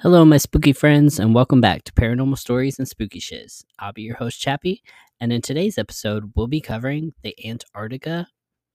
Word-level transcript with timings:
Hello, 0.00 0.26
my 0.26 0.36
spooky 0.36 0.74
friends, 0.74 1.18
and 1.18 1.34
welcome 1.34 1.62
back 1.62 1.82
to 1.84 1.92
Paranormal 1.92 2.36
Stories 2.36 2.78
and 2.78 2.86
Spooky 2.86 3.18
Shiz. 3.18 3.64
I'll 3.78 3.94
be 3.94 4.02
your 4.02 4.16
host, 4.16 4.38
Chappie, 4.38 4.82
and 5.20 5.32
in 5.32 5.40
today's 5.40 5.78
episode, 5.78 6.32
we'll 6.36 6.48
be 6.48 6.60
covering 6.60 7.14
the 7.22 7.34
Antarctica 7.42 8.28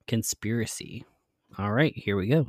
conspiracy. 0.07 1.05
All 1.59 1.71
right, 1.71 1.93
here 1.95 2.17
we 2.17 2.25
go. 2.25 2.47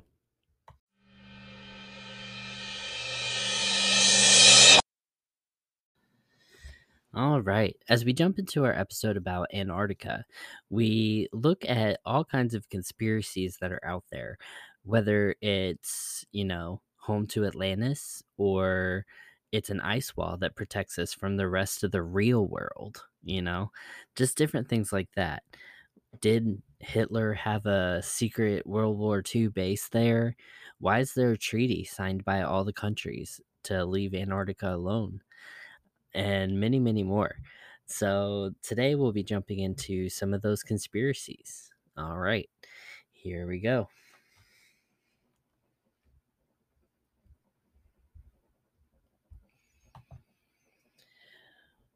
All 7.15 7.43
right, 7.43 7.77
as 7.91 8.07
we 8.07 8.15
jump 8.15 8.39
into 8.39 8.65
our 8.65 8.73
episode 8.73 9.19
about 9.19 9.49
Antarctica, 9.53 10.25
we 10.71 11.29
look 11.35 11.63
at 11.69 12.01
all 12.07 12.25
kinds 12.25 12.55
of 12.55 12.71
conspiracies 12.71 13.59
that 13.61 13.71
are 13.71 13.85
out 13.85 14.05
there, 14.11 14.39
whether 14.83 15.37
it's, 15.43 16.25
you 16.33 16.47
know, 16.47 16.81
home 17.03 17.27
to 17.27 17.45
Atlantis 17.45 18.23
or 18.37 19.05
it's 19.51 19.71
an 19.71 19.81
ice 19.81 20.17
wall 20.17 20.37
that 20.39 20.57
protects 20.57 20.99
us 20.99 21.13
from 21.13 21.37
the 21.37 21.49
rest 21.49 21.85
of 21.85 21.91
the 21.91 22.03
real 22.03 22.47
world, 22.47 23.05
you 23.25 23.43
know, 23.43 23.71
just 24.17 24.39
different 24.39 24.69
things 24.69 24.93
like 24.93 25.09
that. 25.17 25.43
Did 26.21 26.63
Hitler 26.79 27.35
have 27.35 27.67
a 27.67 28.01
secret 28.03 28.67
World 28.67 28.99
War 28.99 29.23
II 29.35 29.49
base 29.49 29.89
there? 29.89 30.37
Why 30.79 31.01
is 31.01 31.13
there 31.13 31.33
a 31.33 31.39
treaty 31.39 31.85
signed 31.85 32.25
by 32.25 32.43
all 32.43 32.65
the 32.65 32.73
countries 32.73 33.41
to 33.65 33.85
leave 33.85 34.15
Antarctica 34.15 34.75
alone? 34.75 35.21
And 36.15 36.61
many, 36.61 36.79
many 36.79 37.03
more. 37.03 37.35
So 37.87 38.53
today 38.63 38.95
we'll 38.95 39.13
be 39.13 39.25
jumping 39.25 39.59
into 39.59 40.09
some 40.09 40.33
of 40.33 40.43
those 40.43 40.63
conspiracies. 40.63 41.71
All 41.97 42.17
right, 42.17 42.49
here 43.11 43.47
we 43.47 43.61
go. 43.61 43.89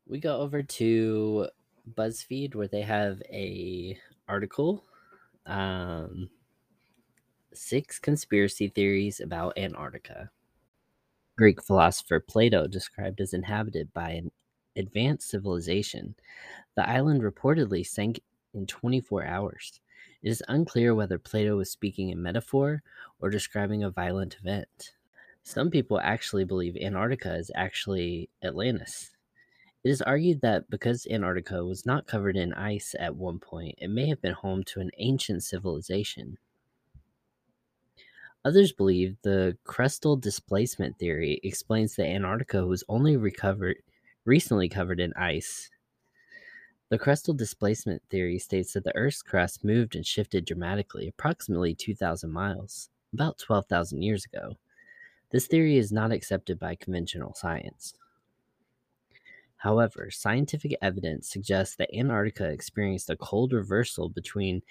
We 0.07 0.19
go 0.19 0.39
over 0.39 0.62
to 0.62 1.49
BuzzFeed 1.95 2.55
where 2.55 2.69
they 2.69 2.83
have 2.83 3.23
a 3.31 3.99
article 4.29 4.85
um, 5.47 6.29
six 7.53 7.99
conspiracy 7.99 8.69
theories 8.69 9.21
about 9.21 9.57
Antarctica. 9.57 10.31
Greek 11.37 11.62
philosopher 11.62 12.21
Plato 12.21 12.67
described 12.67 13.21
as 13.21 13.34
inhabited 13.34 13.93
by 13.93 14.11
an 14.11 14.31
advanced 14.77 15.29
civilization. 15.29 16.15
The 16.77 16.89
island 16.89 17.23
reportedly 17.23 17.87
sank 17.87 18.21
in 18.55 18.67
24 18.67 19.25
hours. 19.25 19.81
It 20.23 20.31
is 20.31 20.43
unclear 20.49 20.95
whether 20.95 21.19
Plato 21.19 21.57
was 21.57 21.71
speaking 21.71 22.11
in 22.11 22.23
metaphor 22.23 22.83
or 23.21 23.31
describing 23.31 23.84
a 23.84 23.91
violent 23.91 24.37
event. 24.41 24.93
Some 25.43 25.71
people 25.71 26.01
actually 26.01 26.45
believe 26.45 26.77
Antarctica 26.77 27.34
is 27.37 27.51
actually 27.55 28.29
Atlantis. 28.43 29.16
It 29.87 29.91
is 29.91 30.03
argued 30.03 30.41
that 30.41 30.69
because 30.69 31.06
Antarctica 31.09 31.65
was 31.65 31.87
not 31.87 32.09
covered 32.09 32.37
in 32.37 32.53
ice 32.55 32.97
at 32.98 33.15
one 33.15 33.39
point, 33.39 33.77
it 33.79 33.87
may 33.87 34.09
have 34.09 34.20
been 34.20 34.33
home 34.33 34.65
to 34.65 34.81
an 34.81 34.91
ancient 34.98 35.45
civilization. 35.45 36.39
Others 38.45 38.73
believe 38.73 39.17
the 39.23 39.56
crustal 39.65 40.20
displacement 40.20 40.98
theory 40.98 41.41
explains 41.45 41.95
that 41.95 42.09
Antarctica 42.09 42.67
was 42.67 42.83
only 42.89 43.17
recovered 43.17 43.77
recently 44.25 44.69
covered 44.69 44.98
in 44.98 45.12
ice. 45.15 45.70
The 46.89 46.98
crustal 46.98 47.37
displacement 47.37 48.03
theory 48.11 48.41
states 48.41 48.73
that 48.73 48.83
the 48.83 48.97
Earth's 48.97 49.23
crust 49.23 49.62
moved 49.62 49.95
and 49.95 50.05
shifted 50.05 50.47
dramatically, 50.47 51.06
approximately 51.06 51.77
2,000 51.77 52.28
miles, 52.33 52.91
about 53.12 53.39
12,000 53.39 54.03
years 54.03 54.25
ago. 54.25 54.56
This 55.31 55.47
theory 55.47 55.77
is 55.77 55.93
not 55.93 56.11
accepted 56.11 56.59
by 56.59 56.75
conventional 56.75 57.34
science. 57.34 57.95
However, 59.66 60.12
scientific 60.12 60.78
evidence 60.81 61.28
suggests 61.28 61.75
that 61.75 61.93
Antarctica 61.93 62.49
experienced 62.49 63.10
a 63.10 63.16
cold 63.16 63.53
reversal 63.53 64.09
between 64.09 64.62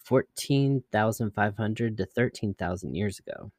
14,500 0.00 1.96
to 1.96 2.04
13,000 2.04 2.94
years 2.96 3.20
ago. 3.20 3.52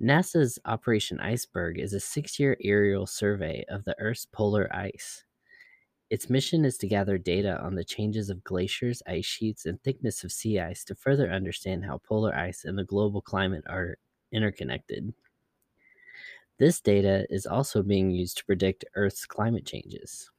NASA's 0.00 0.60
Operation 0.66 1.18
IceBridge 1.18 1.80
is 1.80 1.94
a 1.94 1.98
six 1.98 2.38
year 2.38 2.56
aerial 2.62 3.06
survey 3.06 3.64
of 3.68 3.82
the 3.84 3.96
Earth's 3.98 4.24
polar 4.24 4.72
ice. 4.72 5.24
Its 6.10 6.30
mission 6.30 6.64
is 6.64 6.78
to 6.78 6.86
gather 6.86 7.18
data 7.18 7.60
on 7.60 7.74
the 7.74 7.82
changes 7.82 8.30
of 8.30 8.44
glaciers, 8.44 9.02
ice 9.04 9.26
sheets, 9.26 9.66
and 9.66 9.82
thickness 9.82 10.22
of 10.22 10.30
sea 10.30 10.60
ice 10.60 10.84
to 10.84 10.94
further 10.94 11.32
understand 11.32 11.84
how 11.84 11.98
polar 11.98 12.32
ice 12.36 12.64
and 12.64 12.78
the 12.78 12.84
global 12.84 13.20
climate 13.20 13.64
are 13.66 13.98
interconnected. 14.30 15.12
This 16.58 16.80
data 16.80 17.26
is 17.30 17.46
also 17.46 17.82
being 17.82 18.10
used 18.10 18.38
to 18.38 18.44
predict 18.44 18.84
Earth's 18.94 19.26
climate 19.26 19.66
changes. 19.66 20.30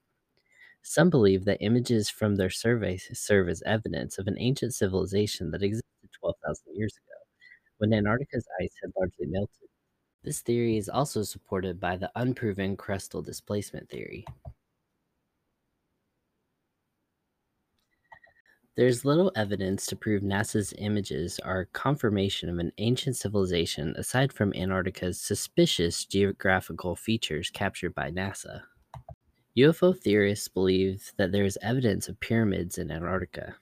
Some 0.83 1.09
believe 1.09 1.45
that 1.45 1.61
images 1.61 2.09
from 2.09 2.35
their 2.35 2.49
survey 2.49 2.97
serve 2.97 3.49
as 3.49 3.61
evidence 3.63 4.17
of 4.17 4.27
an 4.27 4.37
ancient 4.39 4.73
civilization 4.73 5.51
that 5.51 5.63
existed 5.63 6.09
12,000 6.19 6.75
years 6.75 6.93
ago, 6.97 7.19
when 7.79 7.93
Antarctica's 7.93 8.47
ice 8.61 8.73
had 8.81 8.91
largely 8.97 9.27
melted. 9.27 9.69
This 10.23 10.41
theory 10.41 10.77
is 10.77 10.89
also 10.89 11.23
supported 11.23 11.79
by 11.79 11.97
the 11.97 12.11
unproven 12.15 12.77
crustal 12.77 13.23
displacement 13.23 13.89
theory. 13.89 14.25
There's 18.77 19.05
little 19.05 19.31
evidence 19.37 19.85
to 19.85 19.95
prove 19.95 20.21
NASA's 20.21 20.73
images 20.77 21.39
are 21.39 21.69
confirmation 21.71 22.49
of 22.49 22.59
an 22.59 22.73
ancient 22.77 23.15
civilization 23.15 23.93
aside 23.95 24.33
from 24.33 24.53
Antarctica's 24.53 25.17
suspicious 25.17 26.03
geographical 26.03 26.97
features 26.97 27.49
captured 27.49 27.95
by 27.95 28.11
NASA. 28.11 28.63
UFO 29.57 29.97
theorists 29.97 30.49
believe 30.49 31.13
that 31.15 31.31
there 31.31 31.45
is 31.45 31.57
evidence 31.61 32.09
of 32.09 32.19
pyramids 32.19 32.77
in 32.77 32.91
Antarctica. 32.91 33.55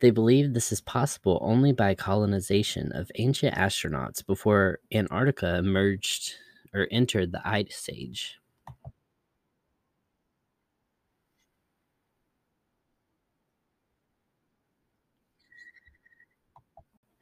They 0.00 0.10
believe 0.10 0.54
this 0.54 0.72
is 0.72 0.80
possible 0.80 1.38
only 1.40 1.70
by 1.70 1.94
colonization 1.94 2.90
of 2.90 3.12
ancient 3.14 3.54
astronauts 3.54 4.26
before 4.26 4.80
Antarctica 4.92 5.58
emerged 5.58 6.34
or 6.74 6.88
entered 6.90 7.30
the 7.30 7.46
Ice 7.48 7.88
Age. 7.88 8.40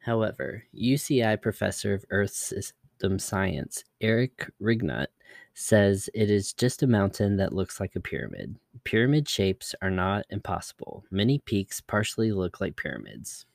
However, 0.01 0.63
UCI 0.75 1.39
professor 1.41 1.93
of 1.93 2.05
Earth 2.09 2.31
System 2.31 3.19
Science 3.19 3.83
Eric 4.01 4.51
Rignot 4.59 5.07
says 5.53 6.09
it 6.13 6.31
is 6.31 6.53
just 6.53 6.81
a 6.81 6.87
mountain 6.87 7.37
that 7.37 7.53
looks 7.53 7.79
like 7.79 7.95
a 7.95 7.99
pyramid. 7.99 8.55
Pyramid 8.83 9.29
shapes 9.29 9.75
are 9.81 9.91
not 9.91 10.25
impossible. 10.31 11.03
Many 11.11 11.39
peaks 11.39 11.81
partially 11.81 12.31
look 12.31 12.59
like 12.59 12.75
pyramids. 12.77 13.45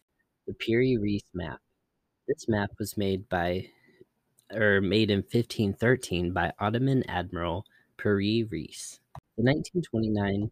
The 0.46 0.54
Piri 0.54 0.96
Reis 0.96 1.24
map. 1.34 1.60
This 2.28 2.48
map 2.48 2.70
was 2.78 2.96
made 2.96 3.28
by 3.28 3.66
or 4.52 4.80
made 4.80 5.10
in 5.10 5.18
1513 5.18 6.32
by 6.32 6.52
Ottoman 6.60 7.02
Admiral 7.08 7.64
Piri 7.96 8.44
Reis. 8.44 9.00
In 9.36 9.46
1929, 9.46 10.50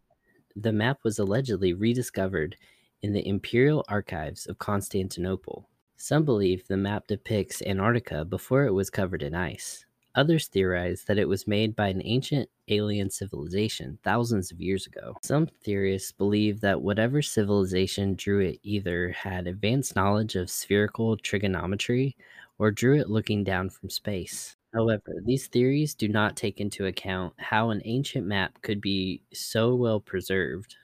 the 0.57 0.73
map 0.73 0.99
was 1.03 1.19
allegedly 1.19 1.73
rediscovered 1.73 2.57
in 3.01 3.13
the 3.13 3.25
Imperial 3.25 3.85
Archives 3.87 4.45
of 4.45 4.57
Constantinople. 4.57 5.69
Some 5.97 6.23
believe 6.23 6.67
the 6.67 6.77
map 6.77 7.05
depicts 7.07 7.61
Antarctica 7.61 8.23
before 8.23 8.65
it 8.65 8.71
was 8.73 8.89
covered 8.89 9.21
in 9.21 9.35
ice. 9.35 9.85
Others 10.15 10.47
theorize 10.47 11.03
that 11.03 11.17
it 11.17 11.27
was 11.27 11.47
made 11.47 11.75
by 11.75 11.89
an 11.89 12.01
ancient 12.05 12.49
alien 12.69 13.09
civilization 13.09 13.99
thousands 14.01 14.51
of 14.51 14.61
years 14.61 14.87
ago. 14.87 15.17
Some 15.21 15.47
theorists 15.47 16.13
believe 16.13 16.61
that 16.61 16.81
whatever 16.81 17.21
civilization 17.21 18.15
drew 18.15 18.39
it 18.39 18.59
either 18.63 19.11
had 19.11 19.47
advanced 19.47 19.95
knowledge 19.95 20.35
of 20.35 20.49
spherical 20.49 21.17
trigonometry 21.17 22.15
or 22.57 22.71
drew 22.71 22.97
it 22.97 23.09
looking 23.09 23.43
down 23.43 23.69
from 23.69 23.89
space. 23.89 24.55
However, 24.73 25.15
these 25.25 25.47
theories 25.47 25.95
do 25.95 26.07
not 26.07 26.37
take 26.37 26.61
into 26.61 26.85
account 26.85 27.33
how 27.39 27.71
an 27.71 27.81
ancient 27.85 28.25
map 28.27 28.61
could 28.61 28.79
be 28.79 29.21
so 29.33 29.75
well 29.75 29.99
preserved. 29.99 30.77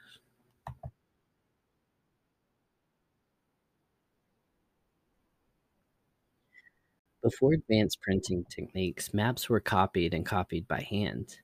Before 7.23 7.53
advanced 7.53 8.01
printing 8.01 8.45
techniques, 8.50 9.13
maps 9.13 9.47
were 9.47 9.59
copied 9.59 10.13
and 10.13 10.25
copied 10.25 10.68
by 10.68 10.81
hand, 10.81 11.38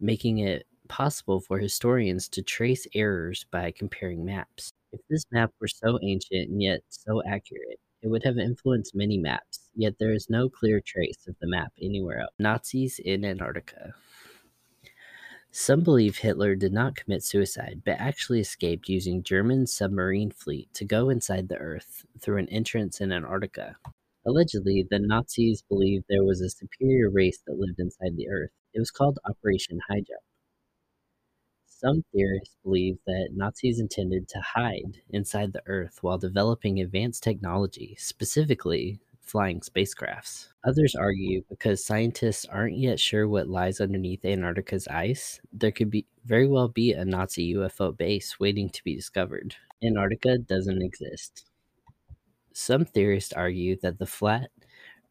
making 0.00 0.38
it 0.38 0.66
possible 0.88 1.40
for 1.40 1.58
historians 1.58 2.28
to 2.30 2.42
trace 2.42 2.86
errors 2.94 3.44
by 3.50 3.70
comparing 3.70 4.24
maps. 4.24 4.72
If 4.92 5.00
this 5.10 5.26
map 5.30 5.52
were 5.60 5.68
so 5.68 5.98
ancient 6.02 6.48
and 6.48 6.62
yet 6.62 6.80
so 6.88 7.22
accurate, 7.26 7.80
it 8.00 8.08
would 8.08 8.24
have 8.24 8.38
influenced 8.38 8.94
many 8.94 9.18
maps, 9.18 9.70
yet 9.74 9.94
there 9.98 10.12
is 10.12 10.30
no 10.30 10.48
clear 10.48 10.80
trace 10.80 11.26
of 11.26 11.36
the 11.40 11.48
map 11.48 11.72
anywhere 11.80 12.20
else. 12.20 12.34
Nazis 12.38 12.98
in 12.98 13.24
Antarctica. 13.24 13.94
Some 15.50 15.82
believe 15.82 16.18
Hitler 16.18 16.54
did 16.54 16.72
not 16.72 16.96
commit 16.96 17.22
suicide, 17.22 17.82
but 17.84 17.96
actually 17.98 18.40
escaped 18.40 18.88
using 18.88 19.22
German 19.22 19.66
submarine 19.66 20.30
fleet 20.30 20.72
to 20.74 20.84
go 20.84 21.10
inside 21.10 21.48
the 21.48 21.58
Earth 21.58 22.04
through 22.20 22.38
an 22.38 22.48
entrance 22.48 23.00
in 23.00 23.12
Antarctica. 23.12 23.76
Allegedly, 24.26 24.86
the 24.88 24.98
Nazis 24.98 25.62
believed 25.68 26.06
there 26.08 26.24
was 26.24 26.40
a 26.40 26.48
superior 26.48 27.10
race 27.10 27.40
that 27.46 27.58
lived 27.58 27.78
inside 27.78 28.16
the 28.16 28.28
Earth. 28.28 28.50
It 28.72 28.78
was 28.78 28.90
called 28.90 29.18
Operation 29.28 29.80
Highjump. 29.90 30.24
Some 31.66 32.04
theorists 32.12 32.56
believe 32.62 32.96
that 33.06 33.30
Nazis 33.34 33.78
intended 33.78 34.26
to 34.28 34.40
hide 34.40 35.02
inside 35.10 35.52
the 35.52 35.62
Earth 35.66 35.98
while 36.00 36.16
developing 36.16 36.80
advanced 36.80 37.22
technology, 37.22 37.96
specifically 37.98 39.00
flying 39.20 39.60
spacecrafts. 39.60 40.48
Others 40.64 40.94
argue 40.94 41.42
because 41.50 41.84
scientists 41.84 42.46
aren't 42.46 42.78
yet 42.78 43.00
sure 43.00 43.28
what 43.28 43.48
lies 43.48 43.80
underneath 43.80 44.24
Antarctica's 44.24 44.88
ice, 44.88 45.40
there 45.52 45.72
could 45.72 45.90
be 45.90 46.06
very 46.24 46.46
well 46.48 46.68
be 46.68 46.92
a 46.92 47.04
Nazi 47.04 47.52
UFO 47.54 47.94
base 47.94 48.40
waiting 48.40 48.70
to 48.70 48.84
be 48.84 48.94
discovered. 48.94 49.56
Antarctica 49.82 50.38
doesn't 50.38 50.80
exist. 50.80 51.44
Some 52.56 52.84
theorists 52.84 53.32
argue 53.32 53.76
that 53.82 53.98
the 53.98 54.06
flat 54.06 54.48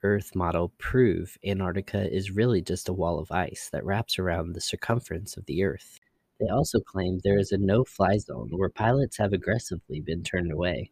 Earth 0.01 0.33
model 0.33 0.69
prove 0.77 1.37
Antarctica 1.45 2.09
is 2.09 2.31
really 2.31 2.61
just 2.61 2.87
a 2.87 2.93
wall 2.93 3.19
of 3.19 3.31
ice 3.31 3.69
that 3.73 3.85
wraps 3.85 4.17
around 4.17 4.53
the 4.53 4.61
circumference 4.61 5.35
of 5.35 5.45
the 5.45 5.61
Earth. 5.61 5.99
They 6.39 6.47
also 6.47 6.79
claim 6.79 7.19
there 7.19 7.37
is 7.37 7.51
a 7.51 7.57
no 7.57 7.83
fly 7.83 8.17
zone 8.17 8.49
where 8.51 8.69
pilots 8.69 9.17
have 9.17 9.33
aggressively 9.33 9.99
been 9.99 10.23
turned 10.23 10.53
away. 10.53 10.91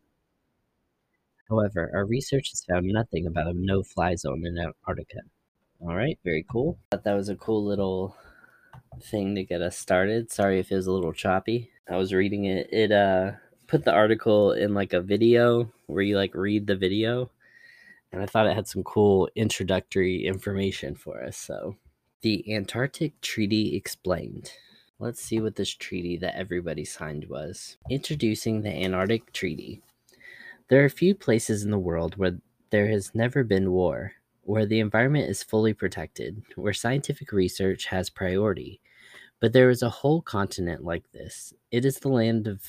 However, 1.50 1.90
our 1.94 2.06
research 2.06 2.50
has 2.52 2.66
found 2.66 2.86
nothing 2.86 3.28
about 3.28 3.48
a 3.48 3.54
no 3.54 3.82
fly 3.82 4.16
zone 4.16 4.46
in 4.46 4.58
Antarctica. 4.58 5.22
All 5.80 5.96
right, 5.96 6.20
very 6.26 6.46
cool. 6.52 6.78
Thought 6.92 7.06
that 7.06 7.16
was 7.16 7.30
a 7.30 7.36
cool 7.38 7.64
little 7.64 8.18
thing 9.02 9.36
to 9.36 9.44
get 9.46 9.62
us 9.62 9.78
started. 9.78 10.30
Sorry 10.30 10.60
if 10.60 10.70
it 10.70 10.76
was 10.76 10.88
a 10.88 10.92
little 10.92 11.14
choppy. 11.14 11.72
I 11.90 11.96
was 11.96 12.14
reading 12.14 12.44
it. 12.44 12.68
It 12.74 12.92
uh 12.92 13.32
put 13.72 13.86
the 13.86 13.94
article 13.94 14.52
in 14.52 14.74
like 14.74 14.92
a 14.92 15.00
video 15.00 15.72
where 15.88 16.04
you 16.04 16.18
like 16.18 16.36
read 16.36 16.68
the 16.68 16.76
video. 16.76 17.32
And 18.12 18.22
I 18.22 18.26
thought 18.26 18.46
it 18.46 18.54
had 18.54 18.68
some 18.68 18.84
cool 18.84 19.30
introductory 19.34 20.26
information 20.26 20.94
for 20.94 21.24
us. 21.24 21.38
So, 21.38 21.78
the 22.22 22.54
Antarctic 22.54 23.20
Treaty 23.22 23.78
Explained. 23.78 24.52
Let's 25.00 25.22
see 25.22 25.40
what 25.40 25.56
this 25.56 25.74
treaty 25.74 26.18
that 26.18 26.36
everybody 26.36 26.84
signed 26.84 27.30
was. 27.30 27.78
Introducing 27.90 28.62
the 28.62 28.70
Antarctic 28.70 29.32
Treaty. 29.32 29.82
There 30.68 30.84
are 30.84 30.90
few 30.90 31.16
places 31.16 31.64
in 31.64 31.72
the 31.72 31.80
world 31.80 32.18
where 32.18 32.40
there 32.72 32.90
has 32.90 33.16
never 33.16 33.42
been 33.42 33.72
war, 33.72 34.12
where 34.44 34.66
the 34.66 34.82
environment 34.82 35.30
is 35.30 35.44
fully 35.44 35.74
protected, 35.74 36.44
where 36.56 36.74
scientific 36.74 37.32
research 37.32 37.86
has 37.86 38.10
priority. 38.10 38.82
But 39.40 39.54
there 39.54 39.70
is 39.70 39.82
a 39.82 39.90
whole 39.90 40.22
continent 40.22 40.84
like 40.84 41.10
this. 41.14 41.54
It 41.72 41.86
is 41.86 42.00
the 42.00 42.10
land 42.10 42.48
of 42.48 42.62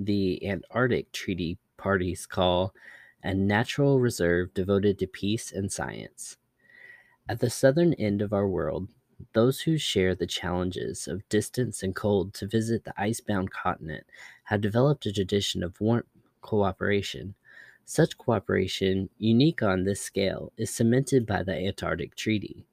the 0.00 0.44
Antarctic 0.48 1.12
Treaty 1.12 1.58
parties 1.76 2.26
call 2.26 2.74
a 3.22 3.34
natural 3.34 4.00
reserve 4.00 4.52
devoted 4.54 4.98
to 4.98 5.06
peace 5.06 5.52
and 5.52 5.70
science. 5.70 6.38
At 7.28 7.38
the 7.38 7.50
southern 7.50 7.92
end 7.94 8.22
of 8.22 8.32
our 8.32 8.48
world, 8.48 8.88
those 9.34 9.60
who 9.60 9.76
share 9.76 10.14
the 10.14 10.26
challenges 10.26 11.06
of 11.06 11.28
distance 11.28 11.82
and 11.82 11.94
cold 11.94 12.32
to 12.34 12.46
visit 12.46 12.84
the 12.84 12.94
icebound 12.96 13.50
continent 13.50 14.04
have 14.44 14.62
developed 14.62 15.04
a 15.04 15.12
tradition 15.12 15.62
of 15.62 15.78
warm 15.80 16.04
cooperation. 16.40 17.34
Such 17.84 18.16
cooperation, 18.16 19.10
unique 19.18 19.62
on 19.62 19.84
this 19.84 20.00
scale, 20.00 20.52
is 20.56 20.70
cemented 20.70 21.26
by 21.26 21.42
the 21.42 21.54
Antarctic 21.54 22.14
Treaty. 22.16 22.64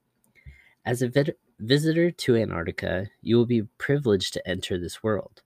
As 0.86 1.02
a 1.02 1.12
visitor 1.60 2.12
to 2.12 2.36
Antarctica, 2.38 3.08
you 3.22 3.36
will 3.36 3.46
be 3.46 3.64
privileged 3.78 4.34
to 4.34 4.48
enter 4.48 4.78
this 4.78 5.04
world. 5.04 5.42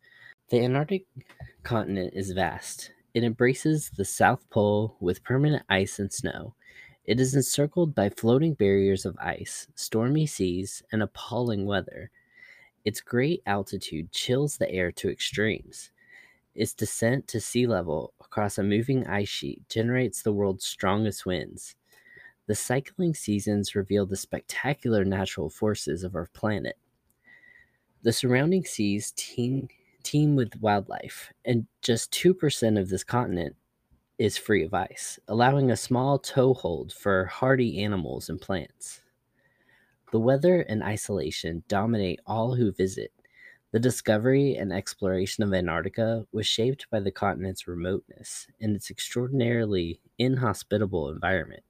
The 0.49 0.63
Antarctic 0.63 1.05
continent 1.63 2.13
is 2.15 2.31
vast. 2.31 2.91
It 3.13 3.23
embraces 3.23 3.89
the 3.89 4.05
South 4.05 4.49
Pole 4.49 4.95
with 4.99 5.23
permanent 5.23 5.63
ice 5.69 5.99
and 5.99 6.11
snow. 6.11 6.55
It 7.05 7.19
is 7.19 7.35
encircled 7.35 7.95
by 7.95 8.09
floating 8.09 8.53
barriers 8.53 9.05
of 9.05 9.17
ice, 9.19 9.67
stormy 9.75 10.25
seas, 10.25 10.83
and 10.91 11.01
appalling 11.03 11.65
weather. 11.65 12.11
Its 12.85 13.01
great 13.01 13.41
altitude 13.45 14.11
chills 14.11 14.57
the 14.57 14.69
air 14.71 14.91
to 14.93 15.09
extremes. 15.09 15.91
Its 16.55 16.73
descent 16.73 17.27
to 17.27 17.39
sea 17.39 17.67
level 17.67 18.13
across 18.19 18.57
a 18.57 18.63
moving 18.63 19.07
ice 19.07 19.29
sheet 19.29 19.67
generates 19.69 20.21
the 20.21 20.33
world's 20.33 20.65
strongest 20.65 21.25
winds. 21.25 21.75
The 22.47 22.55
cycling 22.55 23.13
seasons 23.13 23.75
reveal 23.75 24.05
the 24.05 24.17
spectacular 24.17 25.05
natural 25.05 25.49
forces 25.49 26.03
of 26.03 26.15
our 26.15 26.27
planet. 26.33 26.77
The 28.03 28.11
surrounding 28.11 28.65
seas 28.65 29.13
teem, 29.15 29.69
teem 30.03 30.35
with 30.35 30.61
wildlife, 30.61 31.31
and 31.45 31.67
just 31.81 32.11
2% 32.11 32.79
of 32.79 32.89
this 32.89 33.03
continent 33.03 33.55
is 34.17 34.37
free 34.37 34.63
of 34.63 34.73
ice, 34.73 35.19
allowing 35.27 35.71
a 35.71 35.77
small 35.77 36.19
toehold 36.19 36.93
for 36.93 37.25
hardy 37.25 37.83
animals 37.83 38.29
and 38.29 38.39
plants. 38.39 39.01
The 40.11 40.19
weather 40.19 40.61
and 40.61 40.83
isolation 40.83 41.63
dominate 41.67 42.19
all 42.25 42.55
who 42.55 42.71
visit. 42.71 43.11
The 43.71 43.79
discovery 43.79 44.55
and 44.55 44.73
exploration 44.73 45.43
of 45.43 45.53
Antarctica 45.53 46.27
was 46.33 46.45
shaped 46.45 46.89
by 46.91 46.99
the 46.99 47.11
continent's 47.11 47.67
remoteness 47.67 48.47
and 48.59 48.75
its 48.75 48.91
extraordinarily 48.91 50.01
inhospitable 50.17 51.09
environment. 51.09 51.63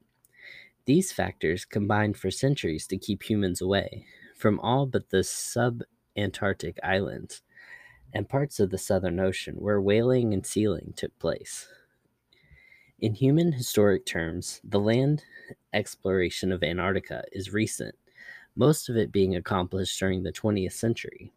These 0.85 1.11
factors 1.11 1.63
combined 1.63 2.17
for 2.17 2.31
centuries 2.31 2.87
to 2.87 2.97
keep 2.97 3.29
humans 3.29 3.61
away 3.61 4.05
from 4.35 4.59
all 4.59 4.87
but 4.87 5.11
the 5.11 5.23
sub 5.23 5.83
Antarctic 6.17 6.79
islands 6.83 7.43
and 8.13 8.29
parts 8.29 8.59
of 8.59 8.69
the 8.69 8.77
Southern 8.77 9.19
Ocean 9.19 9.55
where 9.55 9.81
whaling 9.81 10.33
and 10.33 10.45
sealing 10.45 10.93
took 10.95 11.17
place. 11.19 11.67
In 12.99 13.15
human 13.15 13.51
historic 13.51 14.05
terms, 14.05 14.61
the 14.63 14.79
land 14.79 15.23
exploration 15.73 16.51
of 16.51 16.63
Antarctica 16.63 17.23
is 17.31 17.53
recent, 17.53 17.95
most 18.55 18.89
of 18.89 18.95
it 18.95 19.11
being 19.11 19.35
accomplished 19.35 19.97
during 19.97 20.23
the 20.23 20.31
20th 20.31 20.73
century. 20.73 21.31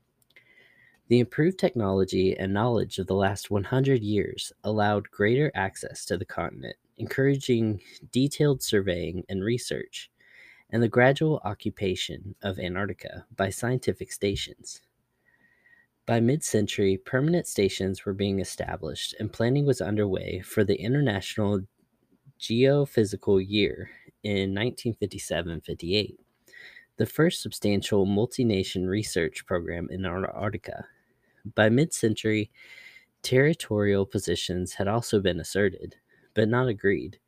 The 1.09 1.21
improved 1.21 1.59
technology 1.59 2.37
and 2.37 2.53
knowledge 2.53 2.99
of 2.99 3.07
the 3.07 3.15
last 3.15 3.51
100 3.51 4.03
years 4.03 4.53
allowed 4.65 5.11
greater 5.11 5.53
access 5.55 6.05
to 6.07 6.17
the 6.17 6.25
continent, 6.25 6.77
encouraging 6.97 7.81
detailed 8.11 8.63
surveying 8.63 9.25
and 9.29 9.45
research, 9.45 10.11
and 10.71 10.83
the 10.83 10.89
gradual 10.89 11.41
occupation 11.45 12.35
of 12.43 12.59
Antarctica 12.59 13.27
by 13.37 13.51
scientific 13.51 14.13
stations. 14.13 14.81
By 16.07 16.21
mid 16.21 16.45
century, 16.45 16.99
permanent 16.99 17.47
stations 17.47 18.05
were 18.05 18.13
being 18.13 18.39
established 18.39 19.15
and 19.19 19.33
planning 19.33 19.65
was 19.65 19.81
underway 19.81 20.41
for 20.41 20.63
the 20.63 20.79
International 20.79 21.63
Geophysical 22.39 23.43
Year 23.47 23.91
in 24.23 24.51
1957 24.55 25.63
58, 25.63 26.21
the 26.99 27.07
first 27.07 27.41
substantial 27.41 28.05
multi 28.05 28.45
nation 28.45 28.87
research 28.87 29.47
program 29.47 29.89
in 29.91 30.05
Antarctica. 30.05 30.85
By 31.55 31.71
mid 31.71 31.95
century, 31.95 32.51
territorial 33.23 34.05
positions 34.05 34.75
had 34.75 34.89
also 34.89 35.21
been 35.21 35.41
asserted, 35.41 35.97
but 36.35 36.51
not 36.51 36.69
agreed, 36.69 37.19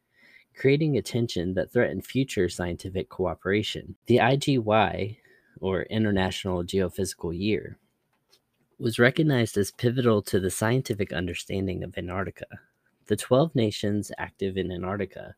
creating 0.55 0.99
a 0.99 1.03
tension 1.03 1.55
that 1.55 1.73
threatened 1.73 2.05
future 2.05 2.51
scientific 2.51 3.09
cooperation. 3.09 3.95
The 4.05 4.19
IGY, 4.19 5.17
or 5.63 5.85
International 5.85 6.63
Geophysical 6.63 7.35
Year, 7.39 7.79
was 8.79 8.99
recognized 8.99 9.57
as 9.57 9.71
pivotal 9.71 10.21
to 10.21 10.39
the 10.39 10.51
scientific 10.51 11.13
understanding 11.13 11.83
of 11.83 11.97
Antarctica. 11.97 12.47
The 13.07 13.17
12 13.17 13.55
nations 13.55 14.13
active 14.19 14.59
in 14.59 14.71
Antarctica, 14.71 15.35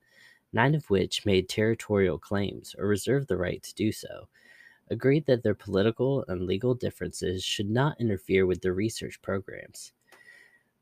nine 0.52 0.74
of 0.74 0.90
which 0.90 1.24
made 1.24 1.48
territorial 1.48 2.18
claims 2.18 2.74
or 2.76 2.86
reserved 2.88 3.28
the 3.28 3.36
right 3.36 3.62
to 3.62 3.74
do 3.74 3.92
so, 3.92 4.28
agreed 4.90 5.26
that 5.26 5.44
their 5.44 5.54
political 5.54 6.24
and 6.26 6.46
legal 6.46 6.74
differences 6.74 7.44
should 7.44 7.70
not 7.70 8.00
interfere 8.00 8.44
with 8.44 8.62
their 8.62 8.72
research 8.74 9.22
programs. 9.22 9.92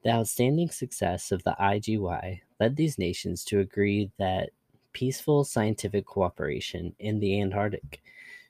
The 0.03 0.11
outstanding 0.13 0.71
success 0.71 1.33
of 1.33 1.43
the 1.43 1.57
IGY 1.61 2.41
led 2.59 2.77
these 2.77 2.99
nations 2.99 3.45
to 3.47 3.61
agree 3.61 4.13
that 4.19 4.51
peaceful 4.93 5.45
scientific 5.45 6.07
cooperation 6.07 6.95
in 6.99 7.19
the 7.19 7.39
Antarctic 7.41 8.01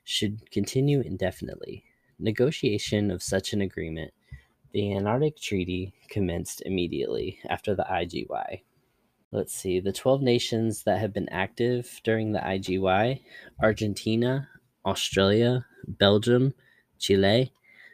should 0.05 0.49
continue 0.51 1.01
indefinitely 1.01 1.83
Negotiation 2.19 3.11
of 3.11 3.21
such 3.21 3.53
an 3.53 3.61
agreement, 3.61 4.11
the 4.71 4.93
Antarctic 4.95 5.39
Treaty, 5.39 5.93
commenced 6.09 6.63
immediately 6.65 7.39
after 7.47 7.75
the 7.75 7.85
IGY. 7.89 8.61
Let's 9.31 9.53
see, 9.53 9.79
the 9.79 9.91
12 9.91 10.21
nations 10.21 10.83
that 10.83 10.99
have 10.99 11.13
been 11.13 11.29
active 11.29 12.01
during 12.03 12.31
the 12.31 12.39
IGY 12.39 13.21
Argentina, 13.61 14.49
Australia, 14.85 15.65
Belgium, 15.87 16.53
Chile, 16.97 17.51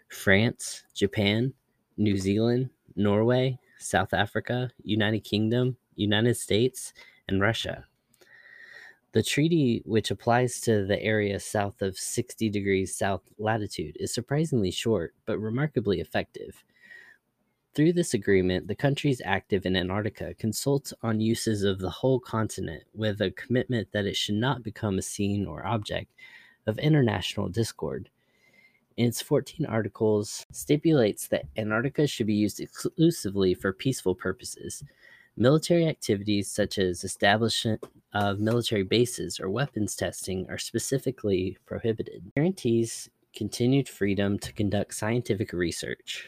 France, 0.07 0.83
Japan, 0.93 1.53
New 1.97 2.17
Zealand, 2.17 2.69
Norway, 2.95 3.59
South 3.79 4.13
Africa, 4.13 4.71
United 4.83 5.23
Kingdom, 5.25 5.75
United 5.95 6.37
States, 6.37 6.93
and 7.27 7.41
Russia. 7.41 7.85
The 9.13 9.21
treaty, 9.21 9.83
which 9.85 10.09
applies 10.09 10.59
to 10.61 10.85
the 10.85 11.01
area 11.01 11.39
south 11.39 11.83
of 11.83 11.99
60 11.99 12.49
degrees 12.49 12.95
south 12.95 13.21
latitude, 13.37 13.95
is 13.99 14.11
surprisingly 14.11 14.71
short 14.71 15.13
but 15.27 15.37
remarkably 15.37 15.99
effective. 15.99 16.63
Through 17.75 17.93
this 17.93 18.15
agreement, 18.15 18.67
the 18.67 18.75
countries 18.75 19.21
active 19.23 19.67
in 19.67 19.75
Antarctica 19.75 20.33
consult 20.33 20.93
on 21.03 21.21
uses 21.21 21.63
of 21.63 21.77
the 21.77 21.91
whole 21.91 22.19
continent 22.19 22.83
with 22.95 23.21
a 23.21 23.29
commitment 23.31 23.91
that 23.91 24.05
it 24.05 24.15
should 24.15 24.35
not 24.35 24.63
become 24.63 24.97
a 24.97 25.03
scene 25.03 25.45
or 25.45 25.65
object 25.65 26.11
of 26.65 26.79
international 26.79 27.49
discord. 27.49 28.09
In 28.97 29.07
its 29.07 29.21
14 29.21 29.65
articles, 29.67 30.45
stipulates 30.51 31.27
that 31.27 31.45
Antarctica 31.55 32.07
should 32.07 32.27
be 32.27 32.35
used 32.35 32.59
exclusively 32.59 33.53
for 33.53 33.73
peaceful 33.73 34.15
purposes. 34.15 34.83
Military 35.35 35.87
activities 35.87 36.51
such 36.51 36.77
as 36.77 37.03
establishment 37.03 37.83
of 38.13 38.39
military 38.39 38.83
bases 38.83 39.39
or 39.39 39.49
weapons 39.49 39.95
testing 39.95 40.45
are 40.49 40.59
specifically 40.59 41.57
prohibited. 41.65 42.31
Guarantees 42.35 43.09
continued 43.35 43.89
freedom 43.89 44.37
to 44.37 44.53
conduct 44.53 44.93
scientific 44.93 45.51
research 45.51 46.25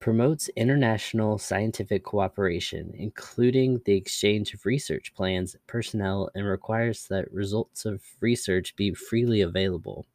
promotes 0.00 0.48
international 0.56 1.38
scientific 1.38 2.04
cooperation, 2.04 2.92
including 2.94 3.80
the 3.84 3.96
exchange 3.96 4.54
of 4.54 4.64
research 4.64 5.12
plans, 5.14 5.56
personnel, 5.66 6.30
and 6.34 6.46
requires 6.46 7.06
that 7.08 7.30
results 7.32 7.84
of 7.84 8.02
research 8.20 8.76
be 8.76 8.94
freely 8.94 9.40
available. 9.40 10.06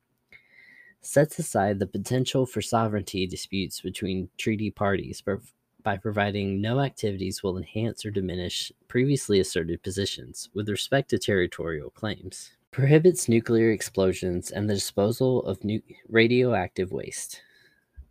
Sets 1.02 1.38
aside 1.38 1.80
the 1.80 1.88
potential 1.88 2.46
for 2.46 2.62
sovereignty 2.62 3.28
disputes 3.28 3.82
between 3.82 4.30
treaty 4.38 4.72
parties 4.72 5.22
by 5.84 5.98
providing 5.98 6.62
no 6.62 6.80
activities 6.80 7.44
will 7.44 7.58
enhance 7.58 8.06
or 8.06 8.12
diminish 8.12 8.72
previously 8.88 9.40
asserted 9.40 9.84
positions 9.84 10.50
with 10.54 10.70
respect 10.70 11.10
to 11.10 11.20
territorial 11.20 11.90
claims. 11.90 12.52
Prohibits 12.72 13.30
nuclear 13.30 13.72
explosions 13.72 14.50
and 14.50 14.70
the 14.70 14.74
disposal 14.74 15.44
of 15.44 15.64
nu- 15.64 15.82
radioactive 16.10 16.92
waste 16.92 17.42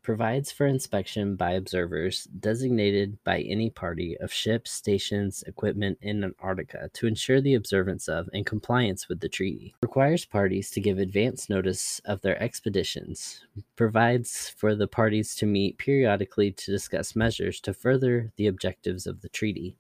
provides 0.03 0.51
for 0.51 0.67
inspection 0.67 1.37
by 1.37 1.53
observers 1.53 2.25
designated 2.25 3.17
by 3.25 3.41
any 3.41 3.71
party 3.71 4.17
of 4.19 4.33
ships, 4.33 4.73
stations, 4.73 5.45
equipment 5.47 5.97
in 6.03 6.25
Antarctica 6.25 6.91
to 6.93 7.07
ensure 7.07 7.41
the 7.41 7.55
observance 7.55 8.09
of 8.09 8.29
and 8.33 8.45
compliance 8.45 9.09
with 9.09 9.21
the 9.21 9.29
treaty, 9.29 9.75
requires 9.83 10.25
parties 10.25 10.71
to 10.71 10.81
give 10.81 10.99
advance 10.99 11.49
notice 11.49 12.01
of 12.05 12.21
their 12.21 12.41
expeditions, 12.43 13.41
provides 13.77 14.49
for 14.49 14.75
the 14.75 14.89
parties 14.89 15.35
to 15.37 15.47
meet 15.47 15.79
periodically 15.79 16.51
to 16.51 16.71
discuss 16.71 17.17
measures 17.17 17.61
to 17.61 17.73
further 17.73 18.33
the 18.37 18.47
objectives 18.47 19.07
of 19.07 19.21
the 19.21 19.29
treaty. 19.29 19.77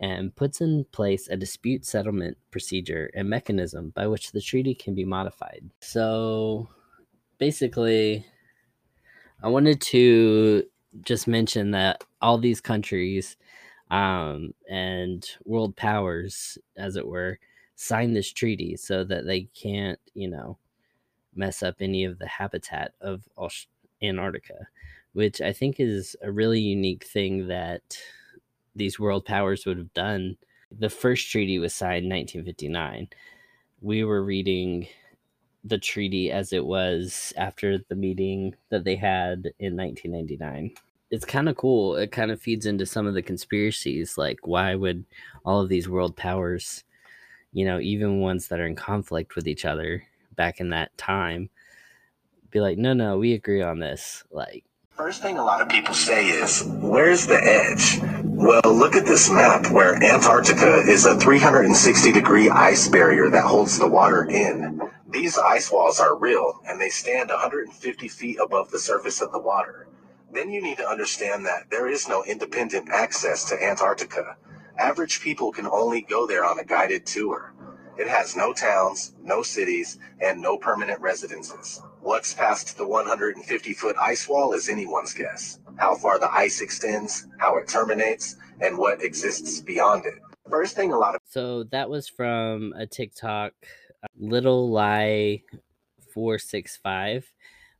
And 0.00 0.34
puts 0.34 0.60
in 0.60 0.84
place 0.92 1.28
a 1.28 1.36
dispute 1.36 1.86
settlement 1.86 2.36
procedure 2.50 3.10
and 3.14 3.30
mechanism 3.30 3.90
by 3.90 4.06
which 4.06 4.32
the 4.32 4.40
treaty 4.40 4.74
can 4.74 4.94
be 4.94 5.04
modified. 5.04 5.70
So 5.80 6.68
basically, 7.38 8.26
I 9.44 9.48
wanted 9.48 9.82
to 9.82 10.64
just 11.02 11.28
mention 11.28 11.72
that 11.72 12.02
all 12.22 12.38
these 12.38 12.62
countries 12.62 13.36
um, 13.90 14.54
and 14.70 15.22
world 15.44 15.76
powers, 15.76 16.56
as 16.78 16.96
it 16.96 17.06
were, 17.06 17.38
signed 17.76 18.16
this 18.16 18.32
treaty 18.32 18.74
so 18.74 19.04
that 19.04 19.26
they 19.26 19.42
can't, 19.42 19.98
you 20.14 20.30
know, 20.30 20.56
mess 21.34 21.62
up 21.62 21.74
any 21.80 22.04
of 22.04 22.18
the 22.18 22.26
habitat 22.26 22.94
of 23.02 23.28
Antarctica, 24.02 24.66
which 25.12 25.42
I 25.42 25.52
think 25.52 25.78
is 25.78 26.16
a 26.22 26.32
really 26.32 26.60
unique 26.60 27.04
thing 27.04 27.48
that 27.48 27.98
these 28.74 28.98
world 28.98 29.26
powers 29.26 29.66
would 29.66 29.76
have 29.76 29.92
done. 29.92 30.38
The 30.70 30.88
first 30.88 31.30
treaty 31.30 31.58
was 31.58 31.74
signed 31.74 32.06
in 32.06 32.12
1959. 32.12 33.08
We 33.82 34.04
were 34.04 34.24
reading 34.24 34.88
the 35.64 35.78
treaty 35.78 36.30
as 36.30 36.52
it 36.52 36.64
was 36.64 37.32
after 37.36 37.78
the 37.88 37.94
meeting 37.94 38.54
that 38.70 38.84
they 38.84 38.96
had 38.96 39.52
in 39.58 39.76
1999. 39.76 40.72
It's 41.10 41.24
kind 41.24 41.48
of 41.48 41.56
cool. 41.56 41.96
It 41.96 42.12
kind 42.12 42.30
of 42.30 42.40
feeds 42.40 42.66
into 42.66 42.86
some 42.86 43.06
of 43.06 43.14
the 43.14 43.22
conspiracies. 43.22 44.18
Like, 44.18 44.46
why 44.46 44.74
would 44.74 45.04
all 45.44 45.60
of 45.60 45.68
these 45.68 45.88
world 45.88 46.16
powers, 46.16 46.84
you 47.52 47.64
know, 47.64 47.78
even 47.80 48.20
ones 48.20 48.48
that 48.48 48.60
are 48.60 48.66
in 48.66 48.76
conflict 48.76 49.36
with 49.36 49.46
each 49.46 49.64
other 49.64 50.04
back 50.36 50.60
in 50.60 50.70
that 50.70 50.96
time, 50.98 51.48
be 52.50 52.60
like, 52.60 52.78
no, 52.78 52.92
no, 52.92 53.18
we 53.18 53.32
agree 53.32 53.62
on 53.62 53.78
this? 53.78 54.24
Like, 54.30 54.64
First 54.96 55.22
thing 55.22 55.38
a 55.38 55.44
lot 55.44 55.60
of 55.60 55.68
people 55.68 55.92
say 55.92 56.28
is, 56.28 56.62
where's 56.80 57.26
the 57.26 57.42
edge? 57.42 57.98
Well, 58.22 58.62
look 58.64 58.94
at 58.94 59.04
this 59.06 59.28
map 59.28 59.68
where 59.72 60.00
Antarctica 60.00 60.84
is 60.86 61.04
a 61.04 61.18
360 61.18 62.12
degree 62.12 62.48
ice 62.48 62.86
barrier 62.86 63.28
that 63.28 63.42
holds 63.42 63.76
the 63.76 63.88
water 63.88 64.24
in. 64.30 64.80
These 65.14 65.38
ice 65.38 65.70
walls 65.70 66.00
are 66.00 66.16
real 66.16 66.60
and 66.66 66.80
they 66.80 66.88
stand 66.88 67.30
150 67.30 68.08
feet 68.08 68.36
above 68.40 68.72
the 68.72 68.80
surface 68.80 69.22
of 69.22 69.30
the 69.30 69.38
water. 69.38 69.86
Then 70.32 70.50
you 70.50 70.60
need 70.60 70.76
to 70.78 70.88
understand 70.88 71.46
that 71.46 71.70
there 71.70 71.86
is 71.86 72.08
no 72.08 72.24
independent 72.24 72.90
access 72.90 73.44
to 73.48 73.64
Antarctica. 73.64 74.36
Average 74.76 75.20
people 75.20 75.52
can 75.52 75.68
only 75.68 76.00
go 76.00 76.26
there 76.26 76.44
on 76.44 76.58
a 76.58 76.64
guided 76.64 77.06
tour. 77.06 77.54
It 77.96 78.08
has 78.08 78.34
no 78.34 78.52
towns, 78.52 79.14
no 79.22 79.44
cities, 79.44 80.00
and 80.20 80.42
no 80.42 80.58
permanent 80.58 81.00
residences. 81.00 81.80
What's 82.00 82.34
past 82.34 82.76
the 82.76 82.84
150 82.88 83.72
foot 83.74 83.94
ice 84.00 84.28
wall 84.28 84.52
is 84.52 84.68
anyone's 84.68 85.14
guess. 85.14 85.60
How 85.76 85.94
far 85.94 86.18
the 86.18 86.34
ice 86.34 86.60
extends, 86.60 87.28
how 87.38 87.56
it 87.58 87.68
terminates, 87.68 88.34
and 88.60 88.76
what 88.76 89.00
exists 89.00 89.60
beyond 89.60 90.06
it. 90.06 90.18
First 90.50 90.74
thing 90.74 90.92
a 90.92 90.98
lot 90.98 91.14
of. 91.14 91.20
So 91.24 91.62
that 91.70 91.88
was 91.88 92.08
from 92.08 92.74
a 92.76 92.84
TikTok 92.84 93.52
Little 94.18 94.70
Lie 94.70 95.42
465, 96.12 97.30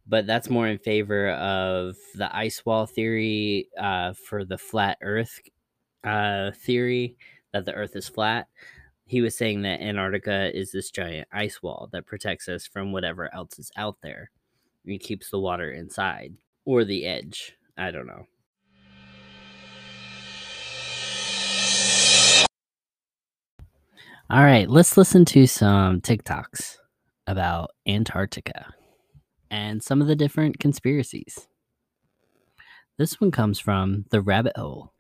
but 0.07 0.27
that's 0.27 0.51
more 0.51 0.67
in 0.67 0.79
favor 0.79 1.31
of 1.31 1.97
the 2.15 2.35
ice 2.35 2.65
wall 2.65 2.87
theory 2.87 3.69
uh, 3.79 4.13
for 4.13 4.45
the 4.45 4.59
flat 4.59 4.99
Earth 5.03 5.41
uh, 6.05 6.51
theory 6.53 7.17
that 7.53 7.65
the 7.65 7.73
Earth 7.75 7.97
is 7.97 8.09
flat. 8.09 8.49
He 9.07 9.21
was 9.21 9.37
saying 9.37 9.63
that 9.63 9.81
Antarctica 9.81 10.57
is 10.57 10.73
this 10.73 10.91
giant 10.91 11.29
ice 11.33 11.63
wall 11.63 11.89
that 11.93 12.07
protects 12.07 12.49
us 12.49 12.67
from 12.67 12.93
whatever 12.93 13.33
else 13.35 13.59
is 13.59 13.71
out 13.77 13.99
there. 14.03 14.31
It 14.85 14.99
keeps 14.99 15.31
the 15.31 15.39
water 15.39 15.71
inside 15.71 16.35
or 16.65 16.85
the 16.85 17.07
edge. 17.07 17.57
I 17.77 17.91
don't 17.91 18.07
know. 18.07 18.27
All 24.31 24.43
right, 24.43 24.71
let's 24.71 24.97
listen 24.97 25.27
to 25.27 25.47
some 25.47 26.01
TikToks 26.01 26.79
about 27.27 27.73
Antarctica 27.87 28.73
and 29.51 29.83
some 29.83 30.01
of 30.01 30.07
the 30.07 30.17
different 30.17 30.59
conspiracies. 30.59 31.47
This 32.97 33.21
one 33.21 33.31
comes 33.31 33.61
from 33.61 34.07
The 34.11 34.23
Rabbit 34.23 34.57
Hole. 34.57 34.95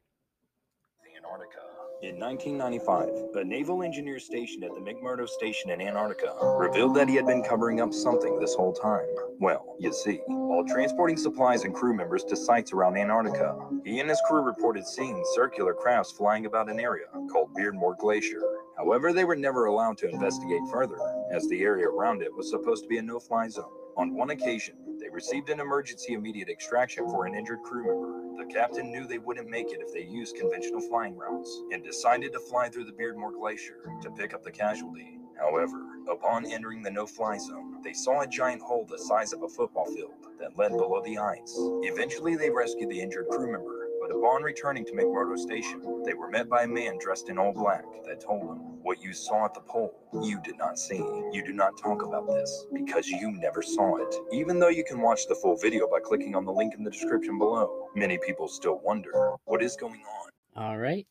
Antarctica. 1.16 1.62
In 2.02 2.20
1995, 2.20 3.36
a 3.36 3.44
naval 3.44 3.82
engineer 3.82 4.18
stationed 4.18 4.62
at 4.62 4.74
the 4.74 4.80
McMurdo 4.80 5.26
Station 5.26 5.70
in 5.70 5.80
Antarctica 5.80 6.34
revealed 6.58 6.94
that 6.96 7.08
he 7.08 7.14
had 7.14 7.24
been 7.24 7.42
covering 7.42 7.80
up 7.80 7.94
something 7.94 8.38
this 8.38 8.54
whole 8.54 8.74
time. 8.74 9.06
Well, 9.40 9.74
you 9.80 9.94
see, 9.94 10.20
while 10.26 10.66
transporting 10.66 11.16
supplies 11.16 11.64
and 11.64 11.74
crew 11.74 11.94
members 11.94 12.24
to 12.24 12.36
sites 12.36 12.74
around 12.74 12.98
Antarctica, 12.98 13.56
he 13.86 14.00
and 14.00 14.10
his 14.10 14.20
crew 14.28 14.42
reported 14.42 14.86
seeing 14.86 15.24
circular 15.34 15.72
crafts 15.72 16.12
flying 16.12 16.44
about 16.44 16.68
an 16.68 16.78
area 16.78 17.06
called 17.32 17.54
Beardmore 17.54 17.96
Glacier. 17.96 18.42
However, 18.76 19.12
they 19.12 19.24
were 19.24 19.36
never 19.36 19.66
allowed 19.66 19.98
to 19.98 20.08
investigate 20.08 20.62
further, 20.70 20.98
as 21.30 21.46
the 21.48 21.62
area 21.62 21.88
around 21.88 22.22
it 22.22 22.34
was 22.34 22.50
supposed 22.50 22.82
to 22.82 22.88
be 22.88 22.98
a 22.98 23.02
no 23.02 23.20
fly 23.20 23.48
zone. 23.48 23.70
On 23.96 24.14
one 24.16 24.30
occasion, 24.30 24.76
they 25.00 25.08
received 25.08 25.48
an 25.50 25.60
emergency 25.60 26.14
immediate 26.14 26.48
extraction 26.48 27.08
for 27.08 27.26
an 27.26 27.34
injured 27.34 27.62
crew 27.62 27.84
member 27.86 28.24
the 28.36 28.52
captain 28.52 28.90
knew 28.90 29.06
they 29.06 29.18
wouldn't 29.18 29.48
make 29.48 29.72
it 29.72 29.80
if 29.80 29.92
they 29.92 30.02
used 30.02 30.36
conventional 30.36 30.80
flying 30.80 31.16
routes 31.16 31.62
and 31.70 31.84
decided 31.84 32.32
to 32.32 32.40
fly 32.40 32.68
through 32.68 32.84
the 32.84 32.92
Beardmore 32.92 33.32
Glacier 33.32 33.78
to 34.02 34.10
pick 34.10 34.34
up 34.34 34.42
the 34.42 34.50
casualty. 34.50 35.18
However, 35.38 35.80
upon 36.10 36.44
entering 36.44 36.82
the 36.82 36.90
no 36.90 37.06
fly 37.06 37.38
zone, 37.38 37.80
they 37.82 37.92
saw 37.92 38.22
a 38.22 38.26
giant 38.26 38.62
hole 38.62 38.86
the 38.86 38.98
size 38.98 39.32
of 39.32 39.42
a 39.42 39.48
football 39.48 39.86
field 39.86 40.14
that 40.40 40.58
led 40.58 40.72
below 40.72 41.00
the 41.04 41.18
ice. 41.18 41.54
Eventually, 41.82 42.34
they 42.34 42.50
rescued 42.50 42.90
the 42.90 43.00
injured 43.00 43.28
crew 43.28 43.52
member 43.52 43.83
but 44.06 44.14
upon 44.14 44.42
returning 44.42 44.84
to 44.84 44.92
McMurdo 44.92 45.38
Station, 45.38 46.02
they 46.04 46.12
were 46.12 46.28
met 46.28 46.46
by 46.46 46.64
a 46.64 46.68
man 46.68 46.98
dressed 46.98 47.30
in 47.30 47.38
all 47.38 47.54
black 47.54 47.84
that 48.06 48.20
told 48.20 48.42
them, 48.42 48.58
What 48.82 49.02
you 49.02 49.14
saw 49.14 49.46
at 49.46 49.54
the 49.54 49.60
pole, 49.60 49.94
you 50.22 50.42
did 50.44 50.58
not 50.58 50.78
see. 50.78 50.98
You 51.32 51.42
do 51.42 51.54
not 51.54 51.78
talk 51.78 52.02
about 52.02 52.26
this 52.26 52.66
because 52.74 53.08
you 53.08 53.32
never 53.32 53.62
saw 53.62 53.96
it. 53.96 54.14
Even 54.30 54.58
though 54.58 54.68
you 54.68 54.84
can 54.84 55.00
watch 55.00 55.26
the 55.26 55.34
full 55.34 55.56
video 55.56 55.88
by 55.88 56.00
clicking 56.00 56.34
on 56.34 56.44
the 56.44 56.52
link 56.52 56.74
in 56.76 56.84
the 56.84 56.90
description 56.90 57.38
below, 57.38 57.88
many 57.94 58.18
people 58.18 58.46
still 58.46 58.78
wonder 58.84 59.36
what 59.46 59.62
is 59.62 59.74
going 59.74 60.02
on. 60.02 60.62
All 60.62 60.76
right. 60.76 61.06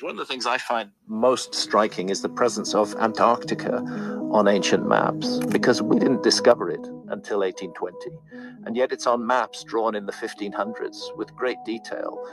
One 0.00 0.12
of 0.12 0.18
the 0.18 0.26
things 0.26 0.46
I 0.46 0.58
find 0.58 0.90
most 1.08 1.54
striking 1.54 2.08
is 2.08 2.22
the 2.22 2.28
presence 2.28 2.72
of 2.72 2.94
Antarctica 2.96 3.78
on 4.30 4.46
ancient 4.46 4.86
maps, 4.86 5.38
because 5.46 5.82
we 5.82 5.98
didn't 5.98 6.22
discover 6.22 6.70
it 6.70 6.86
until 7.08 7.40
1820, 7.40 8.10
and 8.64 8.76
yet 8.76 8.92
it's 8.92 9.08
on 9.08 9.26
maps 9.26 9.64
drawn 9.64 9.96
in 9.96 10.06
the 10.06 10.12
1500s 10.12 11.16
with 11.16 11.34
great 11.34 11.56
detail. 11.66 12.24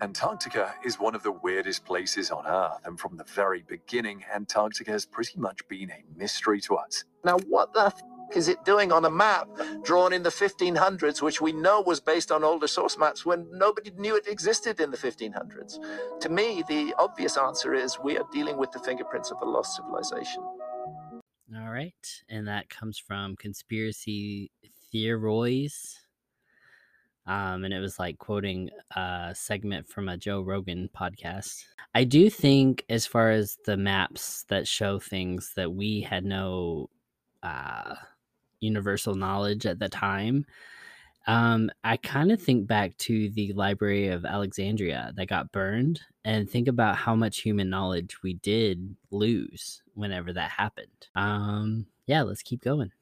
Antarctica 0.00 0.74
is 0.84 0.98
one 0.98 1.14
of 1.14 1.22
the 1.22 1.30
weirdest 1.30 1.84
places 1.84 2.32
on 2.32 2.44
Earth, 2.46 2.80
and 2.84 2.98
from 2.98 3.16
the 3.16 3.24
very 3.24 3.62
beginning, 3.68 4.24
Antarctica 4.34 4.90
has 4.90 5.06
pretty 5.06 5.38
much 5.38 5.66
been 5.68 5.90
a 5.90 6.04
mystery 6.16 6.60
to 6.62 6.74
us. 6.74 7.04
Now, 7.24 7.38
what 7.48 7.74
the 7.74 7.92
is 8.34 8.48
it 8.48 8.64
doing 8.64 8.92
on 8.92 9.04
a 9.04 9.10
map 9.10 9.48
drawn 9.82 10.12
in 10.12 10.22
the 10.22 10.30
1500s, 10.30 11.22
which 11.22 11.40
we 11.40 11.52
know 11.52 11.80
was 11.80 12.00
based 12.00 12.32
on 12.32 12.44
older 12.44 12.66
source 12.66 12.98
maps 12.98 13.24
when 13.24 13.46
nobody 13.52 13.90
knew 13.96 14.16
it 14.16 14.26
existed 14.26 14.80
in 14.80 14.90
the 14.90 14.96
1500s? 14.96 15.78
To 16.20 16.28
me, 16.28 16.62
the 16.68 16.94
obvious 16.98 17.36
answer 17.36 17.74
is 17.74 17.98
we 18.02 18.18
are 18.18 18.26
dealing 18.32 18.56
with 18.56 18.72
the 18.72 18.80
fingerprints 18.80 19.30
of 19.30 19.40
a 19.42 19.44
lost 19.44 19.76
civilization. 19.76 20.42
All 21.54 21.70
right. 21.70 22.22
And 22.28 22.48
that 22.48 22.68
comes 22.68 22.98
from 22.98 23.36
Conspiracy 23.36 24.50
Theories. 24.90 26.00
Um, 27.26 27.64
and 27.64 27.74
it 27.74 27.80
was 27.80 27.98
like 27.98 28.18
quoting 28.18 28.70
a 28.94 29.32
segment 29.34 29.88
from 29.88 30.08
a 30.08 30.16
Joe 30.16 30.42
Rogan 30.42 30.88
podcast. 30.96 31.64
I 31.94 32.04
do 32.04 32.30
think, 32.30 32.84
as 32.88 33.06
far 33.06 33.30
as 33.30 33.58
the 33.64 33.76
maps 33.76 34.44
that 34.48 34.68
show 34.68 35.00
things 35.00 35.52
that 35.56 35.72
we 35.72 36.02
had 36.02 36.24
no 36.24 36.88
uh, 37.42 37.96
universal 38.60 39.14
knowledge 39.14 39.66
at 39.66 39.78
the 39.78 39.88
time, 39.88 40.46
um, 41.26 41.70
I 41.82 41.96
kind 41.96 42.30
of 42.30 42.40
think 42.40 42.66
back 42.66 42.96
to 42.98 43.30
the 43.30 43.52
Library 43.52 44.08
of 44.08 44.24
Alexandria 44.24 45.12
that 45.16 45.28
got 45.28 45.50
burned 45.50 46.00
and 46.24 46.48
think 46.48 46.68
about 46.68 46.96
how 46.96 47.16
much 47.16 47.40
human 47.40 47.68
knowledge 47.68 48.22
we 48.22 48.34
did 48.34 48.96
lose 49.10 49.82
whenever 49.94 50.32
that 50.32 50.50
happened. 50.50 51.08
Um, 51.16 51.86
yeah, 52.06 52.22
let's 52.22 52.42
keep 52.42 52.62
going. 52.62 52.92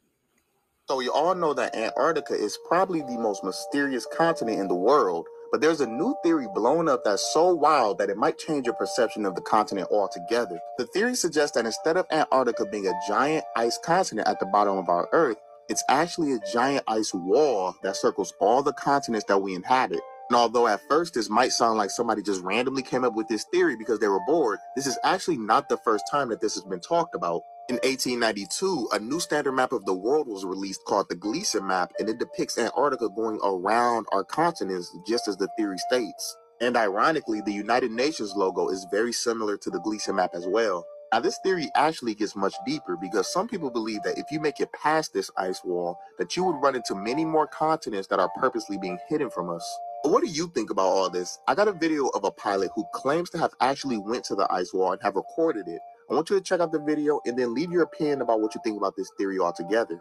So 0.89 0.97
we 0.97 1.09
all 1.09 1.35
know 1.35 1.55
that 1.55 1.75
Antarctica 1.75 2.35
is 2.35 2.59
probably 2.69 3.01
the 3.01 3.19
most 3.19 3.43
mysterious 3.43 4.07
continent 4.07 4.61
in 4.61 4.69
the 4.69 4.75
world, 4.75 5.27
but 5.51 5.61
there's 5.61 5.81
a 5.81 5.87
new 5.87 6.15
theory 6.23 6.47
blown 6.55 6.89
up 6.89 7.05
that's 7.05 7.33
so 7.33 7.55
wild 7.55 7.99
that 7.99 8.11
it 8.11 8.19
might 8.19 8.39
change 8.39 8.67
your 8.67 8.75
perception 8.75 9.25
of 9.25 9.35
the 9.35 9.41
continent 9.41 9.89
altogether. 9.91 10.59
The 10.77 10.87
theory 10.87 11.15
suggests 11.15 11.57
that 11.57 11.65
instead 11.65 11.97
of 11.97 12.07
Antarctica 12.11 12.67
being 12.67 12.87
a 12.87 13.01
giant 13.09 13.45
ice 13.57 13.79
continent 13.79 14.29
at 14.29 14.41
the 14.41 14.47
bottom 14.47 14.77
of 14.77 14.89
our 14.89 15.09
Earth, 15.13 15.39
it's 15.68 15.85
actually 15.88 16.33
a 16.33 16.40
giant 16.52 16.85
ice 16.88 17.12
wall 17.14 17.75
that 17.83 17.97
circles 17.97 18.33
all 18.40 18.62
the 18.62 18.73
continents 18.73 19.26
that 19.28 19.38
we 19.38 19.54
inhabit. 19.54 20.00
And 20.30 20.37
although 20.37 20.66
at 20.66 20.80
first 20.88 21.14
this 21.14 21.30
might 21.30 21.52
sound 21.52 21.78
like 21.78 21.90
somebody 21.90 22.23
just 22.23 22.42
randomly 22.42 22.83
came 22.83 23.04
up 23.04 23.14
with 23.14 23.28
this 23.28 23.44
theory 23.52 23.76
because 23.76 23.99
they 23.99 24.09
were 24.09 24.25
bored, 24.26 24.59
this 24.76 24.87
is 24.87 24.99
actually 25.04 25.38
not 25.38 25.68
the 25.68 25.78
first 25.78 26.04
time 26.11 26.28
that 26.30 26.40
this 26.40 26.54
has 26.54 26.64
been 26.64 26.80
talked 26.80 27.14
about. 27.14 27.42
In 27.68 27.76
1892, 27.76 28.88
a 28.92 28.99
new 28.99 29.21
standard 29.21 29.52
map 29.52 29.73
of 29.73 29.87
the 29.87 29.94
world 29.94 30.28
was 30.28 30.44
released 30.44 30.83
called 30.87 31.06
the 31.09 31.14
Gleason 31.14 31.66
map, 31.66 31.92
and 31.99 32.09
it 32.11 32.18
depicts 32.18 32.59
Antarctica 32.59 33.09
going 33.09 33.38
around 33.42 34.06
our 34.12 34.23
continents 34.25 34.94
just 35.06 35.28
as 35.28 35.38
the 35.38 35.49
theory 35.56 35.78
states. 35.78 36.37
And 36.61 36.76
ironically, 36.76 37.40
the 37.40 37.52
United 37.52 37.90
Nations 37.90 38.35
logo 38.37 38.68
is 38.68 38.87
very 38.90 39.12
similar 39.12 39.56
to 39.56 39.71
the 39.71 39.80
Gleason 39.80 40.16
map 40.16 40.30
as 40.35 40.47
well. 40.47 40.85
Now, 41.14 41.21
this 41.21 41.38
theory 41.38 41.71
actually 41.76 42.16
gets 42.16 42.35
much 42.35 42.54
deeper 42.66 42.97
because 42.97 43.33
some 43.33 43.47
people 43.47 43.71
believe 43.71 44.02
that 44.02 44.18
if 44.18 44.33
you 44.33 44.40
make 44.40 44.59
it 44.59 44.73
past 44.73 45.12
this 45.12 45.30
ice 45.37 45.62
wall, 45.62 45.97
that 46.18 46.37
you 46.37 46.42
would 46.42 46.61
run 46.61 46.75
into 46.75 46.97
many 46.97 47.25
more 47.25 47.47
continents 47.47 48.09
that 48.09 48.18
are 48.18 48.28
purposely 48.40 48.78
being 48.78 48.99
hidden 49.09 49.30
from 49.30 49.49
us. 49.49 49.64
What 50.02 50.25
do 50.25 50.28
you 50.28 50.49
think 50.49 50.71
about 50.71 50.88
all 50.88 51.09
this? 51.09 51.38
I 51.47 51.54
got 51.54 51.68
a 51.68 51.73
video 51.73 52.09
of 52.09 52.25
a 52.25 52.33
pilot 52.33 52.73
who 52.75 52.85
claims 52.92 53.30
to 53.30 53.38
have 53.38 53.52
actually 53.61 53.97
went 53.97 54.25
to 54.25 54.35
the 54.35 54.52
ice 54.52 54.75
wall 54.75 54.90
and 54.90 55.00
have 55.02 55.14
recorded 55.14 55.68
it. 55.68 55.80
I 56.11 56.14
want 56.14 56.30
you 56.30 56.37
to 56.37 56.42
check 56.42 56.59
out 56.59 56.73
the 56.73 56.80
video 56.80 57.21
and 57.26 57.38
then 57.38 57.54
leave 57.54 57.71
your 57.71 57.83
opinion 57.83 58.21
about 58.21 58.40
what 58.40 58.52
you 58.56 58.61
think 58.64 58.76
about 58.76 58.97
this 58.97 59.12
theory 59.16 59.38
altogether. 59.38 60.00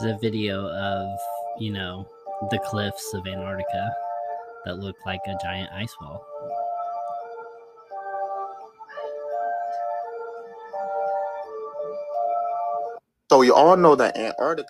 Is 0.00 0.06
a 0.06 0.18
video 0.20 0.66
of, 0.66 1.18
you 1.60 1.70
know, 1.70 2.04
the 2.50 2.58
cliffs 2.58 3.14
of 3.14 3.24
Antarctica 3.28 3.94
that 4.66 4.78
look 4.78 4.96
like 5.06 5.20
a 5.26 5.36
giant 5.40 5.70
ice 5.72 5.94
wall. 6.00 6.26
So 13.30 13.38
we 13.38 13.50
all 13.50 13.76
know 13.76 13.94
that 13.94 14.16
Antarctica 14.16 14.68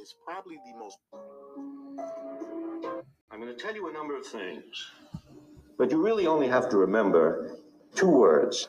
is 0.00 0.14
probably 0.24 0.56
the 0.56 0.78
most 0.78 0.98
I'm 3.30 3.40
going 3.40 3.54
to 3.54 3.62
tell 3.62 3.74
you 3.74 3.88
a 3.88 3.92
number 3.92 4.16
of 4.16 4.26
things, 4.26 4.90
but 5.76 5.90
you 5.90 6.02
really 6.02 6.26
only 6.26 6.48
have 6.48 6.68
to 6.70 6.76
remember 6.76 7.58
two 7.94 8.10
words 8.10 8.68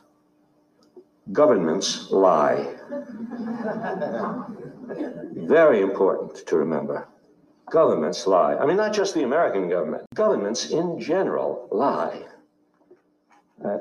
governments 1.34 2.10
lie. 2.12 2.76
Very 5.34 5.82
important 5.82 6.48
to 6.48 6.58
remember. 6.58 7.08
Governments 7.70 8.26
lie. 8.26 8.56
I 8.56 8.66
mean, 8.66 8.78
not 8.78 8.94
just 8.94 9.14
the 9.14 9.24
American 9.24 9.70
government, 9.70 10.04
governments 10.14 10.72
in 10.72 11.00
general 11.00 11.68
lie. 11.72 12.24
Uh, 13.64 13.78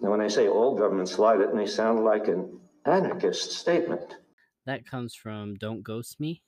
and 0.00 0.10
when 0.10 0.20
I 0.20 0.28
say 0.28 0.48
all 0.48 0.74
governments 0.74 1.18
lie, 1.18 1.36
that 1.36 1.54
may 1.54 1.66
sound 1.66 2.04
like 2.04 2.28
an 2.28 2.58
anarchist 2.86 3.52
statement. 3.52 4.16
That 4.64 4.88
comes 4.88 5.14
from 5.14 5.54
Don't 5.56 5.82
Ghost 5.82 6.18
Me. 6.18 6.42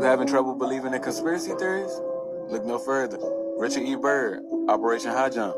Having 0.00 0.28
trouble 0.28 0.54
believing 0.54 0.94
in 0.94 1.02
conspiracy 1.02 1.52
theories? 1.58 2.00
Look 2.48 2.64
no 2.64 2.78
further. 2.78 3.18
Richard 3.58 3.82
E. 3.82 3.96
Byrd, 3.96 4.42
Operation 4.68 5.10
High 5.10 5.30
Jump. 5.30 5.56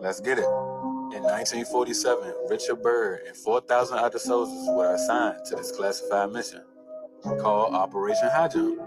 Let's 0.00 0.20
get 0.20 0.38
it. 0.38 0.44
In 0.44 1.22
1947, 1.22 2.34
Richard 2.48 2.82
Byrd 2.82 3.22
and 3.26 3.36
4,000 3.36 3.98
other 3.98 4.18
soldiers 4.18 4.66
were 4.68 4.94
assigned 4.94 5.44
to 5.46 5.56
this 5.56 5.72
classified 5.72 6.30
mission 6.30 6.62
called 7.40 7.74
Operation 7.74 8.28
High 8.30 8.48
Jump. 8.48 8.80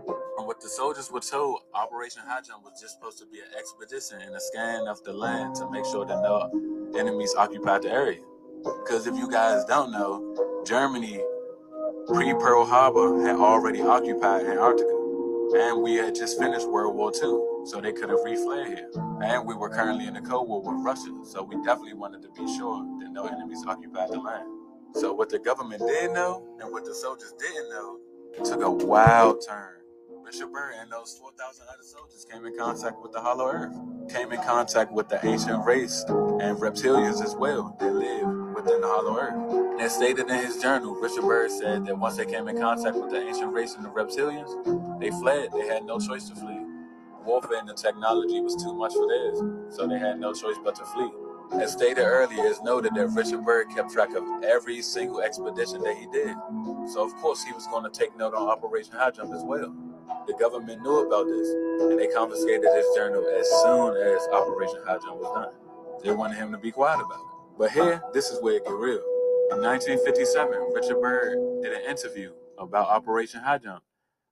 What 0.45 0.61
the 0.61 0.69
soldiers 0.69 1.11
were 1.11 1.21
told, 1.21 1.61
Operation 1.73 2.21
High 2.23 2.41
Jump 2.41 2.65
was 2.65 2.79
just 2.79 2.93
supposed 2.93 3.17
to 3.17 3.25
be 3.25 3.39
an 3.39 3.47
expedition 3.57 4.21
and 4.21 4.35
a 4.35 4.39
scan 4.39 4.87
of 4.87 5.03
the 5.03 5.11
land 5.11 5.55
to 5.55 5.67
make 5.71 5.85
sure 5.85 6.05
that 6.05 6.21
no 6.21 6.93
enemies 6.95 7.33
occupied 7.35 7.81
the 7.81 7.89
area. 7.89 8.21
Because 8.63 9.07
if 9.07 9.15
you 9.15 9.27
guys 9.27 9.65
don't 9.65 9.91
know, 9.91 10.63
Germany 10.63 11.19
pre 12.05 12.31
Pearl 12.33 12.63
Harbor 12.63 13.25
had 13.25 13.37
already 13.37 13.81
occupied 13.81 14.45
Antarctica 14.45 14.95
and 15.55 15.81
we 15.81 15.95
had 15.95 16.13
just 16.13 16.37
finished 16.37 16.69
World 16.69 16.95
War 16.95 17.11
II, 17.11 17.65
so 17.65 17.81
they 17.81 17.91
could 17.91 18.09
have 18.09 18.19
refled 18.19 18.67
here. 18.67 18.91
And 19.23 19.47
we 19.47 19.55
were 19.55 19.69
currently 19.69 20.05
in 20.05 20.15
a 20.15 20.21
Cold 20.21 20.47
War 20.47 20.61
with 20.61 20.85
Russia, 20.85 21.09
so 21.23 21.41
we 21.41 21.55
definitely 21.63 21.95
wanted 21.95 22.21
to 22.21 22.29
be 22.29 22.45
sure 22.55 22.85
that 22.99 23.09
no 23.11 23.25
enemies 23.25 23.63
occupied 23.67 24.11
the 24.11 24.19
land. 24.19 24.47
So 24.93 25.11
what 25.11 25.29
the 25.29 25.39
government 25.39 25.81
did 25.81 26.11
know 26.11 26.47
and 26.61 26.71
what 26.71 26.85
the 26.85 26.93
soldiers 26.93 27.33
didn't 27.39 27.69
know 27.69 27.97
took 28.43 28.61
a 28.61 28.69
wild 28.69 29.43
turn. 29.43 29.71
Bishop 30.25 30.51
Byrd 30.51 30.73
and 30.79 30.91
those 30.91 31.15
4,000 31.19 31.67
other 31.71 31.83
soldiers 31.83 32.25
came 32.25 32.45
in 32.45 32.57
contact 32.57 32.99
with 32.99 33.11
the 33.11 33.21
Hollow 33.21 33.47
Earth, 33.47 33.75
came 34.09 34.31
in 34.31 34.41
contact 34.41 34.91
with 34.91 35.07
the 35.07 35.23
ancient 35.23 35.63
race 35.63 36.03
and 36.07 36.57
reptilians 36.57 37.23
as 37.23 37.35
well 37.35 37.77
that 37.79 37.93
live 37.93 38.27
within 38.55 38.81
the 38.81 38.87
Hollow 38.87 39.19
Earth. 39.19 39.79
And 39.79 39.91
stated 39.91 40.27
in 40.27 40.35
his 40.43 40.59
journal, 40.59 40.95
Richard 40.95 41.21
Byrd 41.21 41.51
said 41.51 41.85
that 41.85 41.99
once 41.99 42.17
they 42.17 42.25
came 42.25 42.47
in 42.47 42.57
contact 42.59 42.97
with 42.97 43.11
the 43.11 43.21
ancient 43.21 43.53
race 43.53 43.75
and 43.75 43.85
the 43.85 43.89
reptilians, 43.89 44.99
they 44.99 45.11
fled. 45.11 45.49
They 45.53 45.67
had 45.67 45.83
no 45.83 45.99
choice 45.99 46.27
to 46.29 46.35
flee. 46.35 46.59
Warfare 47.23 47.59
and 47.59 47.69
the 47.69 47.75
technology 47.75 48.41
was 48.41 48.55
too 48.55 48.73
much 48.73 48.93
for 48.93 49.07
theirs, 49.07 49.75
so 49.75 49.87
they 49.87 49.99
had 49.99 50.19
no 50.19 50.33
choice 50.33 50.57
but 50.63 50.73
to 50.75 50.85
flee. 50.85 51.11
As 51.51 51.73
stated 51.73 52.01
earlier, 52.01 52.47
it's 52.47 52.63
noted 52.63 52.95
that 52.95 53.07
Richard 53.09 53.45
Byrd 53.45 53.69
kept 53.69 53.91
track 53.91 54.15
of 54.15 54.23
every 54.43 54.81
single 54.81 55.21
expedition 55.21 55.83
that 55.83 55.95
he 55.95 56.07
did. 56.07 56.35
So, 56.91 57.05
of 57.05 57.13
course, 57.17 57.43
he 57.43 57.51
was 57.53 57.67
going 57.67 57.83
to 57.83 57.91
take 57.91 58.17
note 58.17 58.33
on 58.33 58.49
Operation 58.49 58.93
High 58.93 59.11
Jump 59.11 59.31
as 59.31 59.43
well. 59.43 59.75
The 60.27 60.33
government 60.39 60.81
knew 60.81 61.07
about 61.07 61.25
this, 61.25 61.49
and 61.81 61.99
they 61.99 62.07
confiscated 62.07 62.65
his 62.75 62.85
journal 62.95 63.25
as 63.27 63.47
soon 63.63 63.95
as 63.97 64.27
Operation 64.33 64.81
Jump 64.85 65.21
was 65.21 65.33
done. 65.33 65.53
They 66.03 66.11
wanted 66.11 66.37
him 66.37 66.51
to 66.51 66.57
be 66.57 66.71
quiet 66.71 66.99
about 66.99 67.19
it. 67.19 67.57
But 67.57 67.71
here, 67.71 68.01
this 68.13 68.29
is 68.29 68.41
where 68.41 68.55
it 68.55 68.65
get 68.65 68.73
real. 68.73 69.03
In 69.51 69.61
1957, 69.61 70.73
Richard 70.73 71.01
Byrd 71.01 71.61
did 71.61 71.73
an 71.73 71.89
interview 71.89 72.33
about 72.57 72.87
Operation 72.87 73.41
High 73.41 73.59
Jump, 73.59 73.83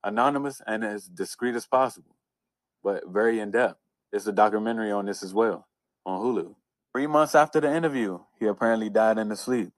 anonymous 0.04 0.62
and 0.66 0.84
as 0.84 1.06
discreet 1.06 1.56
as 1.56 1.66
possible, 1.66 2.16
but 2.84 3.08
very 3.08 3.40
in 3.40 3.52
depth. 3.52 3.80
There's 4.12 4.28
a 4.28 4.32
documentary 4.32 4.92
on 4.92 5.06
this 5.06 5.24
as 5.24 5.34
well 5.34 5.68
on 6.06 6.22
Hulu. 6.22 6.56
Three 6.92 7.08
months 7.08 7.36
after 7.36 7.60
the 7.60 7.74
interview, 7.74 8.20
he 8.40 8.46
apparently 8.46 8.90
died 8.90 9.18
in 9.18 9.30
his 9.30 9.40
sleep. 9.40 9.72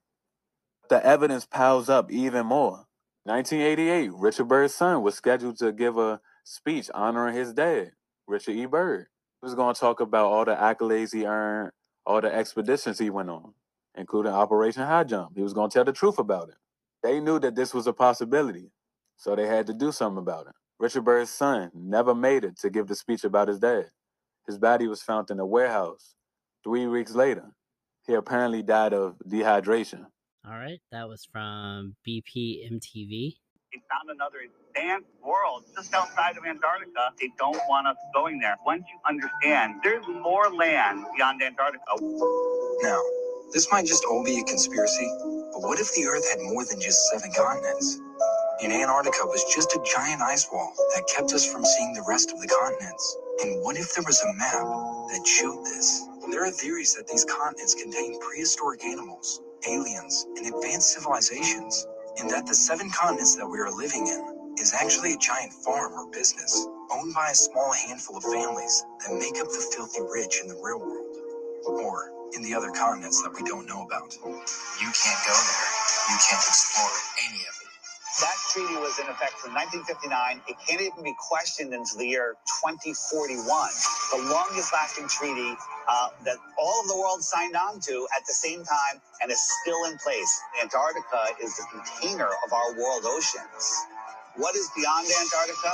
The 0.89 1.05
evidence 1.05 1.45
piles 1.45 1.89
up 1.89 2.11
even 2.11 2.45
more. 2.47 2.85
1988, 3.25 4.11
Richard 4.15 4.49
Byrd's 4.49 4.75
son 4.75 5.03
was 5.03 5.15
scheduled 5.15 5.57
to 5.59 5.71
give 5.71 5.97
a 5.97 6.21
speech 6.43 6.91
honoring 6.93 7.35
his 7.35 7.53
dad, 7.53 7.91
Richard 8.27 8.53
E. 8.57 8.65
Byrd. 8.67 9.07
He 9.41 9.45
was 9.45 9.55
going 9.55 9.75
to 9.75 9.79
talk 9.79 10.01
about 10.01 10.27
all 10.27 10.45
the 10.45 10.55
accolades 10.55 11.13
he 11.13 11.25
earned, 11.25 11.71
all 12.05 12.21
the 12.21 12.35
expeditions 12.35 12.99
he 12.99 13.11
went 13.11 13.29
on, 13.29 13.53
including 13.95 14.33
Operation 14.33 14.83
High 14.83 15.05
Jump. 15.05 15.33
He 15.37 15.43
was 15.43 15.53
going 15.53 15.69
to 15.71 15.73
tell 15.73 15.85
the 15.85 15.93
truth 15.93 16.19
about 16.19 16.49
it. 16.49 16.55
They 17.03 17.21
knew 17.21 17.39
that 17.39 17.55
this 17.55 17.73
was 17.75 17.87
a 17.87 17.93
possibility, 17.93 18.71
so 19.17 19.37
they 19.37 19.47
had 19.47 19.67
to 19.67 19.73
do 19.73 19.91
something 19.91 20.19
about 20.19 20.47
it. 20.47 20.53
Richard 20.79 21.05
Byrd's 21.05 21.31
son 21.31 21.71
never 21.75 22.15
made 22.15 22.43
it 22.43 22.57
to 22.61 22.71
give 22.71 22.87
the 22.87 22.95
speech 22.95 23.23
about 23.23 23.47
his 23.49 23.59
dad. 23.59 23.91
His 24.47 24.57
body 24.59 24.87
was 24.87 25.03
found 25.03 25.31
in 25.31 25.39
a 25.39 25.45
warehouse 25.45 26.15
three 26.63 26.87
weeks 26.87 27.15
later. 27.15 27.51
He 28.07 28.13
apparently 28.15 28.63
died 28.63 28.93
of 28.93 29.15
dehydration. 29.27 30.07
All 30.47 30.59
right, 30.59 30.79
that 30.91 31.07
was 31.07 31.27
from 31.31 31.95
BP 32.07 32.69
MTV. 32.71 33.33
They 33.73 33.81
found 33.89 34.13
another 34.13 34.45
advanced 34.45 35.09
world 35.25 35.63
just 35.75 35.91
outside 35.91 36.37
of 36.37 36.45
Antarctica. 36.45 37.13
They 37.19 37.31
don't 37.39 37.59
want 37.67 37.87
us 37.87 37.97
going 38.13 38.37
there. 38.39 38.55
Once 38.63 38.83
you 38.87 38.99
understand, 39.09 39.81
there's 39.83 40.05
more 40.07 40.53
land 40.53 41.03
beyond 41.17 41.41
Antarctica. 41.41 41.83
Now, 42.83 43.01
this 43.53 43.71
might 43.71 43.87
just 43.87 44.05
all 44.05 44.23
be 44.23 44.37
a 44.39 44.43
conspiracy, 44.43 45.09
but 45.51 45.61
what 45.61 45.79
if 45.79 45.91
the 45.95 46.05
Earth 46.05 46.29
had 46.29 46.39
more 46.41 46.63
than 46.63 46.79
just 46.79 47.09
seven 47.09 47.31
continents? 47.35 47.99
And 48.61 48.71
Antarctica 48.71 49.25
was 49.25 49.43
just 49.53 49.73
a 49.73 49.83
giant 49.95 50.21
ice 50.21 50.47
wall 50.51 50.73
that 50.93 51.07
kept 51.07 51.33
us 51.33 51.51
from 51.51 51.65
seeing 51.65 51.93
the 51.93 52.05
rest 52.07 52.31
of 52.31 52.39
the 52.39 52.47
continents. 52.47 53.17
And 53.41 53.63
what 53.63 53.77
if 53.77 53.95
there 53.95 54.03
was 54.05 54.21
a 54.21 54.33
map 54.35 54.61
that 55.09 55.25
showed 55.25 55.65
this? 55.65 56.07
There 56.29 56.45
are 56.45 56.51
theories 56.51 56.93
that 56.95 57.07
these 57.07 57.25
continents 57.25 57.73
contain 57.73 58.19
prehistoric 58.19 58.83
animals, 58.85 59.41
aliens, 59.67 60.27
and 60.37 60.47
advanced 60.47 60.93
civilizations, 60.93 61.87
and 62.19 62.29
that 62.29 62.47
the 62.47 62.55
seven 62.55 62.89
continents 62.91 63.35
that 63.37 63.47
we 63.47 63.59
are 63.59 63.71
living 63.71 64.07
in 64.07 64.55
is 64.59 64.73
actually 64.73 65.13
a 65.13 65.17
giant 65.17 65.53
farm 65.53 65.93
or 65.93 66.11
business 66.11 66.67
owned 66.91 67.13
by 67.15 67.29
a 67.31 67.35
small 67.35 67.73
handful 67.73 68.17
of 68.17 68.23
families 68.23 68.85
that 69.05 69.15
make 69.15 69.41
up 69.41 69.47
the 69.49 69.65
filthy 69.75 70.01
rich 70.13 70.41
in 70.41 70.47
the 70.49 70.55
real 70.63 70.79
world, 70.79 71.17
or 71.67 72.11
in 72.35 72.43
the 72.43 72.53
other 72.55 72.71
continents 72.71 73.21
that 73.23 73.33
we 73.35 73.43
don't 73.49 73.67
know 73.67 73.83
about. 73.85 74.15
You 74.81 74.89
can't 74.91 75.21
go 75.27 75.33
there. 75.35 75.71
You 76.11 76.17
can't 76.29 76.43
explore 76.47 76.91
any 77.29 77.41
of. 77.49 77.54
That 78.21 78.37
treaty 78.53 78.75
was 78.77 78.99
in 78.99 79.07
effect 79.07 79.39
from 79.43 79.53
1959. 79.55 80.41
It 80.47 80.57
can't 80.67 80.81
even 80.81 81.03
be 81.03 81.15
questioned 81.19 81.73
until 81.73 81.99
the 81.99 82.07
year 82.07 82.37
2041. 82.63 83.43
The 83.43 84.21
longest 84.31 84.73
lasting 84.73 85.09
treaty 85.09 85.55
uh, 85.89 86.09
that 86.25 86.37
all 86.57 86.81
of 86.81 86.87
the 86.87 86.97
world 86.97 87.23
signed 87.23 87.55
on 87.55 87.81
to 87.81 88.07
at 88.15 88.25
the 88.27 88.33
same 88.33 88.63
time 88.63 89.01
and 89.21 89.31
is 89.31 89.41
still 89.61 89.85
in 89.91 89.97
place. 89.99 90.31
Antarctica 90.61 91.35
is 91.43 91.57
the 91.57 91.65
container 91.73 92.29
of 92.47 92.53
our 92.53 92.71
world 92.79 93.03
oceans. 93.05 93.65
What 94.37 94.55
is 94.55 94.69
beyond 94.77 95.07
Antarctica? 95.09 95.73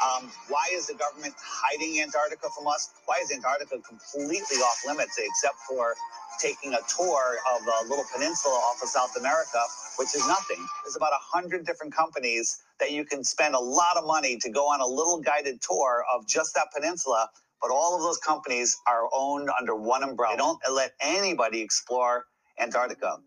Um, 0.00 0.30
why 0.48 0.68
is 0.72 0.86
the 0.88 0.94
government 0.94 1.34
hiding 1.38 2.00
Antarctica 2.00 2.48
from 2.56 2.66
us? 2.68 2.90
Why 3.06 3.20
is 3.22 3.30
Antarctica 3.32 3.78
completely 3.86 4.58
off 4.58 4.78
limits 4.86 5.18
except 5.18 5.56
for 5.68 5.94
taking 6.40 6.74
a 6.74 6.80
tour 6.96 7.36
of 7.54 7.62
a 7.66 7.88
little 7.88 8.04
peninsula 8.14 8.54
off 8.54 8.82
of 8.82 8.88
South 8.88 9.16
America, 9.18 9.60
which 9.98 10.14
is 10.14 10.26
nothing? 10.28 10.58
There's 10.84 10.96
about 10.96 11.12
a 11.12 11.22
hundred 11.22 11.66
different 11.66 11.94
companies 11.94 12.62
that 12.80 12.92
you 12.92 13.04
can 13.04 13.24
spend 13.24 13.54
a 13.54 13.60
lot 13.60 13.96
of 13.96 14.06
money 14.06 14.38
to 14.38 14.50
go 14.50 14.66
on 14.66 14.80
a 14.80 14.86
little 14.86 15.20
guided 15.20 15.60
tour 15.62 16.04
of 16.14 16.26
just 16.26 16.54
that 16.54 16.68
peninsula. 16.74 17.28
But 17.60 17.70
all 17.70 17.96
of 17.96 18.02
those 18.02 18.18
companies 18.18 18.76
are 18.88 19.08
owned 19.14 19.48
under 19.58 19.76
one 19.76 20.02
umbrella. 20.02 20.34
They 20.34 20.38
don't 20.38 20.60
let 20.72 20.92
anybody 21.00 21.60
explore 21.60 22.26
Antarctica. 22.60 23.18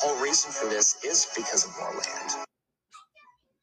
The 0.00 0.08
Whole 0.08 0.22
reason 0.22 0.52
for 0.52 0.68
this 0.68 1.04
is 1.04 1.26
because 1.36 1.64
of 1.64 1.72
more 1.78 1.92
land. 1.92 2.46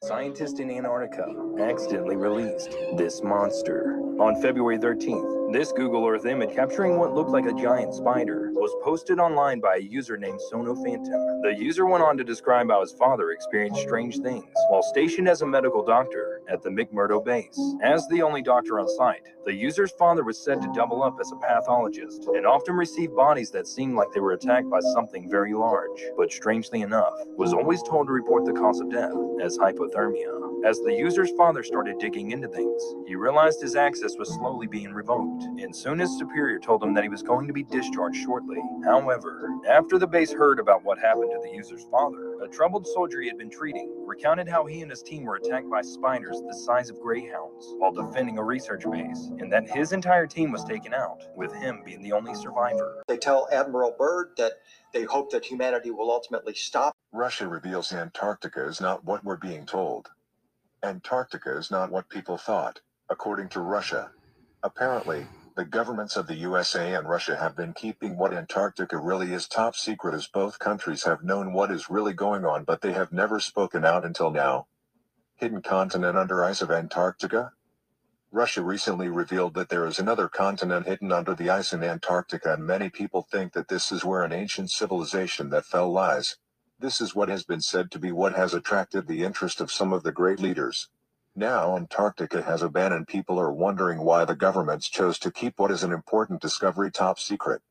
Scientists 0.01 0.61
in 0.61 0.71
Antarctica 0.71 1.25
accidentally 1.59 2.15
released 2.15 2.71
this 2.95 3.21
monster. 3.21 3.99
On 4.21 4.41
February 4.41 4.77
13th, 4.77 5.38
this 5.51 5.71
Google 5.71 6.07
Earth 6.07 6.27
image 6.27 6.53
capturing 6.53 6.97
what 6.97 7.13
looked 7.13 7.31
like 7.31 7.45
a 7.45 7.53
giant 7.53 7.93
spider 7.95 8.51
was 8.53 8.75
posted 8.83 9.19
online 9.19 9.59
by 9.59 9.77
a 9.77 9.81
user 9.81 10.15
named 10.15 10.39
Sono 10.49 10.75
Phantom. 10.75 11.41
The 11.41 11.55
user 11.57 11.87
went 11.87 12.03
on 12.03 12.17
to 12.17 12.23
describe 12.23 12.69
how 12.69 12.81
his 12.81 12.91
father 12.91 13.31
experienced 13.31 13.81
strange 13.81 14.19
things 14.19 14.45
while 14.69 14.83
stationed 14.83 15.27
as 15.27 15.41
a 15.41 15.47
medical 15.47 15.83
doctor 15.83 16.41
at 16.49 16.61
the 16.61 16.69
McMurdo 16.69 17.23
base. 17.23 17.59
As 17.81 18.07
the 18.09 18.21
only 18.21 18.43
doctor 18.43 18.79
on 18.79 18.87
site, 18.89 19.23
the 19.45 19.53
user's 19.53 19.91
father 19.91 20.23
was 20.23 20.37
said 20.37 20.61
to 20.61 20.71
double 20.75 21.01
up 21.01 21.17
as 21.19 21.31
a 21.31 21.35
pathologist 21.37 22.27
and 22.35 22.45
often 22.45 22.75
received 22.75 23.15
bodies 23.15 23.49
that 23.51 23.67
seemed 23.67 23.95
like 23.95 24.11
they 24.13 24.19
were 24.19 24.33
attacked 24.33 24.69
by 24.69 24.79
something 24.93 25.29
very 25.29 25.53
large, 25.53 26.03
but 26.15 26.31
strangely 26.31 26.81
enough, 26.81 27.13
was 27.37 27.53
always 27.53 27.81
told 27.81 28.07
to 28.07 28.13
report 28.13 28.45
the 28.45 28.53
cause 28.53 28.79
of 28.79 28.91
death 28.91 29.13
as 29.41 29.57
hypothermia. 29.57 30.65
As 30.65 30.79
the 30.81 30.93
user's 30.93 31.31
father 31.31 31.63
started 31.63 31.97
digging 31.99 32.31
into 32.31 32.49
things, 32.49 32.83
he 33.07 33.15
realized 33.15 33.61
his 33.61 33.77
access 33.77 34.17
was 34.17 34.29
slowly 34.35 34.67
being 34.67 34.91
revoked, 34.93 35.38
and 35.43 35.75
soon 35.75 35.99
his 35.99 36.17
superior 36.17 36.59
told 36.59 36.83
him 36.83 36.93
that 36.93 37.03
he 37.03 37.09
was 37.09 37.23
going 37.23 37.47
to 37.47 37.53
be 37.53 37.63
discharged 37.63 38.17
shortly. 38.23 38.59
However, 38.83 39.49
after 39.69 39.97
the 39.97 40.07
base 40.07 40.31
heard 40.31 40.59
about 40.59 40.83
what 40.83 40.99
happened 40.99 41.31
to 41.31 41.39
the 41.41 41.55
user's 41.55 41.85
father, 41.91 42.41
a 42.41 42.47
troubled 42.47 42.87
soldier 42.87 43.21
he 43.21 43.27
had 43.27 43.37
been 43.37 43.49
treating 43.49 43.93
recounted 44.05 44.47
how 44.47 44.65
he 44.65 44.81
and 44.81 44.89
his 44.89 45.03
team 45.03 45.23
were 45.23 45.35
attacked 45.35 45.69
by 45.69 45.81
spiders 45.81 46.41
the 46.41 46.53
size 46.53 46.89
of 46.89 46.99
greyhounds 46.99 47.73
while 47.77 47.91
defending 47.91 48.37
a 48.37 48.43
research 48.43 48.83
base, 48.89 49.31
and 49.39 49.51
that 49.51 49.69
his 49.69 49.91
entire 49.91 50.27
team 50.27 50.51
was 50.51 50.63
taken 50.63 50.93
out, 50.93 51.23
with 51.35 51.53
him 51.53 51.81
being 51.85 52.01
the 52.01 52.11
only 52.11 52.33
survivor. 52.35 53.03
They 53.07 53.17
tell 53.17 53.47
Admiral 53.51 53.95
Byrd 53.97 54.31
that 54.37 54.53
they 54.93 55.03
hope 55.03 55.31
that 55.31 55.45
humanity 55.45 55.91
will 55.91 56.11
ultimately 56.11 56.53
stop. 56.53 56.95
Russia 57.11 57.47
reveals 57.47 57.91
Antarctica 57.93 58.65
is 58.67 58.81
not 58.81 59.03
what 59.05 59.23
we're 59.23 59.37
being 59.37 59.65
told. 59.65 60.09
Antarctica 60.83 61.57
is 61.57 61.71
not 61.71 61.91
what 61.91 62.09
people 62.09 62.37
thought, 62.37 62.79
according 63.09 63.49
to 63.49 63.59
Russia. 63.61 64.11
Apparently, 64.61 65.25
the 65.55 65.63
governments 65.63 66.17
of 66.17 66.27
the 66.27 66.35
USA 66.35 66.93
and 66.93 67.07
Russia 67.07 67.37
have 67.37 67.55
been 67.55 67.73
keeping 67.73 68.17
what 68.17 68.33
Antarctica 68.33 68.97
really 68.97 69.33
is 69.33 69.47
top 69.47 69.73
secret 69.75 70.13
as 70.13 70.27
both 70.27 70.59
countries 70.59 71.05
have 71.05 71.23
known 71.23 71.53
what 71.53 71.71
is 71.71 71.89
really 71.89 72.13
going 72.13 72.43
on 72.43 72.65
but 72.65 72.81
they 72.81 72.91
have 72.91 73.13
never 73.13 73.39
spoken 73.39 73.85
out 73.85 74.03
until 74.03 74.31
now. 74.31 74.67
Hidden 75.35 75.61
continent 75.61 76.17
under 76.17 76.43
ice 76.43 76.61
of 76.61 76.71
Antarctica? 76.71 77.53
Russia 78.31 78.61
recently 78.61 79.07
revealed 79.07 79.53
that 79.53 79.69
there 79.69 79.85
is 79.85 79.97
another 79.97 80.27
continent 80.27 80.87
hidden 80.87 81.13
under 81.13 81.33
the 81.33 81.49
ice 81.49 81.71
in 81.71 81.81
Antarctica 81.81 82.53
and 82.53 82.65
many 82.65 82.89
people 82.89 83.21
think 83.31 83.53
that 83.53 83.69
this 83.69 83.93
is 83.93 84.03
where 84.03 84.23
an 84.23 84.33
ancient 84.33 84.71
civilization 84.71 85.49
that 85.51 85.65
fell 85.65 85.89
lies. 85.89 86.37
This 86.79 86.99
is 86.99 87.15
what 87.15 87.29
has 87.29 87.45
been 87.45 87.61
said 87.61 87.91
to 87.91 87.99
be 87.99 88.11
what 88.11 88.35
has 88.35 88.53
attracted 88.53 89.07
the 89.07 89.23
interest 89.23 89.61
of 89.61 89.71
some 89.71 89.93
of 89.93 90.03
the 90.03 90.11
great 90.11 90.39
leaders. 90.41 90.89
Now 91.35 91.77
Antarctica 91.77 92.41
has 92.41 92.61
a 92.61 92.69
ban 92.69 92.91
and 92.91 93.07
people 93.07 93.39
are 93.39 93.51
wondering 93.53 94.01
why 94.01 94.25
the 94.25 94.35
governments 94.35 94.89
chose 94.89 95.19
to 95.19 95.31
keep 95.31 95.59
what 95.59 95.71
is 95.71 95.83
an 95.83 95.93
important 95.93 96.41
discovery 96.41 96.91
top 96.91 97.19
secret. 97.19 97.61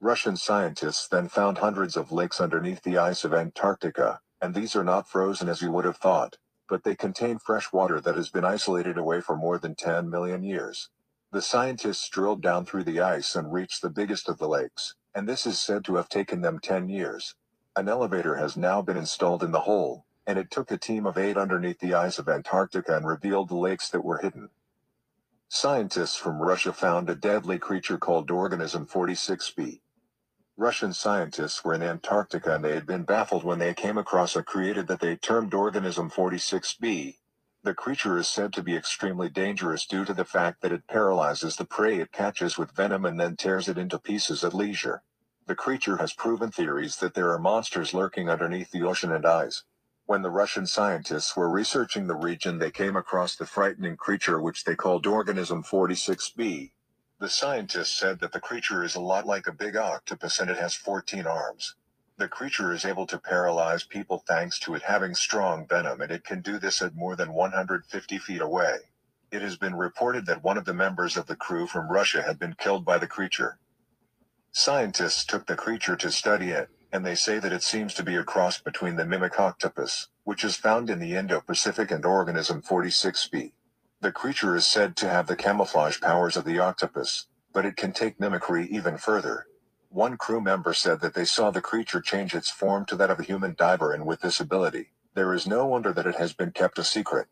Russian 0.00 0.36
scientists 0.36 1.08
then 1.08 1.28
found 1.28 1.58
hundreds 1.58 1.96
of 1.96 2.12
lakes 2.12 2.40
underneath 2.40 2.82
the 2.82 2.98
ice 2.98 3.24
of 3.24 3.32
Antarctica, 3.34 4.20
and 4.40 4.54
these 4.54 4.76
are 4.76 4.84
not 4.84 5.08
frozen 5.08 5.48
as 5.48 5.62
you 5.62 5.72
would 5.72 5.86
have 5.86 5.96
thought, 5.96 6.36
but 6.68 6.84
they 6.84 6.94
contain 6.94 7.38
fresh 7.38 7.72
water 7.72 8.00
that 8.00 8.16
has 8.16 8.28
been 8.28 8.44
isolated 8.44 8.98
away 8.98 9.20
for 9.20 9.36
more 9.36 9.58
than 9.58 9.74
10 9.74 10.10
million 10.10 10.42
years. 10.42 10.90
The 11.32 11.42
scientists 11.42 12.08
drilled 12.10 12.42
down 12.42 12.66
through 12.66 12.84
the 12.84 13.00
ice 13.00 13.34
and 13.34 13.52
reached 13.52 13.82
the 13.82 13.90
biggest 13.90 14.28
of 14.28 14.38
the 14.38 14.48
lakes, 14.48 14.94
and 15.14 15.28
this 15.28 15.46
is 15.46 15.58
said 15.58 15.84
to 15.86 15.96
have 15.96 16.08
taken 16.10 16.42
them 16.42 16.60
10 16.60 16.88
years. 16.90 17.34
An 17.74 17.88
elevator 17.88 18.36
has 18.36 18.56
now 18.56 18.82
been 18.82 18.96
installed 18.96 19.42
in 19.42 19.52
the 19.52 19.60
hole, 19.60 20.04
and 20.26 20.38
it 20.38 20.50
took 20.50 20.70
a 20.70 20.78
team 20.78 21.06
of 21.06 21.18
eight 21.18 21.36
underneath 21.36 21.80
the 21.80 21.94
ice 21.94 22.18
of 22.18 22.28
Antarctica 22.28 22.96
and 22.96 23.06
revealed 23.06 23.48
the 23.48 23.56
lakes 23.56 23.88
that 23.90 24.04
were 24.04 24.18
hidden. 24.18 24.50
Scientists 25.48 26.16
from 26.16 26.40
Russia 26.42 26.72
found 26.72 27.08
a 27.10 27.14
deadly 27.14 27.58
creature 27.58 27.98
called 27.98 28.30
Organism 28.30 28.86
46b. 28.86 29.80
Russian 30.56 30.92
scientists 30.92 31.64
were 31.64 31.74
in 31.74 31.82
Antarctica 31.82 32.54
and 32.54 32.64
they 32.64 32.74
had 32.74 32.86
been 32.86 33.04
baffled 33.04 33.44
when 33.44 33.58
they 33.58 33.74
came 33.74 33.98
across 33.98 34.36
a 34.36 34.42
created 34.42 34.86
that 34.88 35.00
they 35.00 35.16
termed 35.16 35.54
Organism 35.54 36.10
46b. 36.10 37.18
The 37.64 37.74
creature 37.74 38.18
is 38.18 38.28
said 38.28 38.52
to 38.54 38.62
be 38.62 38.76
extremely 38.76 39.28
dangerous 39.28 39.86
due 39.86 40.04
to 40.04 40.14
the 40.14 40.24
fact 40.24 40.62
that 40.62 40.72
it 40.72 40.86
paralyzes 40.86 41.56
the 41.56 41.64
prey 41.64 41.98
it 42.00 42.12
catches 42.12 42.58
with 42.58 42.72
venom 42.72 43.04
and 43.04 43.18
then 43.18 43.36
tears 43.36 43.68
it 43.68 43.78
into 43.78 43.98
pieces 43.98 44.44
at 44.44 44.54
leisure. 44.54 45.02
The 45.46 45.56
creature 45.56 45.96
has 45.96 46.12
proven 46.12 46.50
theories 46.52 46.96
that 46.98 47.14
there 47.14 47.32
are 47.32 47.38
monsters 47.38 47.94
lurking 47.94 48.30
underneath 48.30 48.70
the 48.70 48.82
ocean 48.82 49.12
and 49.12 49.26
ice. 49.26 49.64
When 50.06 50.20
the 50.20 50.30
Russian 50.30 50.66
scientists 50.66 51.34
were 51.34 51.48
researching 51.48 52.06
the 52.08 52.14
region 52.14 52.58
they 52.58 52.70
came 52.70 52.94
across 52.94 53.36
the 53.36 53.46
frightening 53.46 53.96
creature 53.96 54.38
which 54.38 54.64
they 54.64 54.74
called 54.76 55.06
Organism 55.06 55.62
46b. 55.62 56.72
The 57.20 57.28
scientists 57.30 57.92
said 57.92 58.20
that 58.20 58.32
the 58.32 58.40
creature 58.40 58.84
is 58.84 58.94
a 58.94 59.00
lot 59.00 59.24
like 59.26 59.46
a 59.46 59.52
big 59.52 59.76
octopus 59.76 60.40
and 60.40 60.50
it 60.50 60.58
has 60.58 60.74
14 60.74 61.26
arms. 61.26 61.76
The 62.18 62.28
creature 62.28 62.74
is 62.74 62.84
able 62.84 63.06
to 63.06 63.18
paralyze 63.18 63.84
people 63.84 64.22
thanks 64.28 64.58
to 64.60 64.74
it 64.74 64.82
having 64.82 65.14
strong 65.14 65.66
venom 65.66 66.02
and 66.02 66.12
it 66.12 66.22
can 66.22 66.42
do 66.42 66.58
this 66.58 66.82
at 66.82 66.94
more 66.94 67.16
than 67.16 67.32
150 67.32 68.18
feet 68.18 68.42
away. 68.42 68.76
It 69.30 69.40
has 69.40 69.56
been 69.56 69.74
reported 69.74 70.26
that 70.26 70.44
one 70.44 70.58
of 70.58 70.66
the 70.66 70.74
members 70.74 71.16
of 71.16 71.28
the 71.28 71.36
crew 71.36 71.66
from 71.66 71.90
Russia 71.90 72.22
had 72.22 72.38
been 72.38 72.56
killed 72.56 72.84
by 72.84 72.98
the 72.98 73.06
creature. 73.06 73.58
Scientists 74.52 75.24
took 75.24 75.46
the 75.46 75.56
creature 75.56 75.96
to 75.96 76.12
study 76.12 76.50
it, 76.50 76.68
and 76.94 77.04
they 77.04 77.16
say 77.16 77.40
that 77.40 77.52
it 77.52 77.64
seems 77.64 77.92
to 77.92 78.04
be 78.04 78.14
a 78.14 78.22
cross 78.22 78.60
between 78.60 78.94
the 78.94 79.04
mimic 79.04 79.40
octopus, 79.40 80.10
which 80.22 80.44
is 80.44 80.54
found 80.54 80.88
in 80.88 81.00
the 81.00 81.16
Indo-Pacific 81.16 81.90
and 81.90 82.06
organism 82.06 82.62
46b. 82.62 83.50
The 84.00 84.12
creature 84.12 84.54
is 84.54 84.64
said 84.64 84.94
to 84.98 85.08
have 85.08 85.26
the 85.26 85.34
camouflage 85.34 86.00
powers 86.00 86.36
of 86.36 86.44
the 86.44 86.60
octopus, 86.60 87.26
but 87.52 87.66
it 87.66 87.76
can 87.76 87.92
take 87.92 88.20
mimicry 88.20 88.68
even 88.70 88.96
further. 88.96 89.48
One 89.88 90.16
crew 90.16 90.40
member 90.40 90.72
said 90.72 91.00
that 91.00 91.14
they 91.14 91.24
saw 91.24 91.50
the 91.50 91.60
creature 91.60 92.00
change 92.00 92.32
its 92.32 92.48
form 92.48 92.86
to 92.86 92.94
that 92.94 93.10
of 93.10 93.18
a 93.18 93.24
human 93.24 93.56
diver 93.58 93.92
and 93.92 94.06
with 94.06 94.20
this 94.20 94.38
ability, 94.38 94.92
there 95.14 95.34
is 95.34 95.48
no 95.48 95.66
wonder 95.66 95.92
that 95.92 96.06
it 96.06 96.14
has 96.14 96.32
been 96.32 96.52
kept 96.52 96.78
a 96.78 96.84
secret. 96.84 97.26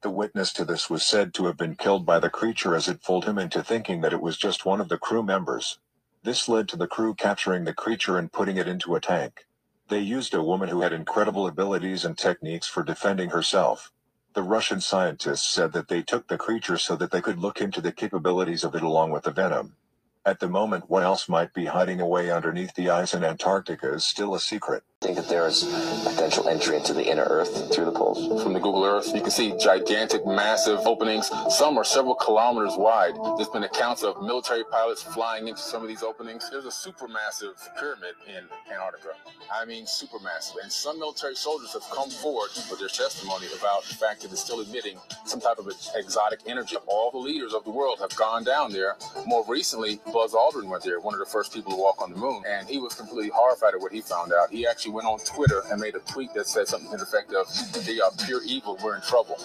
The 0.00 0.08
witness 0.08 0.54
to 0.54 0.64
this 0.64 0.88
was 0.88 1.04
said 1.04 1.34
to 1.34 1.44
have 1.46 1.58
been 1.58 1.76
killed 1.76 2.06
by 2.06 2.18
the 2.18 2.30
creature 2.30 2.74
as 2.74 2.88
it 2.88 3.02
fooled 3.02 3.26
him 3.26 3.38
into 3.38 3.62
thinking 3.62 4.00
that 4.00 4.14
it 4.14 4.22
was 4.22 4.38
just 4.38 4.64
one 4.64 4.80
of 4.80 4.88
the 4.88 4.96
crew 4.98 5.22
members. 5.22 5.78
This 6.24 6.50
led 6.50 6.68
to 6.70 6.76
the 6.76 6.88
crew 6.88 7.14
capturing 7.14 7.64
the 7.64 7.74
creature 7.74 8.18
and 8.18 8.32
putting 8.32 8.58
it 8.58 8.68
into 8.68 8.94
a 8.96 9.00
tank. 9.00 9.46
They 9.88 10.00
used 10.00 10.34
a 10.34 10.44
woman 10.44 10.68
who 10.68 10.82
had 10.82 10.92
incredible 10.92 11.48
abilities 11.48 12.04
and 12.04 12.18
techniques 12.18 12.68
for 12.68 12.84
defending 12.84 13.30
herself. 13.30 13.92
The 14.34 14.44
Russian 14.44 14.82
scientists 14.82 15.48
said 15.48 15.72
that 15.72 15.88
they 15.88 16.02
took 16.02 16.28
the 16.28 16.38
creature 16.38 16.78
so 16.78 16.96
that 16.96 17.10
they 17.12 17.22
could 17.22 17.40
look 17.40 17.60
into 17.62 17.80
the 17.80 17.92
capabilities 17.92 18.64
of 18.64 18.74
it 18.76 18.82
along 18.84 19.12
with 19.12 19.24
the 19.24 19.32
venom. 19.32 19.76
At 20.24 20.38
the 20.38 20.48
moment, 20.48 20.88
what 20.88 21.02
else 21.02 21.28
might 21.28 21.52
be 21.52 21.64
hiding 21.66 22.00
away 22.00 22.30
underneath 22.30 22.74
the 22.74 22.90
ice 22.90 23.12
in 23.12 23.24
Antarctica 23.24 23.92
is 23.92 24.04
still 24.04 24.36
a 24.36 24.40
secret. 24.40 24.84
think 25.02 25.16
that 25.16 25.28
there 25.28 25.48
is 25.48 25.64
potential 26.04 26.48
entry 26.48 26.76
into 26.76 26.94
the 26.94 27.02
inner 27.02 27.24
Earth 27.24 27.74
through 27.74 27.86
the 27.86 27.90
poles. 27.92 28.40
From 28.40 28.52
the 28.52 28.60
Google 28.60 28.84
Earth, 28.84 29.12
you 29.12 29.20
can 29.20 29.32
see 29.32 29.52
gigantic, 29.58 30.24
massive 30.24 30.78
openings. 30.86 31.28
Some 31.50 31.76
are 31.76 31.82
several 31.82 32.14
kilometers 32.14 32.74
wide. 32.76 33.16
There's 33.36 33.48
been 33.48 33.64
accounts 33.64 34.04
of 34.04 34.22
military 34.22 34.62
pilots 34.70 35.02
flying 35.02 35.48
into 35.48 35.60
some 35.60 35.82
of 35.82 35.88
these 35.88 36.04
openings. 36.04 36.48
There's 36.50 36.66
a 36.66 36.68
supermassive 36.68 37.54
pyramid 37.80 38.14
in 38.28 38.44
Antarctica. 38.72 39.14
I 39.52 39.64
mean, 39.64 39.86
supermassive. 39.86 40.62
And 40.62 40.70
some 40.70 41.00
military 41.00 41.34
soldiers 41.34 41.72
have 41.72 41.82
come 41.90 42.08
forward 42.08 42.50
with 42.70 42.78
their 42.78 42.88
testimony 42.88 43.46
about 43.58 43.84
the 43.84 43.94
fact 43.94 44.22
that 44.22 44.30
it's 44.30 44.40
still 44.40 44.60
emitting 44.60 44.98
some 45.24 45.40
type 45.40 45.58
of 45.58 45.68
exotic 45.96 46.40
energy. 46.46 46.76
All 46.86 47.10
the 47.10 47.18
leaders 47.18 47.54
of 47.54 47.64
the 47.64 47.70
world 47.70 47.98
have 47.98 48.14
gone 48.14 48.44
down 48.44 48.72
there. 48.72 48.96
More 49.26 49.44
recently, 49.48 50.00
Buzz 50.12 50.34
Aldrin 50.34 50.68
went 50.68 50.84
there, 50.84 51.00
one 51.00 51.14
of 51.14 51.20
the 51.20 51.26
first 51.26 51.54
people 51.54 51.72
to 51.72 51.78
walk 51.78 52.02
on 52.02 52.10
the 52.10 52.16
moon, 52.16 52.42
and 52.46 52.68
he 52.68 52.78
was 52.78 52.94
completely 52.94 53.30
horrified 53.34 53.74
at 53.74 53.80
what 53.80 53.92
he 53.92 54.00
found 54.02 54.32
out. 54.32 54.50
He 54.50 54.66
actually 54.66 54.92
went 54.92 55.06
on 55.06 55.18
Twitter 55.20 55.62
and 55.70 55.80
made 55.80 55.94
a 55.94 56.00
tweet 56.00 56.34
that 56.34 56.46
said 56.46 56.68
something 56.68 56.90
to 56.90 56.98
the 56.98 57.02
effect 57.04 57.32
of, 57.32 57.46
they 57.86 58.00
are 58.00 58.10
pure 58.26 58.42
evil, 58.44 58.78
we're 58.84 58.96
in 58.96 59.02
trouble. 59.02 59.38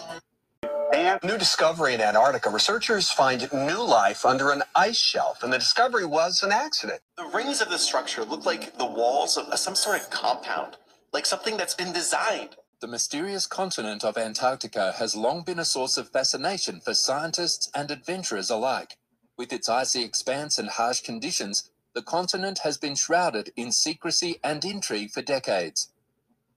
And 0.94 1.20
new 1.24 1.38
discovery 1.38 1.94
in 1.94 2.02
Antarctica. 2.02 2.50
Researchers 2.50 3.10
find 3.12 3.48
new 3.54 3.84
life 3.84 4.26
under 4.26 4.52
an 4.52 4.64
ice 4.76 5.00
shelf, 5.00 5.44
and 5.44 5.54
the 5.54 5.60
discovery 5.60 6.06
was 6.06 6.44
an 6.44 6.52
accident. 6.52 7.02
The 7.18 7.30
rings 7.34 7.62
of 7.62 7.70
the 7.70 7.78
structure 7.78 8.24
look 8.24 8.46
like 8.46 8.78
the 8.78 8.86
walls 8.86 9.38
of 9.38 9.48
uh, 9.48 9.56
some 9.56 9.76
sort 9.76 10.02
of 10.02 10.10
compound, 10.10 10.78
like 11.14 11.26
something 11.26 11.56
that's 11.56 11.76
been 11.76 11.94
designed. 11.94 12.56
The 12.80 12.88
mysterious 12.88 13.48
continent 13.48 14.04
of 14.04 14.18
Antarctica 14.18 14.94
has 14.98 15.16
long 15.16 15.44
been 15.44 15.60
a 15.60 15.66
source 15.66 15.98
of 15.98 16.10
fascination 16.10 16.80
for 16.80 16.94
scientists 16.94 17.70
and 17.74 17.90
adventurers 17.90 18.50
alike. 18.50 18.98
With 19.38 19.54
its 19.54 19.70
icy 19.70 20.04
expanse 20.04 20.58
and 20.58 20.68
harsh 20.70 21.02
conditions, 21.02 21.70
the 21.94 22.02
continent 22.02 22.60
has 22.60 22.78
been 22.78 22.96
shrouded 22.96 23.54
in 23.56 23.72
secrecy 23.72 24.40
and 24.44 24.66
intrigue 24.66 25.12
for 25.12 25.22
decades. 25.22 25.90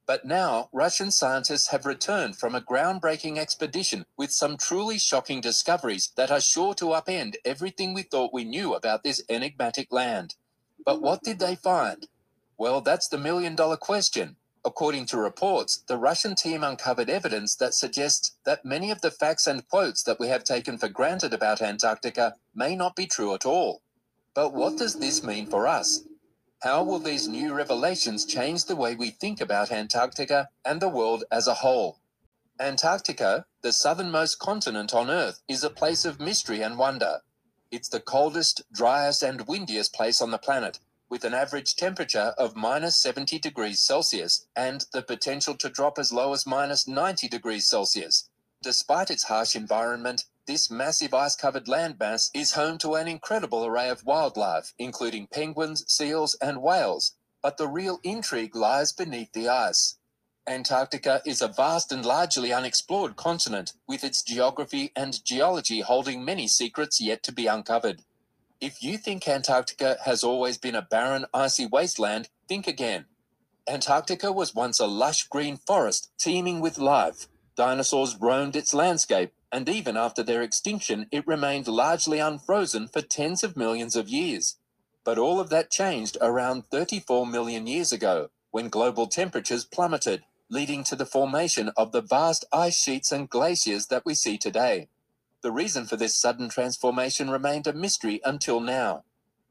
But 0.07 0.25
now, 0.25 0.71
Russian 0.73 1.11
scientists 1.11 1.69
have 1.69 1.87
returned 1.87 2.37
from 2.37 2.55
a 2.55 2.61
groundbreaking 2.61 3.39
expedition 3.39 4.07
with 4.17 4.33
some 4.33 4.57
truly 4.57 4.99
shocking 4.99 5.41
discoveries 5.41 6.11
that 6.17 6.31
are 6.31 6.41
sure 6.41 6.75
to 6.75 6.87
upend 6.87 7.37
everything 7.45 7.95
we 7.95 8.03
thought 8.03 8.33
we 8.33 8.45
knew 8.45 8.75
about 8.75 9.05
this 9.05 9.23
enigmatic 9.29 9.93
land. 9.93 10.35
But 10.85 11.01
what 11.01 11.23
did 11.23 11.39
they 11.39 11.55
find? 11.55 12.09
Well, 12.59 12.81
that's 12.81 13.09
the 13.09 13.19
million 13.19 13.55
dollar 13.55 13.77
question. 13.77 14.37
According 14.63 15.07
to 15.07 15.17
reports, 15.17 15.79
the 15.87 15.97
Russian 15.97 16.35
team 16.35 16.63
uncovered 16.63 17.09
evidence 17.09 17.55
that 17.57 17.73
suggests 17.73 18.33
that 18.45 18.65
many 18.65 18.91
of 18.91 19.01
the 19.01 19.11
facts 19.11 19.47
and 19.47 19.67
quotes 19.67 20.03
that 20.03 20.21
we 20.21 20.29
have 20.29 20.45
taken 20.45 20.77
for 20.77 20.89
granted 20.89 21.33
about 21.33 21.63
Antarctica 21.63 22.37
may 22.55 22.77
not 22.77 22.95
be 22.95 23.07
true 23.07 23.35
at 23.35 23.47
all. 23.47 23.81
But 24.35 24.53
what 24.53 24.77
does 24.77 24.97
this 24.97 25.23
mean 25.23 25.47
for 25.47 25.67
us? 25.67 26.05
How 26.63 26.83
will 26.83 26.99
these 26.99 27.27
new 27.27 27.55
revelations 27.55 28.27
change 28.27 28.67
the 28.67 28.77
way 28.77 28.95
we 28.95 29.11
think 29.11 29.41
about 29.41 29.73
Antarctica 29.73 30.51
and 30.63 30.79
the 30.79 30.91
world 30.91 31.25
as 31.31 31.47
a 31.47 31.55
whole? 31.55 31.99
Antarctica, 32.61 33.47
the 33.63 33.73
southernmost 33.73 34.39
continent 34.39 34.93
on 34.93 35.09
Earth, 35.09 35.41
is 35.49 35.65
a 35.65 35.71
place 35.71 36.05
of 36.05 36.21
mystery 36.21 36.61
and 36.61 36.77
wonder. 36.77 37.21
It's 37.71 37.89
the 37.89 38.01
coldest, 38.01 38.61
driest, 38.71 39.23
and 39.23 39.47
windiest 39.49 39.95
place 39.95 40.21
on 40.21 40.33
the 40.33 40.39
planet, 40.39 40.81
with 41.11 41.25
an 41.25 41.35
average 41.35 41.75
temperature 41.75 42.33
of 42.39 42.57
minus 42.57 42.97
70 42.97 43.39
degrees 43.41 43.81
Celsius 43.81 44.47
and 44.55 44.87
the 44.93 45.03
potential 45.03 45.55
to 45.57 45.69
drop 45.69 45.99
as 45.99 46.13
low 46.13 46.33
as 46.33 46.47
minus 46.47 46.87
90 46.87 47.29
degrees 47.29 47.69
Celsius. 47.69 48.31
Despite 48.63 49.11
its 49.11 49.25
harsh 49.25 49.57
environment, 49.57 50.25
this 50.47 50.71
massive 50.71 51.13
ice 51.13 51.35
covered 51.35 51.67
landmass 51.67 52.31
is 52.33 52.53
home 52.53 52.79
to 52.79 52.95
an 52.95 53.09
incredible 53.09 53.67
array 53.67 53.89
of 53.89 54.05
wildlife, 54.05 54.73
including 54.79 55.27
penguins, 55.27 55.85
seals, 55.87 56.37
and 56.41 56.63
whales. 56.63 57.17
But 57.43 57.57
the 57.57 57.69
real 57.69 58.01
intrigue 58.03 58.55
lies 58.55 58.93
beneath 58.93 59.33
the 59.33 59.49
ice. 59.49 59.97
Antarctica 60.47 61.23
is 61.25 61.41
a 61.41 61.49
vast 61.49 61.93
and 61.93 62.05
largely 62.05 62.53
unexplored 62.53 63.17
continent, 63.17 63.73
with 63.87 64.03
its 64.03 64.23
geography 64.23 64.91
and 64.97 65.25
geology 65.25 65.81
holding 65.81 66.25
many 66.25 66.49
secrets 66.49 67.01
yet 67.01 67.23
to 67.23 67.33
be 67.33 67.47
uncovered. 67.47 68.03
If 68.61 68.83
you 68.83 68.99
think 68.99 69.27
Antarctica 69.27 69.97
has 70.05 70.23
always 70.23 70.59
been 70.59 70.75
a 70.75 70.83
barren, 70.83 71.25
icy 71.33 71.65
wasteland, 71.65 72.29
think 72.47 72.67
again. 72.67 73.07
Antarctica 73.67 74.31
was 74.31 74.55
once 74.55 74.79
a 74.79 74.87
lush 74.87 75.29
green 75.29 75.57
forest 75.57 76.11
teeming 76.19 76.61
with 76.61 76.77
life. 76.77 77.27
Dinosaurs 77.57 78.17
roamed 78.21 78.55
its 78.55 78.75
landscape, 78.75 79.33
and 79.51 79.67
even 79.67 79.97
after 79.97 80.23
their 80.23 80.43
extinction, 80.43 81.07
it 81.11 81.27
remained 81.27 81.69
largely 81.69 82.19
unfrozen 82.19 82.89
for 82.89 83.01
tens 83.01 83.43
of 83.43 83.57
millions 83.57 83.97
of 83.97 84.11
years. 84.11 84.59
But 85.05 85.17
all 85.17 85.41
of 85.41 85.49
that 85.49 85.71
changed 85.71 86.19
around 86.21 86.67
34 86.67 87.27
million 87.27 87.67
years 87.67 87.93
ago, 87.93 88.29
when 88.51 88.69
global 88.69 89.07
temperatures 89.07 89.65
plummeted, 89.65 90.23
leading 90.51 90.85
to 90.85 90.97
the 90.97 91.07
formation 91.07 91.71
of 91.79 91.93
the 91.93 92.03
vast 92.03 92.45
ice 92.53 92.77
sheets 92.77 93.11
and 93.11 93.31
glaciers 93.31 93.87
that 93.87 94.05
we 94.05 94.15
see 94.15 94.37
today. 94.37 94.89
The 95.43 95.53
reason 95.53 95.87
for 95.87 95.97
this 95.97 96.17
sudden 96.17 96.49
transformation 96.49 97.31
remained 97.31 97.67
a 97.67 97.73
mystery 97.73 98.21
until 98.25 98.61
now. 98.61 99.05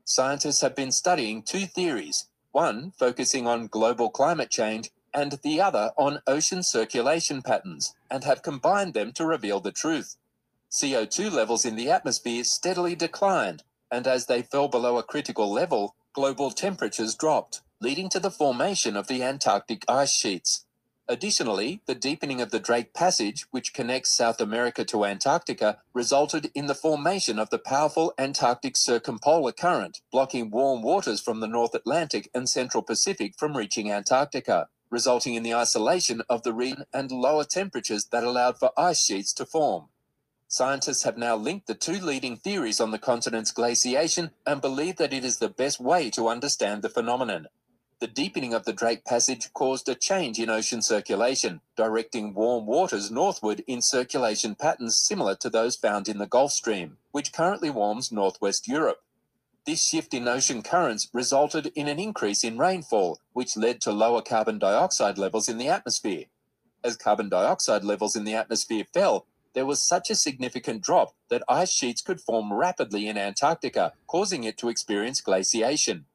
Scientists 0.06 0.62
have 0.62 0.76
been 0.76 0.92
studying 0.92 1.42
two 1.42 1.66
theories 1.66 2.28
one 2.52 2.92
focusing 2.98 3.46
on 3.46 3.68
global 3.68 4.10
climate 4.10 4.50
change, 4.50 4.92
and 5.14 5.40
the 5.44 5.62
other 5.62 5.92
on 5.98 6.22
ocean 6.28 6.64
circulation 6.64 7.42
patterns, 7.42 7.96
and 8.10 8.24
have 8.24 8.42
combined 8.42 8.94
them 8.94 9.12
to 9.14 9.26
reveal 9.26 9.60
the 9.60 9.72
truth. 9.72 10.18
CO2 10.72 11.32
levels 11.32 11.66
in 11.66 11.76
the 11.76 11.90
atmosphere 11.90 12.44
steadily 12.44 12.96
declined, 12.96 13.64
and 13.92 14.08
as 14.08 14.26
they 14.26 14.42
fell 14.42 14.68
below 14.68 14.98
a 14.98 15.04
critical 15.04 15.52
level, 15.52 15.96
global 16.14 16.52
temperatures 16.52 17.16
dropped, 17.16 17.62
leading 17.80 18.10
to 18.10 18.20
the 18.20 18.32
formation 18.32 18.96
of 18.96 19.08
the 19.08 19.24
Antarctic 19.24 19.84
ice 19.88 20.14
sheets. 20.14 20.66
Additionally, 21.12 21.82
the 21.88 21.96
deepening 21.96 22.40
of 22.40 22.52
the 22.52 22.60
Drake 22.60 22.94
Passage, 22.94 23.48
which 23.50 23.74
connects 23.74 24.14
South 24.14 24.40
America 24.40 24.86
to 24.86 25.06
Antarctica, 25.06 25.80
resulted 25.92 26.52
in 26.54 26.68
the 26.68 26.76
formation 26.76 27.40
of 27.40 27.50
the 27.50 27.58
powerful 27.58 28.14
Antarctic 28.20 28.78
Circumpolar 28.78 29.52
Current, 29.52 30.02
blocking 30.12 30.52
warm 30.52 30.84
waters 30.84 31.20
from 31.20 31.40
the 31.40 31.48
North 31.48 31.74
Atlantic 31.74 32.30
and 32.36 32.48
Central 32.48 32.84
Pacific 32.84 33.34
from 33.40 33.58
reaching 33.58 33.92
Antarctica, 33.92 34.68
resulting 34.92 35.34
in 35.34 35.42
the 35.42 35.56
isolation 35.56 36.22
of 36.30 36.44
the 36.44 36.54
region 36.54 36.86
and 36.94 37.12
lower 37.12 37.44
temperatures 37.44 38.06
that 38.12 38.24
allowed 38.24 38.60
for 38.60 38.72
ice 38.78 39.04
sheets 39.04 39.34
to 39.34 39.48
form. 39.48 39.88
Scientists 40.48 41.04
have 41.04 41.18
now 41.18 41.36
linked 41.36 41.66
the 41.66 41.74
two 41.74 42.00
leading 42.00 42.38
theories 42.38 42.80
on 42.80 42.92
the 42.92 43.00
continent's 43.00 43.52
glaciation 43.52 44.30
and 44.46 44.62
believe 44.62 44.98
that 44.98 45.14
it 45.14 45.26
is 45.26 45.40
the 45.40 45.50
best 45.50 45.80
way 45.80 46.12
to 46.12 46.28
understand 46.28 46.84
the 46.84 46.90
phenomenon. 46.90 47.48
The 48.00 48.08
deepening 48.08 48.54
of 48.54 48.64
the 48.64 48.72
Drake 48.72 49.04
Passage 49.04 49.52
caused 49.52 49.90
a 49.90 49.94
change 49.94 50.40
in 50.40 50.50
ocean 50.50 50.82
circulation, 50.82 51.60
directing 51.76 52.34
warm 52.34 52.66
waters 52.66 53.12
northward 53.12 53.62
in 53.68 53.82
circulation 53.82 54.56
patterns 54.56 54.98
similar 54.98 55.36
to 55.36 55.50
those 55.50 55.76
found 55.76 56.08
in 56.08 56.18
the 56.18 56.26
Gulf 56.26 56.54
Stream, 56.54 56.98
which 57.12 57.34
currently 57.34 57.70
warms 57.70 58.10
northwest 58.10 58.70
Europe. 58.70 59.04
This 59.66 59.86
shift 59.86 60.14
in 60.14 60.30
ocean 60.30 60.62
currents 60.62 61.10
resulted 61.12 61.74
in 61.76 61.90
an 61.90 62.00
increase 62.00 62.46
in 62.46 62.58
rainfall, 62.58 63.20
which 63.34 63.58
led 63.58 63.82
to 63.82 63.92
lower 63.92 64.22
carbon 64.22 64.60
dioxide 64.60 65.18
levels 65.18 65.50
in 65.50 65.58
the 65.58 65.68
atmosphere. 65.68 66.28
As 66.82 66.96
carbon 66.96 67.28
dioxide 67.28 67.84
levels 67.84 68.16
in 68.16 68.24
the 68.24 68.34
atmosphere 68.34 68.86
fell, 68.94 69.26
there 69.54 69.66
was 69.66 69.84
such 69.84 70.10
a 70.10 70.16
significant 70.16 70.82
drop 70.82 71.16
that 71.30 71.44
ice 71.50 71.72
sheets 71.72 72.02
could 72.02 72.22
form 72.22 72.54
rapidly 72.54 73.10
in 73.10 73.18
Antarctica, 73.18 73.92
causing 74.08 74.46
it 74.46 74.58
to 74.60 74.70
experience 74.70 75.20
glaciation. 75.20 76.06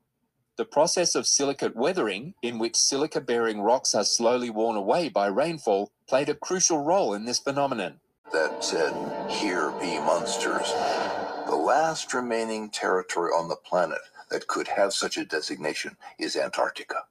The 0.57 0.65
process 0.65 1.17
of 1.17 1.27
silicate 1.27 1.75
weathering, 1.75 2.35
in 2.41 2.61
which 2.61 2.77
silica 2.77 3.21
bearing 3.21 3.61
rocks 3.61 3.93
are 3.93 4.05
slowly 4.05 4.51
worn 4.51 4.77
away 4.77 5.09
by 5.09 5.27
rainfall, 5.27 5.91
played 6.07 6.29
a 6.29 6.35
crucial 6.35 6.79
role 6.79 7.13
in 7.13 7.25
this 7.25 7.41
phenomenon. 7.41 8.01
that 8.33 8.63
said, 8.65 8.95
Here 9.31 9.73
be 9.81 9.99
monsters. 9.99 10.73
The 11.47 11.57
last 11.57 12.15
remaining 12.15 12.71
territory 12.71 13.31
on 13.31 13.49
the 13.49 13.57
planet 13.57 13.99
that 14.31 14.47
could 14.47 14.69
have 14.69 14.93
such 14.95 15.17
a 15.17 15.25
designation 15.25 15.97
is 16.19 16.37
Antarctica. 16.37 17.05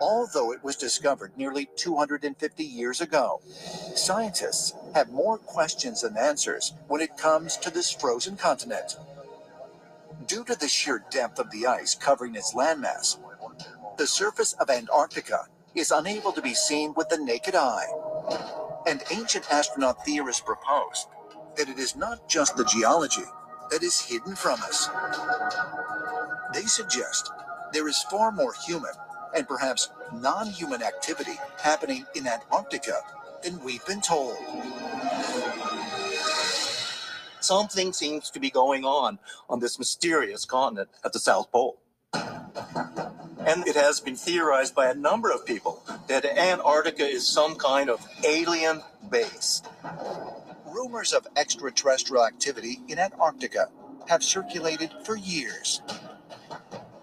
Although 0.00 0.52
it 0.52 0.64
was 0.64 0.76
discovered 0.76 1.32
nearly 1.36 1.68
250 1.76 2.64
years 2.64 3.00
ago, 3.00 3.40
scientists 3.94 4.74
have 4.94 5.10
more 5.10 5.38
questions 5.38 6.02
than 6.02 6.16
answers 6.16 6.74
when 6.88 7.00
it 7.00 7.16
comes 7.16 7.56
to 7.58 7.70
this 7.70 7.90
frozen 7.92 8.36
continent. 8.36 8.96
Due 10.26 10.44
to 10.44 10.54
the 10.58 10.68
sheer 10.68 11.04
depth 11.10 11.38
of 11.38 11.50
the 11.50 11.66
ice 11.66 11.94
covering 11.94 12.34
its 12.34 12.54
landmass, 12.54 13.18
the 13.96 14.06
surface 14.06 14.52
of 14.54 14.70
Antarctica 14.70 15.46
is 15.74 15.90
unable 15.90 16.32
to 16.32 16.42
be 16.42 16.54
seen 16.54 16.94
with 16.94 17.08
the 17.08 17.18
naked 17.18 17.54
eye. 17.54 17.86
And 18.86 19.02
ancient 19.10 19.50
astronaut 19.52 20.04
theorists 20.04 20.42
propose 20.42 21.06
that 21.56 21.68
it 21.68 21.78
is 21.78 21.96
not 21.96 22.28
just 22.28 22.56
the 22.56 22.64
geology 22.64 23.24
that 23.70 23.82
is 23.82 24.00
hidden 24.00 24.36
from 24.36 24.60
us. 24.62 24.88
They 26.54 26.62
suggest 26.64 27.30
there 27.72 27.88
is 27.88 28.02
far 28.04 28.32
more 28.32 28.54
human 28.66 28.92
and 29.34 29.48
perhaps 29.48 29.90
non 30.12 30.48
human 30.48 30.82
activity 30.82 31.38
happening 31.62 32.06
in 32.14 32.26
Antarctica 32.26 33.00
than 33.42 33.62
we've 33.64 33.84
been 33.86 34.00
told. 34.02 34.36
Something 37.42 37.92
seems 37.92 38.30
to 38.30 38.38
be 38.38 38.50
going 38.50 38.84
on 38.84 39.18
on 39.50 39.58
this 39.58 39.76
mysterious 39.76 40.44
continent 40.44 40.90
at 41.04 41.12
the 41.12 41.18
South 41.18 41.50
Pole. 41.50 41.80
And 42.14 43.66
it 43.66 43.74
has 43.74 43.98
been 43.98 44.14
theorized 44.14 44.76
by 44.76 44.88
a 44.88 44.94
number 44.94 45.32
of 45.32 45.44
people 45.44 45.82
that 46.06 46.24
Antarctica 46.24 47.04
is 47.04 47.26
some 47.26 47.56
kind 47.56 47.90
of 47.90 48.06
alien 48.24 48.80
base. 49.10 49.62
Rumors 50.66 51.12
of 51.12 51.26
extraterrestrial 51.36 52.24
activity 52.24 52.80
in 52.86 53.00
Antarctica 53.00 53.70
have 54.06 54.22
circulated 54.22 54.92
for 55.04 55.16
years. 55.16 55.82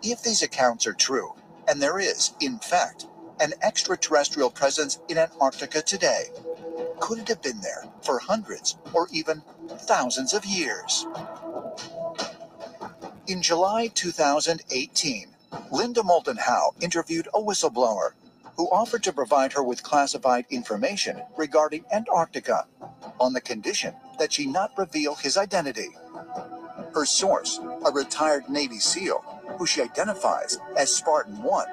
If 0.01 0.23
these 0.23 0.41
accounts 0.41 0.87
are 0.87 0.93
true, 0.93 1.33
and 1.67 1.81
there 1.81 1.99
is, 1.99 2.31
in 2.39 2.59
fact, 2.59 3.07
an 3.41 3.51
extraterrestrial 3.61 4.49
presence 4.49 4.99
in 5.09 5.17
Antarctica 5.17 5.81
today, 5.81 6.27
could 6.99 7.19
it 7.19 7.27
have 7.29 7.41
been 7.41 7.61
there 7.61 7.85
for 8.03 8.19
hundreds 8.19 8.77
or 8.93 9.07
even 9.11 9.41
thousands 9.69 10.33
of 10.33 10.45
years? 10.45 11.05
In 13.27 13.41
July 13.41 13.87
2018, 13.87 15.27
Linda 15.71 16.03
Moulton 16.03 16.37
Howe 16.37 16.73
interviewed 16.81 17.27
a 17.33 17.41
whistleblower 17.41 18.11
who 18.57 18.69
offered 18.71 19.03
to 19.03 19.13
provide 19.13 19.53
her 19.53 19.63
with 19.63 19.83
classified 19.83 20.45
information 20.49 21.21
regarding 21.37 21.85
Antarctica 21.91 22.65
on 23.19 23.33
the 23.33 23.41
condition 23.41 23.93
that 24.19 24.33
she 24.33 24.45
not 24.45 24.71
reveal 24.77 25.15
his 25.15 25.37
identity. 25.37 25.89
Her 26.93 27.05
source, 27.05 27.59
a 27.85 27.91
retired 27.91 28.49
Navy 28.49 28.79
SEAL 28.79 29.23
who 29.57 29.65
she 29.65 29.81
identifies 29.81 30.57
as 30.77 30.93
Spartan 30.93 31.41
1, 31.43 31.67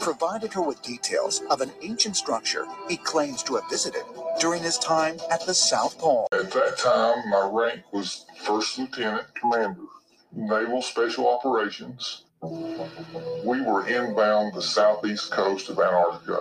provided 0.00 0.52
her 0.54 0.62
with 0.62 0.82
details 0.82 1.42
of 1.50 1.60
an 1.60 1.70
ancient 1.82 2.16
structure 2.16 2.66
he 2.88 2.96
claims 2.96 3.42
to 3.44 3.56
have 3.56 3.68
visited 3.70 4.02
during 4.38 4.62
his 4.62 4.78
time 4.78 5.18
at 5.30 5.44
the 5.46 5.54
South 5.54 5.98
Pole. 5.98 6.28
At 6.32 6.50
that 6.52 6.78
time, 6.78 7.28
my 7.28 7.48
rank 7.52 7.82
was 7.92 8.26
First 8.42 8.78
Lieutenant 8.78 9.34
Commander, 9.34 9.82
Naval 10.32 10.82
Special 10.82 11.28
Operations. 11.28 12.24
We 12.42 13.60
were 13.60 13.86
inbound 13.86 14.54
the 14.54 14.62
southeast 14.62 15.30
coast 15.30 15.68
of 15.68 15.78
Antarctica. 15.78 16.40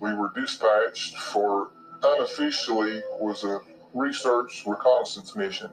We 0.00 0.14
were 0.14 0.32
dispatched 0.34 1.16
for 1.16 1.70
unofficially 2.02 3.02
was 3.18 3.44
a 3.44 3.60
research 3.94 4.62
reconnaissance 4.66 5.34
mission. 5.34 5.70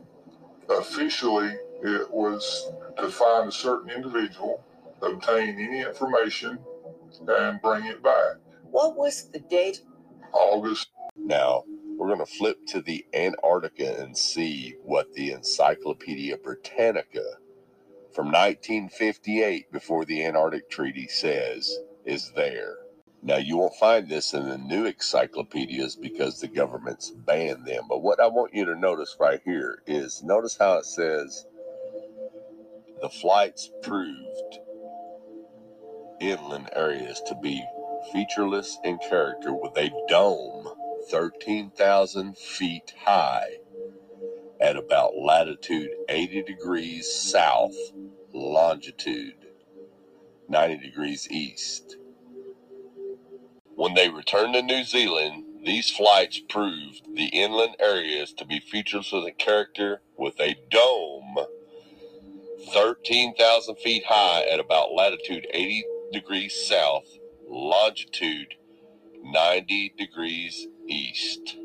Officially, 0.70 1.56
it 1.84 2.12
was 2.12 2.72
to 2.98 3.10
find 3.10 3.50
a 3.50 3.52
certain 3.52 3.90
individual, 3.92 4.64
obtain 5.02 5.60
any 5.60 5.82
information, 5.82 6.58
and 7.28 7.62
bring 7.62 7.86
it 7.86 8.02
back. 8.04 8.38
What 8.72 8.98
was 8.98 9.30
the 9.30 9.40
date? 9.40 9.82
August. 10.34 10.90
Now, 11.18 11.64
we're 11.98 12.08
going 12.08 12.26
to 12.26 12.26
flip 12.26 12.66
to 12.68 12.82
the 12.82 13.06
Antarctica 13.14 14.00
and 14.00 14.18
see 14.18 14.76
what 14.84 15.14
the 15.14 15.32
Encyclopedia 15.32 16.38
Britannica 16.38 17.26
from 18.14 18.28
1958, 18.28 19.72
before 19.72 20.06
the 20.06 20.26
Antarctic 20.26 20.70
Treaty 20.70 21.08
says, 21.08 21.78
is 22.06 22.32
there. 22.36 22.78
Now, 23.24 23.38
you 23.38 23.58
won't 23.58 23.76
find 23.76 24.10
this 24.10 24.34
in 24.34 24.48
the 24.48 24.58
new 24.58 24.86
encyclopedias 24.86 25.96
because 25.96 26.40
the 26.40 26.48
government's 26.48 27.12
banned 27.12 27.66
them. 27.66 27.86
But 27.90 28.02
what 28.04 28.20
I 28.20 28.28
want 28.28 28.54
you 28.54 28.66
to 28.66 28.76
notice 28.76 29.18
right 29.20 29.42
here 29.46 29.84
is 29.88 30.24
notice 30.24 30.58
how 30.58 30.80
it 30.80 30.86
says 30.86 31.46
the 33.02 33.10
flights 33.10 33.70
proved 33.84 34.60
inland 36.22 36.70
areas 36.76 37.22
to 37.28 37.36
be 37.36 37.64
featureless 38.14 38.78
in 38.84 38.98
character 39.10 39.54
with 39.54 39.78
a 39.78 39.92
dome 40.10 40.70
13,000 41.10 42.38
feet 42.38 42.94
high 43.06 43.58
at 44.60 44.76
about 44.76 45.18
latitude 45.18 45.90
80 46.10 46.44
degrees 46.44 47.12
south, 47.12 47.76
longitude 48.34 49.36
90 50.50 50.78
degrees 50.78 51.28
east. 51.30 51.98
When 53.76 53.94
they 53.94 54.10
returned 54.10 54.54
to 54.56 54.62
New 54.62 54.84
Zealand, 54.84 55.44
these 55.66 55.92
flights 55.92 56.42
proved 56.50 57.16
the 57.16 57.28
inland 57.28 57.76
areas 57.80 58.34
to 58.34 58.46
be 58.46 58.60
featureless 58.60 59.14
in 59.14 59.32
character 59.38 60.02
with 60.18 60.40
a 60.40 60.56
dome 60.70 61.38
13,000 62.74 63.76
feet 63.78 64.04
high 64.08 64.44
at 64.52 64.60
about 64.60 64.94
latitude 64.94 65.48
80 65.54 65.86
degrees 66.12 66.56
south, 66.68 67.08
longitude 67.48 68.56
90 69.22 69.94
degrees 69.98 70.68
east. 70.88 71.58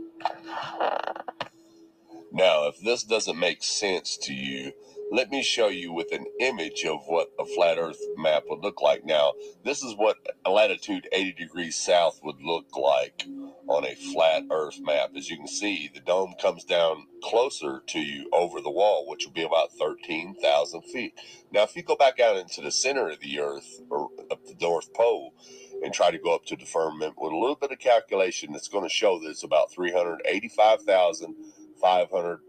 Now, 2.32 2.66
if 2.66 2.80
this 2.80 3.04
doesn't 3.04 3.38
make 3.38 3.62
sense 3.62 4.16
to 4.22 4.32
you, 4.32 4.72
let 5.12 5.30
me 5.30 5.42
show 5.42 5.68
you 5.68 5.92
with 5.92 6.10
an 6.12 6.24
image 6.40 6.86
of 6.86 7.00
what 7.06 7.30
a 7.38 7.44
flat 7.44 7.76
earth 7.76 8.00
map 8.16 8.44
would 8.48 8.60
look 8.60 8.80
like. 8.80 9.04
Now, 9.04 9.34
this 9.62 9.82
is 9.82 9.94
what 9.94 10.16
latitude 10.50 11.06
80 11.12 11.32
degrees 11.32 11.76
south 11.76 12.20
would 12.24 12.40
look 12.40 12.74
like 12.74 13.26
on 13.68 13.84
a 13.84 13.94
flat 13.94 14.44
earth 14.50 14.80
map. 14.80 15.10
As 15.14 15.28
you 15.28 15.36
can 15.36 15.46
see, 15.46 15.90
the 15.92 16.00
dome 16.00 16.34
comes 16.40 16.64
down 16.64 17.06
closer 17.22 17.82
to 17.88 18.00
you 18.00 18.30
over 18.32 18.62
the 18.62 18.70
wall, 18.70 19.06
which 19.06 19.26
would 19.26 19.34
be 19.34 19.44
about 19.44 19.72
13,000 19.78 20.82
feet. 20.82 21.12
Now, 21.52 21.64
if 21.64 21.76
you 21.76 21.82
go 21.82 21.96
back 21.96 22.18
out 22.18 22.38
into 22.38 22.62
the 22.62 22.72
center 22.72 23.10
of 23.10 23.20
the 23.20 23.38
earth 23.38 23.82
or 23.90 24.08
up 24.30 24.46
the 24.46 24.56
North 24.58 24.94
Pole 24.94 25.34
and 25.82 25.92
try 25.92 26.10
to 26.10 26.18
go 26.18 26.34
up 26.34 26.46
to 26.46 26.56
the 26.56 26.64
firmament 26.64 27.14
with 27.18 27.32
a 27.32 27.36
little 27.36 27.56
bit 27.56 27.72
of 27.72 27.78
calculation, 27.78 28.54
it's 28.54 28.68
going 28.68 28.84
to 28.84 28.94
show 28.94 29.18
that 29.18 29.28
it's 29.30 29.42
about 29.42 29.72
385,500 29.72 32.40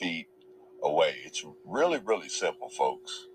feet 0.00 0.26
away. 0.82 1.16
It's 1.24 1.44
really, 1.64 2.00
really 2.04 2.28
simple, 2.28 2.68
folks. 2.70 3.26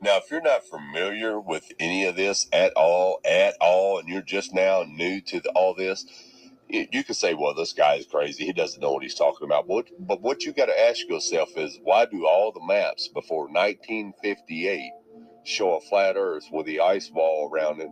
Now, 0.00 0.18
if 0.18 0.30
you're 0.30 0.40
not 0.40 0.64
familiar 0.64 1.40
with 1.40 1.72
any 1.80 2.04
of 2.04 2.14
this 2.16 2.46
at 2.52 2.72
all, 2.74 3.20
at 3.24 3.56
all, 3.60 3.98
and 3.98 4.08
you're 4.08 4.22
just 4.22 4.54
now 4.54 4.84
new 4.86 5.20
to 5.22 5.40
the, 5.40 5.50
all 5.50 5.74
this, 5.74 6.06
you 6.68 7.02
can 7.02 7.14
say, 7.14 7.34
well, 7.34 7.54
this 7.54 7.72
guy 7.72 7.94
is 7.94 8.06
crazy. 8.06 8.44
He 8.44 8.52
doesn't 8.52 8.80
know 8.80 8.92
what 8.92 9.02
he's 9.02 9.14
talking 9.14 9.46
about. 9.46 9.66
But 9.66 9.86
but 9.98 10.20
what 10.20 10.44
you 10.44 10.52
got 10.52 10.66
to 10.66 10.78
ask 10.78 11.08
yourself 11.08 11.48
is, 11.56 11.80
why 11.82 12.04
do 12.04 12.26
all 12.26 12.52
the 12.52 12.64
maps 12.64 13.08
before 13.08 13.48
1958 13.48 14.92
show 15.44 15.76
a 15.76 15.80
flat 15.80 16.14
Earth 16.16 16.44
with 16.52 16.66
the 16.66 16.80
ice 16.80 17.10
wall 17.10 17.50
around 17.50 17.80
it 17.80 17.88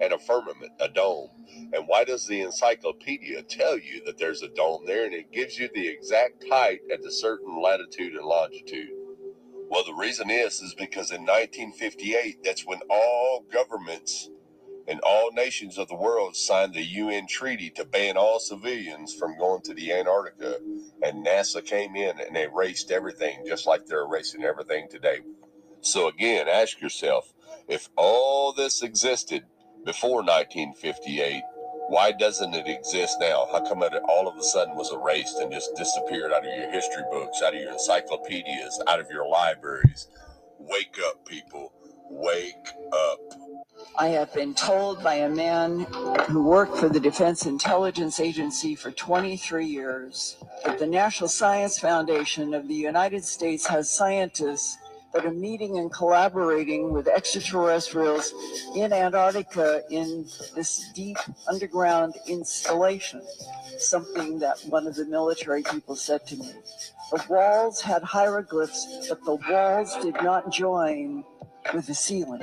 and 0.00 0.12
a 0.12 0.18
firmament, 0.18 0.72
a 0.80 0.88
dome? 0.88 1.30
And 1.72 1.84
why 1.86 2.04
does 2.04 2.26
the 2.26 2.40
encyclopedia 2.42 3.42
tell 3.42 3.78
you 3.78 4.04
that 4.06 4.18
there's 4.18 4.42
a 4.42 4.48
dome 4.48 4.84
there 4.86 5.04
and 5.04 5.14
it 5.14 5.32
gives 5.32 5.58
you 5.58 5.68
the 5.74 5.88
exact 5.88 6.44
height 6.50 6.80
at 6.92 7.04
a 7.04 7.10
certain 7.10 7.60
latitude 7.60 8.14
and 8.14 8.26
longitude? 8.26 8.90
Well, 9.70 9.84
the 9.84 9.94
reason 9.94 10.30
is 10.30 10.60
is 10.62 10.74
because 10.74 11.10
in 11.10 11.22
1958, 11.22 12.38
that's 12.44 12.66
when 12.66 12.80
all 12.90 13.44
governments 13.52 14.30
and 14.88 15.00
all 15.00 15.30
nations 15.32 15.78
of 15.78 15.88
the 15.88 15.94
world 15.94 16.34
signed 16.34 16.74
the 16.74 16.82
UN 16.82 17.26
treaty 17.26 17.70
to 17.70 17.84
ban 17.84 18.16
all 18.16 18.40
civilians 18.40 19.14
from 19.14 19.38
going 19.38 19.62
to 19.62 19.74
the 19.74 19.92
Antarctica. 19.92 20.58
And 21.02 21.26
NASA 21.26 21.64
came 21.64 21.96
in 21.96 22.18
and 22.20 22.36
erased 22.36 22.90
everything, 22.90 23.44
just 23.46 23.66
like 23.66 23.86
they're 23.86 24.04
erasing 24.04 24.44
everything 24.44 24.88
today. 24.90 25.20
So 25.82 26.08
again, 26.08 26.48
ask 26.48 26.80
yourself, 26.80 27.32
if 27.68 27.90
all 27.96 28.52
this 28.52 28.82
existed 28.82 29.44
before 29.88 30.18
1958, 30.18 31.42
why 31.88 32.12
doesn't 32.12 32.52
it 32.52 32.68
exist 32.68 33.16
now? 33.20 33.48
How 33.50 33.66
come 33.66 33.82
it 33.82 33.94
all 34.06 34.28
of 34.28 34.36
a 34.36 34.42
sudden 34.42 34.76
was 34.76 34.92
erased 34.92 35.38
and 35.38 35.50
just 35.50 35.74
disappeared 35.76 36.30
out 36.30 36.46
of 36.46 36.54
your 36.54 36.70
history 36.70 37.04
books, 37.10 37.40
out 37.40 37.54
of 37.54 37.60
your 37.62 37.72
encyclopedias, 37.72 38.82
out 38.86 39.00
of 39.00 39.06
your 39.10 39.26
libraries? 39.26 40.08
Wake 40.58 40.98
up, 41.06 41.24
people. 41.24 41.72
Wake 42.10 42.68
up. 42.92 43.20
I 43.98 44.08
have 44.08 44.32
been 44.34 44.52
told 44.52 45.02
by 45.02 45.14
a 45.14 45.28
man 45.30 45.86
who 46.28 46.42
worked 46.42 46.76
for 46.76 46.90
the 46.90 47.00
Defense 47.00 47.46
Intelligence 47.46 48.20
Agency 48.20 48.74
for 48.74 48.90
23 48.90 49.64
years 49.64 50.36
that 50.66 50.78
the 50.78 50.86
National 50.86 51.28
Science 51.28 51.78
Foundation 51.78 52.52
of 52.52 52.68
the 52.68 52.74
United 52.74 53.24
States 53.24 53.66
has 53.66 53.88
scientists 53.88 54.76
that 55.12 55.24
are 55.24 55.32
meeting 55.32 55.78
and 55.78 55.92
collaborating 55.92 56.92
with 56.92 57.08
extraterrestrials 57.08 58.32
in 58.76 58.92
Antarctica 58.92 59.82
in 59.90 60.26
this 60.54 60.90
deep 60.94 61.16
underground 61.48 62.14
installation. 62.26 63.22
Something 63.78 64.38
that 64.40 64.58
one 64.68 64.86
of 64.86 64.94
the 64.96 65.06
military 65.06 65.62
people 65.62 65.96
said 65.96 66.26
to 66.26 66.36
me. 66.36 66.52
The 67.10 67.24
walls 67.28 67.80
had 67.80 68.02
hieroglyphs, 68.02 69.08
but 69.08 69.24
the 69.24 69.36
walls 69.48 69.96
did 70.02 70.14
not 70.22 70.52
join 70.52 71.24
with 71.72 71.86
the 71.86 71.94
ceiling. 71.94 72.42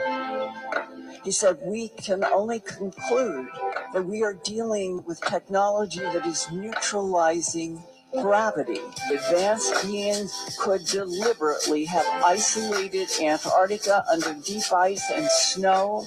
He 1.24 1.32
said, 1.32 1.58
We 1.64 1.90
can 1.90 2.24
only 2.24 2.60
conclude 2.60 3.48
that 3.94 4.06
we 4.06 4.24
are 4.24 4.34
dealing 4.34 5.04
with 5.06 5.22
technology 5.22 6.02
that 6.02 6.26
is 6.26 6.52
neutralizing 6.52 7.84
gravity, 8.22 8.80
advanced 9.12 9.86
beings 9.86 10.58
could 10.60 10.86
deliberately 10.86 11.86
have 11.86 12.06
isolated 12.24 13.10
Antarctica 13.22 14.04
under 14.12 14.34
deep 14.46 14.72
ice 14.74 15.10
and 15.12 15.28
snow 15.30 16.06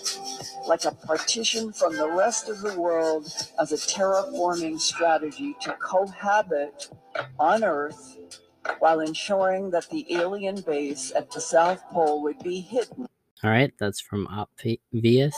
like 0.66 0.84
a 0.84 0.92
partition 0.92 1.72
from 1.72 1.96
the 1.96 2.10
rest 2.10 2.48
of 2.48 2.60
the 2.60 2.78
world 2.78 3.32
as 3.60 3.72
a 3.72 3.76
terraforming 3.76 4.78
strategy 4.78 5.56
to 5.60 5.72
cohabit 5.74 6.88
on 7.38 7.64
Earth 7.64 8.18
while 8.78 9.00
ensuring 9.00 9.70
that 9.70 9.88
the 9.90 10.06
alien 10.10 10.60
base 10.60 11.12
at 11.16 11.30
the 11.30 11.40
South 11.40 11.82
Pole 11.90 12.22
would 12.22 12.38
be 12.40 12.60
hidden. 12.60 13.06
All 13.42 13.50
right, 13.50 13.72
that's 13.78 14.00
from 14.00 14.26
Obvious. 14.26 15.36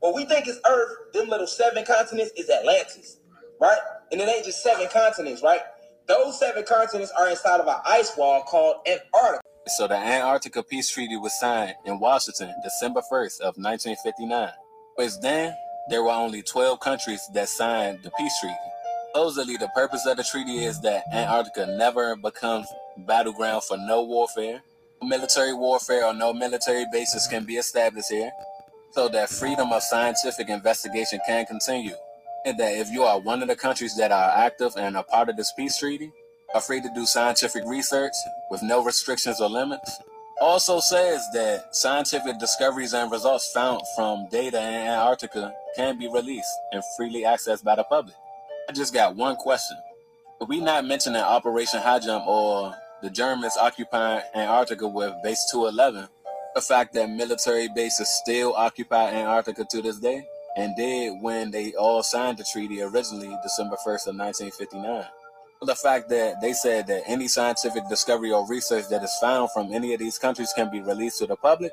What 0.00 0.14
we 0.14 0.24
think 0.24 0.48
is 0.48 0.60
Earth, 0.68 1.12
them 1.12 1.28
little 1.28 1.46
seven 1.46 1.84
continents, 1.84 2.32
is 2.36 2.48
Atlantis, 2.50 3.18
right? 3.60 3.78
And 4.10 4.20
it 4.20 4.28
ain't 4.28 4.44
just 4.44 4.62
seven 4.62 4.88
continents, 4.92 5.42
right? 5.42 5.60
Those 6.06 6.38
seven 6.38 6.64
continents 6.64 7.12
are 7.18 7.28
inside 7.28 7.60
of 7.60 7.66
an 7.66 7.76
ice 7.84 8.16
wall 8.16 8.42
called 8.42 8.76
Antarctica. 8.86 9.42
So 9.66 9.86
the 9.86 9.96
Antarctica 9.96 10.62
Peace 10.62 10.90
Treaty 10.90 11.16
was 11.16 11.38
signed 11.38 11.74
in 11.84 12.00
Washington 12.00 12.54
December 12.64 13.02
1st 13.12 13.40
of 13.40 13.56
1959. 13.58 14.48
But 14.96 15.10
then, 15.20 15.54
there 15.90 16.02
were 16.02 16.10
only 16.10 16.42
12 16.42 16.80
countries 16.80 17.20
that 17.34 17.48
signed 17.48 17.98
the 18.02 18.10
peace 18.18 18.32
treaty. 18.40 18.56
Supposedly, 19.08 19.56
the 19.56 19.68
purpose 19.74 20.06
of 20.06 20.16
the 20.16 20.24
treaty 20.24 20.64
is 20.64 20.80
that 20.80 21.04
Antarctica 21.12 21.66
never 21.66 22.16
becomes 22.16 22.66
battleground 22.98 23.64
for 23.64 23.76
no 23.76 24.02
warfare. 24.02 24.62
Military 25.02 25.52
warfare 25.52 26.06
or 26.06 26.14
no 26.14 26.32
military 26.32 26.84
bases 26.90 27.26
can 27.26 27.44
be 27.44 27.56
established 27.56 28.10
here, 28.10 28.30
so 28.92 29.08
that 29.08 29.28
freedom 29.30 29.72
of 29.72 29.82
scientific 29.82 30.48
investigation 30.48 31.20
can 31.26 31.46
continue. 31.46 31.94
And 32.44 32.58
that 32.58 32.76
if 32.76 32.90
you 32.90 33.02
are 33.02 33.18
one 33.18 33.42
of 33.42 33.48
the 33.48 33.56
countries 33.56 33.96
that 33.96 34.12
are 34.12 34.30
active 34.30 34.72
and 34.76 34.96
a 34.96 35.02
part 35.02 35.28
of 35.28 35.36
this 35.36 35.52
peace 35.52 35.78
treaty, 35.78 36.12
are 36.54 36.60
free 36.60 36.80
to 36.80 36.88
do 36.94 37.04
scientific 37.04 37.64
research 37.66 38.12
with 38.50 38.62
no 38.62 38.82
restrictions 38.82 39.40
or 39.40 39.50
limits. 39.50 39.98
Also 40.40 40.80
says 40.80 41.26
that 41.34 41.74
scientific 41.74 42.38
discoveries 42.38 42.94
and 42.94 43.10
results 43.10 43.52
found 43.52 43.82
from 43.96 44.28
data 44.30 44.58
in 44.58 44.88
Antarctica 44.88 45.52
can 45.76 45.98
be 45.98 46.08
released 46.08 46.48
and 46.72 46.82
freely 46.96 47.22
accessed 47.22 47.64
by 47.64 47.74
the 47.74 47.84
public. 47.84 48.14
I 48.68 48.72
just 48.72 48.94
got 48.94 49.16
one 49.16 49.36
question. 49.36 49.76
If 50.40 50.48
we 50.48 50.60
not 50.60 50.86
mentioning 50.86 51.20
Operation 51.20 51.80
High 51.80 51.98
Jump 51.98 52.26
or 52.26 52.74
the 53.02 53.10
Germans 53.10 53.56
occupying 53.56 54.22
Antarctica 54.34 54.86
with 54.86 55.12
Base 55.22 55.44
211, 55.50 56.08
the 56.54 56.60
fact 56.60 56.94
that 56.94 57.10
military 57.10 57.68
bases 57.68 58.08
still 58.08 58.54
occupy 58.54 59.10
Antarctica 59.10 59.64
to 59.70 59.82
this 59.82 59.98
day, 59.98 60.26
and 60.56 60.76
did 60.76 61.20
when 61.20 61.50
they 61.50 61.72
all 61.74 62.02
signed 62.02 62.38
the 62.38 62.44
treaty 62.52 62.82
originally 62.82 63.36
December 63.42 63.76
1st 63.76 64.08
of 64.08 64.16
1959 64.16 65.04
the 65.62 65.74
fact 65.74 66.08
that 66.08 66.40
they 66.40 66.52
said 66.52 66.86
that 66.86 67.02
any 67.06 67.26
scientific 67.26 67.88
discovery 67.88 68.30
or 68.30 68.46
research 68.46 68.88
that 68.90 69.02
is 69.02 69.14
found 69.20 69.50
from 69.50 69.72
any 69.72 69.92
of 69.92 69.98
these 69.98 70.18
countries 70.18 70.52
can 70.54 70.70
be 70.70 70.80
released 70.80 71.18
to 71.18 71.26
the 71.26 71.34
public, 71.36 71.72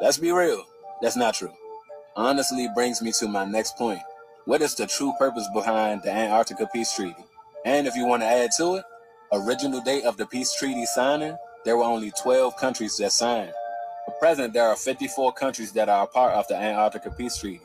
let's 0.00 0.18
be 0.18 0.32
real, 0.32 0.64
that's 1.00 1.16
not 1.16 1.34
true. 1.34 1.52
Honestly 2.16 2.68
brings 2.74 3.00
me 3.00 3.12
to 3.20 3.28
my 3.28 3.44
next 3.44 3.76
point. 3.76 4.00
What 4.44 4.60
is 4.60 4.74
the 4.74 4.88
true 4.88 5.12
purpose 5.18 5.48
behind 5.54 6.02
the 6.02 6.10
Antarctica 6.10 6.68
Peace 6.72 6.94
Treaty? 6.94 7.24
And 7.64 7.86
if 7.86 7.94
you 7.94 8.06
want 8.06 8.22
to 8.22 8.26
add 8.26 8.50
to 8.56 8.76
it, 8.76 8.84
original 9.32 9.80
date 9.80 10.04
of 10.04 10.16
the 10.16 10.26
peace 10.26 10.52
treaty 10.58 10.84
signing, 10.84 11.36
there 11.64 11.76
were 11.76 11.84
only 11.84 12.10
12 12.20 12.56
countries 12.56 12.96
that 12.96 13.12
signed. 13.12 13.52
At 14.08 14.18
present, 14.18 14.52
there 14.52 14.66
are 14.66 14.74
54 14.74 15.32
countries 15.34 15.70
that 15.72 15.88
are 15.88 16.04
a 16.04 16.08
part 16.08 16.34
of 16.34 16.48
the 16.48 16.56
Antarctica 16.56 17.12
Peace 17.12 17.36
Treaty. 17.36 17.60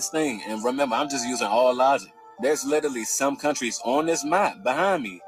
This 0.00 0.08
thing, 0.08 0.40
and 0.48 0.64
remember, 0.64 0.96
I'm 0.96 1.10
just 1.10 1.28
using 1.28 1.46
all 1.46 1.74
logic. 1.74 2.10
There's 2.40 2.64
literally 2.64 3.04
some 3.04 3.36
countries 3.36 3.78
on 3.84 4.06
this 4.06 4.24
map 4.24 4.62
behind 4.62 5.02
me 5.02 5.20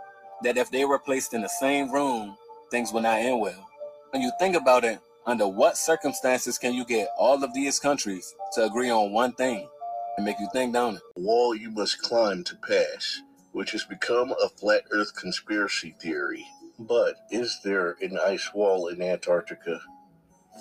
that 0.45 0.57
if 0.57 0.71
they 0.71 0.87
were 0.87 0.99
placed 0.99 1.35
in 1.35 1.43
the 1.43 1.49
same 1.61 1.93
room, 1.93 2.39
things 2.71 2.91
would 2.91 3.03
not 3.03 3.19
end 3.19 3.39
well. 3.39 3.69
When 4.13 4.23
you 4.23 4.33
think 4.41 4.57
about 4.57 4.85
it, 4.85 4.99
under 5.27 5.47
what 5.47 5.77
circumstances 5.77 6.57
can 6.57 6.73
you 6.73 6.87
get 6.87 7.11
all 7.19 7.45
of 7.45 7.53
these 7.53 7.79
countries 7.79 8.35
to 8.55 8.65
agree 8.65 8.89
on 8.89 9.13
one 9.13 9.33
thing 9.33 9.69
and 10.17 10.25
make 10.25 10.41
you 10.41 10.49
think, 10.55 10.73
don't 10.73 10.97
it? 10.97 11.03
Wall 11.17 11.55
you 11.55 11.71
must 11.71 12.01
climb 12.01 12.43
to 12.45 12.57
pass, 12.67 13.21
which 13.53 13.73
has 13.73 13.85
become 13.85 14.33
a 14.43 14.49
flat 14.49 14.85
earth 14.91 15.15
conspiracy 15.15 15.95
theory. 16.01 16.47
But 16.79 17.17
is 17.31 17.61
there 17.63 17.99
an 18.01 18.19
ice 18.19 18.55
wall 18.55 18.89
in 18.89 19.03
Antarctica? 19.03 19.83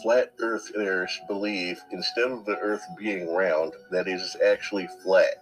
Flat 0.02 0.32
earthers 0.40 1.20
believe 1.28 1.80
instead 1.92 2.32
of 2.32 2.46
the 2.46 2.58
earth 2.58 2.84
being 2.98 3.34
round, 3.34 3.74
that 3.92 4.08
it 4.08 4.14
is 4.14 4.36
actually 4.44 4.88
flat. 5.04 5.36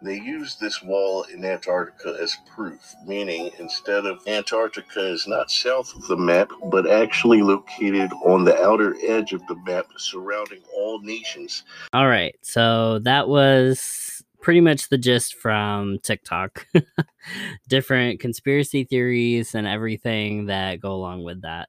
They 0.00 0.14
use 0.14 0.54
this 0.54 0.80
wall 0.80 1.24
in 1.24 1.44
Antarctica 1.44 2.16
as 2.20 2.36
proof, 2.54 2.94
meaning 3.04 3.50
instead 3.58 4.06
of 4.06 4.20
Antarctica 4.28 5.04
is 5.12 5.26
not 5.26 5.50
south 5.50 5.92
of 5.96 6.06
the 6.06 6.16
map, 6.16 6.50
but 6.70 6.88
actually 6.88 7.42
located 7.42 8.12
on 8.24 8.44
the 8.44 8.56
outer 8.62 8.96
edge 9.04 9.32
of 9.32 9.44
the 9.48 9.56
map 9.66 9.86
surrounding 9.96 10.62
all 10.72 11.00
nations. 11.00 11.64
All 11.92 12.06
right, 12.06 12.36
so 12.42 13.00
that 13.00 13.28
was 13.28 14.22
pretty 14.40 14.60
much 14.60 14.88
the 14.88 14.98
gist 14.98 15.34
from 15.34 15.98
TikTok. 15.98 16.66
Different 17.68 18.20
conspiracy 18.20 18.84
theories 18.84 19.56
and 19.56 19.66
everything 19.66 20.46
that 20.46 20.80
go 20.80 20.92
along 20.92 21.24
with 21.24 21.42
that. 21.42 21.68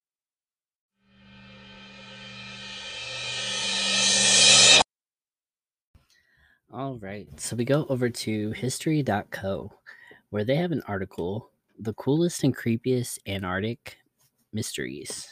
All 6.71 6.97
right, 6.99 7.27
so 7.39 7.55
we 7.55 7.65
go 7.65 7.85
over 7.87 8.09
to 8.09 8.51
history.co 8.51 9.71
where 10.29 10.43
they 10.45 10.55
have 10.55 10.71
an 10.71 10.81
article 10.87 11.51
The 11.79 11.93
Coolest 11.93 12.43
and 12.43 12.55
Creepiest 12.55 13.19
Antarctic 13.27 13.97
Mysteries. 14.53 15.29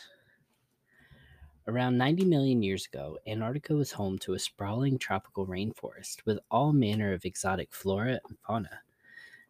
Around 1.67 1.97
90 1.97 2.25
million 2.25 2.61
years 2.63 2.85
ago, 2.85 3.17
Antarctica 3.25 3.73
was 3.73 3.93
home 3.93 4.19
to 4.19 4.33
a 4.33 4.39
sprawling 4.39 4.97
tropical 4.97 5.47
rainforest 5.47 6.25
with 6.25 6.39
all 6.51 6.73
manner 6.73 7.13
of 7.13 7.23
exotic 7.23 7.73
flora 7.73 8.19
and 8.27 8.37
fauna. 8.39 8.81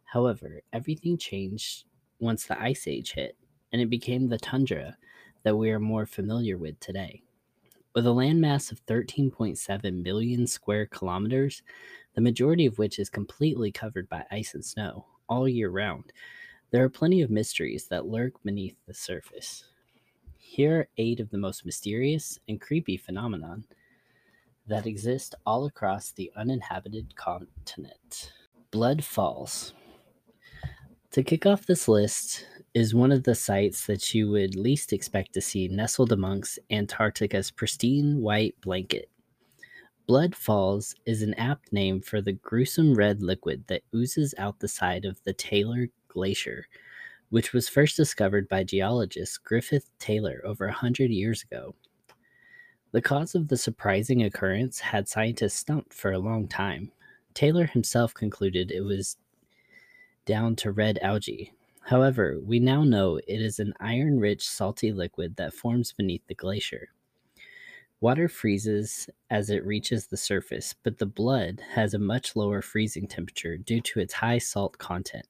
However, 0.04 0.62
everything 0.72 1.18
changed 1.18 1.86
once 2.20 2.46
the 2.46 2.60
Ice 2.60 2.88
Age 2.88 3.12
hit, 3.12 3.36
and 3.72 3.82
it 3.82 3.90
became 3.90 4.28
the 4.28 4.38
tundra 4.38 4.98
that 5.44 5.56
we 5.56 5.70
are 5.70 5.80
more 5.80 6.06
familiar 6.06 6.58
with 6.58 6.80
today. 6.80 7.22
With 7.92 8.06
a 8.06 8.10
landmass 8.10 8.70
of 8.70 8.84
13.7 8.86 10.02
million 10.02 10.46
square 10.46 10.86
kilometers, 10.86 11.62
the 12.14 12.20
majority 12.20 12.64
of 12.66 12.78
which 12.78 13.00
is 13.00 13.10
completely 13.10 13.72
covered 13.72 14.08
by 14.08 14.24
ice 14.30 14.54
and 14.54 14.64
snow 14.64 15.06
all 15.28 15.48
year 15.48 15.70
round, 15.70 16.12
there 16.70 16.84
are 16.84 16.88
plenty 16.88 17.20
of 17.20 17.30
mysteries 17.30 17.86
that 17.88 18.06
lurk 18.06 18.34
beneath 18.44 18.76
the 18.86 18.94
surface. 18.94 19.64
Here 20.38 20.78
are 20.78 20.88
eight 20.98 21.18
of 21.18 21.30
the 21.30 21.38
most 21.38 21.66
mysterious 21.66 22.38
and 22.48 22.60
creepy 22.60 22.96
phenomenon 22.96 23.64
that 24.68 24.86
exist 24.86 25.34
all 25.44 25.66
across 25.66 26.12
the 26.12 26.30
uninhabited 26.36 27.16
continent. 27.16 28.32
Blood 28.70 29.02
Falls. 29.02 29.74
To 31.10 31.24
kick 31.24 31.44
off 31.44 31.66
this 31.66 31.88
list 31.88 32.46
is 32.74 32.94
one 32.94 33.10
of 33.10 33.24
the 33.24 33.34
sites 33.34 33.86
that 33.86 34.14
you 34.14 34.30
would 34.30 34.54
least 34.54 34.92
expect 34.92 35.32
to 35.34 35.40
see 35.40 35.66
nestled 35.66 36.12
amongst 36.12 36.58
Antarctica's 36.70 37.50
pristine 37.50 38.20
white 38.20 38.54
blanket. 38.60 39.10
Blood 40.06 40.34
Falls 40.34 40.94
is 41.06 41.22
an 41.22 41.34
apt 41.34 41.72
name 41.72 42.00
for 42.00 42.20
the 42.20 42.32
gruesome 42.32 42.94
red 42.94 43.22
liquid 43.22 43.64
that 43.66 43.82
oozes 43.94 44.34
out 44.38 44.58
the 44.58 44.68
side 44.68 45.04
of 45.04 45.22
the 45.24 45.32
Taylor 45.32 45.88
Glacier, 46.08 46.66
which 47.30 47.52
was 47.52 47.68
first 47.68 47.96
discovered 47.96 48.48
by 48.48 48.64
geologist 48.64 49.42
Griffith 49.44 49.90
Taylor 49.98 50.40
over 50.44 50.66
a 50.66 50.72
hundred 50.72 51.10
years 51.10 51.42
ago. 51.42 51.74
The 52.92 53.02
cause 53.02 53.34
of 53.36 53.48
the 53.48 53.56
surprising 53.56 54.24
occurrence 54.24 54.80
had 54.80 55.08
scientists 55.08 55.54
stumped 55.54 55.94
for 55.94 56.12
a 56.12 56.18
long 56.18 56.48
time. 56.48 56.90
Taylor 57.34 57.66
himself 57.66 58.12
concluded 58.14 58.72
it 58.72 58.80
was 58.80 59.16
down 60.24 60.56
to 60.56 60.72
red 60.72 60.98
algae. 61.02 61.52
However, 61.90 62.38
we 62.40 62.60
now 62.60 62.84
know 62.84 63.16
it 63.16 63.40
is 63.40 63.58
an 63.58 63.74
iron 63.80 64.20
rich 64.20 64.48
salty 64.48 64.92
liquid 64.92 65.34
that 65.34 65.52
forms 65.52 65.90
beneath 65.90 66.24
the 66.28 66.36
glacier. 66.36 66.90
Water 68.00 68.28
freezes 68.28 69.10
as 69.28 69.50
it 69.50 69.66
reaches 69.66 70.06
the 70.06 70.16
surface, 70.16 70.72
but 70.84 70.98
the 70.98 71.06
blood 71.06 71.60
has 71.72 71.92
a 71.92 71.98
much 71.98 72.36
lower 72.36 72.62
freezing 72.62 73.08
temperature 73.08 73.56
due 73.56 73.80
to 73.80 73.98
its 73.98 74.14
high 74.14 74.38
salt 74.38 74.78
content. 74.78 75.26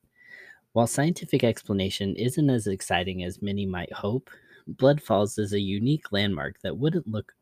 While 0.74 0.86
scientific 0.86 1.44
explanation 1.44 2.14
isn't 2.16 2.50
as 2.50 2.66
exciting 2.66 3.24
as 3.24 3.40
many 3.40 3.64
might 3.64 3.94
hope, 3.94 4.28
Blood 4.66 5.00
Falls 5.00 5.38
is 5.38 5.54
a 5.54 5.60
unique 5.60 6.12
landmark 6.12 6.60
that 6.60 6.76
wouldn't 6.76 7.08
look 7.08 7.32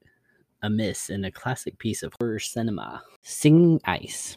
amiss 0.62 1.10
in 1.10 1.24
a 1.24 1.32
classic 1.32 1.76
piece 1.80 2.04
of 2.04 2.14
horror 2.20 2.38
cinema. 2.38 3.02
Singing 3.22 3.80
Ice. 3.84 4.36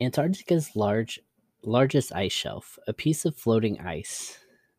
Antarctica's 0.00 0.74
large 0.74 1.20
largest 1.64 2.14
ice 2.14 2.32
shelf, 2.32 2.78
a 2.86 2.92
piece 2.92 3.24
of 3.24 3.36
floating 3.36 3.80
ice 3.80 4.38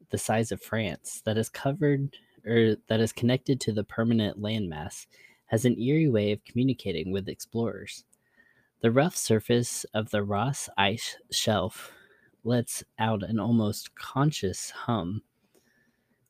the 0.09 0.17
size 0.17 0.51
of 0.51 0.61
France 0.61 1.21
that 1.25 1.37
is 1.37 1.49
covered 1.49 2.15
or 2.45 2.75
that 2.87 2.99
is 2.99 3.11
connected 3.11 3.59
to 3.59 3.73
the 3.73 3.83
permanent 3.83 4.41
landmass, 4.41 5.07
has 5.47 5.65
an 5.65 5.79
eerie 5.79 6.07
way 6.07 6.31
of 6.31 6.45
communicating 6.45 7.11
with 7.11 7.27
explorers. 7.27 8.05
The 8.81 8.91
rough 8.91 9.15
surface 9.15 9.85
of 9.93 10.11
the 10.11 10.23
Ross 10.23 10.69
ice 10.77 11.17
shelf 11.31 11.91
lets 12.43 12.83
out 12.99 13.23
an 13.23 13.39
almost 13.39 13.95
conscious 13.95 14.69
hum 14.69 15.23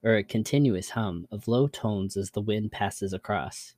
or 0.03 0.16
a 0.16 0.24
continuous 0.24 0.89
hum 0.91 1.28
of 1.32 1.47
low 1.47 1.68
tones 1.68 2.16
as 2.16 2.32
the 2.32 2.41
wind 2.41 2.72
passes 2.72 3.12
across. 3.12 3.76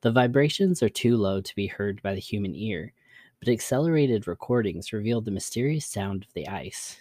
The 0.00 0.10
vibrations 0.10 0.82
are 0.82 0.88
too 0.88 1.16
low 1.16 1.40
to 1.40 1.54
be 1.54 1.66
heard 1.68 2.02
by 2.02 2.14
the 2.14 2.20
human 2.20 2.54
ear, 2.54 2.92
but 3.38 3.48
accelerated 3.48 4.26
recordings 4.26 4.92
revealed 4.92 5.24
the 5.24 5.30
mysterious 5.30 5.86
sound 5.86 6.24
of 6.24 6.32
the 6.32 6.48
ice. 6.48 6.98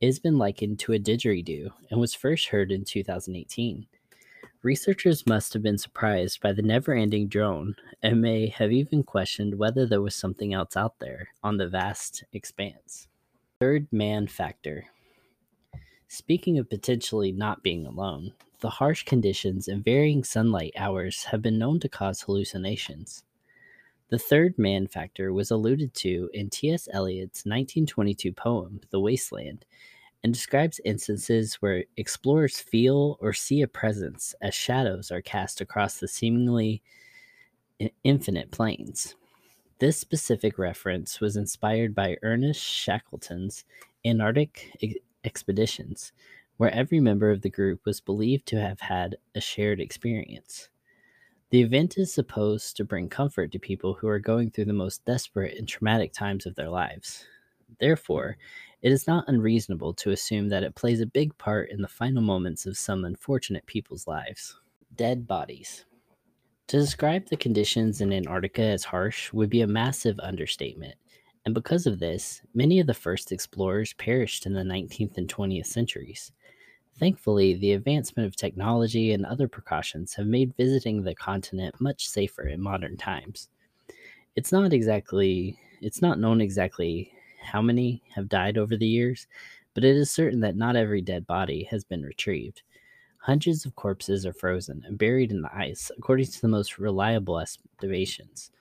It 0.00 0.06
has 0.06 0.18
been 0.18 0.38
likened 0.38 0.78
to 0.80 0.92
a 0.92 0.98
didgeridoo 0.98 1.70
and 1.90 2.00
was 2.00 2.14
first 2.14 2.48
heard 2.48 2.72
in 2.72 2.84
2018. 2.84 3.86
Researchers 4.62 5.26
must 5.26 5.52
have 5.54 5.62
been 5.62 5.78
surprised 5.78 6.40
by 6.40 6.52
the 6.52 6.62
never 6.62 6.94
ending 6.94 7.26
drone 7.28 7.74
and 8.02 8.20
may 8.20 8.46
have 8.46 8.70
even 8.70 9.02
questioned 9.02 9.58
whether 9.58 9.86
there 9.86 10.02
was 10.02 10.14
something 10.14 10.54
else 10.54 10.76
out 10.76 10.98
there 10.98 11.28
on 11.42 11.56
the 11.56 11.68
vast 11.68 12.24
expanse. 12.32 13.08
Third 13.60 13.88
man 13.92 14.26
factor. 14.26 14.84
Speaking 16.06 16.58
of 16.58 16.68
potentially 16.68 17.32
not 17.32 17.62
being 17.62 17.86
alone, 17.86 18.34
the 18.60 18.70
harsh 18.70 19.02
conditions 19.02 19.66
and 19.66 19.84
varying 19.84 20.22
sunlight 20.22 20.74
hours 20.76 21.24
have 21.24 21.42
been 21.42 21.58
known 21.58 21.80
to 21.80 21.88
cause 21.88 22.20
hallucinations. 22.20 23.24
The 24.12 24.18
third 24.18 24.58
man 24.58 24.88
factor 24.88 25.32
was 25.32 25.50
alluded 25.50 25.94
to 25.94 26.28
in 26.34 26.50
T.S. 26.50 26.86
Eliot's 26.92 27.46
1922 27.46 28.30
poem, 28.30 28.82
The 28.90 29.00
Wasteland, 29.00 29.64
and 30.22 30.34
describes 30.34 30.82
instances 30.84 31.54
where 31.62 31.84
explorers 31.96 32.60
feel 32.60 33.16
or 33.22 33.32
see 33.32 33.62
a 33.62 33.66
presence 33.66 34.34
as 34.42 34.54
shadows 34.54 35.10
are 35.10 35.22
cast 35.22 35.62
across 35.62 35.98
the 35.98 36.08
seemingly 36.08 36.82
infinite 38.04 38.50
plains. 38.50 39.14
This 39.78 39.96
specific 39.96 40.58
reference 40.58 41.18
was 41.22 41.38
inspired 41.38 41.94
by 41.94 42.18
Ernest 42.22 42.60
Shackleton's 42.62 43.64
Antarctic 44.04 44.74
expeditions, 45.24 46.12
where 46.58 46.74
every 46.74 47.00
member 47.00 47.30
of 47.30 47.40
the 47.40 47.48
group 47.48 47.86
was 47.86 48.02
believed 48.02 48.44
to 48.48 48.60
have 48.60 48.80
had 48.80 49.16
a 49.34 49.40
shared 49.40 49.80
experience. 49.80 50.68
The 51.52 51.60
event 51.60 51.98
is 51.98 52.10
supposed 52.10 52.78
to 52.78 52.84
bring 52.84 53.10
comfort 53.10 53.52
to 53.52 53.58
people 53.58 53.92
who 53.92 54.08
are 54.08 54.18
going 54.18 54.50
through 54.50 54.64
the 54.64 54.72
most 54.72 55.04
desperate 55.04 55.58
and 55.58 55.68
traumatic 55.68 56.14
times 56.14 56.46
of 56.46 56.54
their 56.54 56.70
lives. 56.70 57.26
Therefore, 57.78 58.38
it 58.80 58.90
is 58.90 59.06
not 59.06 59.28
unreasonable 59.28 59.92
to 59.92 60.12
assume 60.12 60.48
that 60.48 60.62
it 60.62 60.74
plays 60.74 61.02
a 61.02 61.06
big 61.06 61.36
part 61.36 61.68
in 61.68 61.82
the 61.82 61.88
final 61.88 62.22
moments 62.22 62.64
of 62.64 62.78
some 62.78 63.04
unfortunate 63.04 63.66
people's 63.66 64.06
lives. 64.06 64.58
Dead 64.96 65.28
bodies. 65.28 65.84
To 66.68 66.78
describe 66.78 67.28
the 67.28 67.36
conditions 67.36 68.00
in 68.00 68.14
Antarctica 68.14 68.62
as 68.62 68.84
harsh 68.84 69.30
would 69.34 69.50
be 69.50 69.60
a 69.60 69.66
massive 69.66 70.18
understatement, 70.20 70.94
and 71.44 71.54
because 71.54 71.86
of 71.86 71.98
this, 71.98 72.40
many 72.54 72.80
of 72.80 72.86
the 72.86 72.94
first 72.94 73.30
explorers 73.30 73.92
perished 73.92 74.46
in 74.46 74.54
the 74.54 74.62
19th 74.62 75.18
and 75.18 75.28
20th 75.28 75.66
centuries. 75.66 76.32
Thankfully, 76.98 77.54
the 77.54 77.72
advancement 77.72 78.26
of 78.26 78.36
technology 78.36 79.12
and 79.12 79.26
other 79.26 79.48
precautions 79.48 80.14
have 80.14 80.26
made 80.26 80.56
visiting 80.56 81.02
the 81.02 81.14
continent 81.14 81.80
much 81.80 82.08
safer 82.08 82.46
in 82.46 82.60
modern 82.60 82.96
times. 82.96 83.48
It's 84.36 84.52
not 84.52 84.72
exactly 84.72 85.58
it's 85.80 86.00
not 86.00 86.20
known 86.20 86.40
exactly 86.40 87.12
how 87.42 87.60
many 87.60 88.02
have 88.14 88.28
died 88.28 88.56
over 88.56 88.76
the 88.76 88.86
years, 88.86 89.26
but 89.74 89.84
it 89.84 89.96
is 89.96 90.12
certain 90.12 90.40
that 90.40 90.54
not 90.56 90.76
every 90.76 91.02
dead 91.02 91.26
body 91.26 91.64
has 91.64 91.82
been 91.82 92.02
retrieved. 92.02 92.62
Hundreds 93.18 93.66
of 93.66 93.74
corpses 93.74 94.24
are 94.24 94.32
frozen 94.32 94.82
and 94.86 94.98
buried 94.98 95.32
in 95.32 95.42
the 95.42 95.56
ice, 95.56 95.90
according 95.98 96.26
to 96.26 96.40
the 96.40 96.48
most 96.48 96.78
reliable 96.78 97.40
estimations. 97.40 98.52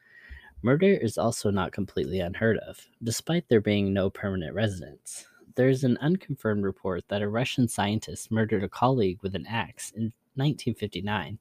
Murder 0.64 0.94
is 0.94 1.18
also 1.18 1.52
not 1.52 1.72
completely 1.72 2.20
unheard 2.20 2.58
of, 2.60 2.88
despite 3.04 3.48
there 3.50 3.62
being 3.62 3.94
no 3.94 4.10
permanent 4.10 4.56
residents. 4.56 5.28
There 5.56 5.70
is 5.70 5.84
an 5.84 5.97
unconfirmed 5.97 6.64
report 6.64 7.04
that 7.10 7.22
a 7.22 7.28
Russian 7.28 7.68
scientist 7.68 8.32
murdered 8.32 8.64
a 8.64 8.70
colleague 8.70 9.20
with 9.22 9.36
an 9.36 9.45
axe 9.47 9.91
in 9.91 10.14
1959 10.36 11.39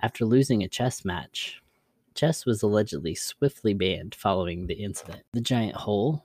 after 0.00 0.24
losing 0.26 0.62
a 0.62 0.68
chess 0.68 1.04
match. 1.04 1.62
Chess 2.14 2.44
was 2.44 2.62
allegedly 2.62 3.14
swiftly 3.14 3.72
banned 3.72 4.14
following 4.14 4.66
the 4.66 4.74
incident. 4.74 5.22
The 5.32 5.40
giant 5.40 5.74
hole. 5.74 6.24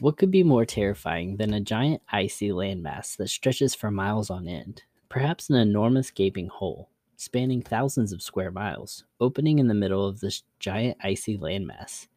What 0.00 0.16
could 0.16 0.30
be 0.30 0.44
more 0.44 0.64
terrifying 0.64 1.38
than 1.38 1.54
a 1.54 1.60
giant 1.60 2.02
icy 2.12 2.50
landmass 2.50 3.16
that 3.16 3.28
stretches 3.28 3.74
for 3.74 3.90
miles 3.90 4.30
on 4.30 4.46
end? 4.46 4.82
Perhaps 5.08 5.50
an 5.50 5.56
enormous 5.56 6.10
gaping 6.10 6.48
hole 6.48 6.88
spanning 7.16 7.62
thousands 7.62 8.12
of 8.12 8.22
square 8.22 8.50
miles, 8.50 9.04
opening 9.20 9.58
in 9.58 9.68
the 9.68 9.74
middle 9.74 10.06
of 10.06 10.20
this 10.20 10.42
giant 10.58 10.98
icy 11.02 11.38
landmass. 11.38 12.08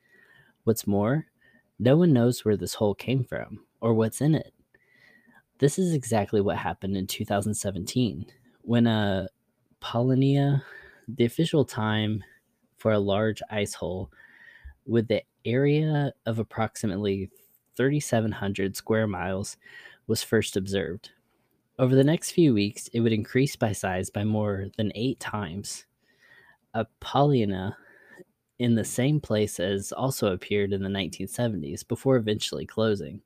What's 0.65 0.85
more, 0.85 1.27
no 1.79 1.95
one 1.95 2.11
knows 2.11 2.43
where 2.43 2.57
this 2.57 2.73
hole 2.73 2.93
came 2.93 3.23
from 3.23 3.61
or 3.81 3.93
what's 3.93 4.21
in 4.21 4.35
it. 4.35 4.53
This 5.59 5.77
is 5.77 5.93
exactly 5.93 6.41
what 6.41 6.57
happened 6.57 6.95
in 6.95 7.07
2017 7.07 8.25
when 8.61 8.87
a 8.87 9.27
Polynya, 9.81 10.61
the 11.07 11.25
official 11.25 11.65
time 11.65 12.23
for 12.77 12.91
a 12.91 12.99
large 12.99 13.41
ice 13.49 13.73
hole 13.73 14.11
with 14.85 15.07
the 15.07 15.23
area 15.45 16.13
of 16.25 16.39
approximately 16.39 17.29
3,700 17.75 18.75
square 18.75 19.07
miles, 19.07 19.57
was 20.07 20.23
first 20.23 20.57
observed. 20.57 21.11
Over 21.77 21.95
the 21.95 22.03
next 22.03 22.31
few 22.31 22.53
weeks, 22.53 22.89
it 22.89 22.99
would 22.99 23.13
increase 23.13 23.55
by 23.55 23.71
size 23.71 24.09
by 24.09 24.23
more 24.23 24.67
than 24.77 24.91
eight 24.95 25.19
times. 25.19 25.85
A 26.73 26.85
Apollina 26.85 27.75
in 28.59 28.75
the 28.75 28.83
same 28.83 29.21
place 29.21 29.59
as 29.59 29.91
also 29.93 30.33
appeared 30.33 30.73
in 30.73 30.83
the 30.83 30.89
1970s 30.89 31.87
before 31.87 32.17
eventually 32.17 32.65
closing. 32.65 33.21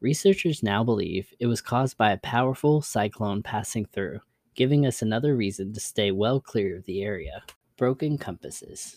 Researchers 0.00 0.62
now 0.62 0.84
believe 0.84 1.34
it 1.40 1.46
was 1.46 1.60
caused 1.60 1.96
by 1.96 2.12
a 2.12 2.18
powerful 2.18 2.80
cyclone 2.80 3.42
passing 3.42 3.84
through, 3.84 4.20
giving 4.54 4.86
us 4.86 5.02
another 5.02 5.34
reason 5.34 5.72
to 5.72 5.80
stay 5.80 6.12
well 6.12 6.40
clear 6.40 6.76
of 6.76 6.84
the 6.84 7.02
area. 7.02 7.42
Broken 7.76 8.16
compasses. 8.16 8.96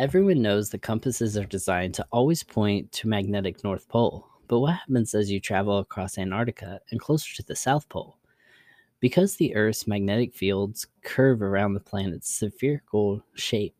Everyone 0.00 0.42
knows 0.42 0.68
the 0.68 0.78
compasses 0.78 1.36
are 1.36 1.44
designed 1.44 1.94
to 1.94 2.06
always 2.10 2.42
point 2.42 2.90
to 2.90 3.06
magnetic 3.06 3.62
North 3.62 3.88
Pole, 3.88 4.26
but 4.48 4.58
what 4.58 4.74
happens 4.74 5.14
as 5.14 5.30
you 5.30 5.38
travel 5.38 5.78
across 5.78 6.18
Antarctica 6.18 6.80
and 6.90 6.98
closer 6.98 7.32
to 7.36 7.44
the 7.44 7.54
South 7.54 7.88
Pole? 7.88 8.18
Because 8.98 9.36
the 9.36 9.54
Earth's 9.54 9.86
magnetic 9.86 10.34
fields 10.34 10.88
curve 11.04 11.40
around 11.40 11.74
the 11.74 11.80
planet's 11.80 12.34
spherical 12.34 13.22
shape, 13.34 13.76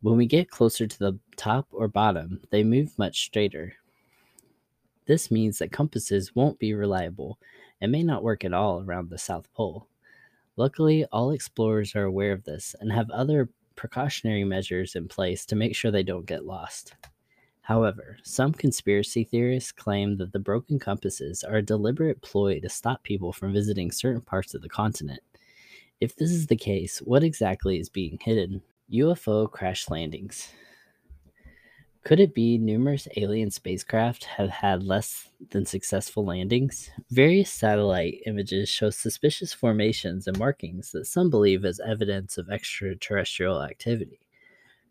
when 0.00 0.16
we 0.16 0.24
get 0.24 0.48
closer 0.48 0.86
to 0.86 0.98
the 0.98 1.18
top 1.36 1.68
or 1.70 1.88
bottom, 1.88 2.40
they 2.50 2.64
move 2.64 2.98
much 2.98 3.26
straighter. 3.26 3.74
This 5.06 5.30
means 5.30 5.58
that 5.58 5.72
compasses 5.72 6.34
won't 6.34 6.58
be 6.58 6.74
reliable 6.74 7.38
and 7.80 7.92
may 7.92 8.02
not 8.02 8.22
work 8.22 8.44
at 8.44 8.54
all 8.54 8.80
around 8.80 9.10
the 9.10 9.18
South 9.18 9.52
Pole. 9.52 9.88
Luckily, 10.56 11.04
all 11.12 11.30
explorers 11.30 11.94
are 11.94 12.04
aware 12.04 12.32
of 12.32 12.44
this 12.44 12.74
and 12.80 12.92
have 12.92 13.10
other 13.10 13.50
precautionary 13.76 14.44
measures 14.44 14.94
in 14.94 15.08
place 15.08 15.44
to 15.46 15.56
make 15.56 15.74
sure 15.74 15.90
they 15.90 16.02
don't 16.02 16.26
get 16.26 16.46
lost. 16.46 16.94
However, 17.62 18.18
some 18.22 18.52
conspiracy 18.52 19.24
theorists 19.24 19.72
claim 19.72 20.18
that 20.18 20.32
the 20.32 20.38
broken 20.38 20.78
compasses 20.78 21.42
are 21.42 21.56
a 21.56 21.62
deliberate 21.62 22.20
ploy 22.20 22.60
to 22.60 22.68
stop 22.68 23.02
people 23.02 23.32
from 23.32 23.52
visiting 23.52 23.90
certain 23.90 24.20
parts 24.20 24.54
of 24.54 24.62
the 24.62 24.68
continent. 24.68 25.20
If 26.00 26.14
this 26.14 26.30
is 26.30 26.46
the 26.46 26.56
case, 26.56 26.98
what 26.98 27.24
exactly 27.24 27.78
is 27.78 27.88
being 27.88 28.18
hidden? 28.20 28.62
UFO 28.92 29.50
crash 29.50 29.88
landings. 29.88 30.52
Could 32.04 32.20
it 32.20 32.34
be 32.34 32.58
numerous 32.58 33.08
alien 33.16 33.50
spacecraft 33.50 34.24
have 34.24 34.50
had 34.50 34.82
less 34.82 35.30
than 35.50 35.64
successful 35.64 36.22
landings? 36.22 36.90
Various 37.10 37.50
satellite 37.50 38.20
images 38.26 38.68
show 38.68 38.90
suspicious 38.90 39.54
formations 39.54 40.26
and 40.26 40.38
markings 40.38 40.92
that 40.92 41.06
some 41.06 41.30
believe 41.30 41.64
as 41.64 41.80
evidence 41.80 42.36
of 42.36 42.50
extraterrestrial 42.50 43.62
activity. 43.62 44.20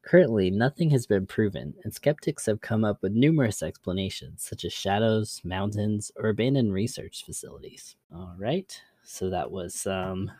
Currently, 0.01 0.49
nothing 0.49 0.89
has 0.89 1.05
been 1.05 1.27
proven, 1.27 1.75
and 1.83 1.93
skeptics 1.93 2.47
have 2.47 2.61
come 2.61 2.83
up 2.83 3.03
with 3.03 3.11
numerous 3.11 3.61
explanations, 3.61 4.43
such 4.43 4.65
as 4.65 4.73
shadows, 4.73 5.39
mountains, 5.43 6.11
or 6.15 6.29
abandoned 6.29 6.73
research 6.73 7.23
facilities. 7.23 7.95
All 8.11 8.33
right, 8.39 8.81
so 9.03 9.29
that 9.29 9.51
was 9.51 9.75
some 9.75 10.31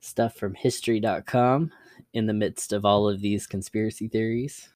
stuff 0.00 0.34
from 0.34 0.54
history.com 0.54 1.72
in 2.14 2.26
the 2.26 2.32
midst 2.32 2.72
of 2.72 2.86
all 2.86 3.06
of 3.06 3.20
these 3.20 3.46
conspiracy 3.46 4.08
theories. 4.08 4.70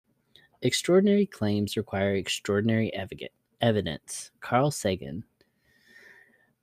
Extraordinary 0.62 1.26
claims 1.26 1.76
require 1.76 2.14
extraordinary 2.14 2.92
evidence. 3.60 4.30
Carl 4.40 4.70
Sagan. 4.70 5.24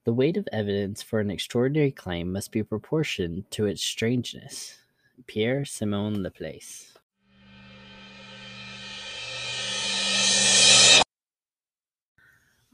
The 0.03 0.13
weight 0.13 0.35
of 0.35 0.47
evidence 0.51 1.01
for 1.01 1.19
an 1.19 1.29
extraordinary 1.29 1.91
claim 1.91 2.31
must 2.31 2.51
be 2.51 2.63
proportioned 2.63 3.49
to 3.51 3.65
its 3.65 3.83
strangeness. 3.83 4.77
Pierre 5.27 5.63
Simon 5.63 6.23
Laplace. 6.23 6.97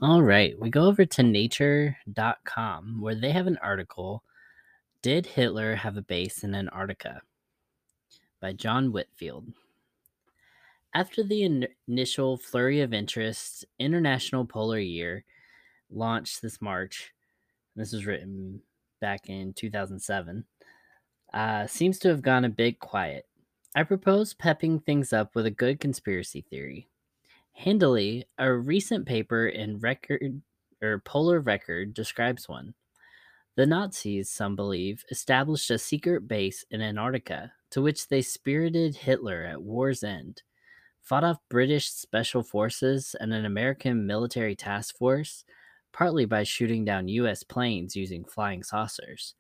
All 0.02 0.24
right, 0.24 0.58
we 0.58 0.70
go 0.70 0.86
over 0.86 1.06
to 1.06 1.24
nature.com 1.24 3.02
where 3.02 3.16
they 3.16 3.32
have 3.32 3.48
an 3.48 3.58
article 3.62 4.24
Did 5.02 5.26
Hitler 5.26 5.76
have 5.76 5.98
a 5.98 6.02
base 6.02 6.44
in 6.44 6.56
Antarctica? 6.56 7.22
by 8.40 8.54
John 8.54 8.94
Whitfield. 8.94 9.52
After 10.94 11.24
the 11.24 11.44
in- 11.44 11.68
initial 11.88 12.38
flurry 12.38 12.82
of 12.82 12.94
interest, 12.94 13.66
International 13.78 14.46
Polar 14.46 14.80
Year 14.80 15.24
launched 15.92 16.42
this 16.42 16.62
March. 16.62 17.14
This 17.76 17.94
was 17.94 18.06
written 18.06 18.62
back 19.00 19.30
in 19.30 19.54
2007. 19.54 20.46
Uh, 21.34 21.68
seems 21.68 22.00
to 22.00 22.10
have 22.10 22.22
gone 22.24 22.46
a 22.46 22.50
bit 22.50 22.80
quiet. 22.80 23.28
I 23.76 23.84
propose 23.84 24.34
pepping 24.34 24.80
things 24.80 25.14
up 25.14 25.36
with 25.36 25.46
a 25.46 25.52
good 25.52 25.80
conspiracy 25.80 26.42
theory. 26.42 26.90
Handily, 27.54 28.26
a 28.40 28.52
recent 28.52 29.06
paper 29.06 29.48
in 29.48 29.80
Record 29.80 30.42
or 30.82 31.00
Polar 31.00 31.40
Record 31.40 31.94
describes 31.94 32.50
one. 32.50 32.74
The 33.56 33.66
Nazis, 33.66 34.32
some 34.32 34.56
believe, 34.56 35.04
established 35.12 35.70
a 35.70 35.78
secret 35.78 36.28
base 36.28 36.66
in 36.72 36.82
Antarctica 36.82 37.52
to 37.72 37.82
which 37.82 38.08
they 38.08 38.22
spirited 38.22 38.96
Hitler 38.96 39.44
at 39.44 39.62
war's 39.62 40.04
end, 40.04 40.42
fought 41.02 41.24
off 41.24 41.40
British 41.50 41.90
special 41.90 42.44
forces 42.44 43.16
and 43.20 43.34
an 43.34 43.46
American 43.46 44.06
military 44.06 44.56
task 44.56 44.98
force, 44.98 45.44
partly 45.92 46.26
by 46.26 46.44
shooting 46.44 46.86
down 46.86 47.08
U.S. 47.08 47.44
planes 47.44 47.96
using 47.96 48.24
flying 48.24 48.64
saucers. 48.64 49.36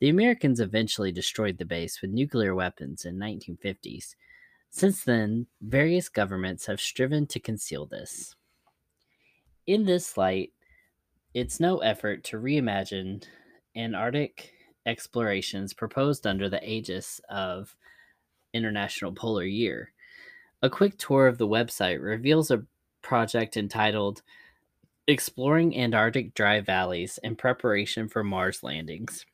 The 0.00 0.08
Americans 0.08 0.60
eventually 0.60 1.12
destroyed 1.12 1.58
the 1.58 1.64
base 1.64 2.00
with 2.00 2.10
nuclear 2.10 2.54
weapons 2.54 3.04
in 3.04 3.18
1950s. 3.18 4.14
Since 4.70 5.04
then, 5.04 5.46
various 5.60 6.08
governments 6.08 6.66
have 6.66 6.80
striven 6.80 7.26
to 7.26 7.40
conceal 7.40 7.86
this. 7.86 8.34
In 9.66 9.84
this 9.84 10.16
light, 10.16 10.52
it's 11.34 11.60
no 11.60 11.78
effort 11.78 12.24
to 12.24 12.38
reimagine 12.38 13.24
Antarctic 13.76 14.52
explorations 14.86 15.74
proposed 15.74 16.26
under 16.26 16.48
the 16.48 16.66
aegis 16.68 17.20
of 17.28 17.76
International 18.52 19.12
Polar 19.12 19.44
Year. 19.44 19.92
A 20.62 20.68
quick 20.68 20.98
tour 20.98 21.26
of 21.26 21.38
the 21.38 21.48
website 21.48 22.02
reveals 22.02 22.50
a 22.50 22.66
project 23.00 23.56
entitled 23.56 24.22
Exploring 25.06 25.74
Antarctic 25.74 26.34
Dry 26.34 26.60
Valleys 26.60 27.18
in 27.22 27.34
Preparation 27.34 28.08
for 28.08 28.22
Mars 28.22 28.62
Landings. 28.62 29.24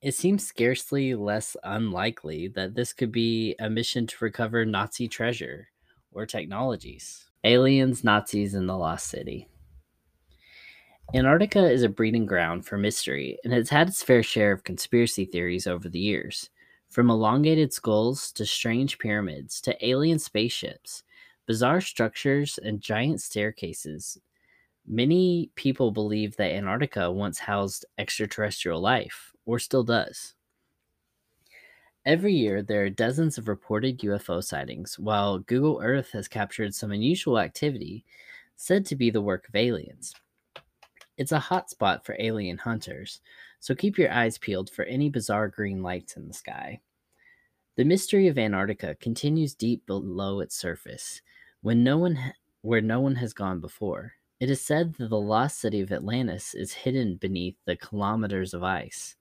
It 0.00 0.14
seems 0.14 0.46
scarcely 0.46 1.16
less 1.16 1.56
unlikely 1.64 2.46
that 2.48 2.76
this 2.76 2.92
could 2.92 3.10
be 3.10 3.56
a 3.58 3.68
mission 3.68 4.06
to 4.06 4.24
recover 4.24 4.64
Nazi 4.64 5.08
treasure 5.08 5.68
or 6.12 6.26
technologies. 6.26 7.28
Aliens, 7.42 8.04
Nazis, 8.04 8.54
and 8.54 8.68
the 8.68 8.76
Lost 8.76 9.08
City. 9.08 9.48
Antarctica 11.12 11.68
is 11.68 11.82
a 11.82 11.88
breeding 11.88 12.24
ground 12.24 12.64
for 12.64 12.78
mystery 12.78 13.36
and 13.42 13.52
has 13.52 13.68
had 13.68 13.88
its 13.88 14.02
fair 14.02 14.22
share 14.22 14.52
of 14.52 14.62
conspiracy 14.62 15.24
theories 15.24 15.66
over 15.66 15.88
the 15.88 15.98
years. 15.98 16.50
From 16.90 17.08
elongated 17.08 17.72
skulls 17.72 18.32
to 18.32 18.44
strange 18.44 18.98
pyramids 18.98 19.60
to 19.60 19.86
alien 19.86 20.18
spaceships, 20.18 21.04
bizarre 21.46 21.80
structures, 21.80 22.58
and 22.58 22.80
giant 22.80 23.20
staircases, 23.20 24.18
many 24.84 25.52
people 25.54 25.92
believe 25.92 26.34
that 26.36 26.50
Antarctica 26.50 27.08
once 27.08 27.38
housed 27.38 27.86
extraterrestrial 27.96 28.80
life, 28.80 29.32
or 29.46 29.60
still 29.60 29.84
does. 29.84 30.34
Every 32.04 32.34
year, 32.34 32.60
there 32.60 32.82
are 32.82 32.90
dozens 32.90 33.38
of 33.38 33.46
reported 33.46 34.00
UFO 34.00 34.42
sightings, 34.42 34.98
while 34.98 35.38
Google 35.38 35.80
Earth 35.80 36.10
has 36.10 36.26
captured 36.26 36.74
some 36.74 36.90
unusual 36.90 37.38
activity 37.38 38.04
said 38.56 38.84
to 38.86 38.96
be 38.96 39.10
the 39.10 39.20
work 39.20 39.48
of 39.48 39.54
aliens. 39.54 40.12
It's 41.16 41.32
a 41.32 41.38
hotspot 41.38 42.04
for 42.04 42.16
alien 42.18 42.58
hunters, 42.58 43.20
so 43.60 43.74
keep 43.74 43.98
your 43.98 44.10
eyes 44.10 44.38
peeled 44.38 44.70
for 44.70 44.84
any 44.84 45.08
bizarre 45.08 45.48
green 45.48 45.82
lights 45.82 46.16
in 46.16 46.26
the 46.26 46.34
sky. 46.34 46.80
The 47.76 47.84
mystery 47.84 48.26
of 48.26 48.38
Antarctica 48.38 48.96
continues 48.96 49.54
deep 49.54 49.86
below 49.86 50.40
its 50.40 50.56
surface, 50.56 51.22
when 51.60 51.84
no 51.84 51.98
one 51.98 52.16
ha- 52.16 52.32
where 52.62 52.80
no 52.80 53.00
one 53.00 53.14
has 53.16 53.32
gone 53.32 53.60
before. 53.60 54.14
It 54.40 54.50
is 54.50 54.60
said 54.60 54.94
that 54.94 55.08
the 55.08 55.20
lost 55.20 55.60
city 55.60 55.80
of 55.80 55.92
Atlantis 55.92 56.54
is 56.54 56.72
hidden 56.72 57.16
beneath 57.16 57.56
the 57.66 57.76
kilometers 57.76 58.54
of 58.54 58.64
ice. 58.64 59.16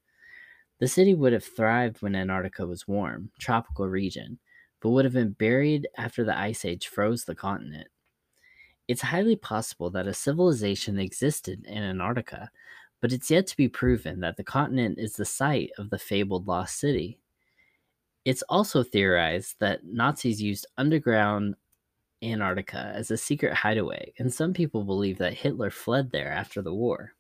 The 0.79 0.87
city 0.87 1.13
would 1.13 1.33
have 1.33 1.43
thrived 1.43 2.01
when 2.01 2.15
Antarctica 2.15 2.65
was 2.65 2.87
warm, 2.87 3.31
tropical 3.39 3.87
region, 3.87 4.39
but 4.81 4.89
would 4.89 5.03
have 5.03 5.13
been 5.13 5.31
buried 5.33 5.87
after 5.97 6.23
the 6.23 6.37
ice 6.37 6.63
age 6.63 6.87
froze 6.87 7.25
the 7.25 7.35
continent. 7.35 7.89
It's 8.87 9.01
highly 9.01 9.35
possible 9.35 9.89
that 9.91 10.07
a 10.07 10.13
civilization 10.13 10.97
existed 10.97 11.65
in 11.65 11.83
Antarctica, 11.83 12.49
but 13.01 13.11
it's 13.11 13.31
yet 13.31 13.47
to 13.47 13.57
be 13.57 13.67
proven 13.67 14.19
that 14.19 14.37
the 14.37 14.43
continent 14.43 14.99
is 14.99 15.15
the 15.15 15.25
site 15.25 15.71
of 15.77 15.89
the 15.89 15.99
fabled 15.99 16.47
lost 16.47 16.79
city. 16.79 17.17
It's 18.25 18.43
also 18.43 18.83
theorized 18.83 19.55
that 19.59 19.85
Nazis 19.85 20.41
used 20.41 20.67
underground 20.77 21.55
Antarctica 22.21 22.91
as 22.93 23.11
a 23.11 23.17
secret 23.17 23.53
hideaway, 23.53 24.13
and 24.19 24.33
some 24.33 24.53
people 24.53 24.83
believe 24.83 25.17
that 25.19 25.33
Hitler 25.33 25.69
fled 25.69 26.11
there 26.11 26.31
after 26.31 26.61
the 26.61 26.73
war. 26.73 27.13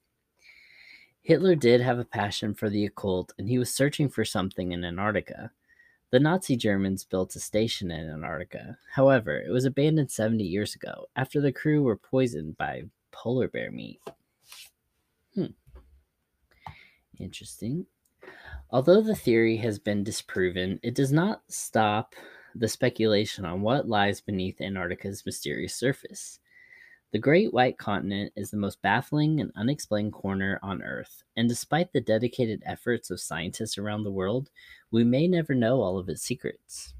Hitler 1.21 1.55
did 1.55 1.81
have 1.81 1.99
a 1.99 2.05
passion 2.05 2.53
for 2.53 2.69
the 2.69 2.85
occult, 2.85 3.33
and 3.37 3.47
he 3.47 3.59
was 3.59 3.73
searching 3.73 4.09
for 4.09 4.25
something 4.25 4.71
in 4.71 4.83
Antarctica. 4.83 5.51
The 6.11 6.19
Nazi 6.19 6.55
Germans 6.55 7.03
built 7.03 7.35
a 7.35 7.39
station 7.39 7.91
in 7.91 8.09
Antarctica. 8.09 8.77
However, 8.93 9.39
it 9.39 9.51
was 9.51 9.65
abandoned 9.65 10.09
70 10.09 10.43
years 10.43 10.75
ago 10.75 11.07
after 11.15 11.39
the 11.39 11.51
crew 11.51 11.83
were 11.83 11.95
poisoned 11.95 12.57
by 12.57 12.83
polar 13.11 13.47
bear 13.47 13.71
meat. 13.71 14.01
Interesting. 17.19 17.85
Although 18.71 19.01
the 19.01 19.15
theory 19.15 19.57
has 19.57 19.79
been 19.79 20.03
disproven, 20.03 20.79
it 20.83 20.95
does 20.95 21.11
not 21.11 21.43
stop 21.47 22.15
the 22.55 22.67
speculation 22.67 23.45
on 23.45 23.61
what 23.61 23.87
lies 23.87 24.21
beneath 24.21 24.61
Antarctica's 24.61 25.25
mysterious 25.25 25.75
surface. 25.75 26.39
The 27.11 27.19
Great 27.19 27.51
White 27.51 27.79
Continent 27.79 28.33
is 28.35 28.51
the 28.51 28.57
most 28.57 28.81
baffling 28.83 29.39
and 29.39 29.51
unexplained 29.55 30.13
corner 30.13 30.59
on 30.61 30.83
Earth, 30.83 31.23
and 31.35 31.49
despite 31.49 31.91
the 31.91 32.01
dedicated 32.01 32.61
efforts 32.65 33.09
of 33.09 33.19
scientists 33.19 33.79
around 33.79 34.03
the 34.03 34.11
world, 34.11 34.51
we 34.91 35.03
may 35.03 35.27
never 35.27 35.55
know 35.55 35.81
all 35.81 35.97
of 35.97 36.07
its 36.07 36.21
secrets. 36.21 36.93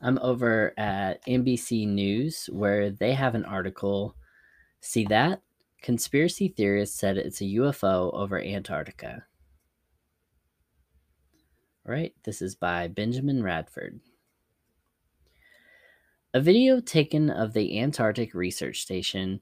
I'm 0.00 0.18
over 0.18 0.72
at 0.78 1.24
NBC 1.26 1.88
News 1.88 2.48
where 2.52 2.90
they 2.90 3.14
have 3.14 3.34
an 3.34 3.44
article. 3.44 4.14
See 4.80 5.04
that? 5.06 5.42
Conspiracy 5.82 6.48
theorists 6.48 6.98
said 6.98 7.16
it's 7.16 7.40
a 7.40 7.44
UFO 7.44 8.14
over 8.14 8.40
Antarctica. 8.40 9.24
All 11.86 11.94
right, 11.94 12.12
this 12.24 12.42
is 12.42 12.56
by 12.56 12.88
Benjamin 12.88 13.44
Radford. 13.44 14.00
A 16.34 16.40
video 16.40 16.80
taken 16.80 17.30
of 17.30 17.52
the 17.52 17.78
Antarctic 17.78 18.34
Research 18.34 18.82
Station, 18.82 19.40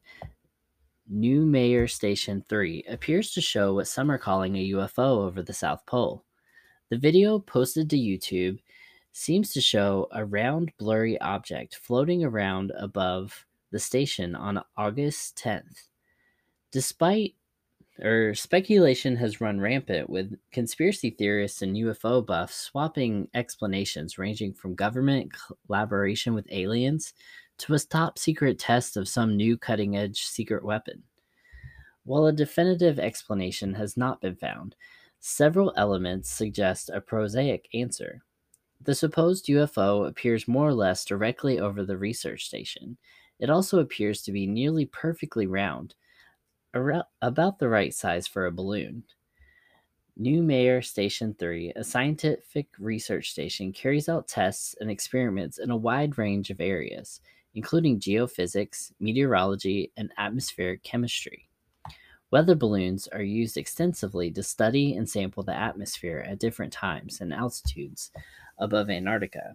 Neumayer 1.10 1.90
Station 1.90 2.44
3, 2.46 2.84
appears 2.86 3.32
to 3.32 3.40
show 3.40 3.72
what 3.72 3.88
some 3.88 4.10
are 4.10 4.18
calling 4.18 4.56
a 4.56 4.70
UFO 4.72 5.24
over 5.24 5.42
the 5.42 5.54
South 5.54 5.86
Pole. 5.86 6.22
The 6.90 6.98
video 6.98 7.38
posted 7.38 7.88
to 7.88 7.96
YouTube 7.96 8.58
seems 9.12 9.54
to 9.54 9.62
show 9.62 10.08
a 10.12 10.26
round, 10.26 10.70
blurry 10.76 11.18
object 11.22 11.76
floating 11.76 12.24
around 12.24 12.72
above 12.78 13.46
the 13.70 13.78
station 13.78 14.34
on 14.34 14.62
August 14.76 15.40
10th. 15.42 15.88
Despite 16.72 17.36
or 18.00 18.34
speculation 18.34 19.16
has 19.16 19.40
run 19.40 19.60
rampant 19.60 20.10
with 20.10 20.36
conspiracy 20.50 21.10
theorists 21.10 21.62
and 21.62 21.76
UFO 21.76 22.24
buffs 22.24 22.56
swapping 22.56 23.28
explanations 23.34 24.18
ranging 24.18 24.52
from 24.52 24.74
government 24.74 25.32
collaboration 25.66 26.34
with 26.34 26.46
aliens 26.50 27.14
to 27.58 27.74
a 27.74 27.78
top 27.78 28.18
secret 28.18 28.58
test 28.58 28.96
of 28.96 29.08
some 29.08 29.36
new 29.36 29.56
cutting 29.56 29.96
edge 29.96 30.22
secret 30.22 30.64
weapon. 30.64 31.04
While 32.04 32.26
a 32.26 32.32
definitive 32.32 32.98
explanation 32.98 33.74
has 33.74 33.96
not 33.96 34.20
been 34.20 34.36
found, 34.36 34.74
several 35.20 35.72
elements 35.76 36.30
suggest 36.30 36.90
a 36.90 37.00
prosaic 37.00 37.68
answer. 37.72 38.22
The 38.80 38.94
supposed 38.94 39.46
UFO 39.46 40.06
appears 40.06 40.48
more 40.48 40.68
or 40.68 40.74
less 40.74 41.04
directly 41.04 41.58
over 41.58 41.84
the 41.84 41.96
research 41.96 42.44
station. 42.44 42.98
It 43.38 43.48
also 43.48 43.78
appears 43.78 44.20
to 44.22 44.32
be 44.32 44.46
nearly 44.46 44.84
perfectly 44.84 45.46
round, 45.46 45.94
about 47.22 47.58
the 47.58 47.68
right 47.68 47.94
size 47.94 48.26
for 48.26 48.46
a 48.46 48.52
balloon. 48.52 49.04
Neumayer 50.20 50.84
Station 50.84 51.34
3, 51.38 51.72
a 51.74 51.82
scientific 51.82 52.68
research 52.78 53.30
station, 53.30 53.72
carries 53.72 54.08
out 54.08 54.28
tests 54.28 54.76
and 54.80 54.90
experiments 54.90 55.58
in 55.58 55.70
a 55.70 55.76
wide 55.76 56.18
range 56.18 56.50
of 56.50 56.60
areas, 56.60 57.20
including 57.54 57.98
geophysics, 57.98 58.92
meteorology, 59.00 59.90
and 59.96 60.12
atmospheric 60.18 60.82
chemistry. 60.82 61.48
Weather 62.30 62.54
balloons 62.54 63.06
are 63.08 63.22
used 63.22 63.56
extensively 63.56 64.30
to 64.32 64.42
study 64.42 64.96
and 64.96 65.08
sample 65.08 65.42
the 65.42 65.54
atmosphere 65.54 66.24
at 66.28 66.40
different 66.40 66.72
times 66.72 67.20
and 67.20 67.32
altitudes 67.32 68.10
above 68.58 68.90
Antarctica. 68.90 69.54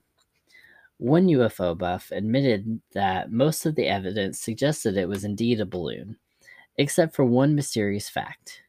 One 0.97 1.28
UFO 1.28 1.78
buff 1.78 2.11
admitted 2.11 2.82
that 2.93 3.32
most 3.32 3.65
of 3.65 3.76
the 3.76 3.88
evidence 3.88 4.39
suggested 4.39 4.97
it 4.97 5.07
was 5.07 5.24
indeed 5.24 5.61
a 5.61 5.65
balloon, 5.65 6.17
except 6.80 7.14
for 7.14 7.26
one 7.26 7.54
mysterious 7.54 8.08
fact. 8.08 8.62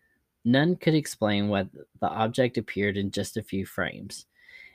None 0.44 0.74
could 0.74 0.94
explain 0.94 1.48
why 1.48 1.66
the 2.00 2.08
object 2.08 2.58
appeared 2.58 2.96
in 2.96 3.12
just 3.12 3.36
a 3.36 3.42
few 3.42 3.64
frames. 3.64 4.26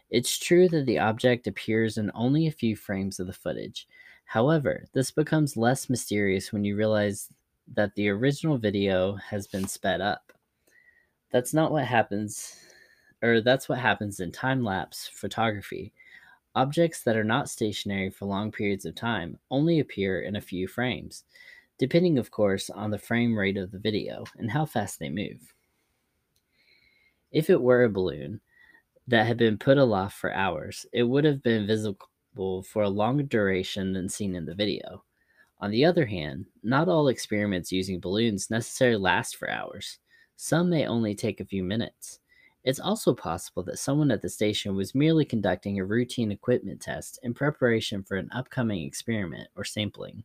It's 0.09 0.37
true 0.37 0.69
that 0.69 0.85
the 0.85 0.99
object 0.99 1.45
appears 1.45 1.97
in 1.97 2.11
only 2.15 2.47
a 2.47 2.51
few 2.51 2.77
frames 2.77 3.19
of 3.19 3.27
the 3.27 3.33
footage. 3.33 3.89
However, 4.23 4.85
this 4.93 5.11
becomes 5.11 5.57
less 5.57 5.89
mysterious 5.89 6.53
when 6.53 6.63
you 6.63 6.77
realize 6.77 7.27
that 7.73 7.93
the 7.95 8.07
original 8.07 8.57
video 8.57 9.15
has 9.15 9.47
been 9.47 9.67
sped 9.67 9.99
up. 9.99 10.31
That's 11.29 11.53
not 11.53 11.73
what 11.73 11.83
happens, 11.83 12.55
or 13.21 13.41
that's 13.41 13.67
what 13.67 13.79
happens 13.79 14.21
in 14.21 14.31
time 14.31 14.63
lapse 14.63 15.09
photography. 15.13 15.91
Objects 16.55 17.03
that 17.03 17.17
are 17.17 17.23
not 17.25 17.49
stationary 17.49 18.11
for 18.11 18.27
long 18.27 18.49
periods 18.49 18.85
of 18.85 18.95
time 18.95 19.37
only 19.51 19.81
appear 19.81 20.21
in 20.21 20.37
a 20.37 20.41
few 20.41 20.69
frames, 20.69 21.25
depending, 21.77 22.17
of 22.17 22.31
course, 22.31 22.69
on 22.69 22.91
the 22.91 22.97
frame 22.97 23.37
rate 23.37 23.57
of 23.57 23.71
the 23.71 23.79
video 23.79 24.23
and 24.37 24.51
how 24.51 24.65
fast 24.65 24.99
they 24.99 25.09
move. 25.09 25.53
If 27.31 27.49
it 27.49 27.61
were 27.61 27.83
a 27.83 27.89
balloon 27.89 28.41
that 29.07 29.27
had 29.27 29.37
been 29.37 29.57
put 29.57 29.77
aloft 29.77 30.17
for 30.17 30.33
hours, 30.33 30.85
it 30.93 31.03
would 31.03 31.25
have 31.25 31.43
been 31.43 31.67
visible 31.67 32.63
for 32.63 32.83
a 32.83 32.89
longer 32.89 33.23
duration 33.23 33.93
than 33.93 34.09
seen 34.09 34.35
in 34.35 34.45
the 34.45 34.55
video. 34.55 35.03
On 35.59 35.71
the 35.71 35.85
other 35.85 36.05
hand, 36.05 36.45
not 36.63 36.89
all 36.89 37.07
experiments 37.07 37.71
using 37.71 37.99
balloons 37.99 38.49
necessarily 38.49 38.97
last 38.97 39.35
for 39.37 39.49
hours. 39.49 39.99
Some 40.35 40.69
may 40.69 40.85
only 40.85 41.15
take 41.15 41.39
a 41.39 41.45
few 41.45 41.63
minutes. 41.63 42.19
It's 42.63 42.79
also 42.79 43.13
possible 43.13 43.63
that 43.63 43.79
someone 43.79 44.11
at 44.11 44.21
the 44.21 44.29
station 44.29 44.75
was 44.75 44.95
merely 44.95 45.23
conducting 45.23 45.79
a 45.79 45.85
routine 45.85 46.31
equipment 46.31 46.81
test 46.81 47.19
in 47.21 47.33
preparation 47.33 48.03
for 48.03 48.17
an 48.17 48.29
upcoming 48.33 48.83
experiment 48.83 49.49
or 49.55 49.63
sampling. 49.63 50.23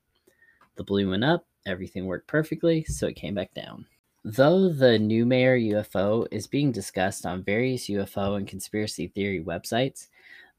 The 0.81 0.85
balloon 0.85 1.11
went 1.11 1.25
up, 1.25 1.45
everything 1.67 2.07
worked 2.07 2.27
perfectly, 2.27 2.85
so 2.85 3.07
it 3.07 3.15
came 3.15 3.35
back 3.35 3.53
down. 3.53 3.85
Though 4.25 4.71
the 4.71 4.99
Neumayer 4.99 5.61
UFO 5.73 6.27
is 6.31 6.47
being 6.47 6.73
discussed 6.73 7.27
on 7.27 7.45
various 7.45 7.91
UFO 7.91 8.39
and 8.39 8.49
conspiracy 8.49 9.09
theory 9.09 9.45
websites, 9.45 10.07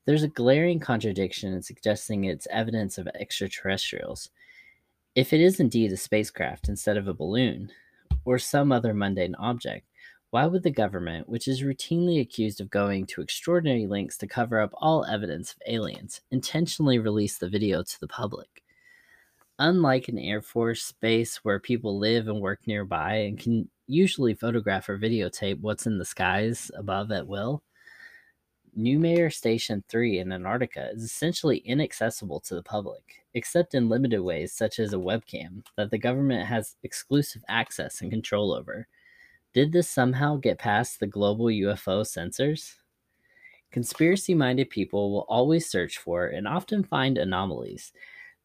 there's 0.05 0.21
a 0.21 0.27
glaring 0.27 0.79
contradiction 0.79 1.53
in 1.53 1.63
suggesting 1.63 2.25
it's 2.25 2.45
evidence 2.51 2.99
of 2.99 3.07
extraterrestrials. 3.15 4.29
If 5.15 5.33
it 5.33 5.41
is 5.41 5.59
indeed 5.59 5.91
a 5.91 5.97
spacecraft 5.97 6.69
instead 6.69 6.97
of 6.97 7.07
a 7.07 7.15
balloon, 7.15 7.71
or 8.23 8.37
some 8.37 8.71
other 8.71 8.93
mundane 8.93 9.33
object, 9.39 9.87
why 10.29 10.45
would 10.45 10.61
the 10.61 10.69
government, 10.69 11.29
which 11.29 11.47
is 11.47 11.63
routinely 11.63 12.21
accused 12.21 12.61
of 12.61 12.69
going 12.69 13.07
to 13.07 13.21
extraordinary 13.21 13.87
lengths 13.87 14.17
to 14.17 14.27
cover 14.27 14.59
up 14.59 14.69
all 14.75 15.03
evidence 15.03 15.53
of 15.53 15.63
aliens, 15.65 16.21
intentionally 16.29 16.99
release 16.99 17.39
the 17.39 17.49
video 17.49 17.81
to 17.81 17.99
the 17.99 18.07
public? 18.07 18.60
Unlike 19.61 20.07
an 20.07 20.17
Air 20.17 20.41
Force 20.41 20.91
base 20.91 21.45
where 21.45 21.59
people 21.59 21.99
live 21.99 22.27
and 22.27 22.41
work 22.41 22.65
nearby 22.65 23.13
and 23.17 23.37
can 23.37 23.69
usually 23.85 24.33
photograph 24.33 24.89
or 24.89 24.97
videotape 24.97 25.59
what's 25.59 25.85
in 25.85 25.99
the 25.99 26.03
skies 26.03 26.71
above 26.73 27.11
at 27.11 27.27
will, 27.27 27.61
Neumayer 28.75 29.31
Station 29.31 29.83
3 29.87 30.17
in 30.17 30.31
Antarctica 30.31 30.89
is 30.91 31.03
essentially 31.03 31.57
inaccessible 31.57 32.39
to 32.39 32.55
the 32.55 32.63
public, 32.63 33.23
except 33.35 33.75
in 33.75 33.87
limited 33.87 34.21
ways, 34.21 34.51
such 34.51 34.79
as 34.79 34.93
a 34.93 34.97
webcam 34.97 35.63
that 35.77 35.91
the 35.91 35.97
government 35.99 36.47
has 36.47 36.75
exclusive 36.81 37.43
access 37.47 38.01
and 38.01 38.09
control 38.09 38.53
over. 38.53 38.87
Did 39.53 39.71
this 39.71 39.87
somehow 39.87 40.37
get 40.37 40.57
past 40.57 40.99
the 40.99 41.05
global 41.05 41.45
UFO 41.45 42.03
censors? 42.07 42.77
Conspiracy 43.69 44.33
minded 44.33 44.71
people 44.71 45.11
will 45.11 45.25
always 45.29 45.69
search 45.69 45.99
for 45.99 46.25
and 46.25 46.47
often 46.47 46.83
find 46.83 47.19
anomalies 47.19 47.93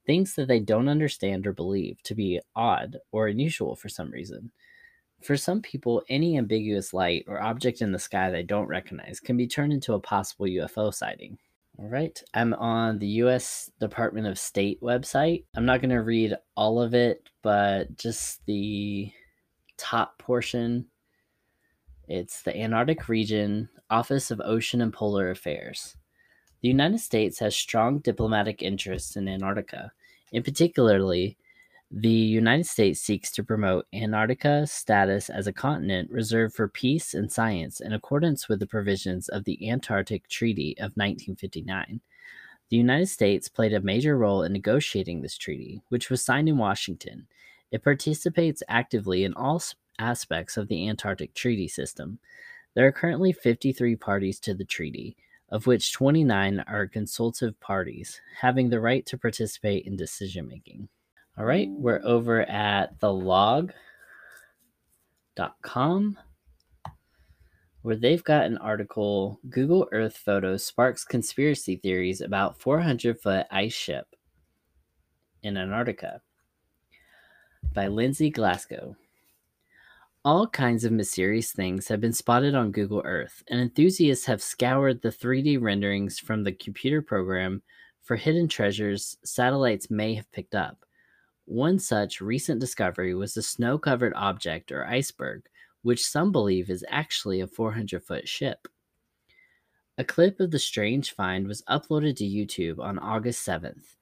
things 0.07 0.35
that 0.35 0.49
they 0.49 0.61
don't 0.61 0.89
understand 0.89 1.47
or 1.47 1.53
believe 1.53 2.03
to 2.05 2.15
be 2.15 2.41
odd 2.55 2.97
or 3.13 3.27
unusual 3.27 3.77
for 3.77 3.89
some 3.89 4.11
reason. 4.11 4.51
For 5.23 5.37
some 5.37 5.61
people, 5.61 6.03
any 6.09 6.39
ambiguous 6.39 6.93
light 6.93 7.25
or 7.27 7.43
object 7.43 7.83
in 7.83 7.91
the 7.93 7.99
sky 7.99 8.31
they 8.31 8.43
don't 8.43 8.69
recognize 8.69 9.19
can 9.19 9.37
be 9.37 9.47
turned 9.47 9.73
into 9.73 9.95
a 9.95 10.01
possible 10.01 10.47
UFO 10.47 10.95
sighting. 10.95 11.39
All 11.79 11.89
right, 11.89 12.23
I'm 12.33 12.55
on 12.55 12.99
the 12.99 13.07
US 13.07 13.71
Department 13.81 14.27
of 14.27 14.39
State 14.39 14.81
website. 14.81 15.45
I'm 15.55 15.67
not 15.67 15.81
going 15.81 15.91
to 15.91 16.03
read 16.03 16.35
all 16.57 16.81
of 16.81 16.95
it, 16.95 17.29
but 17.43 17.97
just 17.99 18.45
the 18.47 19.13
top 19.77 20.19
portion. 20.19 20.87
It's 22.09 22.43
the 22.43 22.57
Antarctic 22.57 23.09
Region, 23.09 23.69
Office 23.91 24.31
of 24.31 24.41
Ocean 24.43 24.81
and 24.81 24.93
Polar 24.93 25.31
Affairs. 25.31 25.97
The 26.63 26.69
United 26.69 27.01
States 27.01 27.39
has 27.41 27.55
strong 27.55 27.99
diplomatic 27.99 28.63
interests 28.63 29.17
in 29.17 29.29
Antarctica. 29.29 29.93
In 30.33 30.43
particularly, 30.43 31.37
the 31.91 32.09
United 32.09 32.67
States 32.67 33.01
seeks 33.01 33.31
to 33.33 33.45
promote 33.45 33.87
Antarctica's 33.93 34.73
status 34.73 35.31
as 35.31 35.47
a 35.47 35.53
continent 35.53 36.11
reserved 36.11 36.55
for 36.55 36.67
peace 36.67 37.15
and 37.15 37.31
science 37.31 37.81
in 37.81 37.93
accordance 37.93 38.49
with 38.49 38.59
the 38.59 38.67
provisions 38.67 39.29
of 39.29 39.45
the 39.45 39.71
Antarctic 39.71 40.29
Treaty 40.29 40.73
of 40.79 40.97
1959. 40.97 42.01
The 42.69 42.77
United 42.77 43.07
States 43.07 43.49
played 43.49 43.73
a 43.73 43.81
major 43.81 44.19
role 44.19 44.43
in 44.43 44.53
negotiating 44.53 45.23
this 45.23 45.39
treaty, 45.39 45.83
which 45.89 46.11
was 46.11 46.25
signed 46.25 46.49
in 46.49 46.59
Washington. 46.59 47.29
It 47.71 47.85
participates 47.85 48.65
actively 48.67 49.23
in 49.23 49.35
all 49.35 49.63
aspects 50.01 50.57
of 50.57 50.67
the 50.67 50.89
Antarctic 50.89 51.35
Treaty 51.35 51.69
System. 51.69 52.19
There 52.75 52.87
are 52.87 52.93
currently 52.93 53.33
53 53.33 53.95
parties 53.97 54.41
to 54.41 54.55
the 54.55 54.65
treaty, 54.65 55.17
of 55.51 55.67
which 55.67 55.93
29 55.93 56.61
are 56.67 56.87
consultative 56.87 57.59
parties, 57.61 58.21
having 58.41 58.69
the 58.69 58.81
right 58.81 59.07
to 59.07 59.19
participate 59.19 59.87
in 59.87 59.97
decision 59.97 60.47
making. 60.49 60.89
All 61.39 61.45
right, 61.45 61.69
we're 61.71 62.01
over 62.05 62.43
at 62.43 62.99
the 63.01 63.13
log.com 63.13 63.77
where 67.87 67.95
they've 67.95 68.25
got 68.25 68.47
an 68.47 68.59
article 68.59 69.39
Google 69.49 69.87
Earth 69.93 70.17
photos 70.17 70.65
sparks 70.65 71.05
conspiracy 71.05 71.77
theories 71.77 72.21
about 72.21 72.61
400 72.61 73.21
foot 73.21 73.47
ice 73.49 73.75
ship 73.75 74.17
in 75.45 75.57
Antarctica 75.57 76.21
by 77.73 77.87
Lindsay 77.87 78.29
Glasgow. 78.29 78.97
All 80.27 80.49
kinds 80.49 80.85
of 80.85 80.91
mysterious 80.91 81.53
things 81.53 81.87
have 81.87 82.01
been 82.01 82.13
spotted 82.13 82.57
on 82.57 82.73
Google 82.73 83.01
Earth, 83.05 83.45
and 83.47 83.61
enthusiasts 83.61 84.27
have 84.27 84.43
scoured 84.43 85.01
the 85.01 85.11
3D 85.11 85.63
renderings 85.63 86.19
from 86.19 86.43
the 86.43 86.51
computer 86.51 87.01
program 87.01 87.63
for 88.03 88.17
hidden 88.17 88.49
treasures 88.49 89.19
satellites 89.23 89.89
may 89.89 90.15
have 90.15 90.33
picked 90.33 90.57
up. 90.57 90.85
One 91.45 91.79
such 91.79 92.21
recent 92.21 92.59
discovery 92.59 93.15
was 93.15 93.37
a 93.37 93.43
snow 93.43 93.79
covered 93.79 94.15
object 94.17 94.73
or 94.73 94.85
iceberg, 94.85 95.45
which 95.83 96.05
some 96.05 96.33
believe 96.33 96.71
is 96.71 96.85
actually 96.89 97.41
a 97.41 97.47
400 97.47 98.03
foot 98.03 98.27
ship. 98.27 98.67
A 99.97 100.03
clip 100.03 100.41
of 100.41 100.51
the 100.51 100.59
strange 100.59 101.15
find 101.15 101.47
was 101.47 101.63
uploaded 101.71 102.17
to 102.17 102.25
YouTube 102.25 102.81
on 102.81 102.99
August 102.99 103.47
7th. 103.47 103.95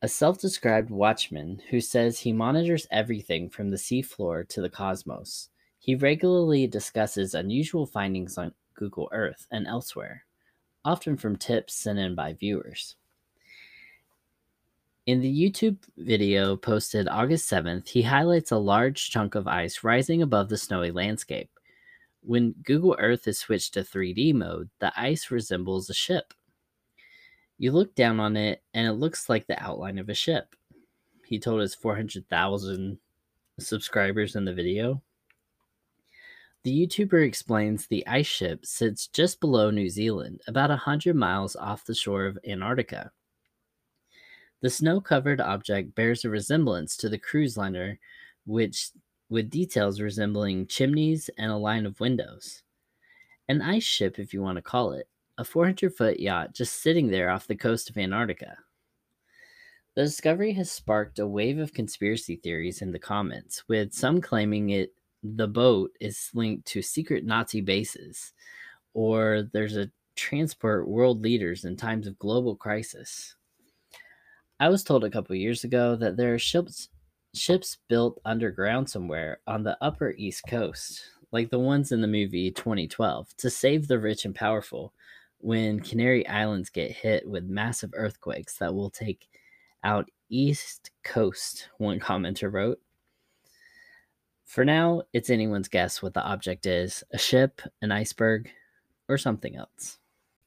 A 0.00 0.06
self 0.06 0.38
described 0.38 0.90
watchman 0.90 1.60
who 1.70 1.80
says 1.80 2.20
he 2.20 2.32
monitors 2.32 2.86
everything 2.88 3.50
from 3.50 3.70
the 3.70 3.76
seafloor 3.76 4.46
to 4.48 4.60
the 4.60 4.70
cosmos. 4.70 5.48
He 5.80 5.96
regularly 5.96 6.68
discusses 6.68 7.34
unusual 7.34 7.84
findings 7.84 8.38
on 8.38 8.54
Google 8.74 9.08
Earth 9.10 9.48
and 9.50 9.66
elsewhere, 9.66 10.24
often 10.84 11.16
from 11.16 11.34
tips 11.34 11.74
sent 11.74 11.98
in 11.98 12.14
by 12.14 12.34
viewers. 12.34 12.94
In 15.06 15.20
the 15.20 15.50
YouTube 15.50 15.78
video 15.96 16.54
posted 16.54 17.08
August 17.08 17.50
7th, 17.50 17.88
he 17.88 18.02
highlights 18.02 18.52
a 18.52 18.58
large 18.58 19.10
chunk 19.10 19.34
of 19.34 19.48
ice 19.48 19.82
rising 19.82 20.22
above 20.22 20.48
the 20.48 20.58
snowy 20.58 20.92
landscape. 20.92 21.50
When 22.20 22.54
Google 22.62 22.94
Earth 23.00 23.26
is 23.26 23.38
switched 23.40 23.74
to 23.74 23.80
3D 23.80 24.32
mode, 24.34 24.70
the 24.78 24.92
ice 24.96 25.32
resembles 25.32 25.90
a 25.90 25.94
ship. 25.94 26.34
You 27.58 27.72
look 27.72 27.94
down 27.94 28.20
on 28.20 28.36
it, 28.36 28.62
and 28.72 28.86
it 28.86 28.92
looks 28.92 29.28
like 29.28 29.46
the 29.46 29.60
outline 29.62 29.98
of 29.98 30.08
a 30.08 30.14
ship. 30.14 30.54
He 31.26 31.38
told 31.38 31.60
his 31.60 31.74
400,000 31.74 32.98
subscribers 33.58 34.36
in 34.36 34.44
the 34.44 34.54
video. 34.54 35.02
The 36.62 36.86
YouTuber 36.86 37.26
explains 37.26 37.86
the 37.86 38.06
ice 38.06 38.26
ship 38.26 38.64
sits 38.64 39.08
just 39.08 39.40
below 39.40 39.70
New 39.70 39.88
Zealand, 39.88 40.40
about 40.46 40.70
100 40.70 41.16
miles 41.16 41.56
off 41.56 41.84
the 41.84 41.94
shore 41.94 42.26
of 42.26 42.38
Antarctica. 42.46 43.10
The 44.60 44.70
snow 44.70 45.00
covered 45.00 45.40
object 45.40 45.94
bears 45.94 46.24
a 46.24 46.30
resemblance 46.30 46.96
to 46.98 47.08
the 47.08 47.18
cruise 47.18 47.56
liner 47.56 47.98
which 48.44 48.90
with 49.28 49.50
details 49.50 50.00
resembling 50.00 50.66
chimneys 50.66 51.28
and 51.38 51.50
a 51.50 51.56
line 51.56 51.86
of 51.86 52.00
windows. 52.00 52.62
An 53.48 53.62
ice 53.62 53.84
ship, 53.84 54.18
if 54.18 54.32
you 54.32 54.42
want 54.42 54.56
to 54.56 54.62
call 54.62 54.92
it, 54.92 55.08
a 55.38 55.44
400 55.44 55.94
foot 55.94 56.20
yacht 56.20 56.52
just 56.52 56.82
sitting 56.82 57.08
there 57.08 57.30
off 57.30 57.46
the 57.46 57.56
coast 57.56 57.88
of 57.88 57.96
Antarctica. 57.96 58.58
The 59.94 60.04
discovery 60.04 60.52
has 60.52 60.70
sparked 60.70 61.18
a 61.18 61.26
wave 61.26 61.58
of 61.58 61.72
conspiracy 61.72 62.36
theories 62.36 62.82
in 62.82 62.92
the 62.92 62.98
comments, 62.98 63.64
with 63.68 63.92
some 63.92 64.20
claiming 64.20 64.70
it 64.70 64.92
the 65.22 65.48
boat 65.48 65.90
is 66.00 66.30
linked 66.34 66.66
to 66.68 66.82
secret 66.82 67.24
Nazi 67.24 67.60
bases, 67.60 68.32
or 68.94 69.48
there's 69.52 69.76
a 69.76 69.90
transport 70.14 70.88
world 70.88 71.22
leaders 71.22 71.64
in 71.64 71.76
times 71.76 72.06
of 72.06 72.18
global 72.18 72.56
crisis. 72.56 73.34
I 74.60 74.68
was 74.68 74.82
told 74.82 75.04
a 75.04 75.10
couple 75.10 75.36
years 75.36 75.64
ago 75.64 75.94
that 75.96 76.16
there 76.16 76.34
are 76.34 76.38
ships 76.38 76.88
ships 77.34 77.78
built 77.88 78.20
underground 78.24 78.88
somewhere 78.88 79.40
on 79.46 79.62
the 79.62 79.76
upper 79.80 80.12
east 80.12 80.42
coast, 80.48 81.02
like 81.30 81.50
the 81.50 81.58
ones 81.58 81.92
in 81.92 82.00
the 82.00 82.08
movie 82.08 82.50
2012, 82.50 83.36
to 83.36 83.50
save 83.50 83.86
the 83.86 83.98
rich 83.98 84.24
and 84.24 84.34
powerful 84.34 84.92
when 85.38 85.80
Canary 85.80 86.26
Islands 86.26 86.70
get 86.70 86.90
hit 86.90 87.28
with 87.28 87.44
massive 87.44 87.90
earthquakes 87.94 88.58
that 88.58 88.74
will 88.74 88.90
take 88.90 89.28
out 89.84 90.10
east 90.28 90.90
coast, 91.04 91.68
one 91.78 92.00
commenter 92.00 92.52
wrote. 92.52 92.80
For 94.44 94.64
now, 94.64 95.02
it's 95.12 95.30
anyone's 95.30 95.68
guess 95.68 96.02
what 96.02 96.14
the 96.14 96.24
object 96.24 96.66
is 96.66 97.04
a 97.12 97.18
ship, 97.18 97.60
an 97.82 97.92
iceberg, 97.92 98.50
or 99.08 99.18
something 99.18 99.56
else. 99.56 99.98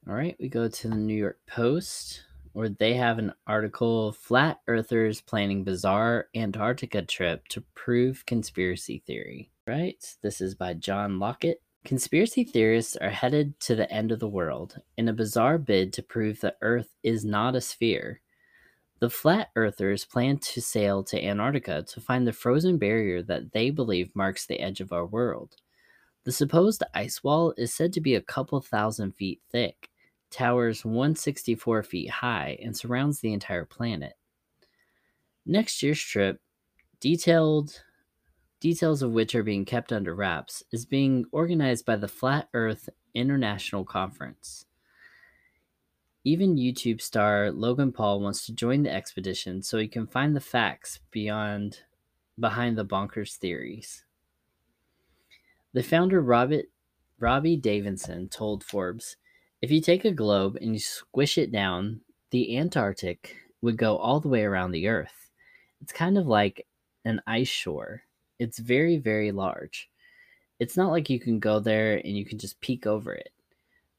All 0.07 0.15
right, 0.15 0.35
we 0.39 0.49
go 0.49 0.67
to 0.67 0.87
the 0.87 0.95
New 0.95 1.15
York 1.15 1.39
Post, 1.47 2.23
where 2.53 2.69
they 2.69 2.95
have 2.95 3.19
an 3.19 3.33
article 3.45 4.11
Flat 4.11 4.59
Earthers 4.67 5.21
Planning 5.21 5.63
Bizarre 5.63 6.27
Antarctica 6.35 7.03
Trip 7.03 7.47
to 7.49 7.61
Prove 7.75 8.25
Conspiracy 8.25 9.03
Theory. 9.05 9.51
Right? 9.67 10.03
This 10.21 10.41
is 10.41 10.55
by 10.55 10.73
John 10.73 11.19
Lockett. 11.19 11.61
Conspiracy 11.83 12.43
theorists 12.43 12.95
are 12.95 13.09
headed 13.09 13.59
to 13.61 13.75
the 13.75 13.91
end 13.91 14.11
of 14.11 14.19
the 14.19 14.27
world 14.27 14.79
in 14.97 15.09
a 15.09 15.13
bizarre 15.13 15.57
bid 15.57 15.91
to 15.93 16.03
prove 16.03 16.39
that 16.41 16.57
Earth 16.61 16.95
is 17.01 17.25
not 17.25 17.55
a 17.55 17.61
sphere. 17.61 18.21
The 18.99 19.09
flat 19.09 19.49
earthers 19.55 20.05
plan 20.05 20.37
to 20.37 20.61
sail 20.61 21.03
to 21.05 21.25
Antarctica 21.25 21.81
to 21.81 21.99
find 21.99 22.27
the 22.27 22.33
frozen 22.33 22.77
barrier 22.77 23.23
that 23.23 23.51
they 23.51 23.71
believe 23.71 24.15
marks 24.15 24.45
the 24.45 24.59
edge 24.59 24.79
of 24.79 24.93
our 24.93 25.07
world. 25.07 25.55
The 26.23 26.31
supposed 26.31 26.83
ice 26.93 27.23
wall 27.23 27.55
is 27.57 27.73
said 27.73 27.93
to 27.93 28.01
be 28.01 28.13
a 28.13 28.21
couple 28.21 28.61
thousand 28.61 29.13
feet 29.13 29.41
thick, 29.51 29.89
towers 30.29 30.85
164 30.85 31.81
feet 31.81 32.11
high, 32.11 32.59
and 32.61 32.77
surrounds 32.77 33.21
the 33.21 33.33
entire 33.33 33.65
planet. 33.65 34.13
Next 35.47 35.81
year's 35.81 35.99
trip, 35.99 36.39
detailed 36.99 37.81
details 38.61 39.01
of 39.01 39.11
which 39.11 39.35
are 39.35 39.43
being 39.43 39.65
kept 39.65 39.91
under 39.91 40.15
wraps, 40.15 40.63
is 40.71 40.85
being 40.85 41.25
organized 41.33 41.85
by 41.85 41.97
the 41.97 42.07
Flat 42.07 42.47
Earth 42.53 42.87
International 43.13 43.83
Conference. 43.83 44.65
Even 46.23 46.55
YouTube 46.55 47.01
star 47.01 47.51
Logan 47.51 47.91
Paul 47.91 48.21
wants 48.21 48.45
to 48.45 48.53
join 48.53 48.83
the 48.83 48.93
expedition 48.93 49.63
so 49.63 49.79
he 49.79 49.87
can 49.87 50.05
find 50.05 50.35
the 50.35 50.39
facts 50.39 50.99
beyond 51.09 51.79
behind 52.39 52.77
the 52.77 52.85
bonkers 52.85 53.35
theories. 53.35 54.05
The 55.73 55.83
founder 55.83 56.21
Robert 56.21 56.65
Robbie 57.19 57.57
Davidson 57.57 58.29
told 58.29 58.63
Forbes, 58.63 59.17
"If 59.61 59.71
you 59.71 59.81
take 59.81 60.05
a 60.05 60.11
globe 60.11 60.57
and 60.61 60.73
you 60.73 60.79
squish 60.79 61.37
it 61.37 61.51
down, 61.51 62.01
the 62.29 62.57
Antarctic 62.57 63.37
would 63.61 63.77
go 63.77 63.97
all 63.97 64.19
the 64.19 64.29
way 64.29 64.43
around 64.43 64.71
the 64.71 64.87
earth. 64.87 65.31
It's 65.81 65.91
kind 65.91 66.17
of 66.17 66.27
like 66.27 66.67
an 67.03 67.21
ice 67.25 67.47
shore. 67.47 68.03
It's 68.41 68.57
very 68.57 68.97
very 68.97 69.31
large. 69.31 69.87
It's 70.59 70.75
not 70.75 70.89
like 70.89 71.11
you 71.11 71.19
can 71.19 71.37
go 71.37 71.59
there 71.59 71.97
and 71.97 72.17
you 72.17 72.25
can 72.25 72.39
just 72.39 72.59
peek 72.59 72.87
over 72.87 73.13
it. 73.13 73.29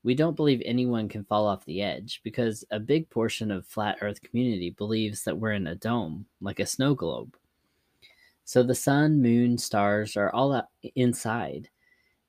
We 0.03 0.16
don't 0.16 0.34
believe 0.34 0.61
anyone 0.64 1.09
can 1.09 1.22
fall 1.22 1.47
off 1.47 1.64
the 1.64 1.80
edge 1.80 2.20
because 2.24 2.64
a 2.72 2.80
big 2.80 3.09
portion 3.09 3.53
of 3.53 3.64
flat 3.64 3.99
earth 4.01 4.20
community 4.20 4.70
believes 4.70 5.22
that 5.22 5.38
we're 5.38 5.53
in 5.53 5.68
a 5.68 5.76
dome, 5.76 6.26
like 6.40 6.59
a 6.59 6.66
snow 6.66 6.93
globe. 6.93 7.36
So 8.45 8.64
the 8.64 8.74
sun, 8.74 9.22
moon, 9.22 9.57
stars 9.59 10.16
are 10.16 10.34
all 10.34 10.68
inside. 10.97 11.68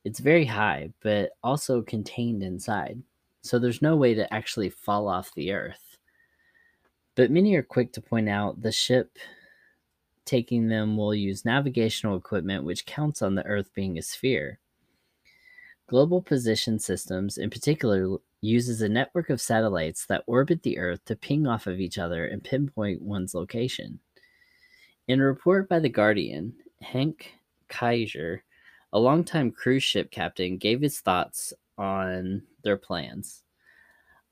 It's 0.05 0.19
very 0.19 0.45
high, 0.45 0.91
but 1.01 1.31
also 1.43 1.81
contained 1.81 2.43
inside. 2.43 3.01
So 3.41 3.57
there's 3.57 3.81
no 3.81 3.95
way 3.95 4.13
to 4.13 4.31
actually 4.31 4.69
fall 4.69 5.07
off 5.07 5.33
the 5.33 5.51
earth. 5.51 5.97
But 7.15 7.31
many 7.31 7.55
are 7.55 7.63
quick 7.63 7.91
to 7.93 8.01
point 8.01 8.29
out 8.29 8.61
the 8.61 8.71
ship 8.71 9.17
taking 10.25 10.67
them 10.67 10.97
will 10.97 11.13
use 11.13 11.45
navigational 11.45 12.17
equipment 12.17 12.63
which 12.63 12.85
counts 12.85 13.21
on 13.21 13.35
the 13.35 13.45
earth 13.45 13.73
being 13.73 13.97
a 13.97 14.01
sphere. 14.01 14.59
Global 15.87 16.21
Position 16.21 16.79
Systems, 16.79 17.37
in 17.37 17.49
particular, 17.49 18.17
uses 18.41 18.81
a 18.81 18.89
network 18.89 19.29
of 19.29 19.39
satellites 19.39 20.05
that 20.07 20.23
orbit 20.27 20.63
the 20.63 20.77
Earth 20.77 21.03
to 21.05 21.15
ping 21.15 21.47
off 21.47 21.65
of 21.65 21.79
each 21.79 21.97
other 21.97 22.25
and 22.25 22.43
pinpoint 22.43 23.01
one's 23.01 23.33
location. 23.33 23.99
In 25.07 25.21
a 25.21 25.25
report 25.25 25.69
by 25.69 25.79
The 25.79 25.89
Guardian, 25.89 26.55
Hank 26.81 27.33
Kaiser, 27.69 28.43
a 28.91 28.99
longtime 28.99 29.51
cruise 29.51 29.83
ship 29.83 30.11
captain, 30.11 30.57
gave 30.57 30.81
his 30.81 30.99
thoughts 30.99 31.53
on 31.77 32.43
their 32.63 32.77
plans. 32.77 33.43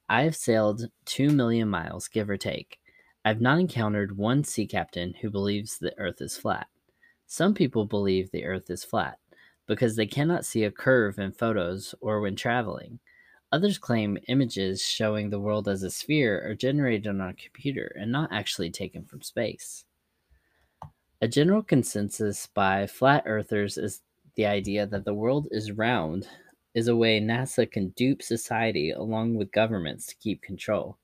I 0.09 0.23
have 0.23 0.35
sailed 0.35 0.89
2 1.05 1.29
million 1.29 1.69
miles, 1.69 2.09
give 2.09 2.29
or 2.29 2.37
take. 2.37 2.80
I've 3.23 3.41
not 3.41 3.59
encountered 3.59 4.17
one 4.17 4.43
sea 4.43 4.65
captain 4.65 5.13
who 5.21 5.29
believes 5.29 5.77
the 5.77 5.97
Earth 5.99 6.21
is 6.21 6.37
flat. 6.37 6.67
Some 7.27 7.53
people 7.53 7.85
believe 7.85 8.31
the 8.31 8.45
Earth 8.45 8.69
is 8.69 8.83
flat 8.83 9.19
because 9.67 9.95
they 9.95 10.07
cannot 10.07 10.43
see 10.43 10.63
a 10.63 10.71
curve 10.71 11.19
in 11.19 11.31
photos 11.31 11.93
or 12.01 12.19
when 12.19 12.35
traveling. 12.35 12.99
Others 13.51 13.77
claim 13.77 14.17
images 14.27 14.81
showing 14.81 15.29
the 15.29 15.39
world 15.39 15.67
as 15.67 15.83
a 15.83 15.91
sphere 15.91 16.41
are 16.49 16.55
generated 16.55 17.07
on 17.07 17.21
a 17.21 17.33
computer 17.33 17.95
and 17.99 18.11
not 18.11 18.31
actually 18.31 18.71
taken 18.71 19.05
from 19.05 19.21
space. 19.21 19.85
A 21.21 21.27
general 21.27 21.61
consensus 21.61 22.47
by 22.47 22.87
flat 22.87 23.23
earthers 23.27 23.77
is 23.77 24.01
the 24.35 24.47
idea 24.47 24.87
that 24.87 25.05
the 25.05 25.13
world 25.13 25.47
is 25.51 25.71
round 25.71 26.27
is 26.73 26.87
a 26.87 26.95
way 26.95 27.19
NASA 27.19 27.69
can 27.69 27.89
dupe 27.89 28.23
society 28.23 28.89
along 28.89 29.35
with 29.35 29.51
governments 29.51 30.07
to 30.07 30.15
keep 30.15 30.41
control. 30.41 30.97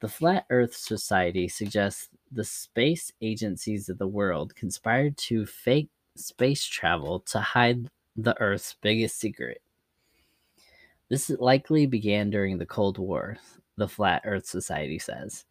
The 0.00 0.08
Flat 0.08 0.46
Earth 0.48 0.74
Society 0.74 1.46
suggests 1.46 2.08
the 2.32 2.44
space 2.44 3.12
agencies 3.20 3.90
of 3.90 3.98
the 3.98 4.08
world 4.08 4.54
conspired 4.56 5.18
to 5.18 5.44
fake 5.44 5.90
space 6.16 6.64
travel 6.64 7.20
to 7.20 7.38
hide 7.38 7.86
the 8.16 8.38
Earth's 8.40 8.76
biggest 8.80 9.18
secret. 9.18 9.60
This 11.10 11.28
likely 11.28 11.86
began 11.86 12.30
during 12.30 12.56
the 12.56 12.64
Cold 12.64 12.96
War, 12.96 13.36
the 13.76 13.88
Flat 13.88 14.22
Earth 14.24 14.46
Society 14.46 14.98
says. 14.98 15.44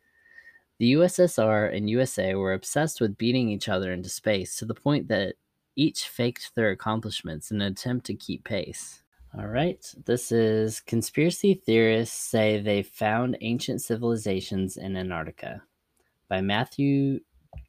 The 0.80 0.94
USSR 0.94 1.76
and 1.76 1.90
USA 1.90 2.34
were 2.34 2.54
obsessed 2.54 3.02
with 3.02 3.18
beating 3.18 3.50
each 3.50 3.70
other 3.70 3.94
into 3.94 4.10
space 4.10 4.56
to 4.58 4.66
the 4.66 4.74
point 4.74 5.10
that 5.10 5.36
each 5.76 6.08
faked 6.08 6.56
their 6.56 6.72
accomplishments 6.72 7.52
in 7.52 7.62
an 7.62 7.72
attempt 7.72 8.06
to 8.08 8.16
keep 8.16 8.46
pace. 8.46 9.04
All 9.38 9.46
right, 9.46 9.86
this 10.08 10.32
is 10.32 10.80
conspiracy 10.80 11.54
theorists 11.54 12.18
say 12.18 12.60
they 12.60 12.82
found 12.82 13.38
ancient 13.42 13.80
civilizations 13.84 14.76
in 14.76 14.98
Antarctica 14.98 15.62
by 16.28 16.42
Matthew 16.42 17.20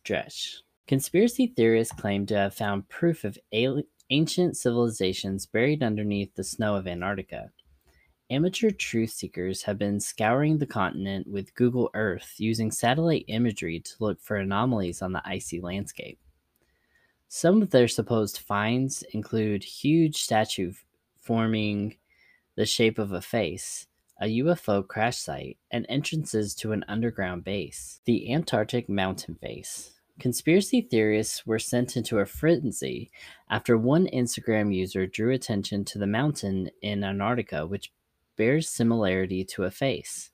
Dresch. 0.02 0.62
Conspiracy 0.88 1.48
theorists 1.48 1.94
claim 1.94 2.24
to 2.26 2.34
have 2.34 2.54
found 2.54 2.88
proof 2.88 3.24
of 3.24 3.38
ancient 3.52 4.56
civilizations 4.56 5.44
buried 5.44 5.82
underneath 5.82 6.34
the 6.34 6.44
snow 6.44 6.76
of 6.76 6.86
Antarctica. 6.86 7.50
Amateur 8.30 8.70
truth 8.70 9.10
seekers 9.10 9.62
have 9.64 9.76
been 9.76 10.00
scouring 10.00 10.56
the 10.56 10.66
continent 10.66 11.26
with 11.26 11.54
Google 11.54 11.90
Earth 11.92 12.36
using 12.38 12.70
satellite 12.70 13.26
imagery 13.28 13.80
to 13.80 13.92
look 14.00 14.18
for 14.22 14.36
anomalies 14.36 15.02
on 15.02 15.12
the 15.12 15.22
icy 15.26 15.60
landscape. 15.60 16.18
Some 17.28 17.60
of 17.60 17.70
their 17.70 17.86
supposed 17.86 18.38
finds 18.38 19.02
include 19.12 19.62
huge 19.62 20.22
statue 20.22 20.72
forming 21.20 21.96
the 22.56 22.66
shape 22.66 22.98
of 22.98 23.12
a 23.12 23.20
face, 23.20 23.86
a 24.20 24.26
UFO 24.26 24.86
crash 24.86 25.16
site, 25.16 25.58
and 25.70 25.86
entrances 25.88 26.54
to 26.56 26.72
an 26.72 26.84
underground 26.88 27.44
base, 27.44 28.00
the 28.04 28.32
Antarctic 28.32 28.88
Mountain 28.88 29.36
Face. 29.36 29.92
Conspiracy 30.18 30.82
theorists 30.82 31.46
were 31.46 31.58
sent 31.58 31.96
into 31.96 32.18
a 32.18 32.26
frenzy 32.26 33.10
after 33.48 33.78
one 33.78 34.06
Instagram 34.08 34.74
user 34.74 35.06
drew 35.06 35.32
attention 35.32 35.84
to 35.86 35.98
the 35.98 36.06
mountain 36.06 36.70
in 36.82 37.02
Antarctica, 37.02 37.66
which 37.66 37.92
bears 38.36 38.68
similarity 38.68 39.44
to 39.44 39.64
a 39.64 39.70
face. 39.70 40.30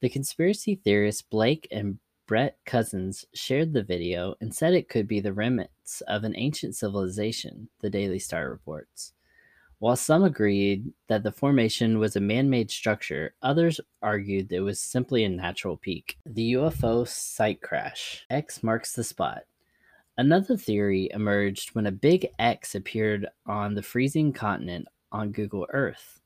The 0.00 0.08
conspiracy 0.08 0.76
theorists 0.76 1.22
Blake 1.22 1.66
and 1.72 1.98
Brett 2.26 2.58
Cousins 2.64 3.24
shared 3.34 3.72
the 3.72 3.82
video 3.82 4.34
and 4.40 4.54
said 4.54 4.74
it 4.74 4.88
could 4.88 5.08
be 5.08 5.18
the 5.18 5.32
remnants 5.32 6.00
of 6.06 6.22
an 6.22 6.34
ancient 6.36 6.76
civilization, 6.76 7.70
the 7.80 7.90
Daily 7.90 8.18
Star 8.18 8.48
reports. 8.48 9.13
While 9.84 9.96
some 9.96 10.24
agreed 10.24 10.94
that 11.08 11.24
the 11.24 11.30
formation 11.30 11.98
was 11.98 12.16
a 12.16 12.20
man 12.20 12.48
made 12.48 12.70
structure, 12.70 13.34
others 13.42 13.82
argued 14.00 14.50
it 14.50 14.60
was 14.60 14.80
simply 14.80 15.24
a 15.24 15.28
natural 15.28 15.76
peak. 15.76 16.16
The 16.24 16.54
UFO 16.54 17.06
site 17.06 17.60
crash. 17.60 18.24
X 18.30 18.62
marks 18.62 18.94
the 18.94 19.04
spot. 19.04 19.42
Another 20.16 20.56
theory 20.56 21.10
emerged 21.12 21.74
when 21.74 21.84
a 21.84 21.92
big 21.92 22.28
X 22.38 22.74
appeared 22.74 23.26
on 23.44 23.74
the 23.74 23.82
freezing 23.82 24.32
continent 24.32 24.88
on 25.12 25.32
Google 25.32 25.66
Earth. 25.68 26.22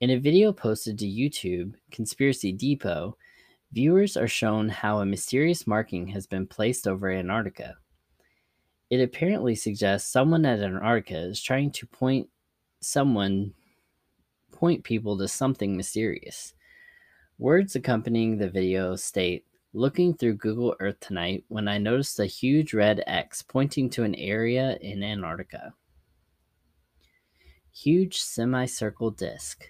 In 0.00 0.08
a 0.08 0.16
video 0.16 0.50
posted 0.50 0.98
to 1.00 1.06
YouTube, 1.06 1.74
Conspiracy 1.90 2.50
Depot, 2.50 3.18
viewers 3.72 4.16
are 4.16 4.26
shown 4.26 4.70
how 4.70 5.00
a 5.00 5.04
mysterious 5.04 5.66
marking 5.66 6.06
has 6.06 6.26
been 6.26 6.46
placed 6.46 6.88
over 6.88 7.10
Antarctica. 7.10 7.76
It 8.88 9.02
apparently 9.02 9.54
suggests 9.54 10.10
someone 10.10 10.46
at 10.46 10.60
Antarctica 10.60 11.18
is 11.18 11.42
trying 11.42 11.72
to 11.72 11.86
point 11.86 12.30
someone 12.80 13.52
point 14.52 14.84
people 14.84 15.18
to 15.18 15.28
something 15.28 15.76
mysterious. 15.76 16.54
Words 17.38 17.76
accompanying 17.76 18.38
the 18.38 18.48
video 18.48 18.96
state 18.96 19.44
Looking 19.76 20.14
through 20.14 20.36
Google 20.36 20.74
Earth 20.80 20.98
tonight 21.00 21.44
when 21.48 21.68
I 21.68 21.76
noticed 21.76 22.18
a 22.18 22.24
huge 22.24 22.72
red 22.72 23.04
X 23.06 23.42
pointing 23.42 23.90
to 23.90 24.04
an 24.04 24.14
area 24.14 24.78
in 24.80 25.02
Antarctica. 25.02 25.74
Huge 27.72 28.22
semicircle 28.22 29.10
disk. 29.10 29.66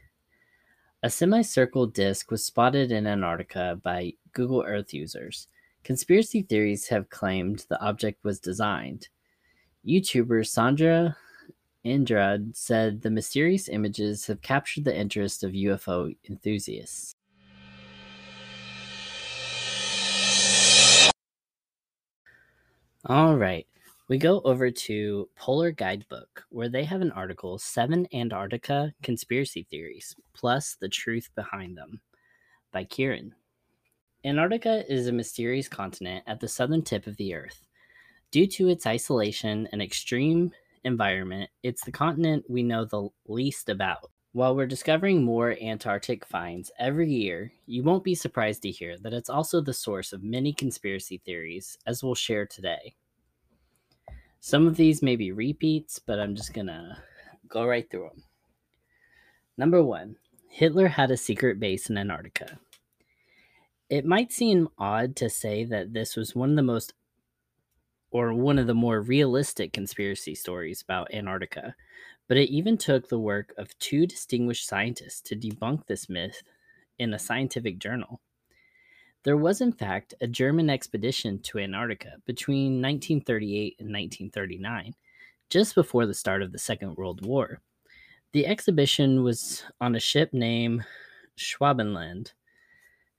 A 1.03 1.11
semicircle 1.11 1.89
disk 1.89 2.31
was 2.31 2.45
spotted 2.45 2.93
in 2.93 3.09
Antarctica 3.09 3.81
by 3.83 4.13
Google 4.33 4.63
Earth 4.65 4.95
users. 4.95 5.49
Conspiracy 5.83 6.43
theories 6.43 6.87
have 6.87 7.11
claimed 7.11 7.67
the 7.69 7.81
object 7.81 8.23
was 8.23 8.39
designed. 8.39 9.09
YouTuber 9.85 10.47
Sandra 10.47 11.17
Andrade 11.87 12.57
said 12.57 13.01
the 13.01 13.11
mysterious 13.11 13.68
images 13.68 14.26
have 14.26 14.43
captured 14.43 14.84
the 14.84 14.97
interest 14.97 15.45
of 15.45 15.53
UFO 15.53 16.16
enthusiasts. 16.28 17.14
All 23.05 23.37
right. 23.37 23.66
We 24.09 24.18
go 24.18 24.41
over 24.41 24.70
to 24.70 25.28
Polar 25.37 25.70
Guidebook, 25.70 26.45
where 26.51 26.68
they 26.68 26.82
have 26.84 27.01
an 27.03 27.12
article 27.12 27.57
Seven 27.59 28.09
Antarctica 28.12 28.93
Conspiracy 29.03 29.64
Theories, 29.70 30.16
plus 30.32 30.76
the 30.80 30.89
truth 30.89 31.30
behind 31.37 31.76
them, 31.76 32.01
by 32.72 32.82
Kieran. 32.82 33.34
Antarctica 34.24 34.84
is 34.93 35.07
a 35.07 35.12
mysterious 35.12 35.68
continent 35.68 36.24
at 36.26 36.41
the 36.41 36.49
southern 36.49 36.82
tip 36.82 37.07
of 37.07 37.16
the 37.16 37.34
Earth. 37.34 37.66
Due 38.32 38.47
to 38.49 38.68
its 38.68 38.87
isolation 38.87 39.68
and 39.70 39.80
extreme 39.80 40.53
environment, 40.87 41.51
it's 41.62 41.84
the 41.84 41.93
continent 41.93 42.45
we 42.49 42.62
know 42.62 42.84
the 42.87 43.09
least 43.26 43.68
about. 43.68 44.11
While 44.32 44.55
we're 44.55 44.66
discovering 44.66 45.24
more 45.24 45.57
Antarctic 45.61 46.24
finds 46.24 46.70
every 46.78 47.11
year, 47.11 47.53
you 47.66 47.82
won't 47.82 48.05
be 48.05 48.14
surprised 48.14 48.62
to 48.62 48.70
hear 48.70 48.97
that 48.99 49.12
it's 49.12 49.30
also 49.30 49.61
the 49.61 49.74
source 49.74 50.12
of 50.12 50.22
many 50.22 50.53
conspiracy 50.53 51.20
theories, 51.24 51.76
as 51.87 52.03
we'll 52.03 52.14
share 52.14 52.47
today. 52.47 52.95
Some 54.41 54.66
of 54.66 54.76
these 54.76 55.03
may 55.03 55.16
be 55.16 55.32
repeats, 55.32 55.99
but 55.99 56.20
I'm 56.20 56.34
just 56.37 56.53
gonna 56.55 57.03
go 57.49 57.66
right 57.66 57.91
through 57.91 58.11
them. 58.11 58.24
Number 59.57 59.82
one 59.82 60.16
Hitler 60.49 60.89
had 60.89 61.11
a 61.11 61.16
secret 61.16 61.59
base 61.59 61.91
in 61.91 61.99
Antarctica. 61.99 62.59
It 63.89 64.05
might 64.05 64.32
seem 64.32 64.68
odd 64.78 65.16
to 65.16 65.30
say 65.30 65.64
that 65.64 65.93
this 65.93 66.16
was 66.16 66.34
one 66.34 66.51
of 66.51 66.57
the 66.57 66.62
most 66.62 66.93
or 68.11 68.33
one 68.33 68.59
of 68.59 68.67
the 68.67 68.75
more 68.75 69.01
realistic 69.01 69.73
conspiracy 69.73 70.35
stories 70.35 70.83
about 70.83 71.13
Antarctica, 71.13 71.75
but 72.29 72.37
it 72.37 72.51
even 72.51 72.77
took 72.77 73.09
the 73.09 73.19
work 73.19 73.53
of 73.57 73.79
two 73.79 74.07
distinguished 74.07 74.67
scientists 74.67 75.21
to 75.23 75.37
debunk 75.37 75.87
this 75.87 76.09
myth 76.09 76.43
in 76.99 77.13
a 77.15 77.19
scientific 77.19 77.79
journal. 77.79 78.21
There 79.23 79.37
was, 79.37 79.61
in 79.61 79.73
fact, 79.73 80.15
a 80.21 80.27
German 80.27 80.71
expedition 80.71 81.41
to 81.41 81.59
Antarctica 81.59 82.15
between 82.27 82.81
1938 82.81 83.77
and 83.81 83.89
1939, 83.89 84.95
just 85.51 85.75
before 85.75 86.07
the 86.07 86.15
start 86.15 86.43
of 86.43 86.53
the 86.53 86.59
Second 86.59 86.97
World 86.97 87.27
War. 87.27 87.61
The 88.33 88.47
exhibition 88.47 89.23
was 89.25 89.65
on 89.81 89.97
a 89.97 90.01
ship 90.01 90.33
named 90.33 90.85
Schwabenland. 91.37 92.33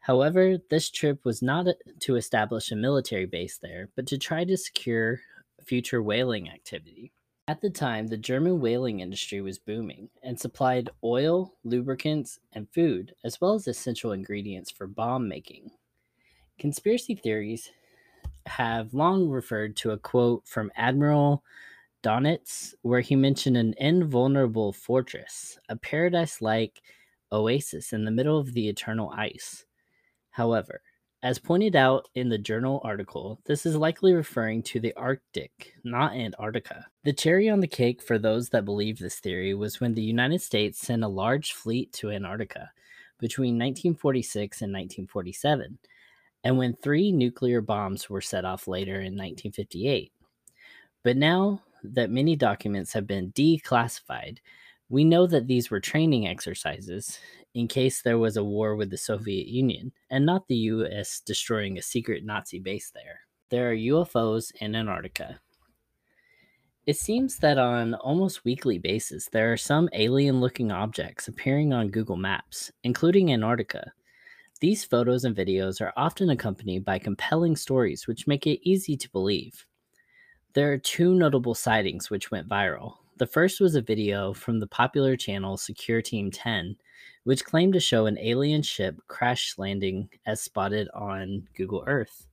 However, 0.07 0.57
this 0.69 0.89
trip 0.89 1.25
was 1.25 1.41
not 1.41 1.67
to 1.99 2.15
establish 2.15 2.71
a 2.71 2.77
military 2.77 3.25
base 3.25 3.57
there, 3.57 3.89
but 3.93 4.07
to 4.07 4.17
try 4.17 4.45
to 4.45 4.55
secure 4.55 5.19
future 5.61 6.01
whaling 6.01 6.49
activity. 6.49 7.11
At 7.45 7.59
the 7.59 7.69
time, 7.69 8.07
the 8.07 8.15
German 8.15 8.61
whaling 8.61 9.01
industry 9.01 9.41
was 9.41 9.59
booming 9.59 10.07
and 10.23 10.39
supplied 10.39 10.89
oil, 11.03 11.55
lubricants, 11.65 12.39
and 12.53 12.69
food, 12.69 13.15
as 13.25 13.41
well 13.41 13.53
as 13.53 13.67
essential 13.67 14.13
ingredients 14.13 14.71
for 14.71 14.87
bomb 14.87 15.27
making. 15.27 15.71
Conspiracy 16.57 17.15
theories 17.15 17.71
have 18.45 18.93
long 18.93 19.27
referred 19.27 19.75
to 19.75 19.91
a 19.91 19.97
quote 19.97 20.47
from 20.47 20.71
Admiral 20.77 21.43
Donitz, 22.01 22.73
where 22.81 23.01
he 23.01 23.17
mentioned 23.17 23.57
an 23.57 23.73
invulnerable 23.77 24.71
fortress, 24.71 25.59
a 25.67 25.75
paradise 25.75 26.41
like 26.41 26.81
oasis 27.33 27.91
in 27.91 28.05
the 28.05 28.11
middle 28.11 28.39
of 28.39 28.53
the 28.53 28.69
eternal 28.69 29.09
ice. 29.09 29.65
However, 30.37 30.83
as 31.23 31.39
pointed 31.39 31.75
out 31.75 32.09
in 32.13 32.29
the 32.29 32.37
journal 32.37 32.79
article, 32.83 33.39
this 33.47 33.65
is 33.65 33.75
likely 33.75 34.13
referring 34.13 34.61
to 34.63 34.79
the 34.79 34.93
Arctic, 34.93 35.73
not 35.83 36.13
Antarctica. 36.13 36.85
The 37.03 37.11
cherry 37.11 37.49
on 37.49 37.59
the 37.59 37.67
cake 37.67 38.03
for 38.03 38.19
those 38.19 38.49
that 38.49 38.63
believe 38.63 38.99
this 38.99 39.15
theory 39.15 39.55
was 39.55 39.81
when 39.81 39.95
the 39.95 40.03
United 40.03 40.43
States 40.43 40.77
sent 40.77 41.03
a 41.03 41.07
large 41.07 41.53
fleet 41.53 41.91
to 41.93 42.11
Antarctica 42.11 42.69
between 43.19 43.55
1946 43.55 44.61
and 44.61 44.71
1947 44.71 45.79
and 46.43 46.55
when 46.59 46.75
three 46.75 47.11
nuclear 47.11 47.59
bombs 47.59 48.07
were 48.07 48.21
set 48.21 48.45
off 48.45 48.67
later 48.67 48.97
in 48.97 49.17
1958. 49.17 50.11
But 51.03 51.17
now 51.17 51.63
that 51.81 52.11
many 52.11 52.35
documents 52.35 52.93
have 52.93 53.07
been 53.07 53.31
declassified, 53.31 54.37
we 54.87 55.03
know 55.03 55.25
that 55.25 55.47
these 55.47 55.71
were 55.71 55.79
training 55.79 56.27
exercises 56.27 57.17
in 57.57 57.67
case 57.67 58.01
there 58.01 58.17
was 58.17 58.37
a 58.37 58.43
war 58.43 58.75
with 58.75 58.89
the 58.89 58.97
Soviet 58.97 59.47
Union 59.47 59.91
and 60.09 60.25
not 60.25 60.47
the 60.47 60.55
US 60.55 61.19
destroying 61.19 61.77
a 61.77 61.81
secret 61.81 62.23
Nazi 62.23 62.59
base 62.59 62.91
there. 62.93 63.21
There 63.49 63.71
are 63.71 63.75
UFOs 63.75 64.51
in 64.61 64.75
Antarctica. 64.75 65.39
It 66.85 66.97
seems 66.97 67.37
that 67.37 67.57
on 67.57 67.95
almost 67.95 68.45
weekly 68.45 68.77
basis 68.77 69.27
there 69.31 69.51
are 69.51 69.57
some 69.57 69.89
alien 69.93 70.39
looking 70.39 70.71
objects 70.71 71.27
appearing 71.27 71.73
on 71.73 71.89
Google 71.89 72.15
Maps, 72.15 72.71
including 72.83 73.33
Antarctica, 73.33 73.91
these 74.59 74.83
photos 74.83 75.23
and 75.23 75.35
videos 75.35 75.81
are 75.81 75.93
often 75.95 76.31
accompanied 76.31 76.83
by 76.83 76.97
compelling 76.97 77.55
stories 77.55 78.07
which 78.07 78.25
make 78.25 78.47
it 78.47 78.67
easy 78.67 78.97
to 78.97 79.09
believe. 79.11 79.65
There 80.53 80.71
are 80.71 80.79
two 80.79 81.13
notable 81.13 81.53
sightings 81.53 82.09
which 82.09 82.31
went 82.31 82.49
viral. 82.49 82.95
The 83.17 83.27
first 83.27 83.61
was 83.61 83.75
a 83.75 83.81
video 83.81 84.33
from 84.33 84.59
the 84.59 84.67
popular 84.67 85.15
channel 85.15 85.57
Secure 85.57 86.01
Team 86.01 86.31
10, 86.31 86.75
which 87.27 87.43
claimed 87.43 87.73
to 87.73 87.79
show 87.81 88.05
an 88.05 88.17
alien 88.19 88.61
ship 88.61 88.95
crash 89.09 89.55
landing 89.57 90.07
as 90.25 90.39
spotted 90.39 90.87
on 90.93 91.45
Google 91.57 91.83
Earth. 91.85 92.25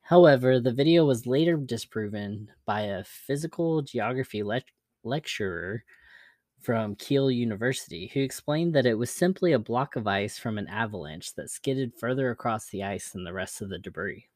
However, 0.00 0.58
the 0.58 0.72
video 0.72 1.04
was 1.04 1.24
later 1.24 1.56
disproven 1.56 2.50
by 2.66 2.80
a 2.80 3.04
physical 3.04 3.80
geography 3.80 4.42
le- 4.42 4.64
lecturer 5.04 5.84
from 6.60 6.96
Keele 6.96 7.30
University, 7.30 8.10
who 8.12 8.22
explained 8.22 8.74
that 8.74 8.86
it 8.86 8.98
was 8.98 9.08
simply 9.08 9.52
a 9.52 9.58
block 9.60 9.94
of 9.94 10.08
ice 10.08 10.36
from 10.36 10.58
an 10.58 10.66
avalanche 10.66 11.36
that 11.36 11.50
skidded 11.50 11.92
further 11.96 12.32
across 12.32 12.70
the 12.70 12.82
ice 12.82 13.10
than 13.10 13.22
the 13.22 13.32
rest 13.32 13.62
of 13.62 13.68
the 13.68 13.78
debris. 13.78 14.26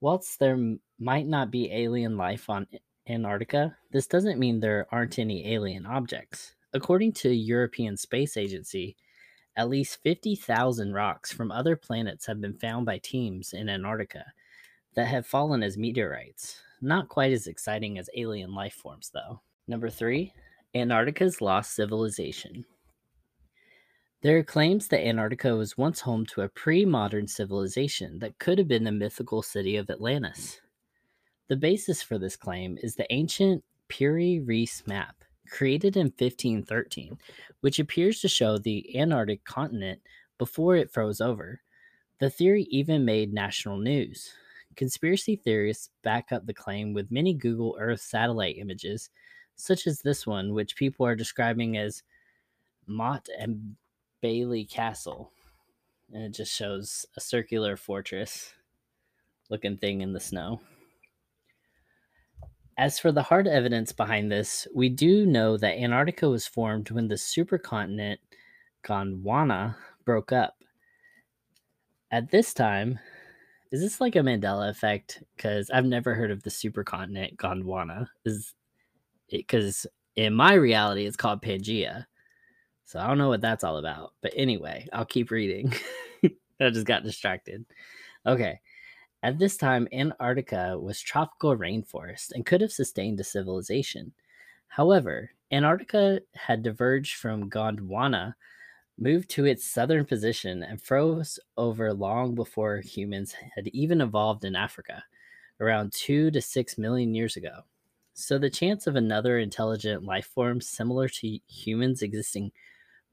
Whilst 0.00 0.40
there 0.40 0.58
might 0.98 1.28
not 1.28 1.52
be 1.52 1.70
alien 1.70 2.16
life 2.16 2.50
on 2.50 2.66
Antarctica, 3.08 3.76
this 3.92 4.08
doesn't 4.08 4.40
mean 4.40 4.58
there 4.58 4.88
aren't 4.90 5.20
any 5.20 5.52
alien 5.54 5.86
objects. 5.86 6.53
According 6.74 7.12
to 7.12 7.32
European 7.32 7.96
Space 7.96 8.36
Agency, 8.36 8.96
at 9.56 9.68
least 9.68 10.02
50,000 10.02 10.92
rocks 10.92 11.32
from 11.32 11.52
other 11.52 11.76
planets 11.76 12.26
have 12.26 12.40
been 12.40 12.58
found 12.58 12.84
by 12.84 12.98
teams 12.98 13.52
in 13.52 13.68
Antarctica 13.68 14.24
that 14.94 15.06
have 15.06 15.24
fallen 15.26 15.62
as 15.62 15.78
meteorites. 15.78 16.60
Not 16.82 17.08
quite 17.08 17.32
as 17.32 17.46
exciting 17.46 17.96
as 17.96 18.10
alien 18.16 18.54
life 18.54 18.74
forms, 18.74 19.10
though. 19.14 19.40
Number 19.68 19.88
three, 19.88 20.32
Antarctica's 20.74 21.40
lost 21.40 21.74
civilization. 21.74 22.64
There 24.22 24.36
are 24.38 24.42
claims 24.42 24.88
that 24.88 25.06
Antarctica 25.06 25.54
was 25.54 25.78
once 25.78 26.00
home 26.00 26.26
to 26.26 26.40
a 26.42 26.48
pre 26.48 26.84
modern 26.84 27.28
civilization 27.28 28.18
that 28.18 28.38
could 28.40 28.58
have 28.58 28.66
been 28.66 28.84
the 28.84 28.90
mythical 28.90 29.42
city 29.42 29.76
of 29.76 29.88
Atlantis. 29.90 30.60
The 31.48 31.56
basis 31.56 32.02
for 32.02 32.18
this 32.18 32.34
claim 32.34 32.78
is 32.82 32.96
the 32.96 33.10
ancient 33.12 33.62
Piri 33.88 34.40
Reis 34.40 34.82
map, 34.86 35.14
created 35.50 35.96
in 35.96 36.06
1513, 36.06 37.18
which 37.60 37.78
appears 37.78 38.20
to 38.20 38.28
show 38.28 38.58
the 38.58 38.98
Antarctic 38.98 39.44
continent 39.44 40.00
before 40.38 40.76
it 40.76 40.90
froze 40.90 41.20
over. 41.20 41.60
The 42.18 42.30
theory 42.30 42.64
even 42.70 43.04
made 43.04 43.32
national 43.32 43.78
news. 43.78 44.32
Conspiracy 44.76 45.36
theorists 45.36 45.90
back 46.02 46.32
up 46.32 46.46
the 46.46 46.54
claim 46.54 46.94
with 46.94 47.10
many 47.10 47.34
Google 47.34 47.76
Earth 47.78 48.00
satellite 48.00 48.58
images 48.58 49.10
such 49.56 49.86
as 49.86 50.00
this 50.00 50.26
one, 50.26 50.52
which 50.52 50.76
people 50.76 51.06
are 51.06 51.14
describing 51.14 51.76
as 51.76 52.02
Motte 52.86 53.28
and 53.38 53.76
Bailey 54.20 54.64
Castle. 54.64 55.30
And 56.12 56.24
it 56.24 56.30
just 56.30 56.54
shows 56.54 57.06
a 57.16 57.20
circular 57.20 57.76
fortress 57.76 58.52
looking 59.50 59.76
thing 59.76 60.00
in 60.00 60.12
the 60.12 60.20
snow. 60.20 60.60
As 62.76 62.98
for 62.98 63.12
the 63.12 63.22
hard 63.22 63.46
evidence 63.46 63.92
behind 63.92 64.32
this, 64.32 64.66
we 64.74 64.88
do 64.88 65.26
know 65.26 65.56
that 65.56 65.78
Antarctica 65.78 66.28
was 66.28 66.46
formed 66.46 66.90
when 66.90 67.06
the 67.06 67.14
supercontinent 67.14 68.18
Gondwana 68.84 69.76
broke 70.04 70.32
up. 70.32 70.56
At 72.10 72.30
this 72.30 72.52
time, 72.52 72.98
is 73.70 73.80
this 73.80 74.00
like 74.00 74.16
a 74.16 74.20
Mandela 74.20 74.70
effect? 74.70 75.22
Because 75.36 75.70
I've 75.70 75.84
never 75.84 76.14
heard 76.14 76.30
of 76.30 76.42
the 76.42 76.50
supercontinent 76.50 77.36
Gondwana. 77.36 78.08
Is 78.24 78.54
because 79.30 79.86
in 80.16 80.34
my 80.34 80.54
reality 80.54 81.06
it's 81.06 81.16
called 81.16 81.42
Pangea. 81.42 82.06
So 82.84 82.98
I 82.98 83.06
don't 83.06 83.18
know 83.18 83.28
what 83.28 83.40
that's 83.40 83.64
all 83.64 83.78
about. 83.78 84.14
But 84.20 84.32
anyway, 84.36 84.88
I'll 84.92 85.04
keep 85.04 85.30
reading. 85.30 85.72
I 86.60 86.70
just 86.70 86.86
got 86.86 87.02
distracted. 87.02 87.64
Okay. 88.26 88.60
At 89.24 89.38
this 89.38 89.56
time, 89.56 89.88
Antarctica 89.90 90.78
was 90.78 91.00
tropical 91.00 91.56
rainforest 91.56 92.32
and 92.32 92.44
could 92.44 92.60
have 92.60 92.70
sustained 92.70 93.18
a 93.20 93.24
civilization. 93.24 94.12
However, 94.68 95.30
Antarctica 95.50 96.20
had 96.34 96.62
diverged 96.62 97.14
from 97.14 97.48
Gondwana, 97.48 98.34
moved 98.98 99.30
to 99.30 99.46
its 99.46 99.64
southern 99.64 100.04
position, 100.04 100.62
and 100.62 100.82
froze 100.82 101.38
over 101.56 101.94
long 101.94 102.34
before 102.34 102.82
humans 102.82 103.34
had 103.54 103.68
even 103.68 104.02
evolved 104.02 104.44
in 104.44 104.54
Africa, 104.54 105.02
around 105.58 105.94
two 105.94 106.30
to 106.30 106.42
six 106.42 106.76
million 106.76 107.14
years 107.14 107.36
ago. 107.36 107.62
So 108.12 108.36
the 108.36 108.50
chance 108.50 108.86
of 108.86 108.94
another 108.94 109.38
intelligent 109.38 110.04
life 110.04 110.26
form 110.26 110.60
similar 110.60 111.08
to 111.08 111.38
humans 111.46 112.02
existing 112.02 112.52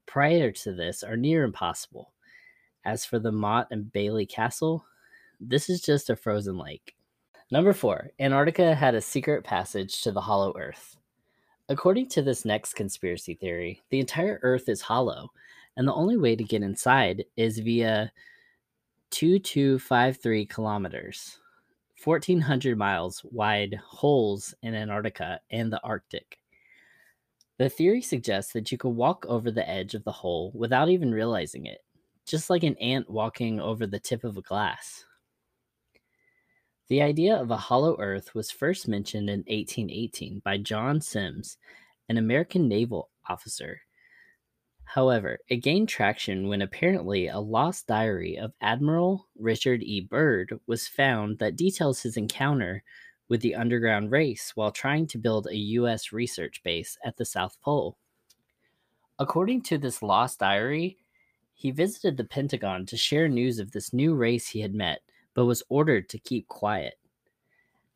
prior 0.04 0.52
to 0.52 0.74
this 0.74 1.02
are 1.02 1.16
near 1.16 1.42
impossible. 1.42 2.12
As 2.84 3.06
for 3.06 3.18
the 3.18 3.32
Motte 3.32 3.68
and 3.70 3.90
Bailey 3.90 4.26
Castle, 4.26 4.84
this 5.48 5.68
is 5.68 5.80
just 5.80 6.10
a 6.10 6.16
frozen 6.16 6.56
lake. 6.56 6.94
Number 7.50 7.72
four, 7.72 8.10
Antarctica 8.18 8.74
had 8.74 8.94
a 8.94 9.00
secret 9.00 9.44
passage 9.44 10.02
to 10.02 10.12
the 10.12 10.20
hollow 10.20 10.54
Earth. 10.56 10.96
According 11.68 12.08
to 12.10 12.22
this 12.22 12.44
next 12.44 12.74
conspiracy 12.74 13.34
theory, 13.34 13.82
the 13.90 14.00
entire 14.00 14.38
Earth 14.42 14.68
is 14.68 14.80
hollow, 14.80 15.30
and 15.76 15.86
the 15.86 15.94
only 15.94 16.16
way 16.16 16.36
to 16.36 16.44
get 16.44 16.62
inside 16.62 17.24
is 17.36 17.58
via 17.58 18.12
2253 19.10 20.46
kilometers, 20.46 21.38
1400 22.02 22.78
miles 22.78 23.24
wide 23.30 23.78
holes 23.84 24.54
in 24.62 24.74
Antarctica 24.74 25.40
and 25.50 25.72
the 25.72 25.82
Arctic. 25.82 26.38
The 27.58 27.68
theory 27.68 28.00
suggests 28.00 28.52
that 28.54 28.72
you 28.72 28.78
could 28.78 28.90
walk 28.90 29.26
over 29.28 29.50
the 29.50 29.68
edge 29.68 29.94
of 29.94 30.04
the 30.04 30.12
hole 30.12 30.52
without 30.54 30.88
even 30.88 31.12
realizing 31.12 31.66
it, 31.66 31.84
just 32.26 32.48
like 32.48 32.62
an 32.62 32.76
ant 32.78 33.10
walking 33.10 33.60
over 33.60 33.86
the 33.86 34.00
tip 34.00 34.24
of 34.24 34.36
a 34.36 34.42
glass. 34.42 35.04
The 36.88 37.00
idea 37.02 37.36
of 37.36 37.50
a 37.50 37.56
hollow 37.56 37.96
Earth 37.98 38.34
was 38.34 38.50
first 38.50 38.88
mentioned 38.88 39.30
in 39.30 39.40
1818 39.40 40.40
by 40.40 40.58
John 40.58 41.00
Symmes, 41.00 41.56
an 42.08 42.18
American 42.18 42.68
naval 42.68 43.10
officer. 43.28 43.82
However, 44.84 45.38
it 45.48 45.58
gained 45.58 45.88
traction 45.88 46.48
when 46.48 46.60
apparently 46.60 47.26
a 47.28 47.38
lost 47.38 47.86
diary 47.86 48.36
of 48.36 48.52
Admiral 48.60 49.28
Richard 49.38 49.82
E. 49.82 50.00
Byrd 50.02 50.60
was 50.66 50.86
found 50.86 51.38
that 51.38 51.56
details 51.56 52.02
his 52.02 52.16
encounter 52.16 52.82
with 53.28 53.40
the 53.40 53.54
underground 53.54 54.10
race 54.10 54.52
while 54.54 54.70
trying 54.70 55.06
to 55.06 55.18
build 55.18 55.46
a 55.46 55.56
U.S. 55.56 56.12
research 56.12 56.62
base 56.62 56.98
at 57.02 57.16
the 57.16 57.24
South 57.24 57.58
Pole. 57.62 57.96
According 59.18 59.62
to 59.62 59.78
this 59.78 60.02
lost 60.02 60.40
diary, 60.40 60.98
he 61.54 61.70
visited 61.70 62.16
the 62.16 62.24
Pentagon 62.24 62.84
to 62.86 62.96
share 62.96 63.28
news 63.28 63.58
of 63.58 63.70
this 63.70 63.94
new 63.94 64.14
race 64.14 64.48
he 64.48 64.60
had 64.60 64.74
met 64.74 65.00
but 65.34 65.46
was 65.46 65.62
ordered 65.68 66.08
to 66.08 66.18
keep 66.18 66.48
quiet. 66.48 66.94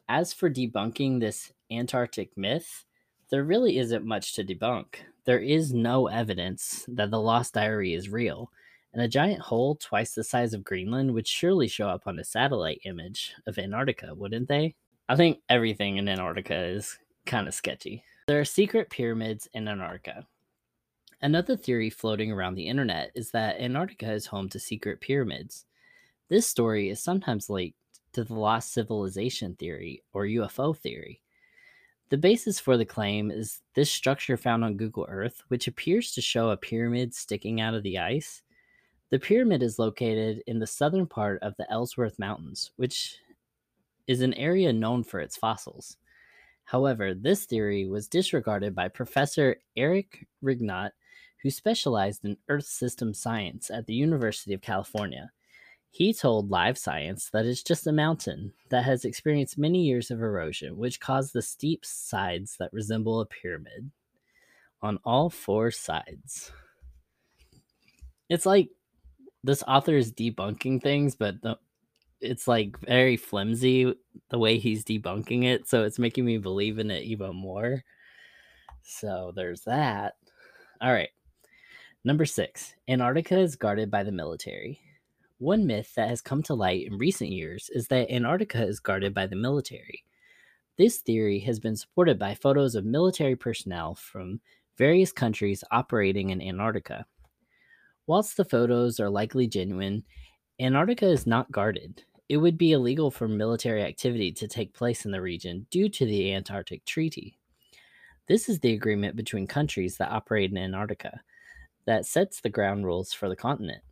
As 0.09 0.33
for 0.33 0.51
debunking 0.51 1.21
this 1.21 1.53
Antarctic 1.71 2.37
myth, 2.37 2.85
there 3.31 3.45
really 3.45 3.79
isn't 3.79 4.05
much 4.05 4.35
to 4.35 4.45
debunk. 4.45 4.97
There 5.25 5.41
is 5.41 5.73
no 5.73 6.07
evidence 6.07 6.85
that 6.89 7.11
the 7.11 7.21
Lost 7.21 7.55
Diary 7.55 7.95
is 7.95 8.09
real, 8.09 8.51
and 8.93 9.03
a 9.03 9.09
giant 9.09 9.41
hole 9.41 9.75
twice 9.75 10.15
the 10.15 10.23
size 10.23 10.55
of 10.55 10.65
Greenland 10.65 11.13
would 11.13 11.27
surely 11.27 11.67
show 11.67 11.89
up 11.89 12.07
on 12.07 12.19
a 12.19 12.25
satellite 12.25 12.81
image 12.85 13.35
of 13.47 13.59
Antarctica, 13.59 14.15
wouldn't 14.15 14.49
they? 14.49 14.75
I 15.09 15.17
think 15.17 15.41
everything 15.49 15.97
in 15.97 16.09
Antarctica 16.09 16.57
is 16.57 16.99
kind 17.27 17.49
of 17.49 17.55
sketchy. 17.55 18.05
There 18.29 18.41
are 18.41 18.45
secret 18.45 18.91
pyramids 18.91 19.49
in 19.53 19.69
Antarctica. 19.69 20.27
Another 21.21 21.57
theory 21.57 21.91
floating 21.91 22.31
around 22.31 22.55
the 22.55 22.69
internet 22.69 23.11
is 23.15 23.31
that 23.33 23.61
Antarctica 23.61 24.13
is 24.13 24.27
home 24.27 24.49
to 24.51 24.59
secret 24.59 25.01
pyramids. 25.01 25.65
This 26.29 26.47
story 26.47 26.91
is 26.91 27.01
sometimes 27.01 27.49
linked 27.49 27.79
to 28.13 28.25
the 28.25 28.35
lost 28.35 28.73
civilization 28.73 29.55
theory 29.55 30.03
or 30.13 30.25
UFO 30.25 30.77
theory. 30.77 31.23
The 32.09 32.19
basis 32.19 32.59
for 32.59 32.77
the 32.77 32.85
claim 32.85 33.31
is 33.31 33.61
this 33.75 33.91
structure 33.91 34.37
found 34.37 34.65
on 34.65 34.77
Google 34.77 35.07
Earth, 35.09 35.43
which 35.49 35.69
appears 35.69 36.13
to 36.13 36.21
show 36.21 36.51
a 36.51 36.57
pyramid 36.57 37.15
sticking 37.15 37.61
out 37.61 37.75
of 37.75 37.85
the 37.85 37.99
ice. 37.99 38.43
The 39.11 39.21
pyramid 39.21 39.63
is 39.63 39.79
located 39.79 40.43
in 40.49 40.59
the 40.59 40.67
southern 40.67 41.07
part 41.07 41.41
of 41.43 41.55
the 41.59 41.71
Ellsworth 41.71 42.19
Mountains, 42.19 42.73
which 42.75 43.19
is 44.09 44.21
an 44.21 44.35
area 44.35 44.73
known 44.73 45.05
for 45.05 45.21
its 45.21 45.37
fossils. 45.37 45.97
However, 46.65 47.15
this 47.15 47.45
theory 47.45 47.87
was 47.87 48.09
disregarded 48.09 48.75
by 48.75 48.89
Professor 48.89 49.57
Eric 49.77 50.27
Rignot, 50.43 50.91
who 51.43 51.51
specialized 51.51 52.25
in 52.25 52.37
Earth 52.49 52.67
system 52.67 53.15
science 53.15 53.71
at 53.71 53.87
the 53.87 53.95
University 53.95 54.55
of 54.55 54.61
California. 54.61 55.31
He 55.91 56.13
told 56.13 56.51
Live 56.51 56.77
Science 56.77 57.31
that 57.31 57.47
it's 57.47 57.63
just 57.63 57.87
a 57.87 57.93
mountain 57.93 58.53
that 58.69 58.85
has 58.85 59.05
experienced 59.05 59.57
many 59.57 59.83
years 59.85 60.11
of 60.11 60.21
erosion, 60.21 60.77
which 60.77 61.01
caused 61.01 61.33
the 61.33 61.41
steep 61.41 61.87
sides 61.87 62.57
that 62.59 62.73
resemble 62.73 63.21
a 63.21 63.27
pyramid 63.27 63.91
on 64.83 64.99
all 65.05 65.31
four 65.31 65.71
sides. 65.71 66.53
It's 68.29 68.45
like 68.45 68.69
this 69.43 69.63
author 69.67 69.97
is 69.97 70.13
debunking 70.13 70.83
things, 70.83 71.15
but 71.15 71.41
the, 71.41 71.57
it's 72.21 72.49
like 72.49 72.79
very 72.81 73.17
flimsy 73.17 73.95
the 74.31 74.39
way 74.39 74.59
he's 74.59 74.85
debunking 74.85 75.45
it. 75.45 75.69
So 75.69 75.85
it's 75.85 75.99
making 75.99 76.25
me 76.25 76.39
believe 76.39 76.79
in 76.79 76.91
it 76.91 77.05
even 77.05 77.35
more. 77.35 77.85
So 78.83 79.33
there's 79.35 79.63
that. 79.63 80.15
All 80.81 80.93
right. 80.93 81.11
Number 82.05 82.25
six 82.25 82.75
Antarctica 82.89 83.39
is 83.39 83.57
guarded 83.57 83.91
by 83.91 84.03
the 84.03 84.13
military. 84.13 84.81
One 85.39 85.67
myth 85.67 85.95
that 85.97 86.09
has 86.09 86.23
come 86.23 86.43
to 86.45 86.55
light 86.55 86.87
in 86.87 86.97
recent 86.97 87.31
years 87.31 87.69
is 87.75 87.89
that 87.89 88.11
Antarctica 88.11 88.67
is 88.67 88.81
guarded 88.81 89.13
by 89.13 89.27
the 89.27 89.37
military. 89.37 90.05
This 90.79 90.99
theory 90.99 91.41
has 91.41 91.61
been 91.61 91.77
supported 91.77 92.19
by 92.19 92.35
photos 92.35 92.75
of 92.75 92.87
military 92.87 93.37
personnel 93.37 93.95
from 93.95 94.41
various 94.79 95.13
countries 95.13 95.63
operating 95.71 96.31
in 96.31 96.41
Antarctica. 96.41 97.05
Whilst 98.07 98.39
the 98.39 98.47
photos 98.47 98.99
are 98.99 99.11
likely 99.11 99.47
genuine, 99.47 100.05
Antarctica 100.59 101.07
is 101.07 101.27
not 101.27 101.53
guarded. 101.53 102.05
It 102.31 102.39
would 102.39 102.57
be 102.57 102.73
illegal 102.73 103.11
for 103.11 103.29
military 103.29 103.83
activity 103.83 104.33
to 104.33 104.49
take 104.49 104.73
place 104.73 105.05
in 105.05 105.11
the 105.11 105.21
region 105.21 105.67
due 105.71 105.91
to 105.91 106.07
the 106.07 106.33
Antarctic 106.33 106.87
Treaty. 106.87 107.39
This 108.27 108.49
is 108.49 108.61
the 108.61 108.73
agreement 108.73 109.17
between 109.17 109.47
countries 109.47 109.99
that 109.99 110.11
operate 110.11 110.51
in 110.51 110.57
Antarctica 110.57 111.21
that 111.85 112.07
sets 112.07 112.41
the 112.41 112.49
ground 112.49 112.87
rules 112.87 113.13
for 113.13 113.29
the 113.29 113.37
continent. 113.37 113.83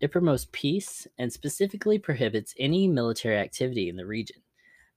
It 0.00 0.12
promotes 0.12 0.46
peace 0.52 1.06
and 1.18 1.32
specifically 1.32 1.98
prohibits 1.98 2.54
any 2.58 2.86
military 2.86 3.36
activity 3.36 3.88
in 3.88 3.96
the 3.96 4.06
region. 4.06 4.36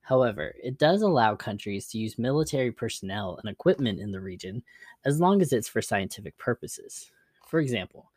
However, 0.02 0.56
it 0.62 0.78
does 0.78 1.02
allow 1.02 1.36
countries 1.36 1.88
to 1.88 1.98
use 1.98 2.20
military 2.20 2.72
personnel 2.72 3.40
and 3.42 3.52
equipment 3.52 4.00
in 4.00 4.12
the 4.12 4.20
region 4.20 4.64
as 5.06 5.20
long 5.20 5.42
as 5.42 5.54
it's 5.54 5.68
for 5.68 5.82
scientific 5.82 6.38
purposes. 6.38 7.12
For 7.48 7.60
example, 7.60 8.12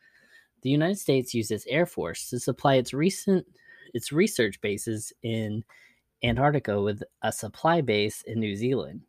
the 0.63 0.71
United 0.71 0.99
States 0.99 1.35
used 1.35 1.51
its 1.51 1.67
Air 1.67 1.87
Force 1.87 2.29
to 2.31 2.41
supply 2.41 2.75
its 2.77 2.93
recent 2.93 3.47
its 3.93 4.11
research 4.13 4.61
bases 4.61 5.13
in 5.23 5.63
Antarctica 6.23 6.81
with 6.81 7.03
a 7.23 7.31
supply 7.31 7.81
base 7.81 8.23
in 8.23 8.41
New 8.41 8.57
Zealand. 8.57 9.03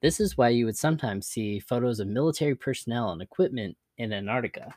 This 0.00 0.20
is 0.20 0.38
why 0.38 0.50
you 0.50 0.64
would 0.66 0.76
sometimes 0.76 1.26
see 1.26 1.58
photos 1.58 1.98
of 1.98 2.08
military 2.08 2.54
personnel 2.54 3.10
and 3.10 3.20
equipment 3.20 3.76
in 3.98 4.12
Antarctica 4.12 4.74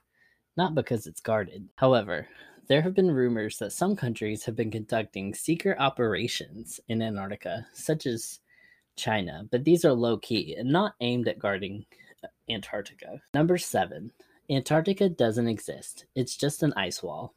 not 0.58 0.76
because 0.76 1.08
it's 1.08 1.22
guarded. 1.22 1.68
However, 1.76 2.28
there 2.68 2.82
have 2.82 2.96
been 2.96 3.12
rumors 3.12 3.58
that 3.60 3.74
some 3.74 3.96
countries 3.96 4.44
have 4.46 4.56
been 4.56 4.72
conducting 4.72 5.34
secret 5.34 5.78
operations 5.80 6.80
in 6.88 7.02
Antarctica, 7.02 7.68
such 7.74 8.06
as 8.06 8.40
China, 8.96 9.48
but 9.52 9.64
these 9.64 9.86
are 9.86 9.94
low 9.94 10.18
key 10.18 10.56
and 10.58 10.72
not 10.72 10.96
aimed 11.02 11.28
at 11.28 11.40
guarding 11.40 11.86
uh, 12.24 12.28
Antarctica. 12.50 13.22
Number 13.34 13.58
seven, 13.58 14.12
Antarctica 14.50 15.10
doesn't 15.10 15.48
exist, 15.48 16.06
it's 16.16 16.38
just 16.38 16.64
an 16.64 16.74
ice 16.76 17.04
wall. 17.04 17.34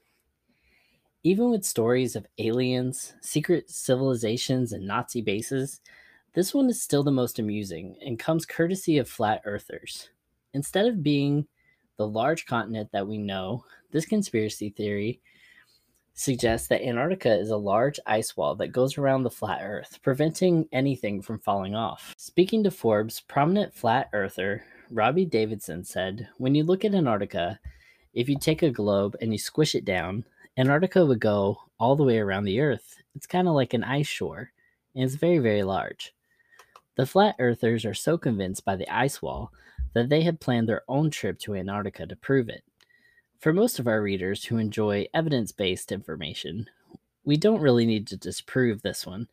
Even 1.25 1.51
with 1.51 1.65
stories 1.65 2.15
of 2.15 2.27
aliens, 2.39 3.15
secret 3.21 3.69
civilizations, 3.69 4.73
and 4.73 4.87
Nazi 4.87 5.21
bases, 5.21 5.81
this 6.35 6.55
one 6.55 6.71
is 6.71 6.81
still 6.81 7.03
the 7.03 7.11
most 7.11 7.39
amusing 7.39 7.97
and 8.05 8.19
comes 8.19 8.47
courtesy 8.47 8.99
of 8.99 9.09
flat 9.09 9.43
earthers. 9.45 10.11
Instead 10.55 10.87
of 10.87 11.03
being 11.03 11.47
the 11.99 12.09
large 12.09 12.47
continent 12.47 12.89
that 12.93 13.07
we 13.07 13.19
know, 13.19 13.65
this 13.91 14.07
conspiracy 14.07 14.71
theory 14.71 15.21
suggests 16.15 16.69
that 16.69 16.83
Antarctica 16.83 17.33
is 17.33 17.51
a 17.51 17.57
large 17.57 18.01
ice 18.07 18.37
wall 18.37 18.55
that 18.57 18.73
goes 18.73 18.97
around 18.97 19.23
the 19.25 19.31
flat 19.31 19.61
Earth, 19.63 19.99
preventing 20.03 20.67
anything 20.73 21.21
from 21.21 21.39
falling 21.39 21.75
off. 21.75 22.15
Speaking 22.17 22.65
to 22.65 22.71
Forbes, 22.71 23.21
prominent 23.21 23.75
flat 23.75 24.09
earther 24.13 24.65
Robbie 24.91 25.27
Davidson 25.27 25.85
said, 25.85 26.29
When 26.39 26.55
you 26.55 26.65
look 26.65 26.85
at 26.85 26.95
Antarctica, 26.95 27.61
if 28.15 28.29
you 28.29 28.39
take 28.39 28.63
a 28.63 28.71
globe 28.71 29.17
and 29.21 29.33
you 29.33 29.39
squish 29.39 29.75
it 29.75 29.85
down, 29.85 30.25
Antarctica 30.57 31.05
would 31.05 31.21
go 31.21 31.59
all 31.79 31.95
the 31.95 32.05
way 32.05 32.19
around 32.19 32.45
the 32.45 32.61
Earth. 32.61 32.97
It's 33.15 33.27
kind 33.27 33.47
of 33.47 33.55
like 33.55 33.75
an 33.75 33.85
ice 33.85 34.07
shore, 34.07 34.51
and 34.95 35.05
it's 35.05 35.15
very, 35.15 35.39
very 35.39 35.63
large. 35.63 36.15
The 36.97 37.07
flat 37.07 37.37
earthers 37.39 37.85
are 37.85 37.95
so 37.95 38.19
convinced 38.19 38.65
by 38.65 38.77
the 38.77 38.89
ice 38.93 39.21
wall 39.21 39.53
that 39.95 40.09
they 40.09 40.23
had 40.23 40.41
planned 40.41 40.69
their 40.69 40.83
own 40.89 41.11
trip 41.11 41.39
to 41.41 41.55
Antarctica 41.55 42.07
to 42.07 42.17
prove 42.17 42.49
it. 42.49 42.63
For 43.39 43.53
most 43.53 43.79
of 43.79 43.87
our 43.87 44.03
readers 44.03 44.45
who 44.45 44.59
enjoy 44.59 45.07
evidence 45.15 45.53
based 45.53 45.93
information, 45.93 46.69
we 47.25 47.37
don't 47.37 47.61
really 47.61 47.87
need 47.87 48.07
to 48.09 48.17
disprove 48.17 48.83
this 48.83 49.07
one. 49.07 49.29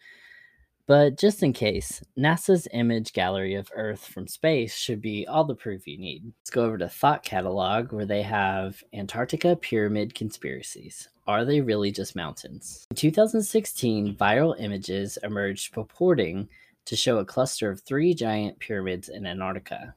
But 0.87 1.17
just 1.17 1.41
in 1.41 1.53
case, 1.53 2.03
NASA's 2.15 2.67
image 2.71 3.13
gallery 3.13 3.55
of 3.55 3.71
Earth 3.75 4.05
from 4.05 4.27
space 4.27 4.75
should 4.75 5.01
be 5.01 5.25
all 5.25 5.43
the 5.43 5.55
proof 5.55 5.87
you 5.87 5.97
need. 5.97 6.31
Let's 6.41 6.51
go 6.51 6.63
over 6.65 6.77
to 6.77 6.87
Thought 6.87 7.23
Catalog, 7.23 7.91
where 7.91 8.05
they 8.05 8.21
have 8.21 8.83
Antarctica 8.93 9.55
Pyramid 9.55 10.13
Conspiracies. 10.13 11.09
Are 11.25 11.43
they 11.43 11.61
really 11.61 11.91
just 11.91 12.15
mountains? 12.15 12.85
In 12.91 12.95
2016, 12.95 14.15
viral 14.15 14.55
images 14.59 15.17
emerged 15.23 15.73
purporting 15.73 16.47
to 16.85 16.95
show 16.95 17.17
a 17.17 17.25
cluster 17.25 17.71
of 17.71 17.81
three 17.81 18.13
giant 18.13 18.59
pyramids 18.59 19.09
in 19.09 19.25
Antarctica 19.25 19.95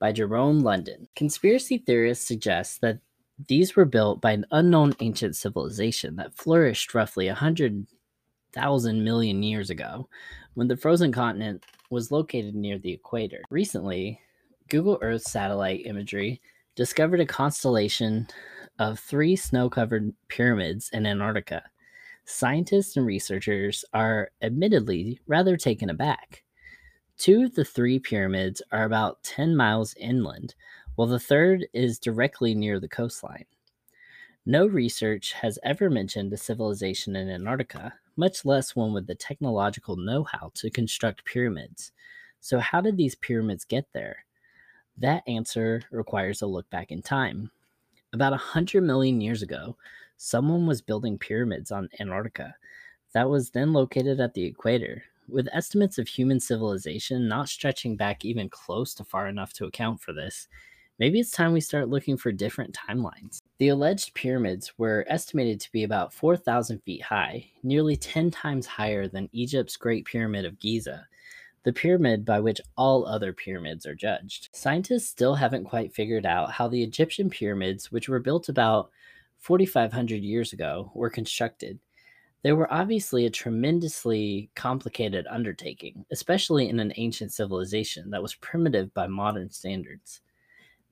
by 0.00 0.10
Jerome 0.10 0.60
London. 0.60 1.06
Conspiracy 1.14 1.78
theorists 1.78 2.26
suggest 2.26 2.80
that 2.80 2.98
these 3.46 3.76
were 3.76 3.84
built 3.84 4.20
by 4.20 4.32
an 4.32 4.46
unknown 4.50 4.94
ancient 5.00 5.36
civilization 5.36 6.16
that 6.16 6.34
flourished 6.34 6.94
roughly 6.94 7.26
100,000 7.26 9.04
million 9.04 9.42
years 9.42 9.70
ago 9.70 10.08
when 10.54 10.66
the 10.66 10.76
frozen 10.76 11.12
continent 11.12 11.64
was 11.90 12.10
located 12.10 12.54
near 12.54 12.78
the 12.78 12.92
equator. 12.92 13.42
Recently, 13.50 14.20
Google 14.68 14.98
Earth 15.02 15.22
satellite 15.22 15.86
imagery 15.86 16.40
discovered 16.74 17.20
a 17.20 17.26
constellation 17.26 18.26
of 18.78 18.98
three 18.98 19.36
snow 19.36 19.68
covered 19.68 20.12
pyramids 20.28 20.90
in 20.92 21.06
Antarctica. 21.06 21.62
Scientists 22.24 22.96
and 22.96 23.04
researchers 23.04 23.84
are 23.92 24.30
admittedly 24.42 25.20
rather 25.26 25.56
taken 25.56 25.90
aback. 25.90 26.42
Two 27.20 27.42
of 27.42 27.54
the 27.54 27.66
three 27.66 27.98
pyramids 27.98 28.62
are 28.72 28.84
about 28.84 29.22
10 29.24 29.54
miles 29.54 29.92
inland, 29.98 30.54
while 30.94 31.06
the 31.06 31.20
third 31.20 31.66
is 31.74 31.98
directly 31.98 32.54
near 32.54 32.80
the 32.80 32.88
coastline. 32.88 33.44
No 34.46 34.66
research 34.66 35.34
has 35.34 35.58
ever 35.62 35.90
mentioned 35.90 36.32
a 36.32 36.38
civilization 36.38 37.14
in 37.16 37.28
Antarctica, 37.28 37.92
much 38.16 38.46
less 38.46 38.74
one 38.74 38.94
with 38.94 39.06
the 39.06 39.14
technological 39.14 39.96
know 39.96 40.24
how 40.24 40.50
to 40.54 40.70
construct 40.70 41.26
pyramids. 41.26 41.92
So, 42.40 42.58
how 42.58 42.80
did 42.80 42.96
these 42.96 43.16
pyramids 43.16 43.66
get 43.66 43.84
there? 43.92 44.24
That 44.96 45.22
answer 45.28 45.82
requires 45.90 46.40
a 46.40 46.46
look 46.46 46.70
back 46.70 46.90
in 46.90 47.02
time. 47.02 47.50
About 48.14 48.32
100 48.32 48.80
million 48.80 49.20
years 49.20 49.42
ago, 49.42 49.76
someone 50.16 50.66
was 50.66 50.80
building 50.80 51.18
pyramids 51.18 51.70
on 51.70 51.90
Antarctica 52.00 52.54
that 53.12 53.28
was 53.28 53.50
then 53.50 53.74
located 53.74 54.20
at 54.20 54.32
the 54.32 54.44
equator, 54.46 55.02
with 55.32 55.48
estimates 55.52 55.98
of 55.98 56.08
human 56.08 56.40
civilization 56.40 57.28
not 57.28 57.48
stretching 57.48 57.96
back 57.96 58.24
even 58.24 58.48
close 58.48 58.94
to 58.94 59.04
far 59.04 59.28
enough 59.28 59.52
to 59.54 59.66
account 59.66 60.00
for 60.00 60.12
this, 60.12 60.48
maybe 60.98 61.18
it's 61.20 61.30
time 61.30 61.52
we 61.52 61.60
start 61.60 61.88
looking 61.88 62.16
for 62.16 62.32
different 62.32 62.74
timelines. 62.74 63.40
The 63.58 63.68
alleged 63.68 64.14
pyramids 64.14 64.72
were 64.78 65.06
estimated 65.08 65.60
to 65.60 65.72
be 65.72 65.84
about 65.84 66.12
4,000 66.12 66.80
feet 66.82 67.02
high, 67.02 67.50
nearly 67.62 67.96
10 67.96 68.30
times 68.30 68.66
higher 68.66 69.08
than 69.08 69.28
Egypt's 69.32 69.76
Great 69.76 70.04
Pyramid 70.04 70.44
of 70.44 70.58
Giza, 70.58 71.06
the 71.62 71.72
pyramid 71.72 72.24
by 72.24 72.40
which 72.40 72.60
all 72.76 73.06
other 73.06 73.32
pyramids 73.32 73.86
are 73.86 73.94
judged. 73.94 74.48
Scientists 74.52 75.08
still 75.08 75.34
haven't 75.34 75.64
quite 75.64 75.94
figured 75.94 76.24
out 76.24 76.52
how 76.52 76.68
the 76.68 76.82
Egyptian 76.82 77.28
pyramids, 77.28 77.92
which 77.92 78.08
were 78.08 78.20
built 78.20 78.48
about 78.48 78.90
4,500 79.38 80.22
years 80.22 80.52
ago, 80.52 80.90
were 80.94 81.10
constructed. 81.10 81.78
They 82.42 82.52
were 82.52 82.72
obviously 82.72 83.26
a 83.26 83.30
tremendously 83.30 84.50
complicated 84.54 85.26
undertaking, 85.28 86.06
especially 86.10 86.68
in 86.68 86.80
an 86.80 86.92
ancient 86.96 87.32
civilization 87.32 88.10
that 88.10 88.22
was 88.22 88.34
primitive 88.36 88.94
by 88.94 89.06
modern 89.08 89.50
standards. 89.50 90.22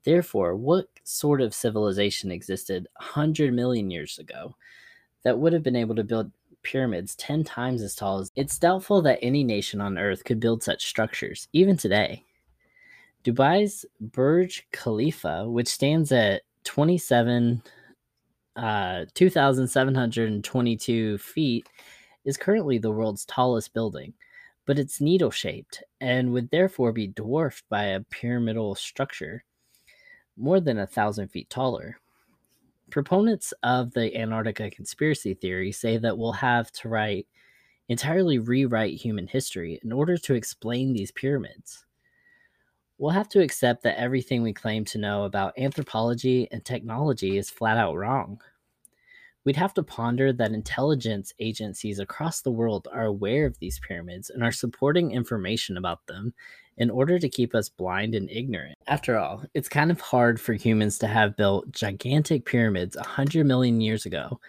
Therefore, 0.03 0.55
what 0.55 0.87
sort 1.03 1.41
of 1.41 1.53
civilization 1.53 2.31
existed 2.31 2.87
100 2.97 3.53
million 3.53 3.89
years 3.89 4.19
ago 4.19 4.55
that 5.23 5.37
would 5.37 5.53
have 5.53 5.63
been 5.63 5.75
able 5.75 5.95
to 5.95 6.03
build 6.03 6.31
pyramids 6.61 7.15
10 7.15 7.43
times 7.43 7.81
as 7.81 7.95
tall 7.95 8.19
as 8.19 8.31
it's 8.35 8.59
doubtful 8.59 9.01
that 9.01 9.19
any 9.21 9.43
nation 9.43 9.81
on 9.81 9.97
earth 9.97 10.23
could 10.23 10.39
build 10.39 10.61
such 10.61 10.85
structures, 10.85 11.47
even 11.53 11.75
today. 11.77 12.23
Dubai's 13.23 13.85
Burj 13.99 14.65
Khalifa, 14.71 15.49
which 15.49 15.67
stands 15.67 16.11
at 16.11 16.43
27 16.63 17.61
uh, 18.55 19.05
2,722 19.13 21.17
feet, 21.17 21.67
is 22.25 22.37
currently 22.37 22.77
the 22.77 22.91
world's 22.91 23.25
tallest 23.25 23.73
building, 23.73 24.13
but 24.65 24.77
it's 24.77 25.01
needle 25.01 25.31
shaped 25.31 25.83
and 26.01 26.31
would 26.31 26.49
therefore 26.51 26.91
be 26.91 27.07
dwarfed 27.07 27.63
by 27.69 27.85
a 27.85 28.01
pyramidal 28.01 28.75
structure 28.75 29.43
more 30.37 30.59
than 30.59 30.79
a 30.79 30.87
thousand 30.87 31.29
feet 31.29 31.49
taller. 31.49 31.97
Proponents 32.89 33.53
of 33.63 33.93
the 33.93 34.15
Antarctica 34.15 34.69
conspiracy 34.69 35.33
theory 35.33 35.71
say 35.71 35.97
that 35.97 36.17
we'll 36.17 36.31
have 36.31 36.71
to 36.73 36.89
write 36.89 37.27
entirely 37.89 38.39
rewrite 38.39 38.95
human 38.95 39.27
history 39.27 39.79
in 39.83 39.91
order 39.91 40.17
to 40.17 40.33
explain 40.33 40.93
these 40.93 41.11
pyramids. 41.11 41.85
We'll 42.99 43.11
have 43.11 43.29
to 43.29 43.41
accept 43.41 43.83
that 43.83 43.97
everything 43.97 44.43
we 44.43 44.51
claim 44.51 44.83
to 44.85 44.97
know 44.97 45.23
about 45.23 45.57
anthropology 45.57 46.49
and 46.51 46.65
technology 46.65 47.37
is 47.37 47.49
flat 47.49 47.77
out 47.77 47.95
wrong. 47.95 48.41
We'd 49.45 49.55
have 49.55 49.73
to 49.75 49.83
ponder 49.83 50.33
that 50.33 50.51
intelligence 50.51 51.33
agencies 51.39 51.99
across 51.99 52.41
the 52.41 52.51
world 52.51 52.89
are 52.91 53.05
aware 53.05 53.45
of 53.45 53.57
these 53.59 53.79
pyramids 53.79 54.29
and 54.29 54.43
are 54.43 54.51
supporting 54.51 55.11
information 55.11 55.77
about 55.77 56.07
them 56.07 56.33
in 56.77 56.89
order 56.89 57.17
to 57.19 57.29
keep 57.29 57.55
us 57.55 57.69
blind 57.69 58.15
and 58.15 58.29
ignorant. 58.29 58.75
After 58.85 59.17
all, 59.17 59.45
it's 59.53 59.69
kind 59.69 59.91
of 59.91 60.01
hard 60.01 60.41
for 60.41 60.51
humans 60.51 60.99
to 60.99 61.07
have 61.07 61.37
built 61.37 61.71
gigantic 61.71 62.43
pyramids 62.43 62.97
100 62.97 63.45
million 63.45 63.79
years 63.79 64.05
ago 64.05 64.41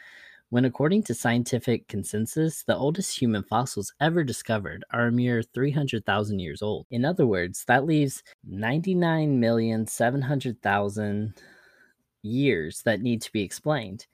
when, 0.51 0.65
according 0.65 1.03
to 1.05 1.15
scientific 1.15 1.87
consensus, 1.89 2.65
the 2.65 2.77
oldest 2.77 3.19
human 3.19 3.43
fossils 3.45 3.93
ever 4.01 4.25
discovered 4.25 4.85
are 4.91 5.07
a 5.07 5.13
mere 5.13 5.43
300,000 5.43 6.39
years 6.41 6.61
old. 6.63 6.87
In 6.91 7.05
other 7.05 7.27
words, 7.27 7.65
that 7.67 7.85
leaves 7.87 8.23
99,700,000 8.49 11.35
years 12.23 12.83
that 12.83 13.01
need 13.01 13.23
to 13.23 13.33
be 13.33 13.43
explained. 13.43 14.07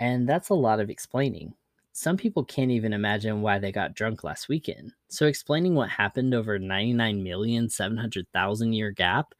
And 0.00 0.28
that's 0.28 0.48
a 0.50 0.54
lot 0.54 0.80
of 0.80 0.90
explaining. 0.90 1.54
Some 1.92 2.16
people 2.16 2.44
can't 2.44 2.70
even 2.70 2.92
imagine 2.92 3.42
why 3.42 3.58
they 3.58 3.72
got 3.72 3.94
drunk 3.94 4.22
last 4.24 4.48
weekend. 4.48 4.92
So, 5.08 5.26
explaining 5.26 5.74
what 5.74 5.90
happened 5.90 6.34
over 6.34 6.58
99,700,000 6.58 8.74
year 8.74 8.90
gap 8.92 9.34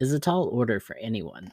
is 0.00 0.12
a 0.12 0.20
tall 0.20 0.48
order 0.48 0.80
for 0.80 0.96
anyone. 0.96 1.52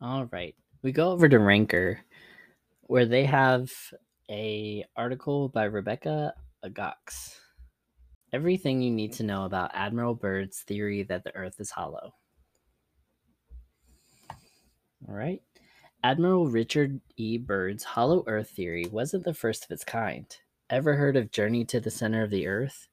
All 0.00 0.26
right. 0.26 0.54
We 0.82 0.92
go 0.92 1.10
over 1.12 1.28
to 1.28 1.38
Ranker 1.38 2.00
where 2.82 3.06
they 3.06 3.24
have 3.24 3.70
a 4.30 4.84
article 4.96 5.48
by 5.48 5.64
Rebecca 5.64 6.34
Agax. 6.64 7.38
Everything 8.32 8.80
you 8.80 8.90
need 8.90 9.12
to 9.14 9.24
know 9.24 9.44
about 9.44 9.72
Admiral 9.74 10.14
Byrd's 10.14 10.60
theory 10.60 11.02
that 11.04 11.24
the 11.24 11.34
earth 11.36 11.56
is 11.60 11.70
hollow. 11.70 12.14
All 15.08 15.14
right. 15.14 15.42
Admiral 16.02 16.48
Richard 16.48 17.00
E. 17.16 17.38
Byrd's 17.38 17.84
hollow 17.84 18.24
earth 18.26 18.50
theory 18.50 18.86
wasn't 18.90 19.24
the 19.24 19.34
first 19.34 19.64
of 19.64 19.70
its 19.70 19.84
kind. 19.84 20.26
Ever 20.70 20.96
heard 20.96 21.16
of 21.16 21.30
Journey 21.30 21.64
to 21.66 21.80
the 21.80 21.90
Center 21.90 22.22
of 22.22 22.30
the 22.30 22.46
Earth? 22.46 22.88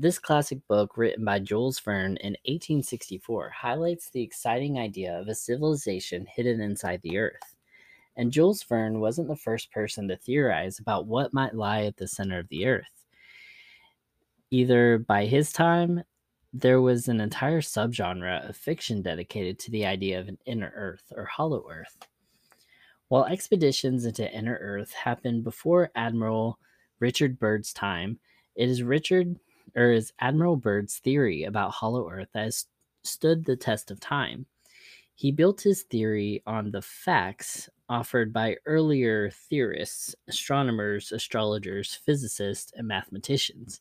This 0.00 0.18
classic 0.18 0.66
book, 0.66 0.96
written 0.96 1.26
by 1.26 1.40
Jules 1.40 1.78
Verne 1.78 2.16
in 2.22 2.32
1864, 2.46 3.50
highlights 3.50 4.08
the 4.08 4.22
exciting 4.22 4.78
idea 4.78 5.12
of 5.20 5.28
a 5.28 5.34
civilization 5.34 6.24
hidden 6.24 6.58
inside 6.62 7.02
the 7.02 7.18
earth. 7.18 7.54
And 8.16 8.32
Jules 8.32 8.62
Verne 8.62 9.00
wasn't 9.00 9.28
the 9.28 9.36
first 9.36 9.70
person 9.70 10.08
to 10.08 10.16
theorize 10.16 10.78
about 10.78 11.06
what 11.06 11.34
might 11.34 11.54
lie 11.54 11.82
at 11.82 11.98
the 11.98 12.08
center 12.08 12.38
of 12.38 12.48
the 12.48 12.66
earth. 12.66 13.04
Either 14.50 14.96
by 14.96 15.26
his 15.26 15.52
time, 15.52 16.02
there 16.54 16.80
was 16.80 17.08
an 17.08 17.20
entire 17.20 17.60
subgenre 17.60 18.48
of 18.48 18.56
fiction 18.56 19.02
dedicated 19.02 19.58
to 19.58 19.70
the 19.70 19.84
idea 19.84 20.18
of 20.18 20.28
an 20.28 20.38
inner 20.46 20.72
earth 20.74 21.12
or 21.14 21.26
hollow 21.26 21.66
earth. 21.70 21.98
While 23.08 23.26
expeditions 23.26 24.06
into 24.06 24.34
inner 24.34 24.56
earth 24.62 24.94
happened 24.94 25.44
before 25.44 25.90
Admiral 25.94 26.58
Richard 27.00 27.38
Byrd's 27.38 27.74
time, 27.74 28.18
it 28.56 28.70
is 28.70 28.82
Richard 28.82 29.36
or 29.74 29.92
is 29.92 30.12
Admiral 30.20 30.56
Byrd's 30.56 30.98
theory 30.98 31.44
about 31.44 31.72
hollow 31.72 32.08
earth 32.10 32.28
that 32.34 32.44
has 32.44 32.66
stood 33.02 33.44
the 33.44 33.56
test 33.56 33.90
of 33.90 34.00
time. 34.00 34.46
He 35.14 35.32
built 35.32 35.60
his 35.60 35.82
theory 35.82 36.42
on 36.46 36.70
the 36.70 36.82
facts 36.82 37.68
offered 37.88 38.32
by 38.32 38.56
earlier 38.66 39.30
theorists, 39.30 40.14
astronomers, 40.28 41.12
astrologers, 41.12 41.94
physicists, 41.94 42.72
and 42.76 42.86
mathematicians. 42.86 43.80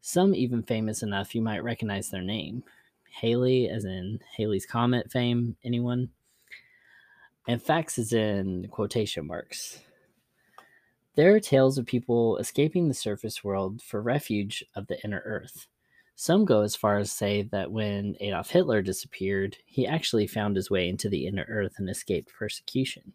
Some 0.00 0.34
even 0.34 0.62
famous 0.62 1.02
enough 1.02 1.34
you 1.34 1.42
might 1.42 1.64
recognize 1.64 2.10
their 2.10 2.22
name. 2.22 2.64
Halley, 3.10 3.68
as 3.70 3.84
in 3.84 4.18
Halley's 4.36 4.66
Comet 4.66 5.10
fame, 5.10 5.56
anyone? 5.64 6.10
And 7.48 7.62
facts 7.62 7.96
is 7.98 8.12
in 8.12 8.68
quotation 8.70 9.26
marks. 9.26 9.80
There 11.16 11.34
are 11.34 11.40
tales 11.40 11.78
of 11.78 11.86
people 11.86 12.36
escaping 12.36 12.88
the 12.88 12.94
surface 12.94 13.42
world 13.42 13.80
for 13.80 14.02
refuge 14.02 14.62
of 14.74 14.86
the 14.86 15.02
inner 15.02 15.22
earth. 15.24 15.66
Some 16.14 16.44
go 16.44 16.60
as 16.60 16.76
far 16.76 16.98
as 16.98 17.10
say 17.10 17.42
that 17.52 17.72
when 17.72 18.16
Adolf 18.20 18.50
Hitler 18.50 18.82
disappeared, 18.82 19.56
he 19.64 19.86
actually 19.86 20.26
found 20.26 20.56
his 20.56 20.70
way 20.70 20.90
into 20.90 21.08
the 21.08 21.26
inner 21.26 21.46
earth 21.48 21.74
and 21.78 21.88
escaped 21.88 22.32
persecution. 22.38 23.14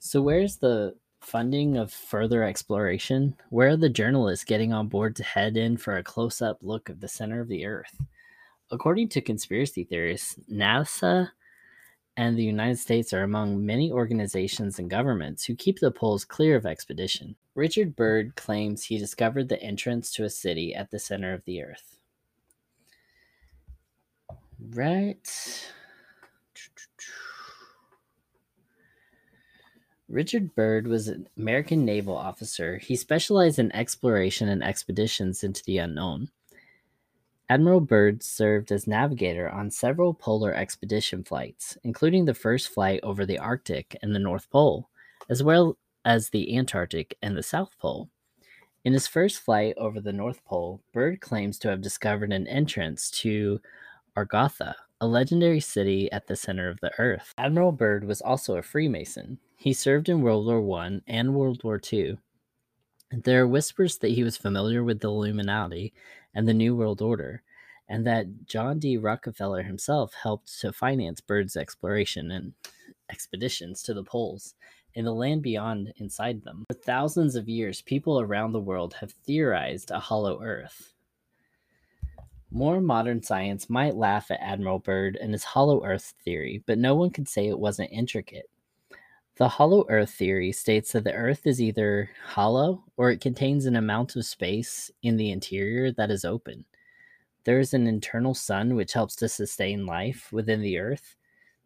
So, 0.00 0.20
where's 0.20 0.56
the 0.56 0.96
funding 1.20 1.76
of 1.76 1.92
further 1.92 2.42
exploration? 2.42 3.36
Where 3.50 3.70
are 3.70 3.76
the 3.76 3.88
journalists 3.88 4.44
getting 4.44 4.72
on 4.72 4.88
board 4.88 5.14
to 5.16 5.24
head 5.24 5.56
in 5.56 5.76
for 5.76 5.96
a 5.96 6.02
close 6.02 6.42
up 6.42 6.58
look 6.60 6.88
of 6.88 7.00
the 7.00 7.08
center 7.08 7.40
of 7.40 7.48
the 7.48 7.66
earth? 7.66 8.00
According 8.72 9.10
to 9.10 9.20
conspiracy 9.20 9.84
theorists, 9.84 10.36
NASA 10.50 11.30
and 12.16 12.36
the 12.36 12.44
United 12.44 12.78
States 12.78 13.12
are 13.12 13.22
among 13.22 13.64
many 13.64 13.92
organizations 13.92 14.78
and 14.78 14.88
governments 14.88 15.44
who 15.44 15.54
keep 15.54 15.80
the 15.80 15.90
poles 15.90 16.24
clear 16.24 16.56
of 16.56 16.64
expedition. 16.64 17.36
Richard 17.54 17.94
Byrd 17.94 18.36
claims 18.36 18.84
he 18.84 18.98
discovered 18.98 19.48
the 19.48 19.62
entrance 19.62 20.12
to 20.12 20.24
a 20.24 20.30
city 20.30 20.74
at 20.74 20.90
the 20.90 20.98
center 20.98 21.34
of 21.34 21.44
the 21.44 21.62
earth. 21.62 22.00
Right. 24.58 25.28
Richard 30.08 30.54
Byrd 30.54 30.86
was 30.86 31.08
an 31.08 31.28
American 31.36 31.84
naval 31.84 32.16
officer. 32.16 32.78
He 32.78 32.94
specialized 32.96 33.58
in 33.58 33.74
exploration 33.74 34.48
and 34.48 34.62
expeditions 34.62 35.42
into 35.42 35.62
the 35.64 35.78
unknown. 35.78 36.30
Admiral 37.48 37.80
Byrd 37.80 38.24
served 38.24 38.72
as 38.72 38.88
navigator 38.88 39.48
on 39.48 39.70
several 39.70 40.12
polar 40.12 40.52
expedition 40.52 41.22
flights, 41.22 41.78
including 41.84 42.24
the 42.24 42.34
first 42.34 42.68
flight 42.68 42.98
over 43.04 43.24
the 43.24 43.38
Arctic 43.38 43.96
and 44.02 44.14
the 44.14 44.20
North 44.20 44.50
Pole, 44.50 44.88
as 45.28 45.44
well 45.44 45.76
as 46.04 46.30
the 46.30 46.56
Antarctic 46.56 47.16
and 47.22 47.36
the 47.36 47.44
South 47.44 47.78
Pole. 47.78 48.10
In 48.84 48.92
his 48.92 49.06
first 49.06 49.40
flight 49.40 49.74
over 49.76 50.00
the 50.00 50.12
North 50.12 50.44
Pole, 50.44 50.80
Byrd 50.92 51.20
claims 51.20 51.58
to 51.60 51.68
have 51.68 51.82
discovered 51.82 52.32
an 52.32 52.48
entrance 52.48 53.10
to 53.12 53.60
Argotha, 54.16 54.74
a 55.00 55.06
legendary 55.06 55.60
city 55.60 56.10
at 56.10 56.26
the 56.26 56.36
center 56.36 56.68
of 56.68 56.80
the 56.80 56.92
earth. 56.98 57.32
Admiral 57.38 57.72
Byrd 57.72 58.04
was 58.04 58.20
also 58.20 58.56
a 58.56 58.62
Freemason. 58.62 59.38
He 59.56 59.72
served 59.72 60.08
in 60.08 60.20
World 60.20 60.46
War 60.46 60.80
I 60.80 61.00
and 61.06 61.34
World 61.34 61.62
War 61.62 61.80
II. 61.92 62.18
There 63.12 63.42
are 63.42 63.46
whispers 63.46 63.98
that 63.98 64.12
he 64.12 64.24
was 64.24 64.36
familiar 64.36 64.82
with 64.82 65.00
the 65.00 65.08
Illuminati 65.08 65.92
and 66.36 66.46
the 66.46 66.54
New 66.54 66.76
World 66.76 67.00
Order, 67.00 67.42
and 67.88 68.06
that 68.06 68.46
John 68.46 68.78
D. 68.78 68.98
Rockefeller 68.98 69.62
himself 69.62 70.12
helped 70.12 70.60
to 70.60 70.72
finance 70.72 71.20
Byrd's 71.20 71.56
exploration 71.56 72.30
and 72.30 72.52
expeditions 73.10 73.82
to 73.82 73.94
the 73.94 74.04
poles 74.04 74.54
and 74.94 75.06
the 75.06 75.12
land 75.12 75.42
beyond 75.42 75.92
inside 75.96 76.42
them. 76.42 76.64
For 76.68 76.74
thousands 76.74 77.36
of 77.36 77.48
years, 77.48 77.80
people 77.80 78.20
around 78.20 78.52
the 78.52 78.60
world 78.60 78.94
have 79.00 79.12
theorized 79.12 79.90
a 79.90 79.98
hollow 79.98 80.42
earth. 80.42 80.92
More 82.50 82.80
modern 82.80 83.22
science 83.22 83.68
might 83.70 83.96
laugh 83.96 84.30
at 84.30 84.40
Admiral 84.40 84.78
Byrd 84.78 85.16
and 85.20 85.32
his 85.32 85.44
hollow 85.44 85.84
earth 85.84 86.14
theory, 86.22 86.62
but 86.66 86.78
no 86.78 86.94
one 86.94 87.10
could 87.10 87.28
say 87.28 87.48
it 87.48 87.58
wasn't 87.58 87.92
intricate. 87.92 88.50
The 89.36 89.48
hollow 89.50 89.84
earth 89.90 90.12
theory 90.12 90.50
states 90.52 90.92
that 90.92 91.04
the 91.04 91.12
earth 91.12 91.46
is 91.46 91.60
either 91.60 92.08
hollow 92.24 92.84
or 92.96 93.10
it 93.10 93.20
contains 93.20 93.66
an 93.66 93.76
amount 93.76 94.16
of 94.16 94.24
space 94.24 94.90
in 95.02 95.18
the 95.18 95.30
interior 95.30 95.92
that 95.92 96.10
is 96.10 96.24
open. 96.24 96.64
There 97.44 97.60
is 97.60 97.74
an 97.74 97.86
internal 97.86 98.32
sun 98.32 98.76
which 98.76 98.94
helps 98.94 99.14
to 99.16 99.28
sustain 99.28 99.84
life 99.84 100.32
within 100.32 100.62
the 100.62 100.78
earth. 100.78 101.16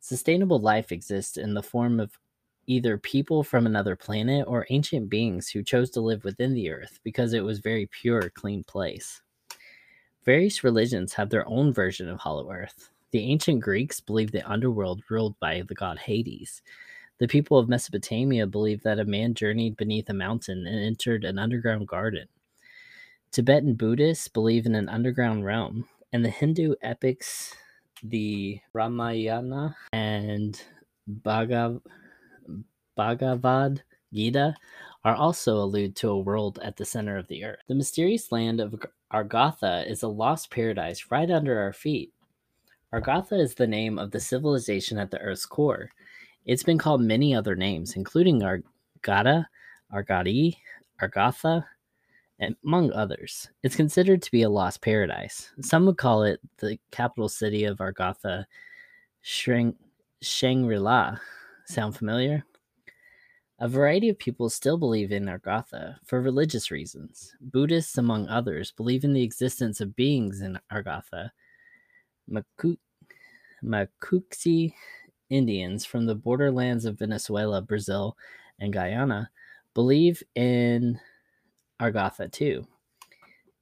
Sustainable 0.00 0.58
life 0.58 0.90
exists 0.90 1.36
in 1.36 1.54
the 1.54 1.62
form 1.62 2.00
of 2.00 2.18
either 2.66 2.98
people 2.98 3.44
from 3.44 3.66
another 3.66 3.94
planet 3.94 4.46
or 4.48 4.66
ancient 4.70 5.08
beings 5.08 5.48
who 5.48 5.62
chose 5.62 5.90
to 5.90 6.00
live 6.00 6.24
within 6.24 6.54
the 6.54 6.70
earth 6.70 6.98
because 7.04 7.34
it 7.34 7.44
was 7.44 7.60
very 7.60 7.86
pure, 7.86 8.30
clean 8.30 8.64
place. 8.64 9.22
Various 10.24 10.64
religions 10.64 11.12
have 11.14 11.30
their 11.30 11.48
own 11.48 11.72
version 11.72 12.08
of 12.08 12.18
hollow 12.18 12.50
earth. 12.50 12.90
The 13.12 13.20
ancient 13.20 13.60
Greeks 13.60 14.00
believed 14.00 14.32
the 14.32 14.48
underworld 14.50 15.02
ruled 15.08 15.38
by 15.38 15.62
the 15.68 15.74
god 15.74 15.98
Hades. 15.98 16.62
The 17.20 17.28
people 17.28 17.58
of 17.58 17.68
Mesopotamia 17.68 18.46
believed 18.46 18.82
that 18.84 18.98
a 18.98 19.04
man 19.04 19.34
journeyed 19.34 19.76
beneath 19.76 20.08
a 20.08 20.14
mountain 20.14 20.66
and 20.66 20.82
entered 20.82 21.24
an 21.24 21.38
underground 21.38 21.86
garden. 21.86 22.26
Tibetan 23.30 23.74
Buddhists 23.74 24.26
believe 24.26 24.64
in 24.64 24.74
an 24.74 24.88
underground 24.88 25.44
realm, 25.44 25.86
and 26.14 26.24
the 26.24 26.30
Hindu 26.30 26.74
epics, 26.80 27.54
the 28.02 28.58
Ramayana 28.72 29.76
and 29.92 30.60
Bhagav- 31.08 31.82
Bhagavad 32.96 33.82
Gita, 34.14 34.54
are 35.04 35.14
also 35.14 35.58
allude 35.58 35.96
to 35.96 36.08
a 36.08 36.18
world 36.18 36.58
at 36.62 36.78
the 36.78 36.86
center 36.86 37.18
of 37.18 37.28
the 37.28 37.44
earth. 37.44 37.60
The 37.68 37.74
mysterious 37.74 38.32
land 38.32 38.60
of 38.60 38.82
Argotha 39.10 39.84
is 39.86 40.02
a 40.02 40.08
lost 40.08 40.50
paradise 40.50 41.10
right 41.10 41.30
under 41.30 41.60
our 41.60 41.74
feet. 41.74 42.14
Argotha 42.92 43.36
is 43.36 43.54
the 43.54 43.66
name 43.66 43.98
of 43.98 44.10
the 44.10 44.20
civilization 44.20 44.98
at 44.98 45.10
the 45.10 45.20
earth's 45.20 45.46
core. 45.46 45.90
It's 46.50 46.64
been 46.64 46.78
called 46.78 47.00
many 47.00 47.32
other 47.32 47.54
names, 47.54 47.94
including 47.94 48.42
Argata, 48.42 49.46
Argati, 49.94 50.56
Argatha, 51.00 51.64
among 52.64 52.92
others. 52.92 53.48
It's 53.62 53.76
considered 53.76 54.20
to 54.22 54.32
be 54.32 54.42
a 54.42 54.50
lost 54.50 54.82
paradise. 54.82 55.52
Some 55.60 55.86
would 55.86 55.96
call 55.96 56.24
it 56.24 56.40
the 56.58 56.76
capital 56.90 57.28
city 57.28 57.62
of 57.66 57.80
Argotha, 57.80 58.48
Shangri 59.22 60.80
La. 60.80 61.18
Sound 61.66 61.96
familiar? 61.96 62.42
A 63.60 63.68
variety 63.68 64.08
of 64.08 64.18
people 64.18 64.50
still 64.50 64.76
believe 64.76 65.12
in 65.12 65.26
Argatha 65.26 65.98
for 66.04 66.20
religious 66.20 66.72
reasons. 66.72 67.32
Buddhists, 67.40 67.96
among 67.96 68.26
others, 68.26 68.72
believe 68.72 69.04
in 69.04 69.12
the 69.12 69.22
existence 69.22 69.80
of 69.80 69.94
beings 69.94 70.40
in 70.40 70.58
Argotha. 70.72 71.30
Makuxi 73.62 74.72
Indians 75.30 75.84
from 75.84 76.06
the 76.06 76.14
borderlands 76.14 76.84
of 76.84 76.98
Venezuela, 76.98 77.62
Brazil, 77.62 78.16
and 78.58 78.72
Guyana 78.72 79.30
believe 79.74 80.22
in 80.34 81.00
Argotha 81.78 82.28
too. 82.28 82.66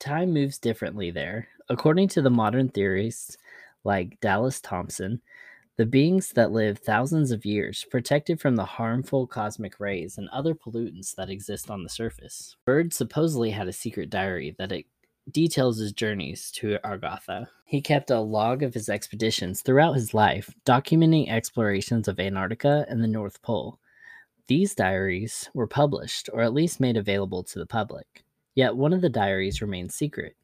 Time 0.00 0.32
moves 0.32 0.58
differently 0.58 1.10
there. 1.10 1.48
According 1.68 2.08
to 2.08 2.22
the 2.22 2.30
modern 2.30 2.68
theorists 2.68 3.36
like 3.84 4.18
Dallas 4.20 4.60
Thompson, 4.60 5.20
the 5.76 5.86
beings 5.86 6.32
that 6.32 6.50
live 6.50 6.78
thousands 6.78 7.30
of 7.30 7.44
years, 7.44 7.84
protected 7.88 8.40
from 8.40 8.56
the 8.56 8.64
harmful 8.64 9.26
cosmic 9.28 9.78
rays 9.78 10.18
and 10.18 10.28
other 10.30 10.54
pollutants 10.54 11.14
that 11.14 11.30
exist 11.30 11.70
on 11.70 11.84
the 11.84 11.88
surface. 11.88 12.56
Byrd 12.64 12.92
supposedly 12.92 13.50
had 13.50 13.68
a 13.68 13.72
secret 13.72 14.10
diary 14.10 14.56
that 14.58 14.72
it 14.72 14.86
details 15.32 15.78
his 15.78 15.92
journeys 15.92 16.50
to 16.52 16.78
Argotha. 16.84 17.50
He 17.64 17.80
kept 17.80 18.10
a 18.10 18.20
log 18.20 18.62
of 18.62 18.74
his 18.74 18.88
expeditions 18.88 19.62
throughout 19.62 19.94
his 19.94 20.14
life, 20.14 20.54
documenting 20.64 21.30
explorations 21.30 22.08
of 22.08 22.18
Antarctica 22.18 22.86
and 22.88 23.02
the 23.02 23.08
North 23.08 23.42
Pole. 23.42 23.78
These 24.46 24.74
diaries 24.74 25.50
were 25.52 25.66
published, 25.66 26.30
or 26.32 26.40
at 26.40 26.54
least 26.54 26.80
made 26.80 26.96
available 26.96 27.42
to 27.44 27.58
the 27.58 27.66
public, 27.66 28.24
yet 28.54 28.76
one 28.76 28.92
of 28.92 29.02
the 29.02 29.10
diaries 29.10 29.60
remained 29.60 29.92
secret. 29.92 30.36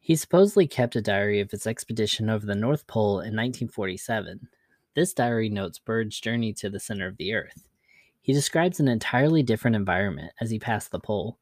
He 0.00 0.16
supposedly 0.16 0.66
kept 0.66 0.96
a 0.96 1.02
diary 1.02 1.38
of 1.38 1.50
his 1.50 1.66
expedition 1.66 2.28
over 2.28 2.46
the 2.46 2.54
North 2.54 2.86
Pole 2.86 3.20
in 3.20 3.36
1947. 3.36 4.48
This 4.94 5.12
diary 5.12 5.48
notes 5.48 5.78
Byrd's 5.78 6.18
journey 6.18 6.52
to 6.54 6.68
the 6.68 6.80
center 6.80 7.06
of 7.06 7.18
the 7.18 7.34
Earth. 7.34 7.68
He 8.20 8.32
describes 8.32 8.80
an 8.80 8.88
entirely 8.88 9.42
different 9.42 9.76
environment 9.76 10.32
as 10.40 10.50
he 10.50 10.58
passed 10.58 10.90
the 10.90 10.98
pole, 10.98 11.38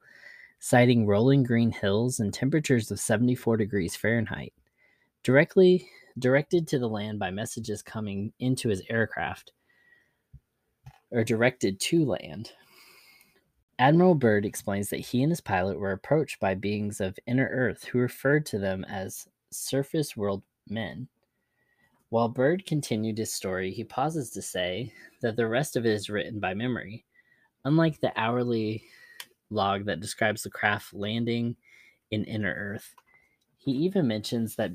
citing 0.58 1.06
rolling 1.06 1.42
green 1.42 1.70
hills 1.70 2.20
and 2.20 2.32
temperatures 2.32 2.90
of 2.90 3.00
74 3.00 3.56
degrees 3.56 3.96
Fahrenheit. 3.96 4.52
Directly 5.22 5.88
directed 6.18 6.66
to 6.68 6.78
the 6.78 6.88
land 6.88 7.18
by 7.18 7.30
messages 7.30 7.82
coming 7.82 8.32
into 8.38 8.68
his 8.68 8.82
aircraft, 8.88 9.52
or 11.10 11.24
directed 11.24 11.78
to 11.80 12.04
land. 12.04 12.52
Admiral 13.78 14.14
Byrd 14.14 14.46
explains 14.46 14.88
that 14.88 15.00
he 15.00 15.22
and 15.22 15.30
his 15.30 15.42
pilot 15.42 15.78
were 15.78 15.92
approached 15.92 16.40
by 16.40 16.54
beings 16.54 17.00
of 17.00 17.18
inner 17.26 17.48
Earth 17.52 17.84
who 17.84 17.98
referred 17.98 18.46
to 18.46 18.58
them 18.58 18.84
as 18.84 19.28
surface 19.50 20.16
world 20.16 20.42
men. 20.68 21.08
While 22.08 22.28
Byrd 22.28 22.64
continued 22.64 23.18
his 23.18 23.34
story, 23.34 23.72
he 23.72 23.84
pauses 23.84 24.30
to 24.30 24.40
say 24.40 24.92
that 25.20 25.36
the 25.36 25.48
rest 25.48 25.76
of 25.76 25.84
it 25.84 25.92
is 25.92 26.08
written 26.08 26.40
by 26.40 26.54
memory. 26.54 27.04
Unlike 27.64 28.00
the 28.00 28.18
hourly 28.18 28.84
log 29.50 29.84
that 29.86 30.00
describes 30.00 30.42
the 30.42 30.50
craft 30.50 30.94
landing 30.94 31.56
in 32.10 32.24
inner 32.24 32.54
Earth, 32.54 32.94
he 33.56 33.72
even 33.72 34.06
mentions 34.06 34.56
that 34.56 34.72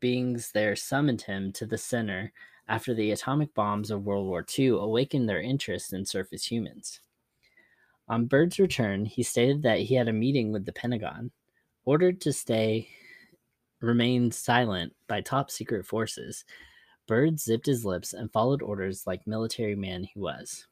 beings 0.00 0.52
there 0.52 0.74
summoned 0.76 1.22
him 1.22 1.52
to 1.52 1.66
the 1.66 1.78
center 1.78 2.32
after 2.68 2.94
the 2.94 3.10
atomic 3.10 3.54
bombs 3.54 3.90
of 3.90 4.04
World 4.04 4.26
War 4.26 4.44
II 4.58 4.68
awakened 4.68 5.28
their 5.28 5.40
interest 5.40 5.92
in 5.92 6.04
surface 6.04 6.50
humans. 6.50 7.00
On 8.08 8.26
Byrd's 8.26 8.58
return, 8.58 9.04
he 9.04 9.22
stated 9.22 9.62
that 9.62 9.80
he 9.80 9.94
had 9.94 10.08
a 10.08 10.12
meeting 10.12 10.52
with 10.52 10.64
the 10.66 10.72
Pentagon, 10.72 11.30
ordered 11.84 12.20
to 12.22 12.32
stay 12.32 12.88
remain 13.80 14.30
silent 14.30 14.94
by 15.08 15.20
top 15.20 15.50
secret 15.50 15.86
forces. 15.86 16.44
Bird 17.06 17.40
zipped 17.40 17.66
his 17.66 17.84
lips 17.84 18.12
and 18.12 18.32
followed 18.32 18.62
orders 18.62 19.06
like 19.06 19.26
military 19.26 19.74
man 19.74 20.04
he 20.04 20.18
was. 20.18 20.66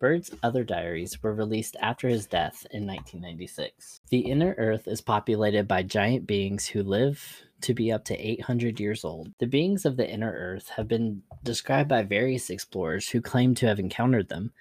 Byrd's 0.00 0.30
other 0.42 0.64
diaries 0.64 1.22
were 1.22 1.34
released 1.34 1.76
after 1.80 2.08
his 2.08 2.26
death 2.26 2.66
in 2.70 2.86
1996. 2.86 4.00
The 4.08 4.20
inner 4.20 4.54
earth 4.56 4.88
is 4.88 5.02
populated 5.02 5.68
by 5.68 5.82
giant 5.82 6.26
beings 6.26 6.66
who 6.66 6.82
live 6.82 7.42
to 7.60 7.74
be 7.74 7.92
up 7.92 8.06
to 8.06 8.16
800 8.16 8.80
years 8.80 9.04
old. 9.04 9.30
The 9.38 9.46
beings 9.46 9.84
of 9.84 9.98
the 9.98 10.10
inner 10.10 10.32
earth 10.32 10.70
have 10.70 10.88
been 10.88 11.22
described 11.44 11.90
by 11.90 12.02
various 12.02 12.48
explorers 12.48 13.10
who 13.10 13.20
claim 13.20 13.54
to 13.56 13.66
have 13.66 13.78
encountered 13.78 14.30
them. 14.30 14.52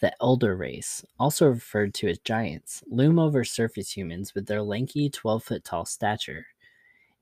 The 0.00 0.12
elder 0.20 0.54
race, 0.54 1.04
also 1.18 1.46
referred 1.46 1.94
to 1.94 2.08
as 2.08 2.18
giants, 2.18 2.82
loom 2.86 3.18
over 3.18 3.44
surface 3.44 3.96
humans 3.96 4.34
with 4.34 4.46
their 4.46 4.62
lanky 4.62 5.08
12 5.08 5.42
foot 5.42 5.64
tall 5.64 5.86
stature. 5.86 6.48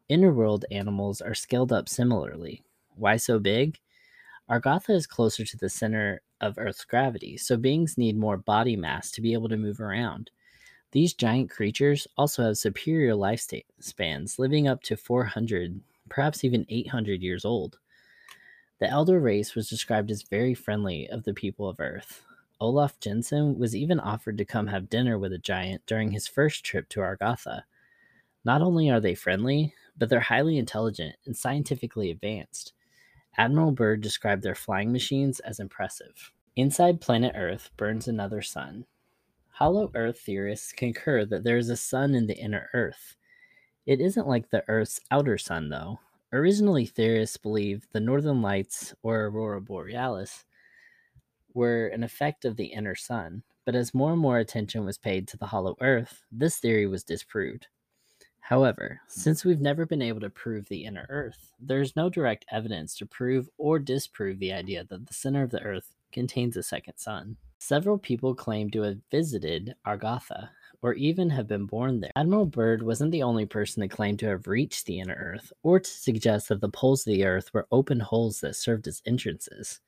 Inner 0.09 0.33
world 0.33 0.65
animals 0.73 1.21
are 1.21 1.35
scaled 1.35 1.73
up 1.73 1.89
similarly. 1.89 2.65
Why 2.97 3.17
so 3.17 3.39
big? 3.39 3.79
Argotha 4.51 4.93
is 4.93 5.07
closer 5.07 5.45
to 5.45 5.57
the 5.57 5.69
center 5.69 6.23
of 6.41 6.59
Earth's 6.59 6.85
gravity, 6.85 7.37
so 7.37 7.57
beings 7.57 7.97
need 7.97 8.19
more 8.19 8.37
body 8.37 8.75
mass 8.75 9.13
to 9.13 9.21
be 9.21 9.33
able 9.33 9.49
to 9.49 9.57
move 9.57 9.81
around. 9.81 10.33
These 10.91 11.15
giant 11.15 11.51
creatures 11.51 12.09
also 12.19 12.43
have 12.43 12.59
superior 12.59 13.15
lifespans, 13.15 14.41
living 14.41 14.67
up 14.67 14.83
to 14.83 14.97
400, 14.97 15.81
perhaps 16.09 16.43
even 16.43 16.67
800 16.69 17.23
years 17.23 17.45
old. 17.45 17.79
The 18.81 18.91
elder 18.91 19.21
race 19.21 19.55
was 19.55 19.71
described 19.71 20.11
as 20.11 20.23
very 20.23 20.55
friendly 20.55 21.09
of 21.09 21.23
the 21.23 21.33
people 21.33 21.69
of 21.69 21.79
Earth. 21.79 22.25
Olaf 22.61 22.99
Jensen 22.99 23.57
was 23.57 23.77
even 23.77 24.01
offered 24.01 24.37
to 24.39 24.45
come 24.45 24.67
have 24.67 24.91
dinner 24.91 25.17
with 25.17 25.33
a 25.33 25.39
giant 25.39 25.87
during 25.87 26.11
his 26.11 26.27
first 26.27 26.65
trip 26.65 26.89
to 26.89 27.01
Argatha. 27.01 27.63
Not 28.45 28.63
only 28.63 28.91
are 28.91 29.01
they 29.01 29.15
friendly, 29.15 29.75
but 29.97 30.09
they're 30.09 30.19
highly 30.19 30.59
intelligent 30.59 31.15
and 31.25 31.37
scientifically 31.37 32.11
advanced. 32.11 32.73
Admiral 33.41 33.73
Byrd 33.73 34.03
described 34.03 34.43
their 34.43 34.55
flying 34.55 34.93
machines 34.93 35.41
as 35.41 35.61
impressive. 35.61 36.31
Inside 36.57 37.01
planet 37.01 37.33
Earth 37.35 37.71
burns 37.79 38.07
another 38.07 38.43
sun. 38.43 38.85
Hollow 39.53 39.91
Earth 39.95 40.21
theorists 40.21 40.75
concur 40.75 41.25
that 41.25 41.43
there 41.43 41.57
is 41.57 41.71
a 41.71 41.77
sun 41.77 42.15
in 42.15 42.27
the 42.27 42.37
inner 42.37 42.69
Earth. 42.75 43.17
It 43.87 43.99
isn't 43.99 44.29
like 44.29 44.51
the 44.51 44.62
Earth's 44.69 45.01
outer 45.11 45.39
sun, 45.39 45.71
though. 45.71 46.01
Originally, 46.35 46.85
theorists 46.85 47.39
believed 47.39 47.87
the 47.93 48.01
northern 48.01 48.43
lights, 48.43 48.95
or 49.03 49.25
aurora 49.25 49.62
borealis, 49.62 50.45
were 51.55 51.87
an 51.87 52.05
effect 52.05 52.45
of 52.45 52.57
the 52.57 52.67
inner 52.67 52.95
sun, 52.95 53.43
but 53.65 53.75
as 53.75 53.95
more 53.95 54.12
and 54.12 54.21
more 54.21 54.37
attention 54.37 54.85
was 54.85 54.99
paid 54.99 55.27
to 55.29 55.39
the 55.39 55.47
hollow 55.47 55.77
Earth, 55.81 56.27
this 56.31 56.59
theory 56.59 56.87
was 56.87 57.05
disproved. 57.05 57.69
However, 58.41 59.01
since 59.07 59.45
we've 59.45 59.61
never 59.61 59.87
been 59.87 60.03
able 60.03 60.21
to 60.21 60.31
prove 60.31 60.69
the 60.69 60.85
inner 60.85 61.07
Earth, 61.09 61.53
there 61.61 61.81
is 61.81 61.95
no 61.95 62.09
direct 62.09 62.45
evidence 62.51 62.97
to 62.97 63.07
prove 63.07 63.49
or 63.59 63.79
disprove 63.79 64.39
the 64.39 64.53
idea 64.53 64.85
that 64.85 65.07
the 65.07 65.15
center 65.15 65.43
of 65.43 65.51
the 65.51 65.62
Earth 65.62 65.95
contains 66.12 66.57
a 66.57 66.62
second 66.62 66.97
sun. 66.97 67.37
Several 67.59 67.99
people 67.99 68.35
claim 68.35 68.71
to 68.71 68.83
have 68.83 68.99
visited 69.11 69.75
Argotha, 69.85 70.51
or 70.83 70.95
even 70.95 71.29
have 71.31 71.47
been 71.47 71.67
born 71.67 72.01
there. 72.01 72.11
Admiral 72.17 72.47
Byrd 72.47 72.83
wasn't 72.83 73.12
the 73.12 73.23
only 73.23 73.45
person 73.45 73.83
to 73.83 73.89
claim 73.89 74.17
to 74.17 74.27
have 74.27 74.47
reached 74.47 74.87
the 74.87 74.99
inner 74.99 75.15
Earth, 75.15 75.53
or 75.62 75.79
to 75.79 75.91
suggest 75.91 76.49
that 76.49 76.61
the 76.61 76.71
poles 76.71 77.07
of 77.07 77.12
the 77.12 77.25
Earth 77.25 77.53
were 77.53 77.69
open 77.71 78.01
holes 78.01 78.41
that 78.41 78.57
served 78.57 78.89
as 78.89 79.03
entrances. 79.05 79.81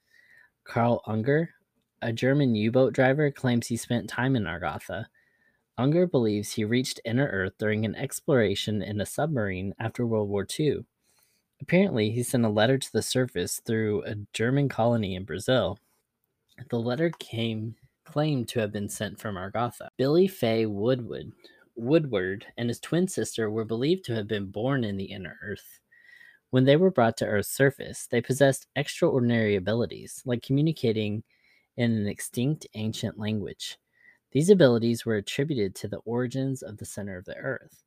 Karl 0.65 1.03
Unger, 1.07 1.51
a 2.03 2.13
German 2.13 2.55
U 2.55 2.71
boat 2.71 2.93
driver, 2.93 3.31
claims 3.31 3.67
he 3.67 3.77
spent 3.77 4.09
time 4.09 4.37
in 4.37 4.47
Argotha 4.47 5.09
Unger 5.79 6.07
believes 6.07 6.53
he 6.53 6.65
reached 6.65 7.01
inner 7.05 7.27
Earth 7.29 7.55
during 7.59 7.85
an 7.85 7.95
exploration 7.95 8.83
in 8.83 9.01
a 9.01 9.07
submarine 9.07 9.75
after 9.79 10.07
World 10.07 10.29
War 10.29 10.47
II. 10.59 10.85
Apparently, 11.61 12.11
he 12.11 12.23
sent 12.23 12.45
a 12.45 12.51
letter 12.51 12.77
to 12.79 12.93
the 12.93 13.03
surface 13.03 13.61
through 13.65 14.05
a 14.05 14.17
German 14.33 14.69
colony 14.69 15.15
in 15.15 15.25
Brazil. 15.25 15.79
The 16.71 16.79
letter 16.79 17.11
came 17.19 17.77
claimed 18.05 18.49
to 18.49 18.61
have 18.61 18.73
been 18.73 18.89
sent 18.89 19.21
from 19.21 19.37
Argotha. 19.37 19.91
Billy 19.97 20.27
Fay 20.29 20.67
Woodward, 20.67 21.33
Woodward 21.77 22.47
and 22.57 22.69
his 22.69 22.81
twin 22.81 23.09
sister 23.09 23.51
were 23.51 23.65
believed 23.65 24.05
to 24.05 24.15
have 24.15 24.27
been 24.27 24.47
born 24.47 24.85
in 24.85 24.97
the 24.97 25.05
inner 25.05 25.39
Earth. 25.43 25.81
When 26.51 26.65
they 26.65 26.77
were 26.77 26.91
brought 26.91 27.17
to 27.19 27.27
Earth's 27.27 27.49
surface, 27.49 28.07
they 28.07 28.21
possessed 28.21 28.67
extraordinary 28.77 29.57
abilities, 29.57 30.23
like 30.27 30.43
communicating 30.43 31.23
in 31.77 31.93
an 31.93 32.07
extinct 32.07 32.67
ancient 32.75 33.19
language. 33.19 33.79
These 34.33 34.51
abilities 34.51 35.05
were 35.05 35.17
attributed 35.17 35.75
to 35.77 35.89
the 35.89 35.99
origins 35.99 36.63
of 36.63 36.79
the 36.79 36.87
center 36.87 37.19
of 37.19 37.27
the 37.27 37.37
earth. 37.37 37.85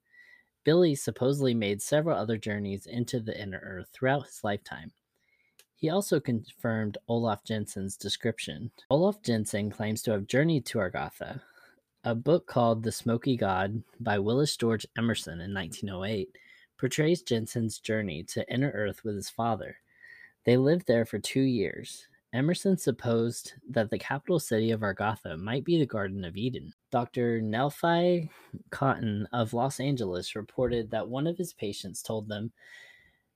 Billy 0.64 0.96
supposedly 0.96 1.54
made 1.54 1.82
several 1.82 2.18
other 2.18 2.38
journeys 2.38 2.86
into 2.86 3.20
the 3.20 3.40
inner 3.40 3.60
earth 3.64 3.90
throughout 3.92 4.26
his 4.26 4.44
lifetime. 4.44 4.92
He 5.76 5.90
also 5.90 6.20
confirmed 6.20 6.98
Olaf 7.08 7.44
Jensen's 7.44 7.98
description. 7.98 8.72
Olaf 8.90 9.22
Jensen 9.22 9.70
claims 9.70 10.02
to 10.04 10.12
have 10.12 10.28
journeyed 10.28 10.66
to 10.68 10.80
Argotha. 10.80 11.42
A 12.04 12.16
book 12.16 12.48
called 12.48 12.84
The 12.84 12.92
Smoky 12.92 13.36
God 13.36 13.84
by 14.00 14.20
Willis 14.20 14.56
George 14.56 14.88
Emerson 14.98 15.42
in 15.42 15.54
1908 15.54 16.30
portrays 16.78 17.22
Jensen's 17.22 17.80
journey 17.80 18.24
to 18.24 18.48
inner 18.52 18.72
earth 18.72 19.04
with 19.04 19.16
his 19.16 19.30
father. 19.30 19.78
They 20.46 20.58
lived 20.58 20.88
there 20.88 21.06
for 21.06 21.20
two 21.20 21.42
years. 21.42 22.08
Emerson 22.36 22.78
supposed 22.78 23.54
that 23.70 23.90
the 23.90 23.98
capital 23.98 24.42
city 24.42 24.70
of 24.72 24.84
Argotha 24.84 25.38
might 25.38 25.64
be 25.64 25.80
the 25.80 25.86
Garden 25.86 26.26
of 26.26 26.36
Eden. 26.36 26.74
Dr. 26.92 27.40
Nelphi 27.40 28.30
Cotton 28.72 29.26
of 29.32 29.54
Los 29.54 29.80
Angeles 29.80 30.36
reported 30.36 30.92
that 30.92 31.08
one 31.08 31.28
of 31.28 31.38
his 31.38 31.54
patients 31.54 32.04
told 32.04 32.28
them 32.28 32.52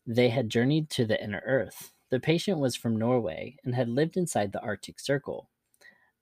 they 0.06 0.28
had 0.28 0.50
journeyed 0.50 0.90
to 0.90 1.06
the 1.06 1.24
inner 1.24 1.42
earth. 1.46 1.94
The 2.10 2.20
patient 2.20 2.60
was 2.60 2.76
from 2.76 2.98
Norway 2.98 3.56
and 3.64 3.74
had 3.74 3.88
lived 3.88 4.18
inside 4.18 4.52
the 4.52 4.62
Arctic 4.62 5.00
Circle. 5.00 5.50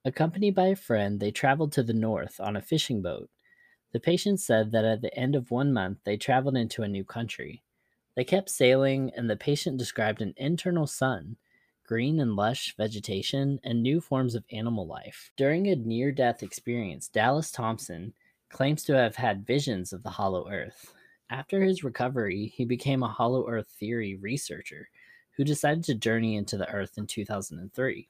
Accompanied 0.04 0.54
by 0.54 0.68
a 0.68 0.76
friend, 0.76 1.18
they 1.18 1.32
traveled 1.32 1.72
to 1.72 1.82
the 1.82 1.92
north 1.92 2.38
on 2.38 2.54
a 2.54 2.62
fishing 2.62 3.02
boat. 3.02 3.28
The 3.90 3.98
patient 3.98 4.38
said 4.38 4.70
that 4.70 4.84
at 4.84 5.02
the 5.02 5.12
end 5.18 5.34
of 5.34 5.50
one 5.50 5.72
month, 5.72 5.98
they 6.04 6.16
traveled 6.16 6.56
into 6.56 6.84
a 6.84 6.88
new 6.88 7.02
country. 7.02 7.64
They 8.14 8.22
kept 8.22 8.50
sailing, 8.50 9.10
and 9.16 9.28
the 9.28 9.36
patient 9.36 9.78
described 9.78 10.22
an 10.22 10.34
internal 10.36 10.86
sun 10.86 11.38
green 11.88 12.20
and 12.20 12.36
lush 12.36 12.76
vegetation, 12.76 13.58
and 13.64 13.82
new 13.82 13.98
forms 13.98 14.34
of 14.34 14.44
animal 14.52 14.86
life. 14.86 15.32
During 15.38 15.66
a 15.66 15.74
near 15.74 16.12
death 16.12 16.42
experience, 16.42 17.08
Dallas 17.08 17.50
Thompson 17.50 18.12
claims 18.50 18.84
to 18.84 18.92
have 18.92 19.16
had 19.16 19.46
visions 19.46 19.94
of 19.94 20.02
the 20.02 20.10
hollow 20.10 20.50
earth. 20.50 20.92
After 21.30 21.62
his 21.62 21.82
recovery, 21.82 22.52
he 22.54 22.66
became 22.66 23.02
a 23.02 23.08
hollow 23.08 23.48
earth 23.48 23.68
theory 23.80 24.16
researcher 24.16 24.90
who 25.36 25.44
decided 25.44 25.82
to 25.84 25.94
journey 25.94 26.36
into 26.36 26.58
the 26.58 26.68
earth 26.68 26.98
in 26.98 27.06
2003. 27.06 28.08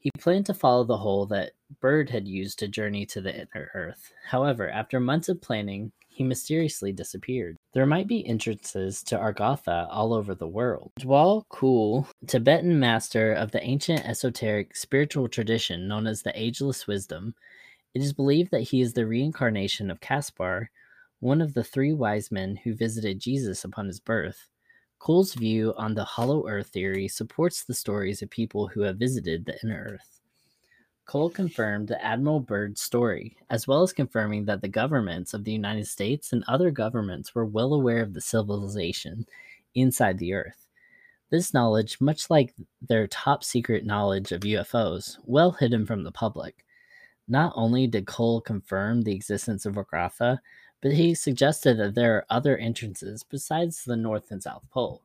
He 0.00 0.10
planned 0.18 0.46
to 0.46 0.54
follow 0.54 0.82
the 0.82 0.98
hole 0.98 1.26
that 1.26 1.52
Byrd 1.80 2.10
had 2.10 2.26
used 2.26 2.58
to 2.58 2.68
journey 2.68 3.06
to 3.06 3.20
the 3.20 3.34
inner 3.34 3.70
earth. 3.74 4.12
However, 4.26 4.68
after 4.68 4.98
months 4.98 5.28
of 5.28 5.40
planning, 5.40 5.92
he 6.14 6.22
mysteriously 6.22 6.92
disappeared. 6.92 7.56
There 7.72 7.86
might 7.86 8.06
be 8.06 8.24
entrances 8.24 9.02
to 9.04 9.18
Argotha 9.18 9.88
all 9.90 10.14
over 10.14 10.32
the 10.32 10.46
world. 10.46 10.92
Djwhal 11.00 11.44
Khul, 11.48 12.06
Tibetan 12.28 12.78
master 12.78 13.32
of 13.32 13.50
the 13.50 13.62
ancient 13.64 14.08
esoteric 14.08 14.76
spiritual 14.76 15.28
tradition 15.28 15.88
known 15.88 16.06
as 16.06 16.22
the 16.22 16.32
Ageless 16.40 16.86
Wisdom, 16.86 17.34
it 17.94 18.00
is 18.00 18.12
believed 18.12 18.52
that 18.52 18.60
he 18.60 18.80
is 18.80 18.92
the 18.92 19.06
reincarnation 19.06 19.90
of 19.90 20.00
Caspar, 20.00 20.70
one 21.18 21.40
of 21.40 21.54
the 21.54 21.64
three 21.64 21.92
wise 21.92 22.30
men 22.30 22.60
who 22.62 22.74
visited 22.74 23.18
Jesus 23.18 23.64
upon 23.64 23.88
his 23.88 23.98
birth. 23.98 24.48
Khul's 25.00 25.34
view 25.34 25.74
on 25.76 25.94
the 25.94 26.04
hollow 26.04 26.48
earth 26.48 26.68
theory 26.68 27.08
supports 27.08 27.64
the 27.64 27.74
stories 27.74 28.22
of 28.22 28.30
people 28.30 28.68
who 28.68 28.82
have 28.82 28.98
visited 28.98 29.44
the 29.44 29.58
inner 29.64 29.94
earth. 29.94 30.13
Cole 31.06 31.30
confirmed 31.30 31.88
the 31.88 32.02
Admiral 32.02 32.40
Byrd's 32.40 32.80
story, 32.80 33.36
as 33.50 33.68
well 33.68 33.82
as 33.82 33.92
confirming 33.92 34.46
that 34.46 34.62
the 34.62 34.68
governments 34.68 35.34
of 35.34 35.44
the 35.44 35.52
United 35.52 35.86
States 35.86 36.32
and 36.32 36.42
other 36.48 36.70
governments 36.70 37.34
were 37.34 37.44
well 37.44 37.74
aware 37.74 38.00
of 38.00 38.14
the 38.14 38.20
civilization 38.20 39.26
inside 39.74 40.18
the 40.18 40.32
Earth. 40.32 40.66
This 41.30 41.52
knowledge, 41.52 42.00
much 42.00 42.30
like 42.30 42.54
their 42.80 43.06
top 43.06 43.44
secret 43.44 43.84
knowledge 43.84 44.32
of 44.32 44.42
UFOs, 44.42 45.18
well 45.24 45.52
hidden 45.52 45.84
from 45.84 46.04
the 46.04 46.12
public. 46.12 46.64
Not 47.28 47.52
only 47.54 47.86
did 47.86 48.06
Cole 48.06 48.40
confirm 48.40 49.02
the 49.02 49.14
existence 49.14 49.66
of 49.66 49.74
Agartha, 49.74 50.38
but 50.80 50.92
he 50.92 51.14
suggested 51.14 51.78
that 51.78 51.94
there 51.94 52.16
are 52.16 52.26
other 52.30 52.56
entrances 52.58 53.22
besides 53.22 53.84
the 53.84 53.96
North 53.96 54.30
and 54.30 54.42
South 54.42 54.62
Pole. 54.70 55.02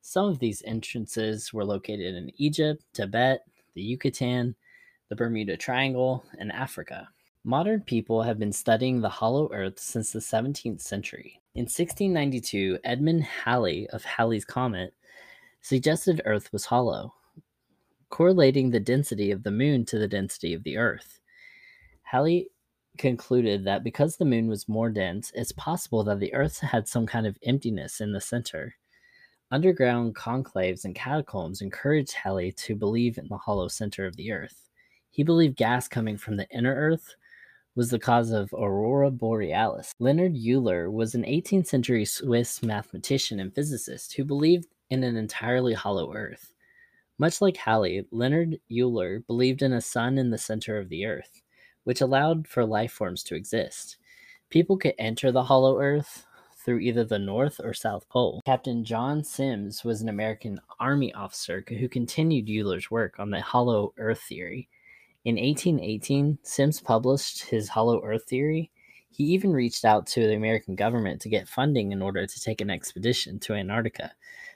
Some 0.00 0.26
of 0.26 0.38
these 0.38 0.62
entrances 0.64 1.52
were 1.52 1.64
located 1.64 2.14
in 2.14 2.32
Egypt, 2.36 2.84
Tibet, 2.92 3.44
the 3.74 3.82
Yucatan, 3.82 4.56
the 5.10 5.16
Bermuda 5.16 5.56
Triangle, 5.56 6.24
and 6.38 6.52
Africa. 6.52 7.08
Modern 7.42 7.80
people 7.80 8.22
have 8.22 8.38
been 8.38 8.52
studying 8.52 9.00
the 9.00 9.08
hollow 9.08 9.50
earth 9.52 9.80
since 9.80 10.12
the 10.12 10.20
17th 10.20 10.80
century. 10.80 11.40
In 11.56 11.62
1692, 11.62 12.78
Edmund 12.84 13.24
Halley 13.24 13.88
of 13.90 14.04
Halley's 14.04 14.44
Comet 14.44 14.94
suggested 15.62 16.22
Earth 16.24 16.52
was 16.52 16.64
hollow, 16.64 17.12
correlating 18.08 18.70
the 18.70 18.78
density 18.78 19.32
of 19.32 19.42
the 19.42 19.50
moon 19.50 19.84
to 19.86 19.98
the 19.98 20.06
density 20.06 20.54
of 20.54 20.62
the 20.62 20.76
Earth. 20.76 21.18
Halley 22.02 22.48
concluded 22.96 23.64
that 23.64 23.82
because 23.82 24.16
the 24.16 24.24
moon 24.24 24.46
was 24.46 24.68
more 24.68 24.90
dense, 24.90 25.32
it's 25.34 25.52
possible 25.52 26.04
that 26.04 26.20
the 26.20 26.32
Earth 26.34 26.60
had 26.60 26.86
some 26.86 27.06
kind 27.06 27.26
of 27.26 27.36
emptiness 27.42 28.00
in 28.00 28.12
the 28.12 28.20
center. 28.20 28.76
Underground 29.50 30.14
conclaves 30.14 30.84
and 30.84 30.94
catacombs 30.94 31.62
encouraged 31.62 32.12
Halley 32.12 32.52
to 32.52 32.76
believe 32.76 33.18
in 33.18 33.26
the 33.26 33.38
hollow 33.38 33.66
center 33.66 34.06
of 34.06 34.14
the 34.14 34.30
Earth. 34.30 34.69
He 35.10 35.22
believed 35.22 35.56
gas 35.56 35.88
coming 35.88 36.16
from 36.16 36.36
the 36.36 36.48
inner 36.50 36.74
Earth 36.74 37.14
was 37.74 37.90
the 37.90 37.98
cause 37.98 38.30
of 38.30 38.52
aurora 38.52 39.10
borealis. 39.10 39.94
Leonard 39.98 40.36
Euler 40.36 40.90
was 40.90 41.14
an 41.14 41.22
18th 41.22 41.66
century 41.66 42.04
Swiss 42.04 42.62
mathematician 42.62 43.40
and 43.40 43.54
physicist 43.54 44.14
who 44.14 44.24
believed 44.24 44.66
in 44.90 45.04
an 45.04 45.16
entirely 45.16 45.74
hollow 45.74 46.12
Earth. 46.14 46.52
Much 47.18 47.40
like 47.40 47.56
Halley, 47.56 48.06
Leonard 48.10 48.58
Euler 48.72 49.20
believed 49.20 49.62
in 49.62 49.72
a 49.72 49.80
sun 49.80 50.18
in 50.18 50.30
the 50.30 50.38
center 50.38 50.78
of 50.78 50.88
the 50.88 51.06
Earth, 51.06 51.42
which 51.84 52.00
allowed 52.00 52.48
for 52.48 52.64
life 52.64 52.92
forms 52.92 53.22
to 53.24 53.34
exist. 53.34 53.98
People 54.48 54.76
could 54.76 54.94
enter 54.98 55.30
the 55.30 55.44
hollow 55.44 55.78
Earth 55.80 56.26
through 56.64 56.80
either 56.80 57.04
the 57.04 57.18
North 57.18 57.60
or 57.62 57.72
South 57.72 58.08
Pole. 58.08 58.42
Captain 58.44 58.84
John 58.84 59.22
Symmes 59.22 59.84
was 59.84 60.02
an 60.02 60.08
American 60.08 60.60
Army 60.78 61.12
officer 61.14 61.64
who 61.68 61.88
continued 61.88 62.48
Euler's 62.48 62.90
work 62.90 63.18
on 63.18 63.30
the 63.30 63.40
hollow 63.40 63.92
Earth 63.96 64.22
theory. 64.22 64.68
In 65.22 65.36
1818, 65.36 66.38
Symmes 66.42 66.80
published 66.80 67.42
his 67.44 67.68
hollow 67.68 68.02
Earth 68.02 68.24
theory. 68.24 68.70
He 69.10 69.24
even 69.24 69.52
reached 69.52 69.84
out 69.84 70.06
to 70.08 70.26
the 70.26 70.34
American 70.34 70.74
government 70.74 71.20
to 71.20 71.28
get 71.28 71.46
funding 71.46 71.92
in 71.92 72.00
order 72.00 72.26
to 72.26 72.40
take 72.40 72.62
an 72.62 72.70
expedition 72.70 73.38
to 73.40 73.52
Antarctica 73.52 74.12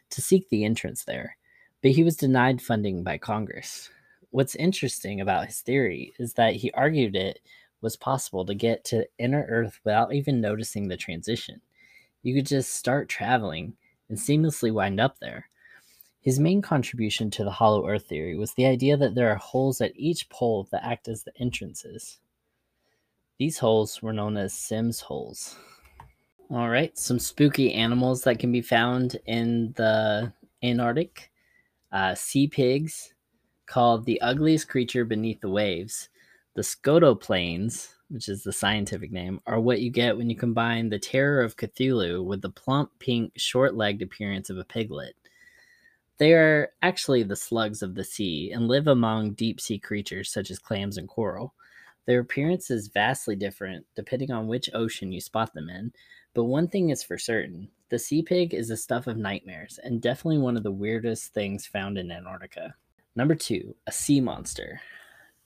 to 0.08 0.22
seek 0.22 0.48
the 0.48 0.64
entrance 0.64 1.04
there, 1.04 1.36
but 1.82 1.90
he 1.90 2.02
was 2.02 2.16
denied 2.16 2.62
funding 2.62 3.02
by 3.02 3.18
Congress. 3.18 3.90
What's 4.30 4.54
interesting 4.54 5.20
about 5.20 5.46
his 5.46 5.60
theory 5.60 6.14
is 6.18 6.32
that 6.34 6.54
he 6.54 6.70
argued 6.72 7.14
it 7.14 7.40
was 7.82 7.96
possible 7.96 8.46
to 8.46 8.54
get 8.54 8.84
to 8.86 9.06
inner 9.18 9.44
Earth 9.48 9.80
without 9.84 10.14
even 10.14 10.40
noticing 10.40 10.88
the 10.88 10.96
transition. 10.96 11.60
You 12.22 12.34
could 12.34 12.46
just 12.46 12.74
start 12.74 13.10
traveling 13.10 13.74
and 14.08 14.16
seamlessly 14.16 14.72
wind 14.72 14.98
up 14.98 15.18
there. 15.20 15.50
His 16.24 16.40
main 16.40 16.62
contribution 16.62 17.30
to 17.32 17.44
the 17.44 17.50
hollow 17.50 17.86
earth 17.86 18.06
theory 18.06 18.34
was 18.34 18.54
the 18.54 18.64
idea 18.64 18.96
that 18.96 19.14
there 19.14 19.28
are 19.28 19.36
holes 19.36 19.82
at 19.82 19.92
each 19.94 20.30
pole 20.30 20.66
that 20.72 20.82
act 20.82 21.06
as 21.06 21.22
the 21.22 21.38
entrances. 21.38 22.18
These 23.38 23.58
holes 23.58 24.00
were 24.00 24.14
known 24.14 24.38
as 24.38 24.54
Symmes 24.54 25.00
holes. 25.00 25.58
All 26.50 26.70
right, 26.70 26.96
some 26.96 27.18
spooky 27.18 27.74
animals 27.74 28.22
that 28.22 28.38
can 28.38 28.50
be 28.50 28.62
found 28.62 29.18
in 29.26 29.74
the 29.76 30.32
Antarctic 30.62 31.30
uh, 31.92 32.14
sea 32.14 32.46
pigs, 32.46 33.12
called 33.66 34.06
the 34.06 34.20
ugliest 34.22 34.66
creature 34.66 35.04
beneath 35.04 35.42
the 35.42 35.50
waves. 35.50 36.08
The 36.54 36.62
scotoplanes, 36.62 37.90
which 38.08 38.30
is 38.30 38.42
the 38.42 38.52
scientific 38.52 39.12
name, 39.12 39.42
are 39.46 39.60
what 39.60 39.82
you 39.82 39.90
get 39.90 40.16
when 40.16 40.30
you 40.30 40.36
combine 40.36 40.88
the 40.88 40.98
terror 40.98 41.42
of 41.42 41.58
Cthulhu 41.58 42.24
with 42.24 42.40
the 42.40 42.48
plump, 42.48 42.92
pink, 42.98 43.32
short 43.36 43.74
legged 43.74 44.00
appearance 44.00 44.48
of 44.48 44.56
a 44.56 44.64
piglet. 44.64 45.16
They 46.18 46.32
are 46.34 46.70
actually 46.82 47.24
the 47.24 47.36
slugs 47.36 47.82
of 47.82 47.94
the 47.94 48.04
sea 48.04 48.52
and 48.52 48.68
live 48.68 48.86
among 48.86 49.32
deep 49.32 49.60
sea 49.60 49.78
creatures 49.78 50.30
such 50.30 50.50
as 50.50 50.58
clams 50.58 50.96
and 50.96 51.08
coral. 51.08 51.54
Their 52.06 52.20
appearance 52.20 52.70
is 52.70 52.88
vastly 52.88 53.34
different 53.34 53.86
depending 53.96 54.30
on 54.30 54.46
which 54.46 54.70
ocean 54.74 55.10
you 55.10 55.20
spot 55.20 55.54
them 55.54 55.68
in, 55.68 55.92
but 56.34 56.44
one 56.44 56.68
thing 56.68 56.90
is 56.90 57.02
for 57.02 57.18
certain 57.18 57.68
the 57.90 57.98
sea 57.98 58.22
pig 58.22 58.54
is 58.54 58.68
the 58.68 58.76
stuff 58.76 59.06
of 59.06 59.16
nightmares 59.16 59.78
and 59.84 60.00
definitely 60.00 60.38
one 60.38 60.56
of 60.56 60.62
the 60.62 60.70
weirdest 60.70 61.32
things 61.32 61.66
found 61.66 61.98
in 61.98 62.10
Antarctica. 62.10 62.74
Number 63.14 63.34
two, 63.34 63.76
a 63.86 63.92
sea 63.92 64.20
monster. 64.20 64.80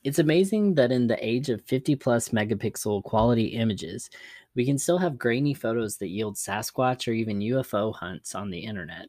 It's 0.04 0.18
amazing 0.18 0.74
that 0.76 0.92
in 0.92 1.06
the 1.06 1.22
age 1.26 1.50
of 1.50 1.60
50 1.62 1.96
plus 1.96 2.30
megapixel 2.30 3.02
quality 3.02 3.48
images, 3.48 4.08
we 4.54 4.64
can 4.64 4.78
still 4.78 4.98
have 4.98 5.18
grainy 5.18 5.52
photos 5.52 5.98
that 5.98 6.08
yield 6.08 6.36
Sasquatch 6.36 7.06
or 7.06 7.12
even 7.12 7.40
UFO 7.40 7.94
hunts 7.94 8.34
on 8.34 8.50
the 8.50 8.60
internet. 8.60 9.08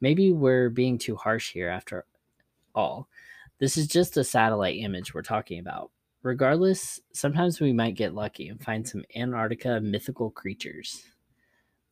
Maybe 0.00 0.32
we're 0.32 0.70
being 0.70 0.98
too 0.98 1.16
harsh 1.16 1.52
here 1.52 1.68
after 1.68 2.04
all. 2.74 3.08
This 3.58 3.76
is 3.76 3.86
just 3.86 4.16
a 4.16 4.24
satellite 4.24 4.78
image 4.78 5.12
we're 5.12 5.22
talking 5.22 5.58
about. 5.58 5.90
Regardless, 6.22 7.00
sometimes 7.12 7.60
we 7.60 7.72
might 7.72 7.94
get 7.94 8.14
lucky 8.14 8.48
and 8.48 8.62
find 8.62 8.86
some 8.86 9.04
Antarctica 9.16 9.80
mythical 9.80 10.30
creatures. 10.30 11.02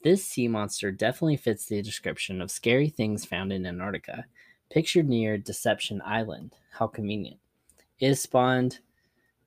This 0.02 0.24
sea 0.24 0.48
monster 0.48 0.92
definitely 0.92 1.36
fits 1.36 1.66
the 1.66 1.82
description 1.82 2.40
of 2.40 2.50
scary 2.50 2.88
things 2.88 3.24
found 3.24 3.52
in 3.52 3.66
Antarctica, 3.66 4.24
pictured 4.70 5.08
near 5.08 5.38
Deception 5.38 6.00
Island. 6.04 6.54
How 6.70 6.86
convenient. 6.86 7.38
It 7.98 8.08
has 8.08 8.22
spawned 8.22 8.78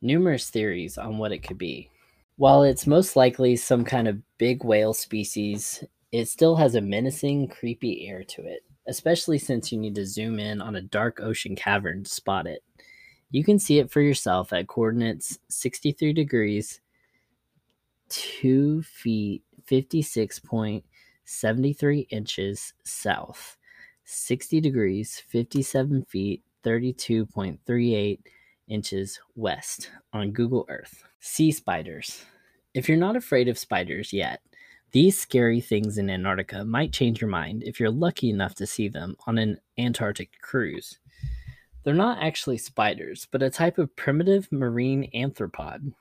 numerous 0.02 0.50
theories 0.50 0.98
on 0.98 1.18
what 1.18 1.32
it 1.32 1.40
could 1.40 1.58
be. 1.58 1.90
While 2.38 2.64
it's 2.64 2.88
most 2.88 3.16
likely 3.16 3.56
some 3.56 3.86
kind 3.86 4.08
of 4.08 4.22
big 4.38 4.64
whale 4.64 4.94
species, 4.94 5.84
it 6.12 6.28
still 6.28 6.56
has 6.56 6.76
a 6.76 6.82
menacing, 6.82 7.48
creepy 7.48 8.08
air 8.08 8.24
to 8.26 8.46
it, 8.46 8.64
especially 8.88 9.38
since 9.38 9.72
you 9.72 9.80
need 9.80 9.96
to 9.96 10.06
zoom 10.06 10.40
in 10.40 10.62
on 10.62 10.76
a 10.76 10.82
dark 10.82 11.22
ocean 11.22 11.56
cavern 11.56 12.04
to 12.04 12.10
spot 12.10 12.48
it. 12.48 12.66
You 13.30 13.46
can 13.46 13.60
see 13.60 13.80
it 13.80 13.90
for 13.90 14.02
yourself 14.02 14.52
at 14.52 14.68
coordinates 14.68 15.40
63 15.48 16.12
degrees, 16.12 16.82
2 18.10 18.84
feet, 18.84 19.44
56.73 19.70 22.08
inches 22.10 22.74
south, 22.84 23.58
60 24.04 24.60
degrees, 24.60 25.24
57 25.30 26.04
feet, 26.06 26.44
32.38 26.66 28.20
inches 28.68 29.20
west 29.36 29.92
on 30.12 30.32
Google 30.32 30.66
Earth. 30.68 31.06
Sea 31.22 31.52
spiders. 31.52 32.26
If 32.74 32.90
you're 32.90 32.98
not 32.98 33.16
afraid 33.16 33.48
of 33.48 33.58
spiders 33.58 34.12
yet, 34.12 34.42
these 34.92 35.20
scary 35.20 35.62
things 35.62 35.98
in 35.98 36.10
Antarctica 36.10 36.66
might 36.66 36.92
change 36.92 37.22
your 37.22 37.30
mind 37.30 37.64
if 37.64 37.80
you're 37.80 37.90
lucky 37.90 38.30
enough 38.30 38.56
to 38.56 38.68
see 38.68 38.90
them 38.90 39.16
on 39.26 39.38
an 39.38 39.58
Antarctic 39.78 40.30
cruise. 40.42 41.00
They're 41.84 41.94
not 41.94 42.22
actually 42.22 42.58
spiders, 42.58 43.28
but 43.32 43.42
a 43.42 43.50
type 43.50 43.78
of 43.78 43.96
primitive 43.96 44.52
marine 44.52 45.10
anthropod. 45.16 45.94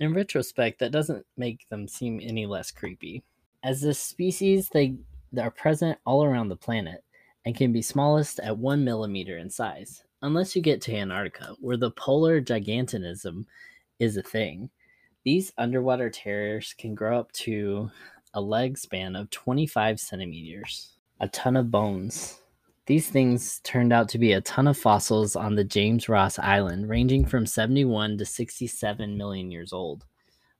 In 0.00 0.14
retrospect, 0.14 0.78
that 0.78 0.92
doesn't 0.92 1.26
make 1.36 1.68
them 1.68 1.88
seem 1.88 2.20
any 2.22 2.46
less 2.46 2.70
creepy. 2.70 3.24
As 3.64 3.82
a 3.82 3.92
species, 3.92 4.68
they 4.68 4.94
are 5.38 5.50
present 5.50 5.98
all 6.06 6.24
around 6.24 6.48
the 6.48 6.56
planet 6.56 7.02
and 7.44 7.56
can 7.56 7.72
be 7.72 7.82
smallest 7.82 8.38
at 8.40 8.56
one 8.56 8.84
millimeter 8.84 9.38
in 9.38 9.50
size, 9.50 10.04
unless 10.22 10.54
you 10.54 10.62
get 10.62 10.80
to 10.82 10.94
Antarctica, 10.94 11.56
where 11.60 11.76
the 11.76 11.90
polar 11.90 12.40
gigantism 12.40 13.44
is 13.98 14.16
a 14.16 14.22
thing. 14.22 14.70
These 15.24 15.52
underwater 15.58 16.08
terrors 16.08 16.74
can 16.78 16.94
grow 16.94 17.18
up 17.18 17.32
to 17.32 17.90
a 18.38 18.40
leg 18.40 18.78
span 18.78 19.16
of 19.16 19.28
25 19.30 19.98
centimeters, 19.98 20.92
a 21.18 21.26
ton 21.28 21.56
of 21.56 21.72
bones. 21.72 22.38
These 22.86 23.08
things 23.08 23.58
turned 23.64 23.92
out 23.92 24.08
to 24.10 24.18
be 24.18 24.32
a 24.32 24.40
ton 24.40 24.68
of 24.68 24.78
fossils 24.78 25.34
on 25.34 25.56
the 25.56 25.64
James 25.64 26.08
Ross 26.08 26.38
Island, 26.38 26.88
ranging 26.88 27.26
from 27.26 27.46
71 27.46 28.16
to 28.16 28.24
67 28.24 29.16
million 29.16 29.50
years 29.50 29.72
old. 29.72 30.04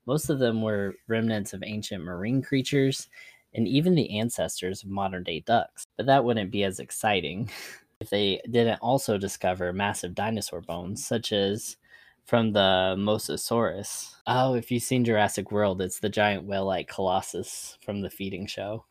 Most 0.07 0.29
of 0.29 0.41
them 0.41 0.61
were 0.61 0.97
remnants 1.07 1.55
of 1.55 1.63
ancient 1.63 2.03
marine 2.03 2.43
creatures 2.43 3.09
and 3.55 3.69
even 3.69 3.95
the 3.95 4.19
ancestors 4.19 4.83
of 4.83 4.91
modern 4.91 5.23
day 5.23 5.41
ducks. 5.41 5.87
But 5.97 6.07
that 6.07 6.25
wouldn't 6.25 6.51
be 6.51 6.65
as 6.65 6.81
exciting 6.81 7.49
if 8.01 8.11
they 8.11 8.41
didn't 8.51 8.81
also 8.81 9.19
discover 9.19 9.73
massive 9.73 10.17
dinosaur 10.17 10.63
bones, 10.63 11.07
such 11.07 11.33
as 11.33 11.77
from 12.29 12.53
the 12.53 12.95
Mosasaurus. 12.99 14.17
Oh, 14.27 14.53
if 14.53 14.71
you've 14.71 14.83
seen 14.83 15.03
Jurassic 15.03 15.51
World, 15.51 15.81
it's 15.81 15.99
the 15.99 16.11
giant 16.11 16.45
whale 16.45 16.67
like 16.67 16.87
Colossus 16.87 17.79
from 17.81 18.03
the 18.03 18.11
feeding 18.11 18.47
show. 18.47 18.85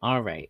All 0.00 0.22
right. 0.22 0.48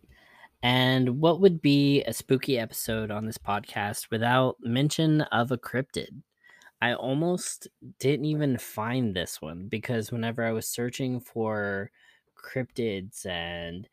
And 0.61 1.19
what 1.19 1.41
would 1.41 1.59
be 1.59 2.03
a 2.03 2.13
spooky 2.13 2.59
episode 2.59 3.09
on 3.09 3.25
this 3.25 3.39
podcast 3.39 4.11
without 4.11 4.57
mention 4.61 5.21
of 5.21 5.51
a 5.51 5.57
cryptid? 5.57 6.21
I 6.79 6.93
almost 6.93 7.67
didn't 7.97 8.25
even 8.25 8.59
find 8.59 9.15
this 9.15 9.41
one 9.41 9.69
because 9.69 10.11
whenever 10.11 10.45
I 10.45 10.51
was 10.51 10.67
searching 10.67 11.19
for 11.19 11.89
cryptids 12.37 13.25
and 13.25 13.89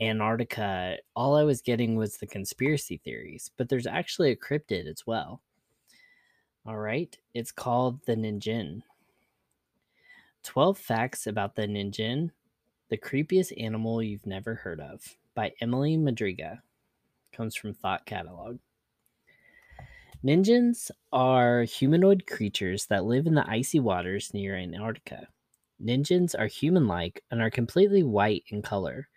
Antarctica, 0.00 0.98
all 1.14 1.36
I 1.36 1.44
was 1.44 1.62
getting 1.62 1.96
was 1.96 2.16
the 2.16 2.26
conspiracy 2.26 3.00
theories, 3.04 3.50
but 3.56 3.68
there's 3.68 3.86
actually 3.86 4.30
a 4.30 4.36
cryptid 4.36 4.86
as 4.86 5.06
well. 5.06 5.40
All 6.66 6.78
right, 6.78 7.16
it's 7.34 7.52
called 7.52 8.00
the 8.06 8.16
Ninjin. 8.16 8.82
12 10.42 10.78
Facts 10.78 11.26
About 11.26 11.54
the 11.54 11.66
Ninjin, 11.66 12.30
the 12.90 12.98
creepiest 12.98 13.52
animal 13.62 14.02
you've 14.02 14.26
never 14.26 14.54
heard 14.54 14.80
of 14.80 15.02
by 15.34 15.52
Emily 15.60 15.96
Madriga. 15.96 16.60
Comes 17.32 17.54
from 17.54 17.74
Thought 17.74 18.06
Catalog. 18.06 18.58
Ninjins 20.24 20.90
are 21.12 21.64
humanoid 21.64 22.26
creatures 22.26 22.86
that 22.86 23.04
live 23.04 23.26
in 23.26 23.34
the 23.34 23.48
icy 23.48 23.78
waters 23.78 24.32
near 24.32 24.56
Antarctica. 24.56 25.28
Ninjins 25.82 26.34
are 26.38 26.46
human 26.46 26.86
like 26.86 27.22
and 27.30 27.42
are 27.42 27.50
completely 27.50 28.02
white 28.02 28.44
in 28.48 28.62
color. 28.62 29.08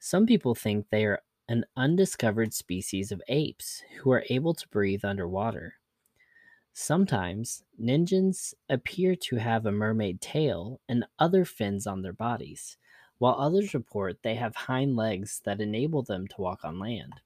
Some 0.00 0.26
people 0.26 0.56
think 0.56 0.88
they 0.90 1.04
are 1.04 1.22
an 1.48 1.64
undiscovered 1.76 2.52
species 2.54 3.12
of 3.12 3.22
apes 3.28 3.84
who 3.98 4.10
are 4.10 4.24
able 4.30 4.54
to 4.54 4.68
breathe 4.68 5.04
underwater. 5.04 5.74
Sometimes, 6.72 7.62
ninjins 7.78 8.54
appear 8.68 9.14
to 9.14 9.36
have 9.36 9.66
a 9.66 9.72
mermaid 9.72 10.20
tail 10.20 10.80
and 10.88 11.04
other 11.18 11.44
fins 11.44 11.86
on 11.86 12.02
their 12.02 12.12
bodies, 12.12 12.78
while 13.18 13.34
others 13.34 13.74
report 13.74 14.22
they 14.22 14.36
have 14.36 14.56
hind 14.56 14.96
legs 14.96 15.40
that 15.44 15.60
enable 15.60 16.02
them 16.02 16.26
to 16.28 16.40
walk 16.40 16.64
on 16.64 16.80
land. 16.80 17.20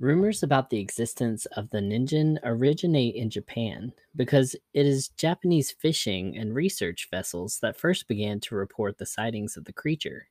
Rumors 0.00 0.42
about 0.42 0.70
the 0.70 0.80
existence 0.80 1.44
of 1.44 1.68
the 1.68 1.78
ningen 1.78 2.38
originate 2.42 3.14
in 3.16 3.28
Japan 3.28 3.92
because 4.16 4.56
it 4.72 4.86
is 4.86 5.08
Japanese 5.10 5.70
fishing 5.70 6.38
and 6.38 6.54
research 6.54 7.08
vessels 7.10 7.58
that 7.60 7.76
first 7.76 8.08
began 8.08 8.40
to 8.40 8.54
report 8.54 8.96
the 8.96 9.04
sightings 9.04 9.58
of 9.58 9.66
the 9.66 9.74
creature. 9.74 10.28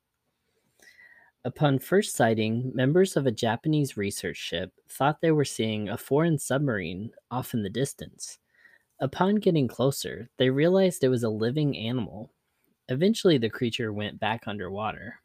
Upon 1.45 1.77
first 1.77 2.15
sighting, 2.15 2.71
members 2.73 3.15
of 3.15 3.27
a 3.27 3.31
Japanese 3.31 3.95
research 3.95 4.37
ship 4.37 4.73
thought 4.89 5.21
they 5.21 5.31
were 5.31 5.45
seeing 5.45 5.87
a 5.87 5.99
foreign 5.99 6.39
submarine 6.39 7.11
off 7.29 7.53
in 7.53 7.61
the 7.61 7.69
distance. 7.69 8.39
Upon 8.99 9.35
getting 9.35 9.67
closer, 9.67 10.31
they 10.37 10.49
realized 10.49 11.03
it 11.03 11.09
was 11.09 11.23
a 11.23 11.29
living 11.29 11.77
animal. 11.77 12.33
Eventually, 12.87 13.37
the 13.37 13.51
creature 13.51 13.93
went 13.93 14.19
back 14.19 14.47
underwater. 14.47 15.21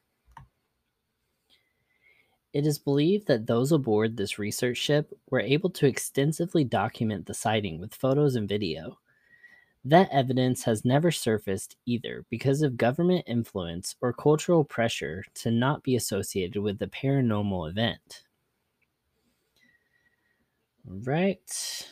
It 2.55 2.69
is 2.69 2.79
believed 2.79 3.27
that 3.27 3.49
those 3.49 3.73
aboard 3.73 4.17
this 4.17 4.39
research 4.39 4.77
ship 4.77 5.13
were 5.29 5.41
able 5.41 5.71
to 5.71 5.89
extensively 5.89 6.63
document 6.63 7.27
the 7.27 7.35
sighting 7.35 7.81
with 7.81 7.93
photos 7.93 8.37
and 8.37 8.49
video. 8.49 9.01
That 9.85 10.09
evidence 10.13 10.63
has 10.63 10.85
never 10.85 11.11
surfaced 11.11 11.77
either 11.85 12.25
because 12.31 12.63
of 12.63 12.77
government 12.77 13.25
influence 13.27 13.97
or 14.01 14.13
cultural 14.13 14.65
pressure 14.65 15.25
to 15.35 15.51
not 15.51 15.83
be 15.83 15.97
associated 15.97 16.63
with 16.63 16.79
the 16.79 16.87
paranormal 16.87 17.69
event. 17.69 18.23
Right. 20.87 21.89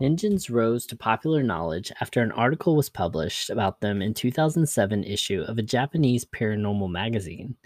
Ningens 0.00 0.50
rose 0.50 0.86
to 0.86 0.96
popular 0.96 1.42
knowledge 1.42 1.92
after 2.00 2.22
an 2.22 2.32
article 2.32 2.76
was 2.76 2.88
published 2.88 3.50
about 3.50 3.82
them 3.82 4.00
in 4.00 4.14
2007 4.14 5.04
issue 5.04 5.42
of 5.46 5.58
a 5.58 5.62
Japanese 5.62 6.24
paranormal 6.24 6.90
magazine. 6.90 7.56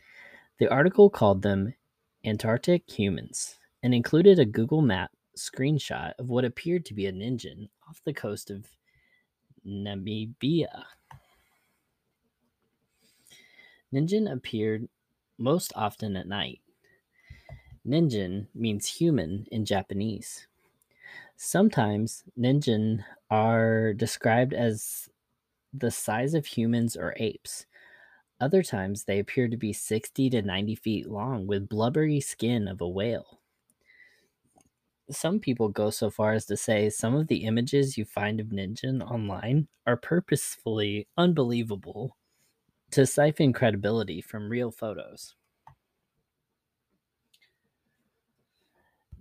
The 0.58 0.68
article 0.68 1.08
called 1.08 1.42
them 1.42 1.74
Antarctic 2.24 2.90
humans 2.90 3.58
and 3.82 3.94
included 3.94 4.38
a 4.38 4.44
Google 4.44 4.82
Map 4.82 5.12
screenshot 5.36 6.14
of 6.18 6.28
what 6.28 6.44
appeared 6.44 6.84
to 6.86 6.94
be 6.94 7.06
a 7.06 7.12
ningen 7.12 7.68
off 7.88 8.00
the 8.04 8.12
coast 8.12 8.50
of 8.50 8.66
Namibia. 9.64 10.84
Ningen 13.94 14.30
appeared 14.30 14.88
most 15.38 15.72
often 15.76 16.16
at 16.16 16.26
night. 16.26 16.60
Ningen 17.86 18.48
means 18.52 18.86
human 18.86 19.46
in 19.52 19.64
Japanese. 19.64 20.48
Sometimes 21.36 22.24
ningen 22.36 23.04
are 23.30 23.94
described 23.94 24.52
as 24.52 25.08
the 25.72 25.92
size 25.92 26.34
of 26.34 26.46
humans 26.46 26.96
or 26.96 27.14
apes, 27.18 27.66
other 28.40 28.62
times 28.62 29.04
they 29.04 29.18
appear 29.18 29.48
to 29.48 29.56
be 29.56 29.72
60 29.72 30.30
to 30.30 30.42
90 30.42 30.74
feet 30.76 31.08
long 31.08 31.46
with 31.46 31.68
blubbery 31.68 32.20
skin 32.20 32.68
of 32.68 32.80
a 32.80 32.88
whale. 32.88 33.40
Some 35.10 35.40
people 35.40 35.70
go 35.70 35.90
so 35.90 36.10
far 36.10 36.32
as 36.34 36.46
to 36.46 36.56
say 36.56 36.90
some 36.90 37.14
of 37.14 37.28
the 37.28 37.44
images 37.44 37.96
you 37.96 38.04
find 38.04 38.40
of 38.40 38.48
Ningen 38.48 39.02
online 39.02 39.68
are 39.86 39.96
purposefully 39.96 41.08
unbelievable 41.16 42.16
to 42.92 43.06
siphon 43.06 43.52
credibility 43.52 44.20
from 44.20 44.50
real 44.50 44.70
photos. 44.70 45.34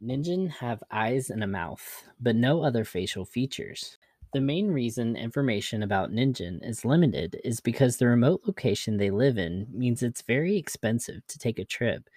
Ningen 0.02 0.50
have 0.50 0.84
eyes 0.90 1.30
and 1.30 1.44
a 1.44 1.48
mouth, 1.48 2.08
but 2.20 2.36
no 2.36 2.64
other 2.64 2.84
facial 2.84 3.26
features. 3.26 3.98
The 4.34 4.42
main 4.42 4.68
reason 4.68 5.16
information 5.16 5.84
about 5.84 6.12
Ningen 6.12 6.60
is 6.68 6.84
limited 6.84 7.40
is 7.44 7.60
because 7.60 7.98
the 7.98 8.08
remote 8.08 8.42
location 8.46 8.98
they 8.98 9.10
live 9.10 9.38
in 9.38 9.68
means 9.72 10.04
it's 10.04 10.22
very 10.22 10.58
expensive 10.58 11.26
to 11.28 11.40
take 11.40 11.60
a 11.60 11.66
trip 11.66 12.10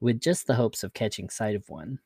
with 0.00 0.20
just 0.20 0.46
the 0.46 0.54
hopes 0.54 0.82
of 0.82 0.92
catching 0.92 1.30
sight 1.30 1.54
of 1.54 1.68
one. 1.68 2.00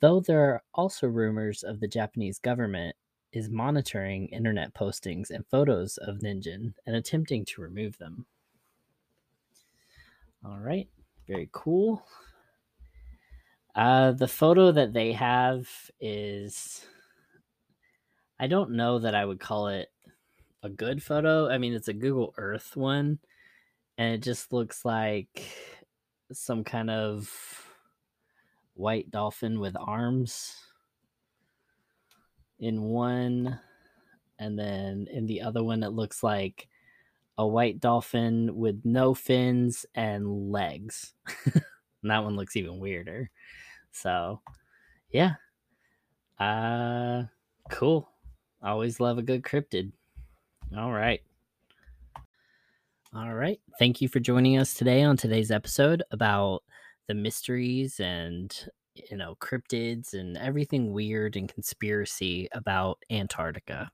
Though 0.00 0.20
there 0.20 0.40
are 0.40 0.62
also 0.74 1.06
rumors 1.06 1.62
of 1.62 1.80
the 1.80 1.88
Japanese 1.88 2.38
government 2.38 2.94
is 3.32 3.48
monitoring 3.48 4.28
internet 4.28 4.74
postings 4.74 5.30
and 5.30 5.46
photos 5.46 5.96
of 5.98 6.18
Ningen 6.18 6.74
and 6.86 6.96
attempting 6.96 7.44
to 7.46 7.62
remove 7.62 7.96
them. 7.98 8.26
All 10.44 10.58
right, 10.58 10.88
very 11.26 11.48
cool. 11.52 12.06
Uh, 13.74 14.12
the 14.12 14.28
photo 14.28 14.72
that 14.72 14.92
they 14.92 15.12
have 15.12 15.68
is 16.00 16.86
I 18.38 18.46
don't 18.46 18.72
know 18.72 18.98
that 18.98 19.14
I 19.14 19.24
would 19.24 19.40
call 19.40 19.68
it 19.68 19.90
a 20.62 20.68
good 20.68 21.02
photo. 21.02 21.48
I 21.48 21.58
mean, 21.58 21.72
it's 21.72 21.88
a 21.88 21.94
Google 21.94 22.34
Earth 22.36 22.76
one, 22.76 23.18
and 23.96 24.14
it 24.14 24.22
just 24.22 24.52
looks 24.52 24.84
like 24.84 25.42
some 26.32 26.64
kind 26.64 26.90
of 26.90 27.30
white 28.74 29.10
dolphin 29.10 29.58
with 29.58 29.76
arms 29.78 30.54
in 32.58 32.82
one, 32.82 33.58
and 34.38 34.58
then 34.58 35.06
in 35.10 35.26
the 35.26 35.42
other 35.42 35.64
one, 35.64 35.82
it 35.82 35.92
looks 35.92 36.22
like 36.22 36.68
a 37.38 37.46
white 37.46 37.80
dolphin 37.80 38.56
with 38.56 38.82
no 38.84 39.14
fins 39.14 39.86
and 39.94 40.50
legs. 40.50 41.14
and 41.44 41.62
that 42.02 42.24
one 42.24 42.36
looks 42.36 42.56
even 42.56 42.78
weirder. 42.78 43.30
So, 43.92 44.40
yeah. 45.10 45.34
Uh, 46.38 47.24
cool. 47.70 48.10
Always 48.66 48.98
love 48.98 49.16
a 49.16 49.22
good 49.22 49.42
cryptid. 49.42 49.92
All 50.76 50.92
right. 50.92 51.20
All 53.14 53.32
right. 53.32 53.60
Thank 53.78 54.00
you 54.00 54.08
for 54.08 54.18
joining 54.18 54.58
us 54.58 54.74
today 54.74 55.04
on 55.04 55.16
today's 55.16 55.52
episode 55.52 56.02
about 56.10 56.64
the 57.06 57.14
mysteries 57.14 58.00
and, 58.00 58.52
you 58.94 59.16
know, 59.16 59.36
cryptids 59.40 60.14
and 60.14 60.36
everything 60.36 60.92
weird 60.92 61.36
and 61.36 61.48
conspiracy 61.48 62.48
about 62.50 62.98
Antarctica. 63.08 63.88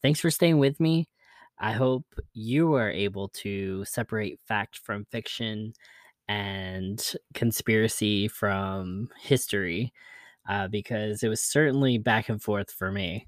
Thanks 0.00 0.20
for 0.20 0.30
staying 0.30 0.58
with 0.58 0.80
me. 0.80 1.10
I 1.58 1.72
hope 1.72 2.06
you 2.32 2.72
are 2.72 2.90
able 2.90 3.28
to 3.28 3.84
separate 3.84 4.40
fact 4.48 4.78
from 4.78 5.04
fiction 5.04 5.74
and 6.28 7.14
conspiracy 7.34 8.26
from 8.26 9.10
history 9.20 9.92
uh, 10.48 10.68
because 10.68 11.22
it 11.22 11.28
was 11.28 11.42
certainly 11.42 11.98
back 11.98 12.30
and 12.30 12.42
forth 12.42 12.70
for 12.72 12.90
me. 12.90 13.26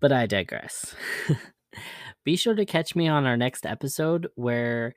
But 0.00 0.12
I 0.12 0.26
digress. 0.26 0.94
Be 2.24 2.36
sure 2.36 2.54
to 2.54 2.66
catch 2.66 2.94
me 2.94 3.08
on 3.08 3.26
our 3.26 3.36
next 3.36 3.66
episode 3.66 4.28
where 4.34 4.94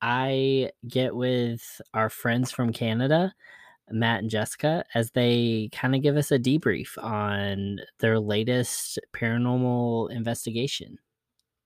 I 0.00 0.70
get 0.86 1.14
with 1.14 1.80
our 1.92 2.08
friends 2.08 2.50
from 2.50 2.72
Canada, 2.72 3.34
Matt 3.90 4.20
and 4.20 4.30
Jessica, 4.30 4.84
as 4.94 5.10
they 5.10 5.70
kind 5.72 5.94
of 5.94 6.02
give 6.02 6.16
us 6.16 6.30
a 6.30 6.38
debrief 6.38 7.02
on 7.02 7.80
their 7.98 8.20
latest 8.20 8.98
paranormal 9.14 10.10
investigation, 10.10 10.98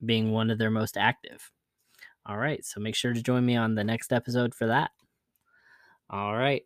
being 0.04 0.32
one 0.32 0.50
of 0.50 0.58
their 0.58 0.70
most 0.70 0.96
active. 0.96 1.50
All 2.24 2.38
right, 2.38 2.64
so 2.64 2.80
make 2.80 2.94
sure 2.94 3.12
to 3.12 3.22
join 3.22 3.44
me 3.44 3.56
on 3.56 3.74
the 3.74 3.84
next 3.84 4.12
episode 4.12 4.54
for 4.54 4.66
that. 4.68 4.92
All 6.08 6.36
right. 6.36 6.62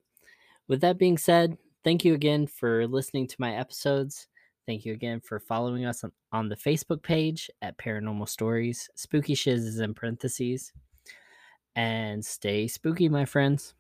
With 0.69 0.81
that 0.83 0.99
being 0.99 1.19
said, 1.19 1.57
thank 1.85 2.05
you 2.05 2.15
again 2.15 2.47
for 2.47 2.87
listening 2.87 3.29
to 3.29 3.37
my 3.39 3.55
episodes. 3.55 4.29
Thank 4.67 4.85
you 4.85 4.93
again 4.95 5.21
for 5.21 5.39
following 5.39 5.85
us 5.87 6.03
on, 6.05 6.13
on 6.33 6.49
the 6.49 6.57
Facebook 6.57 7.03
page 7.03 7.49
at 7.63 7.79
Paranormal 7.79 8.29
Stories. 8.29 8.91
Spooky 8.97 9.35
Shiz 9.35 9.65
is 9.65 9.79
in 9.81 9.95
parentheses. 9.95 10.73
and 11.77 12.25
stay 12.25 12.67
spooky, 12.69 13.09
my 13.09 13.25
friends. 13.25 13.76